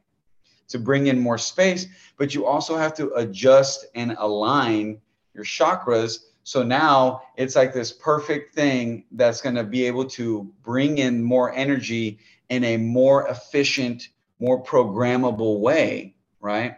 To 0.68 0.78
bring 0.78 1.06
in 1.06 1.18
more 1.18 1.38
space, 1.38 1.86
but 2.16 2.34
you 2.34 2.46
also 2.46 2.76
have 2.76 2.94
to 2.94 3.12
adjust 3.14 3.86
and 3.94 4.14
align 4.18 5.00
your 5.34 5.44
chakras. 5.44 6.18
So 6.44 6.62
now 6.62 7.22
it's 7.36 7.54
like 7.54 7.72
this 7.72 7.92
perfect 7.92 8.54
thing 8.54 9.04
that's 9.12 9.40
going 9.40 9.54
to 9.56 9.64
be 9.64 9.84
able 9.84 10.06
to 10.06 10.50
bring 10.62 10.98
in 10.98 11.22
more 11.22 11.52
energy 11.52 12.18
in 12.48 12.64
a 12.64 12.76
more 12.76 13.28
efficient, 13.28 14.08
more 14.38 14.62
programmable 14.62 15.60
way, 15.60 16.14
right? 16.40 16.76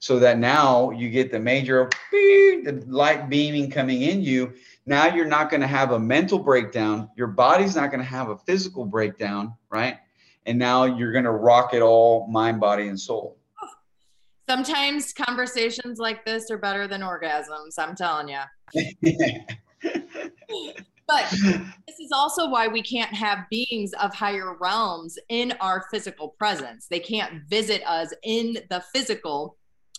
So 0.00 0.18
that 0.20 0.38
now 0.38 0.90
you 0.90 1.10
get 1.10 1.32
the 1.32 1.40
major, 1.40 1.88
the 2.12 2.84
light 2.86 3.28
beaming 3.28 3.70
coming 3.70 4.02
in 4.02 4.22
you. 4.22 4.54
Now 4.86 5.06
you're 5.14 5.26
not 5.26 5.50
going 5.50 5.60
to 5.60 5.66
have 5.66 5.92
a 5.92 5.98
mental 5.98 6.38
breakdown. 6.38 7.10
Your 7.16 7.26
body's 7.28 7.74
not 7.74 7.90
going 7.90 8.00
to 8.00 8.06
have 8.06 8.28
a 8.28 8.36
physical 8.38 8.84
breakdown, 8.84 9.54
right? 9.70 9.96
And 10.46 10.58
now 10.58 10.84
you're 10.84 11.12
going 11.12 11.24
to 11.24 11.32
rock 11.32 11.74
it 11.74 11.82
all 11.82 12.26
mind, 12.28 12.60
body, 12.60 12.88
and 12.88 12.98
soul. 12.98 13.37
Sometimes 14.48 15.12
conversations 15.12 15.98
like 15.98 16.24
this 16.24 16.50
are 16.50 16.58
better 16.58 16.88
than 16.88 17.02
orgasms. 17.02 17.78
I'm 17.78 17.94
telling 17.94 18.28
you. 18.28 18.40
But 21.08 21.30
this 21.30 21.98
is 22.00 22.12
also 22.12 22.50
why 22.50 22.68
we 22.68 22.82
can't 22.82 23.14
have 23.14 23.48
beings 23.50 23.92
of 23.94 24.14
higher 24.14 24.54
realms 24.60 25.18
in 25.30 25.54
our 25.60 25.86
physical 25.90 26.28
presence. 26.38 26.86
They 26.86 27.00
can't 27.00 27.44
visit 27.48 27.82
us 27.86 28.12
in 28.22 28.58
the 28.68 28.82
physical 28.92 29.56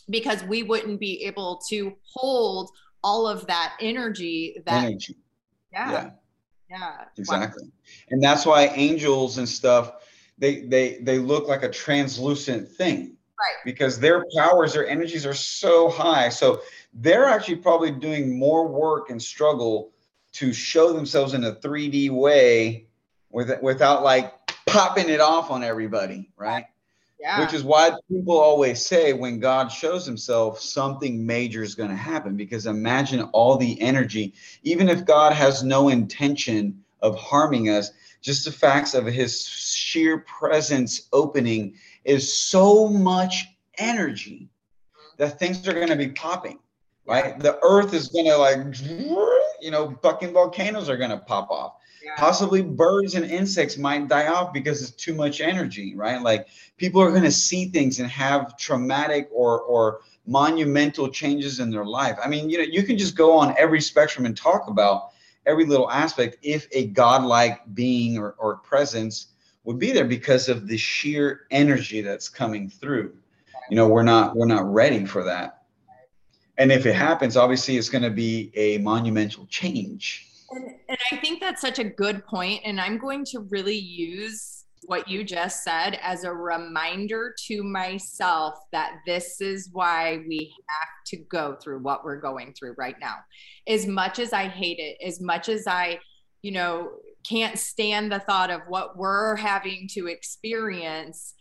because 0.09 0.43
we 0.43 0.61
wouldn't 0.61 0.99
be 0.99 1.23
able 1.23 1.61
to 1.69 1.93
hold 2.13 2.69
all 3.03 3.27
of 3.27 3.47
that 3.47 3.76
energy 3.81 4.61
that 4.65 4.84
energy. 4.84 5.15
Yeah. 5.71 5.91
Yeah. 5.91 6.09
yeah. 6.69 7.05
Exactly. 7.17 7.63
Wow. 7.63 7.71
And 8.11 8.23
that's 8.23 8.45
why 8.45 8.67
angels 8.67 9.39
and 9.39 9.49
stuff 9.49 9.93
they 10.38 10.61
they 10.61 10.99
they 11.01 11.17
look 11.17 11.47
like 11.47 11.63
a 11.63 11.69
translucent 11.69 12.67
thing. 12.69 13.17
Right. 13.40 13.64
Because 13.64 13.99
their 13.99 14.26
powers, 14.36 14.74
their 14.74 14.88
energies 14.88 15.26
are 15.26 15.34
so 15.34 15.90
high. 15.90 16.30
So 16.30 16.61
they're 16.94 17.26
actually 17.26 17.57
probably 17.57 17.91
doing 17.91 18.38
more 18.38 18.68
work 18.68 19.10
and 19.10 19.22
struggle 19.22 19.91
to 20.34 20.52
show 20.52 20.91
themselves 20.91 21.34
in 21.34 21.45
a 21.45 21.53
3D 21.53 22.11
way 22.11 22.88
with, 23.30 23.49
without 23.61 24.03
like 24.03 24.34
popping 24.66 25.10
it 25.10 25.22
off 25.22 25.52
on 25.52 25.64
everybody, 25.64 26.30
right? 26.36 26.66
Yeah. 27.20 27.41
Which 27.41 27.53
is 27.53 27.64
why 27.64 27.91
people 28.10 28.38
always 28.38 28.86
say 28.86 29.14
when 29.14 29.40
God 29.40 29.70
shows 29.70 30.06
himself, 30.06 30.60
something 30.60 31.26
major 31.26 31.64
is 31.64 31.76
going 31.76 31.90
to 31.90 31.95
happen. 31.95 32.38
Because 32.38 32.66
imagine 32.66 33.22
all 33.34 33.57
the 33.57 33.80
energy, 33.82 34.34
even 34.64 34.88
if 34.88 35.06
God 35.06 35.34
has 35.34 35.64
no 35.64 35.90
intention 35.90 36.84
of 37.02 37.18
harming 37.18 37.70
us, 37.70 37.91
just 38.22 38.45
the 38.45 38.52
facts 38.52 38.94
of 38.94 39.06
his 39.06 39.45
sheer 39.48 40.20
presence 40.20 41.07
opening 41.14 41.76
is 42.03 42.34
so 42.34 42.88
much 42.88 43.45
energy 43.77 44.49
that 45.17 45.39
things 45.39 45.67
are 45.67 45.73
going 45.73 45.89
to 45.89 45.95
be 45.95 46.09
popping, 46.09 46.59
right? 47.05 47.39
The 47.39 47.59
earth 47.61 47.93
is 47.93 48.07
going 48.07 48.26
to 48.26 48.38
like 48.38 48.57
you 49.61 49.71
know, 49.71 49.97
fucking 50.01 50.34
volcanoes 50.34 50.89
are 50.89 50.97
going 50.97 51.09
to 51.09 51.17
pop 51.17 51.51
off. 51.51 51.76
Yeah. 52.03 52.11
Possibly 52.17 52.61
birds 52.61 53.15
and 53.15 53.26
insects 53.26 53.77
might 53.77 54.07
die 54.07 54.27
off 54.27 54.53
because 54.53 54.81
it's 54.81 54.91
too 54.91 55.13
much 55.13 55.41
energy, 55.41 55.95
right? 55.95 56.21
Like 56.21 56.47
people 56.77 57.01
are 57.01 57.09
going 57.09 57.23
to 57.23 57.31
see 57.31 57.65
things 57.65 57.99
and 57.99 58.09
have 58.09 58.57
traumatic 58.57 59.27
or 59.34 59.61
or 59.61 59.99
monumental 60.26 61.09
changes 61.09 61.59
in 61.59 61.69
their 61.69 61.85
life. 61.85 62.17
I 62.23 62.30
mean, 62.30 62.49
you 62.49 62.59
know, 62.59 62.63
you 62.63 62.84
can 62.84 62.97
just 62.97 63.15
go 63.15 63.38
on 63.38 63.55
every 63.57 63.81
spectrum 63.81 64.26
and 64.26 64.38
talk 64.38 64.67
about 64.67 65.09
every 65.45 65.65
little 65.65 65.89
aspect 65.89 66.38
if 66.41 66.67
a 66.71 66.88
godlike 66.88 67.61
being 67.73 68.17
or, 68.17 68.35
or 68.38 68.57
presence 68.57 69.27
would 69.70 69.78
be 69.78 69.91
there 69.91 70.06
because 70.06 70.50
of 70.50 70.68
the 70.68 70.76
sheer 70.76 71.41
energy 71.52 72.02
that's 72.02 72.28
coming 72.28 72.68
through. 72.68 73.16
You 73.70 73.76
know, 73.76 73.88
we're 73.88 74.02
not 74.02 74.36
we're 74.36 74.48
not 74.48 74.66
ready 74.66 75.06
for 75.06 75.24
that. 75.26 75.62
And 76.58 76.72
if 76.72 76.88
it 76.88 76.96
happens 76.96 77.38
obviously 77.38 77.78
it's 77.78 77.88
going 77.88 78.02
to 78.02 78.10
be 78.10 78.52
a 78.56 78.80
monumental 78.80 79.46
change. 79.46 80.26
And, 80.50 80.66
and 80.90 80.98
i 81.12 81.18
think 81.18 81.40
that's 81.40 81.62
such 81.62 81.78
a 81.78 81.84
good 81.84 82.26
point 82.26 82.62
and 82.66 82.82
i'm 82.82 82.98
going 82.98 83.24
to 83.26 83.41
really 83.52 83.78
use 83.78 84.66
what 84.88 85.08
you 85.08 85.24
just 85.24 85.64
said 85.64 86.00
as 86.02 86.24
a 86.24 86.34
reminder 86.34 87.36
to 87.46 87.62
myself 87.62 88.56
that 88.72 88.94
this 89.06 89.41
is 89.41 89.70
why 89.72 90.24
we 90.28 90.52
have 90.68 90.90
to 91.06 91.18
go 91.18 91.56
through 91.62 91.84
what 91.84 92.04
we're 92.04 92.20
going 92.20 92.56
through 92.58 92.74
right 92.80 92.96
now. 93.00 93.18
As 93.68 93.86
much 93.86 94.18
as 94.18 94.34
i 94.34 94.48
hate 94.48 94.80
it 94.80 94.98
as 95.06 95.22
much 95.22 95.50
as 95.50 95.68
i 95.68 96.00
you 96.41 96.52
know 96.52 96.94
can't 97.28 97.58
stand 97.60 98.12
the 98.12 98.20
thought 98.20 98.50
of 98.50 98.62
what 98.68 98.98
we're 98.98 99.36
having 99.36 99.88
to 99.94 100.08
experience 100.08 101.34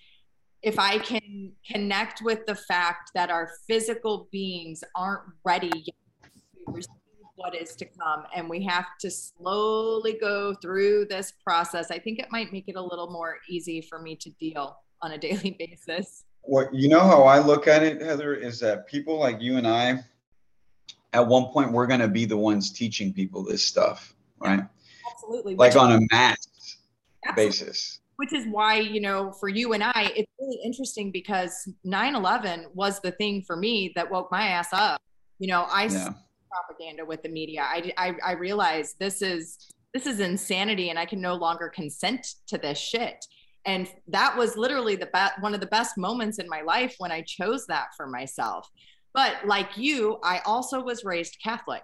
if 0.62 0.78
I 0.78 0.98
can 0.98 1.52
connect 1.70 2.22
with 2.22 2.44
the 2.46 2.54
fact 2.54 3.12
that 3.14 3.30
our 3.30 3.50
physical 3.66 4.28
beings 4.32 4.82
aren't 4.94 5.22
ready 5.44 5.70
yet 5.74 6.32
to 6.66 6.72
receive 6.72 6.94
what 7.36 7.54
is 7.54 7.76
to 7.76 7.84
come, 7.84 8.24
and 8.34 8.48
we 8.48 8.64
have 8.64 8.86
to 9.00 9.10
slowly 9.10 10.18
go 10.20 10.54
through 10.54 11.06
this 11.08 11.32
process, 11.44 11.92
I 11.92 11.98
think 11.98 12.18
it 12.18 12.26
might 12.32 12.52
make 12.52 12.64
it 12.66 12.74
a 12.74 12.82
little 12.82 13.10
more 13.10 13.36
easy 13.48 13.80
for 13.80 14.00
me 14.00 14.16
to 14.16 14.30
deal 14.30 14.76
on 15.02 15.12
a 15.12 15.18
daily 15.26 15.56
basis. 15.56 16.24
well 16.42 16.68
you 16.72 16.88
know 16.88 17.00
how 17.00 17.22
I 17.22 17.38
look 17.38 17.68
at 17.68 17.84
it, 17.84 18.02
Heather, 18.02 18.34
is 18.34 18.58
that 18.60 18.88
people 18.88 19.18
like 19.18 19.40
you 19.40 19.56
and 19.56 19.68
I, 19.68 20.02
at 21.12 21.26
one 21.26 21.46
point, 21.46 21.72
we're 21.72 21.86
going 21.86 22.00
to 22.00 22.08
be 22.08 22.24
the 22.24 22.36
ones 22.36 22.72
teaching 22.72 23.12
people 23.12 23.44
this 23.44 23.64
stuff, 23.64 24.14
right? 24.40 24.64
Absolutely. 25.18 25.56
Like 25.56 25.76
on 25.76 25.92
a 25.92 26.00
mass 26.12 26.36
basis. 27.34 28.00
Which 28.16 28.32
is 28.32 28.46
why 28.50 28.76
you 28.78 29.00
know 29.00 29.32
for 29.32 29.48
you 29.48 29.74
and 29.74 29.84
i 29.84 30.12
it's 30.16 30.30
really 30.40 30.58
interesting 30.64 31.12
because 31.12 31.68
9-11 31.86 32.64
was 32.74 33.00
the 33.00 33.12
thing 33.12 33.42
for 33.46 33.56
me 33.56 33.92
that 33.94 34.10
woke 34.10 34.30
my 34.32 34.48
ass 34.48 34.68
up. 34.72 35.00
You 35.38 35.48
know 35.48 35.66
i 35.70 35.84
yeah. 35.84 36.10
propaganda 36.50 37.04
with 37.04 37.22
the 37.22 37.28
media. 37.28 37.62
I, 37.62 37.92
I 37.96 38.14
i 38.24 38.32
realized 38.32 38.96
this 38.98 39.22
is 39.22 39.58
this 39.94 40.06
is 40.06 40.20
insanity 40.20 40.90
and 40.90 40.98
i 40.98 41.06
can 41.06 41.20
no 41.20 41.34
longer 41.34 41.68
consent 41.68 42.26
to 42.48 42.58
this 42.58 42.78
shit. 42.78 43.24
And 43.66 43.88
that 44.06 44.36
was 44.36 44.56
literally 44.56 44.96
the 44.96 45.06
best 45.06 45.40
one 45.40 45.54
of 45.54 45.60
the 45.60 45.66
best 45.66 45.98
moments 45.98 46.38
in 46.38 46.48
my 46.48 46.62
life 46.62 46.94
when 46.98 47.12
i 47.12 47.22
chose 47.22 47.66
that 47.66 47.88
for 47.96 48.06
myself. 48.06 48.68
But 49.14 49.46
like 49.46 49.76
you 49.76 50.18
i 50.24 50.40
also 50.44 50.82
was 50.82 51.04
raised 51.04 51.36
catholic 51.42 51.82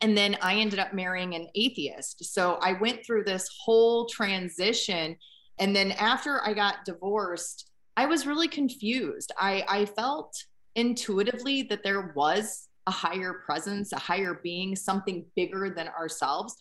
and 0.00 0.16
then 0.16 0.36
i 0.42 0.54
ended 0.54 0.78
up 0.78 0.92
marrying 0.92 1.34
an 1.34 1.46
atheist 1.54 2.24
so 2.24 2.58
i 2.62 2.72
went 2.74 3.04
through 3.04 3.24
this 3.24 3.48
whole 3.64 4.06
transition 4.06 5.16
and 5.58 5.74
then 5.74 5.92
after 5.92 6.44
I 6.46 6.54
got 6.54 6.84
divorced, 6.84 7.70
I 7.96 8.06
was 8.06 8.26
really 8.26 8.48
confused. 8.48 9.32
I, 9.38 9.64
I 9.68 9.84
felt 9.86 10.36
intuitively 10.76 11.62
that 11.64 11.82
there 11.82 12.12
was 12.14 12.68
a 12.86 12.90
higher 12.90 13.42
presence, 13.44 13.92
a 13.92 13.98
higher 13.98 14.40
being, 14.42 14.76
something 14.76 15.26
bigger 15.34 15.70
than 15.74 15.88
ourselves. 15.88 16.54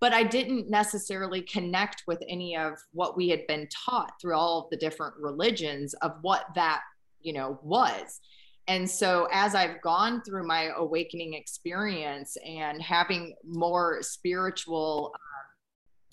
But 0.00 0.12
I 0.12 0.22
didn't 0.22 0.70
necessarily 0.70 1.42
connect 1.42 2.04
with 2.06 2.22
any 2.28 2.56
of 2.56 2.74
what 2.92 3.16
we 3.16 3.28
had 3.28 3.46
been 3.46 3.68
taught 3.86 4.12
through 4.20 4.34
all 4.34 4.62
of 4.62 4.70
the 4.70 4.76
different 4.76 5.14
religions 5.18 5.94
of 5.94 6.12
what 6.22 6.46
that, 6.54 6.82
you 7.20 7.32
know, 7.32 7.58
was. 7.62 8.20
And 8.66 8.88
so 8.88 9.28
as 9.30 9.54
I've 9.54 9.82
gone 9.82 10.22
through 10.22 10.46
my 10.46 10.70
awakening 10.76 11.34
experience 11.34 12.36
and 12.46 12.80
having 12.80 13.34
more 13.44 13.98
spiritual 14.02 15.12
uh, 15.14 15.18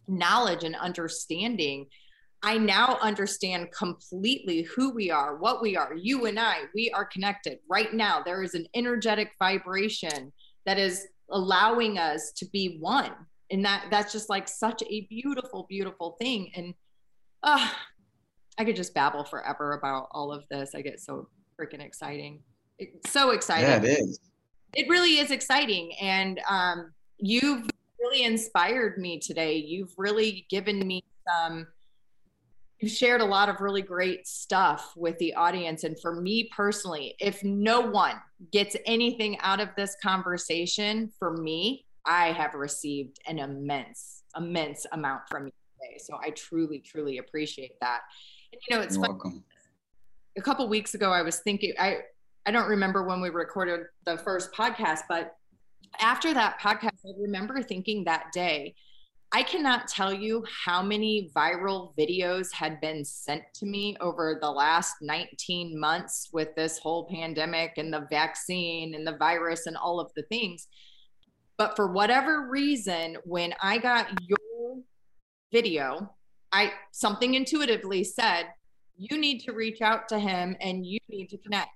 knowledge 0.07 0.63
and 0.63 0.75
understanding, 0.75 1.87
I 2.43 2.57
now 2.57 2.97
understand 3.01 3.71
completely 3.71 4.63
who 4.63 4.93
we 4.93 5.11
are, 5.11 5.37
what 5.37 5.61
we 5.61 5.77
are. 5.77 5.93
You 5.95 6.25
and 6.25 6.39
I, 6.39 6.63
we 6.73 6.91
are 6.91 7.05
connected 7.05 7.59
right 7.69 7.93
now. 7.93 8.21
There 8.21 8.43
is 8.43 8.53
an 8.53 8.65
energetic 8.73 9.31
vibration 9.39 10.33
that 10.65 10.77
is 10.77 11.07
allowing 11.29 11.97
us 11.97 12.33
to 12.37 12.45
be 12.51 12.77
one. 12.79 13.11
And 13.51 13.63
that 13.65 13.85
that's 13.91 14.11
just 14.11 14.29
like 14.29 14.47
such 14.47 14.81
a 14.89 15.07
beautiful, 15.09 15.65
beautiful 15.69 16.15
thing. 16.19 16.51
And 16.55 16.73
uh, 17.43 17.69
I 18.57 18.65
could 18.65 18.75
just 18.75 18.93
babble 18.93 19.23
forever 19.23 19.73
about 19.73 20.07
all 20.11 20.31
of 20.33 20.43
this. 20.49 20.71
I 20.75 20.81
get 20.81 20.99
so 20.99 21.27
freaking 21.61 21.85
exciting. 21.85 22.39
It's 22.79 23.11
so 23.11 23.31
exciting. 23.31 23.69
Yeah, 23.69 23.91
it 23.91 23.99
is. 23.99 24.19
It 24.73 24.89
really 24.89 25.19
is 25.19 25.31
exciting. 25.31 25.93
And 26.01 26.39
um, 26.49 26.91
you've 27.17 27.69
really 27.99 28.23
inspired 28.23 28.97
me 28.97 29.19
today. 29.19 29.55
You've 29.55 29.93
really 29.97 30.45
given 30.49 30.85
me 30.87 31.03
some 31.27 31.67
you've 32.81 32.91
shared 32.91 33.21
a 33.21 33.25
lot 33.25 33.47
of 33.47 33.61
really 33.61 33.81
great 33.81 34.27
stuff 34.27 34.93
with 34.95 35.17
the 35.19 35.33
audience. 35.35 35.83
And 35.83 35.99
for 35.99 36.19
me 36.19 36.49
personally, 36.55 37.15
if 37.19 37.43
no 37.43 37.79
one 37.79 38.15
gets 38.51 38.75
anything 38.85 39.37
out 39.41 39.59
of 39.59 39.69
this 39.77 39.95
conversation, 40.01 41.11
for 41.19 41.37
me, 41.37 41.85
I 42.05 42.31
have 42.31 42.55
received 42.55 43.19
an 43.27 43.37
immense, 43.37 44.23
immense 44.35 44.87
amount 44.91 45.21
from 45.29 45.45
you 45.45 45.51
today. 45.79 45.99
So 45.99 46.19
I 46.23 46.31
truly, 46.31 46.79
truly 46.79 47.19
appreciate 47.19 47.79
that. 47.81 48.01
And 48.51 48.61
you 48.67 48.75
know, 48.75 48.81
it's 48.81 48.97
welcome. 48.97 49.43
A 50.37 50.41
couple 50.41 50.67
weeks 50.69 50.93
ago, 50.93 51.11
I 51.11 51.21
was 51.21 51.39
thinking, 51.39 51.73
I, 51.79 51.99
I 52.45 52.51
don't 52.51 52.69
remember 52.69 53.03
when 53.03 53.21
we 53.21 53.29
recorded 53.29 53.81
the 54.05 54.17
first 54.17 54.53
podcast, 54.53 55.01
but 55.09 55.35
after 55.99 56.33
that 56.33 56.59
podcast, 56.59 56.99
I 57.05 57.11
remember 57.19 57.61
thinking 57.61 58.05
that 58.05 58.31
day, 58.33 58.75
I 59.33 59.43
cannot 59.43 59.87
tell 59.87 60.13
you 60.13 60.43
how 60.65 60.81
many 60.81 61.31
viral 61.33 61.95
videos 61.97 62.51
had 62.51 62.81
been 62.81 63.05
sent 63.05 63.43
to 63.55 63.65
me 63.65 63.95
over 64.01 64.37
the 64.41 64.51
last 64.51 64.95
19 65.01 65.79
months 65.79 66.29
with 66.33 66.53
this 66.55 66.77
whole 66.77 67.07
pandemic 67.07 67.77
and 67.77 67.93
the 67.93 68.07
vaccine 68.09 68.93
and 68.93 69.07
the 69.07 69.15
virus 69.15 69.67
and 69.67 69.77
all 69.77 70.01
of 70.01 70.11
the 70.17 70.23
things. 70.23 70.67
But 71.57 71.77
for 71.77 71.93
whatever 71.93 72.49
reason, 72.49 73.17
when 73.23 73.53
I 73.61 73.77
got 73.77 74.09
your 74.27 74.79
video, 75.53 76.13
I 76.51 76.73
something 76.91 77.33
intuitively 77.33 78.03
said, 78.03 78.47
you 79.01 79.17
need 79.17 79.39
to 79.39 79.51
reach 79.51 79.81
out 79.81 80.07
to 80.07 80.19
him 80.19 80.55
and 80.61 80.85
you 80.85 80.99
need 81.09 81.27
to 81.27 81.37
connect. 81.37 81.71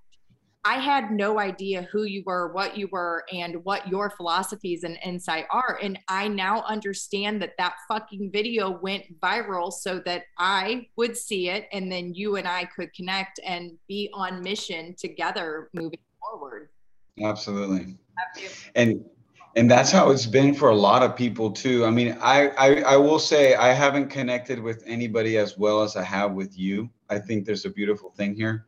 I 0.64 0.76
had 0.76 1.12
no 1.12 1.40
idea 1.40 1.88
who 1.92 2.04
you 2.04 2.24
were, 2.26 2.52
what 2.54 2.78
you 2.78 2.88
were, 2.92 3.24
and 3.34 3.64
what 3.66 3.88
your 3.88 4.12
philosophies 4.12 4.84
and 4.84 4.98
insight 5.04 5.46
are. 5.52 5.80
And 5.82 5.98
I 6.08 6.28
now 6.28 6.62
understand 6.64 7.42
that 7.42 7.54
that 7.58 7.76
fucking 7.88 8.32
video 8.32 8.70
went 8.70 9.20
viral 9.20 9.72
so 9.72 10.00
that 10.06 10.24
I 10.38 10.88
would 10.98 11.18
see 11.18 11.50
it 11.50 11.68
and 11.72 11.92
then 11.92 12.14
you 12.14 12.36
and 12.36 12.48
I 12.48 12.66
could 12.66 12.94
connect 12.94 13.40
and 13.46 13.72
be 13.88 14.10
on 14.14 14.42
mission 14.42 14.96
together 14.98 15.70
moving 15.74 16.00
forward. 16.20 16.70
Absolutely. 17.22 17.96
And 18.76 19.04
and 19.56 19.69
that's 19.69 19.91
how 19.91 20.11
it's 20.11 20.26
been 20.26 20.53
for 20.53 20.69
a 20.69 20.76
lot 20.76 21.03
of 21.03 21.15
people 21.15 21.52
too. 21.52 21.86
I 21.86 21.90
mean, 21.90 22.18
I, 22.22 22.49
I 22.49 22.82
I 22.82 22.98
will 22.98 23.19
say 23.19 23.56
I 23.56 23.72
haven't 23.73 24.10
connected 24.10 24.60
with 24.60 24.84
anybody 24.86 25.38
as 25.38 25.57
well 25.57 25.82
as 25.82 25.95
I 25.95 26.03
have 26.03 26.34
with 26.34 26.57
you. 26.57 26.90
I 27.10 27.19
think 27.19 27.45
there's 27.45 27.65
a 27.65 27.69
beautiful 27.69 28.10
thing 28.11 28.36
here 28.36 28.65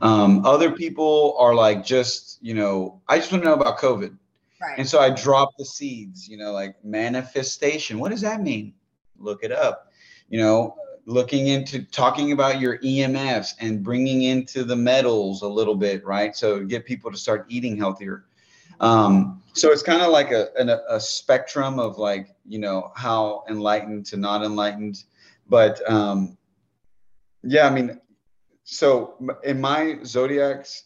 um, 0.00 0.44
other 0.44 0.72
people 0.72 1.36
are 1.38 1.54
like, 1.54 1.84
just, 1.84 2.38
you 2.42 2.54
know, 2.54 3.00
I 3.08 3.18
just 3.18 3.30
want 3.32 3.44
to 3.44 3.50
know 3.50 3.56
about 3.56 3.78
COVID. 3.78 4.16
Right. 4.60 4.78
And 4.78 4.88
so 4.88 5.00
I 5.00 5.10
drop 5.10 5.50
the 5.58 5.64
seeds, 5.64 6.28
you 6.28 6.38
know, 6.38 6.52
like 6.52 6.82
manifestation. 6.84 7.98
What 7.98 8.10
does 8.10 8.22
that 8.22 8.40
mean? 8.40 8.74
Look 9.18 9.44
it 9.44 9.52
up. 9.52 9.92
You 10.28 10.40
know, 10.40 10.76
looking 11.04 11.48
into 11.48 11.84
talking 11.84 12.32
about 12.32 12.60
your 12.60 12.78
EMFs 12.78 13.54
and 13.60 13.82
bringing 13.82 14.22
into 14.22 14.64
the 14.64 14.74
metals 14.74 15.42
a 15.42 15.48
little 15.48 15.76
bit, 15.76 16.04
right? 16.04 16.34
So 16.34 16.64
get 16.64 16.84
people 16.84 17.10
to 17.10 17.16
start 17.16 17.46
eating 17.48 17.76
healthier. 17.76 18.24
Um, 18.80 19.42
so 19.52 19.72
it's 19.72 19.82
kind 19.82 20.02
of 20.02 20.10
like 20.10 20.32
a, 20.32 20.48
a, 20.58 20.96
a 20.96 21.00
spectrum 21.00 21.78
of 21.78 21.98
like, 21.98 22.28
you 22.46 22.58
know, 22.58 22.92
how 22.94 23.44
enlightened 23.48 24.06
to 24.06 24.16
not 24.16 24.44
enlightened. 24.44 25.04
But 25.48 25.80
um, 25.90 26.36
yeah, 27.42 27.66
I 27.66 27.70
mean, 27.70 28.00
so 28.64 29.14
in 29.44 29.60
my 29.60 29.98
zodiacs 30.04 30.84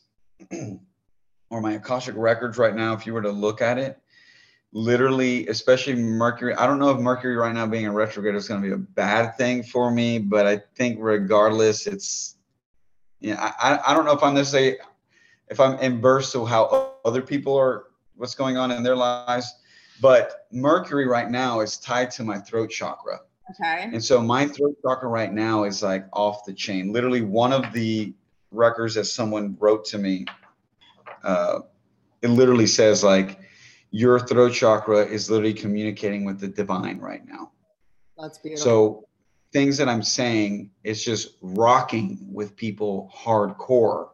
or 1.50 1.60
my 1.60 1.72
akashic 1.72 2.14
records 2.16 2.58
right 2.58 2.74
now, 2.74 2.92
if 2.92 3.06
you 3.06 3.14
were 3.14 3.22
to 3.22 3.32
look 3.32 3.60
at 3.60 3.78
it, 3.78 3.98
literally, 4.72 5.48
especially 5.48 5.94
Mercury, 5.96 6.54
I 6.54 6.66
don't 6.66 6.78
know 6.78 6.90
if 6.90 7.00
Mercury 7.00 7.36
right 7.36 7.54
now 7.54 7.66
being 7.66 7.86
a 7.86 7.92
retrograde 7.92 8.34
is 8.34 8.46
going 8.46 8.62
to 8.62 8.66
be 8.68 8.72
a 8.72 8.78
bad 8.78 9.36
thing 9.36 9.62
for 9.62 9.90
me, 9.90 10.18
but 10.18 10.46
I 10.46 10.60
think 10.76 10.98
regardless, 11.00 11.86
it's 11.86 12.36
yeah, 13.20 13.52
I, 13.60 13.80
I 13.86 13.94
don't 13.94 14.04
know 14.04 14.12
if 14.12 14.22
I'm 14.22 14.34
necessarily 14.34 14.78
if 15.50 15.60
I'm 15.60 15.78
in 15.80 16.00
burst 16.00 16.32
to 16.32 16.44
how 16.44 16.94
other 17.04 17.22
people 17.22 17.56
are 17.56 17.86
what's 18.14 18.34
going 18.34 18.56
on 18.56 18.70
in 18.70 18.82
their 18.82 18.96
lives, 18.96 19.52
but 20.00 20.46
Mercury 20.52 21.06
right 21.06 21.30
now 21.30 21.60
is 21.60 21.76
tied 21.76 22.10
to 22.12 22.24
my 22.24 22.38
throat 22.38 22.70
chakra. 22.70 23.20
Okay. 23.50 23.90
And 23.92 24.02
so 24.02 24.22
my 24.22 24.46
throat 24.46 24.76
chakra 24.82 25.08
right 25.08 25.32
now 25.32 25.64
is 25.64 25.82
like 25.82 26.06
off 26.12 26.44
the 26.44 26.52
chain. 26.52 26.92
Literally, 26.92 27.22
one 27.22 27.52
of 27.52 27.72
the 27.72 28.14
records 28.52 28.94
that 28.94 29.06
someone 29.06 29.56
wrote 29.58 29.84
to 29.86 29.98
me, 29.98 30.24
uh, 31.24 31.60
it 32.22 32.28
literally 32.28 32.66
says 32.66 33.02
like, 33.02 33.40
your 33.90 34.20
throat 34.20 34.52
chakra 34.52 35.04
is 35.04 35.30
literally 35.30 35.54
communicating 35.54 36.24
with 36.24 36.38
the 36.38 36.46
divine 36.46 36.98
right 36.98 37.26
now. 37.26 37.50
That's 38.16 38.38
beautiful. 38.38 38.64
So 38.64 39.08
things 39.52 39.76
that 39.78 39.88
I'm 39.88 40.02
saying 40.02 40.70
is 40.84 41.04
just 41.04 41.36
rocking 41.42 42.18
with 42.32 42.54
people 42.54 43.10
hardcore. 43.12 44.10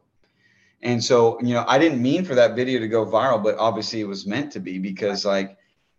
And 0.83 1.03
so, 1.03 1.41
you 1.41 1.55
know, 1.55 1.65
I 1.67 1.79
didn't 1.79 2.03
mean 2.03 2.25
for 2.25 2.35
that 2.35 2.55
video 2.55 2.79
to 2.81 2.89
go 2.89 3.05
viral, 3.05 3.43
but 3.43 3.57
obviously 3.59 4.01
it 4.01 4.07
was 4.07 4.27
meant 4.27 4.53
to 4.53 4.61
be 4.61 4.79
because 4.79 5.25
like 5.25 5.57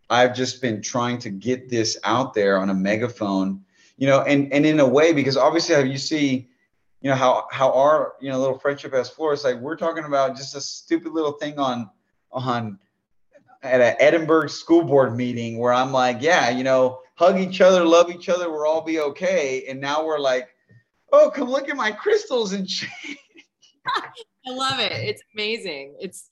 I've 0.09 0.35
just 0.35 0.61
been 0.61 0.81
trying 0.81 1.17
to 1.19 1.29
get 1.29 1.69
this 1.69 1.97
out 2.03 2.33
there 2.33 2.57
on 2.57 2.69
a 2.69 2.73
megaphone, 2.73 3.63
you 3.97 4.07
know, 4.07 4.21
and 4.21 4.51
and 4.53 4.65
in 4.65 4.79
a 4.79 4.87
way 4.87 5.13
because 5.13 5.35
obviously 5.35 5.75
how 5.75 5.81
you 5.81 5.97
see, 5.97 6.47
you 7.01 7.09
know, 7.09 7.15
how 7.15 7.47
how 7.51 7.71
our 7.73 8.13
you 8.21 8.29
know 8.29 8.39
little 8.39 8.59
friendship 8.59 8.93
has 8.93 9.09
flourished. 9.09 9.43
Like 9.43 9.59
we're 9.59 9.75
talking 9.75 10.05
about 10.05 10.37
just 10.37 10.55
a 10.55 10.61
stupid 10.61 11.11
little 11.11 11.33
thing 11.33 11.59
on 11.59 11.89
on 12.31 12.79
at 13.63 13.81
an 13.81 13.95
Edinburgh 13.99 14.49
school 14.49 14.83
board 14.83 15.15
meeting 15.15 15.57
where 15.57 15.73
I'm 15.73 15.91
like, 15.91 16.21
yeah, 16.21 16.49
you 16.49 16.63
know, 16.63 17.01
hug 17.15 17.39
each 17.39 17.61
other, 17.61 17.83
love 17.83 18.09
each 18.09 18.29
other, 18.29 18.49
we'll 18.49 18.67
all 18.67 18.81
be 18.81 18.99
okay. 18.99 19.65
And 19.67 19.81
now 19.81 20.05
we're 20.05 20.19
like, 20.19 20.49
oh, 21.11 21.31
come 21.33 21.49
look 21.49 21.69
at 21.69 21.75
my 21.75 21.91
crystals 21.91 22.53
and 22.53 22.69
shit. 22.69 22.89
I 24.47 24.51
love 24.51 24.79
it. 24.79 24.91
It's 24.91 25.21
amazing. 25.35 25.95
It's 25.99 26.29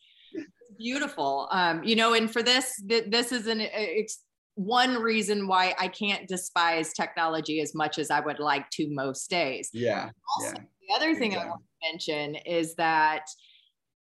beautiful. 0.77 1.47
Um, 1.51 1.83
you 1.83 1.95
know, 1.95 2.13
and 2.13 2.31
for 2.31 2.43
this, 2.43 2.81
th- 2.87 3.05
this 3.09 3.31
is 3.31 3.47
an 3.47 3.61
ex- 3.61 4.19
one 4.55 4.95
reason 4.95 5.47
why 5.47 5.75
I 5.77 5.87
can't 5.87 6.27
despise 6.27 6.93
technology 6.93 7.59
as 7.59 7.75
much 7.75 7.99
as 7.99 8.09
I 8.09 8.21
would 8.21 8.39
like 8.39 8.69
to 8.71 8.87
most 8.89 9.29
days. 9.29 9.69
Yeah. 9.73 10.09
Also, 10.39 10.55
yeah. 10.55 10.63
the 10.87 10.95
other 10.95 11.15
thing 11.15 11.33
exactly. 11.33 11.47
I 11.47 11.49
want 11.49 11.61
to 11.61 11.91
mention 11.91 12.35
is 12.45 12.75
that, 12.75 13.25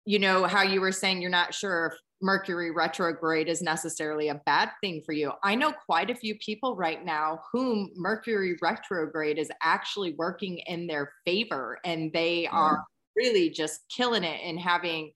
you 0.05 0.19
know, 0.19 0.45
how 0.45 0.63
you 0.63 0.81
were 0.81 0.91
saying 0.91 1.21
you're 1.21 1.29
not 1.29 1.53
sure 1.53 1.91
if 1.93 1.99
Mercury 2.23 2.71
retrograde 2.71 3.47
is 3.47 3.61
necessarily 3.61 4.29
a 4.29 4.35
bad 4.45 4.69
thing 4.81 5.01
for 5.05 5.11
you. 5.11 5.31
I 5.43 5.55
know 5.55 5.71
quite 5.71 6.09
a 6.09 6.15
few 6.15 6.35
people 6.35 6.75
right 6.75 7.03
now 7.03 7.39
whom 7.51 7.91
Mercury 7.95 8.57
retrograde 8.61 9.37
is 9.37 9.51
actually 9.61 10.13
working 10.17 10.59
in 10.67 10.87
their 10.87 11.11
favor 11.25 11.79
and 11.83 12.11
they 12.13 12.43
yeah. 12.43 12.51
are 12.51 12.83
really 13.21 13.49
just 13.49 13.81
killing 13.95 14.23
it 14.23 14.39
and 14.43 14.59
having 14.59 15.11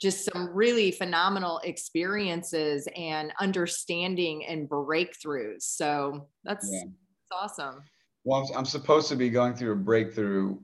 just 0.00 0.24
some 0.24 0.50
really 0.52 0.90
phenomenal 0.90 1.60
experiences 1.64 2.86
and 2.96 3.32
understanding 3.40 4.44
and 4.46 4.68
breakthroughs. 4.68 5.62
So 5.62 6.28
that's, 6.44 6.68
yeah. 6.70 6.80
that's 7.30 7.42
awesome. 7.42 7.82
Well, 8.24 8.40
I'm, 8.40 8.58
I'm 8.58 8.64
supposed 8.64 9.08
to 9.08 9.16
be 9.16 9.30
going 9.30 9.54
through 9.54 9.72
a 9.72 9.76
breakthrough 9.76 10.58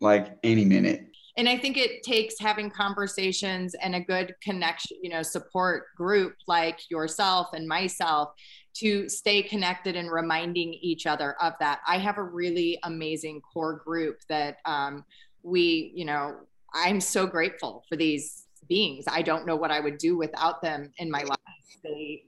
like 0.00 0.36
any 0.42 0.64
minute. 0.64 1.06
And 1.38 1.48
I 1.48 1.56
think 1.58 1.76
it 1.76 2.02
takes 2.02 2.34
having 2.40 2.70
conversations 2.70 3.74
and 3.74 3.94
a 3.94 4.00
good 4.00 4.34
connection, 4.42 4.96
you 5.02 5.10
know, 5.10 5.22
support 5.22 5.84
group 5.96 6.34
like 6.48 6.78
yourself 6.90 7.48
and 7.52 7.68
myself 7.68 8.30
to 8.78 9.08
stay 9.08 9.42
connected 9.42 9.96
and 9.96 10.10
reminding 10.10 10.74
each 10.74 11.06
other 11.06 11.36
of 11.40 11.54
that. 11.60 11.80
I 11.86 11.98
have 11.98 12.18
a 12.18 12.22
really 12.22 12.78
amazing 12.84 13.40
core 13.40 13.82
group 13.84 14.18
that 14.28 14.58
um, 14.64 15.04
we, 15.46 15.92
you 15.94 16.04
know, 16.04 16.36
I'm 16.74 17.00
so 17.00 17.26
grateful 17.26 17.84
for 17.88 17.96
these 17.96 18.46
beings. 18.68 19.04
I 19.08 19.22
don't 19.22 19.46
know 19.46 19.56
what 19.56 19.70
I 19.70 19.78
would 19.80 19.96
do 19.96 20.16
without 20.16 20.60
them 20.60 20.90
in 20.98 21.10
my 21.10 21.22
life. 21.22 21.38
They, 21.84 22.24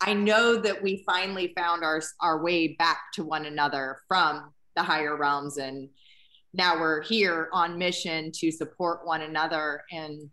I 0.00 0.12
know 0.12 0.56
that 0.56 0.82
we 0.82 1.02
finally 1.06 1.54
found 1.56 1.82
our 1.82 2.02
our 2.20 2.42
way 2.42 2.76
back 2.78 2.98
to 3.14 3.24
one 3.24 3.46
another 3.46 3.96
from 4.06 4.52
the 4.76 4.82
higher 4.82 5.16
realms 5.16 5.56
and 5.56 5.88
now 6.52 6.78
we're 6.78 7.02
here 7.02 7.48
on 7.52 7.78
mission 7.78 8.30
to 8.32 8.52
support 8.52 9.06
one 9.06 9.22
another 9.22 9.82
and 9.90 10.32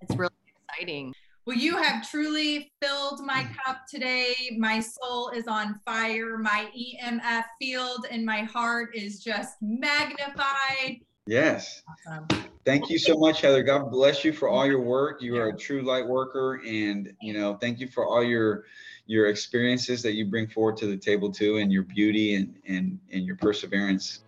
it's 0.00 0.16
really 0.16 0.32
exciting. 0.68 1.14
Well, 1.46 1.56
you 1.56 1.76
have 1.76 2.08
truly 2.08 2.72
filled 2.80 3.20
my 3.24 3.46
cup 3.64 3.82
today. 3.88 4.34
My 4.58 4.80
soul 4.80 5.30
is 5.30 5.46
on 5.46 5.80
fire. 5.84 6.38
My 6.38 6.70
EMF 6.76 7.44
field 7.60 8.06
in 8.10 8.24
my 8.24 8.42
heart 8.42 8.94
is 8.94 9.22
just 9.22 9.56
magnified. 9.60 11.00
Yes. 11.26 11.82
Awesome. 12.06 12.26
Thank 12.64 12.90
you 12.90 12.98
so 12.98 13.16
much, 13.16 13.40
Heather. 13.40 13.62
God 13.62 13.90
bless 13.90 14.24
you 14.24 14.32
for 14.32 14.48
all 14.48 14.66
your 14.66 14.80
work. 14.80 15.20
You 15.20 15.36
are 15.36 15.48
a 15.48 15.56
true 15.56 15.82
light 15.82 16.06
worker, 16.06 16.60
and 16.66 17.12
you 17.20 17.32
know, 17.32 17.54
thank 17.54 17.80
you 17.80 17.88
for 17.88 18.06
all 18.06 18.22
your 18.22 18.64
your 19.06 19.28
experiences 19.28 20.02
that 20.02 20.14
you 20.14 20.26
bring 20.26 20.46
forward 20.46 20.76
to 20.78 20.86
the 20.86 20.96
table 20.96 21.30
too, 21.30 21.56
and 21.58 21.72
your 21.72 21.82
beauty 21.82 22.36
and 22.36 22.54
and 22.66 22.98
and 23.10 23.24
your 23.24 23.36
perseverance. 23.36 24.22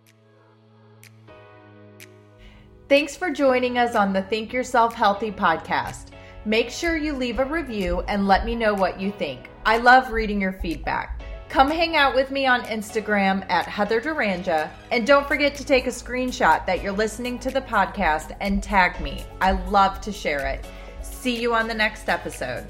Thanks 2.87 3.15
for 3.15 3.31
joining 3.31 3.77
us 3.77 3.95
on 3.95 4.13
the 4.13 4.21
Think 4.23 4.53
Yourself 4.53 4.93
Healthy 4.93 5.31
podcast. 5.31 6.09
Make 6.45 6.69
sure 6.69 6.97
you 6.97 7.13
leave 7.13 7.39
a 7.39 7.45
review 7.45 8.01
and 8.01 8.27
let 8.27 8.45
me 8.45 8.55
know 8.55 8.73
what 8.75 8.99
you 8.99 9.11
think. 9.11 9.49
I 9.65 9.77
love 9.77 10.11
reading 10.11 10.39
your 10.39 10.53
feedback. 10.53 11.14
Come 11.49 11.69
hang 11.69 11.95
out 11.95 12.15
with 12.15 12.31
me 12.31 12.45
on 12.45 12.63
Instagram 12.63 13.49
at 13.49 13.65
Heather 13.65 14.01
Duranja. 14.01 14.69
And 14.91 15.07
don't 15.07 15.27
forget 15.27 15.55
to 15.55 15.65
take 15.65 15.87
a 15.87 15.91
screenshot 15.91 16.65
that 16.65 16.81
you're 16.81 16.91
listening 16.91 17.39
to 17.39 17.51
the 17.51 17.61
podcast 17.61 18.35
and 18.41 18.61
tag 18.61 18.99
me. 18.99 19.23
I 19.39 19.51
love 19.51 20.01
to 20.01 20.11
share 20.11 20.45
it. 20.47 20.65
See 21.01 21.39
you 21.39 21.53
on 21.53 21.67
the 21.67 21.73
next 21.73 22.09
episode. 22.09 22.67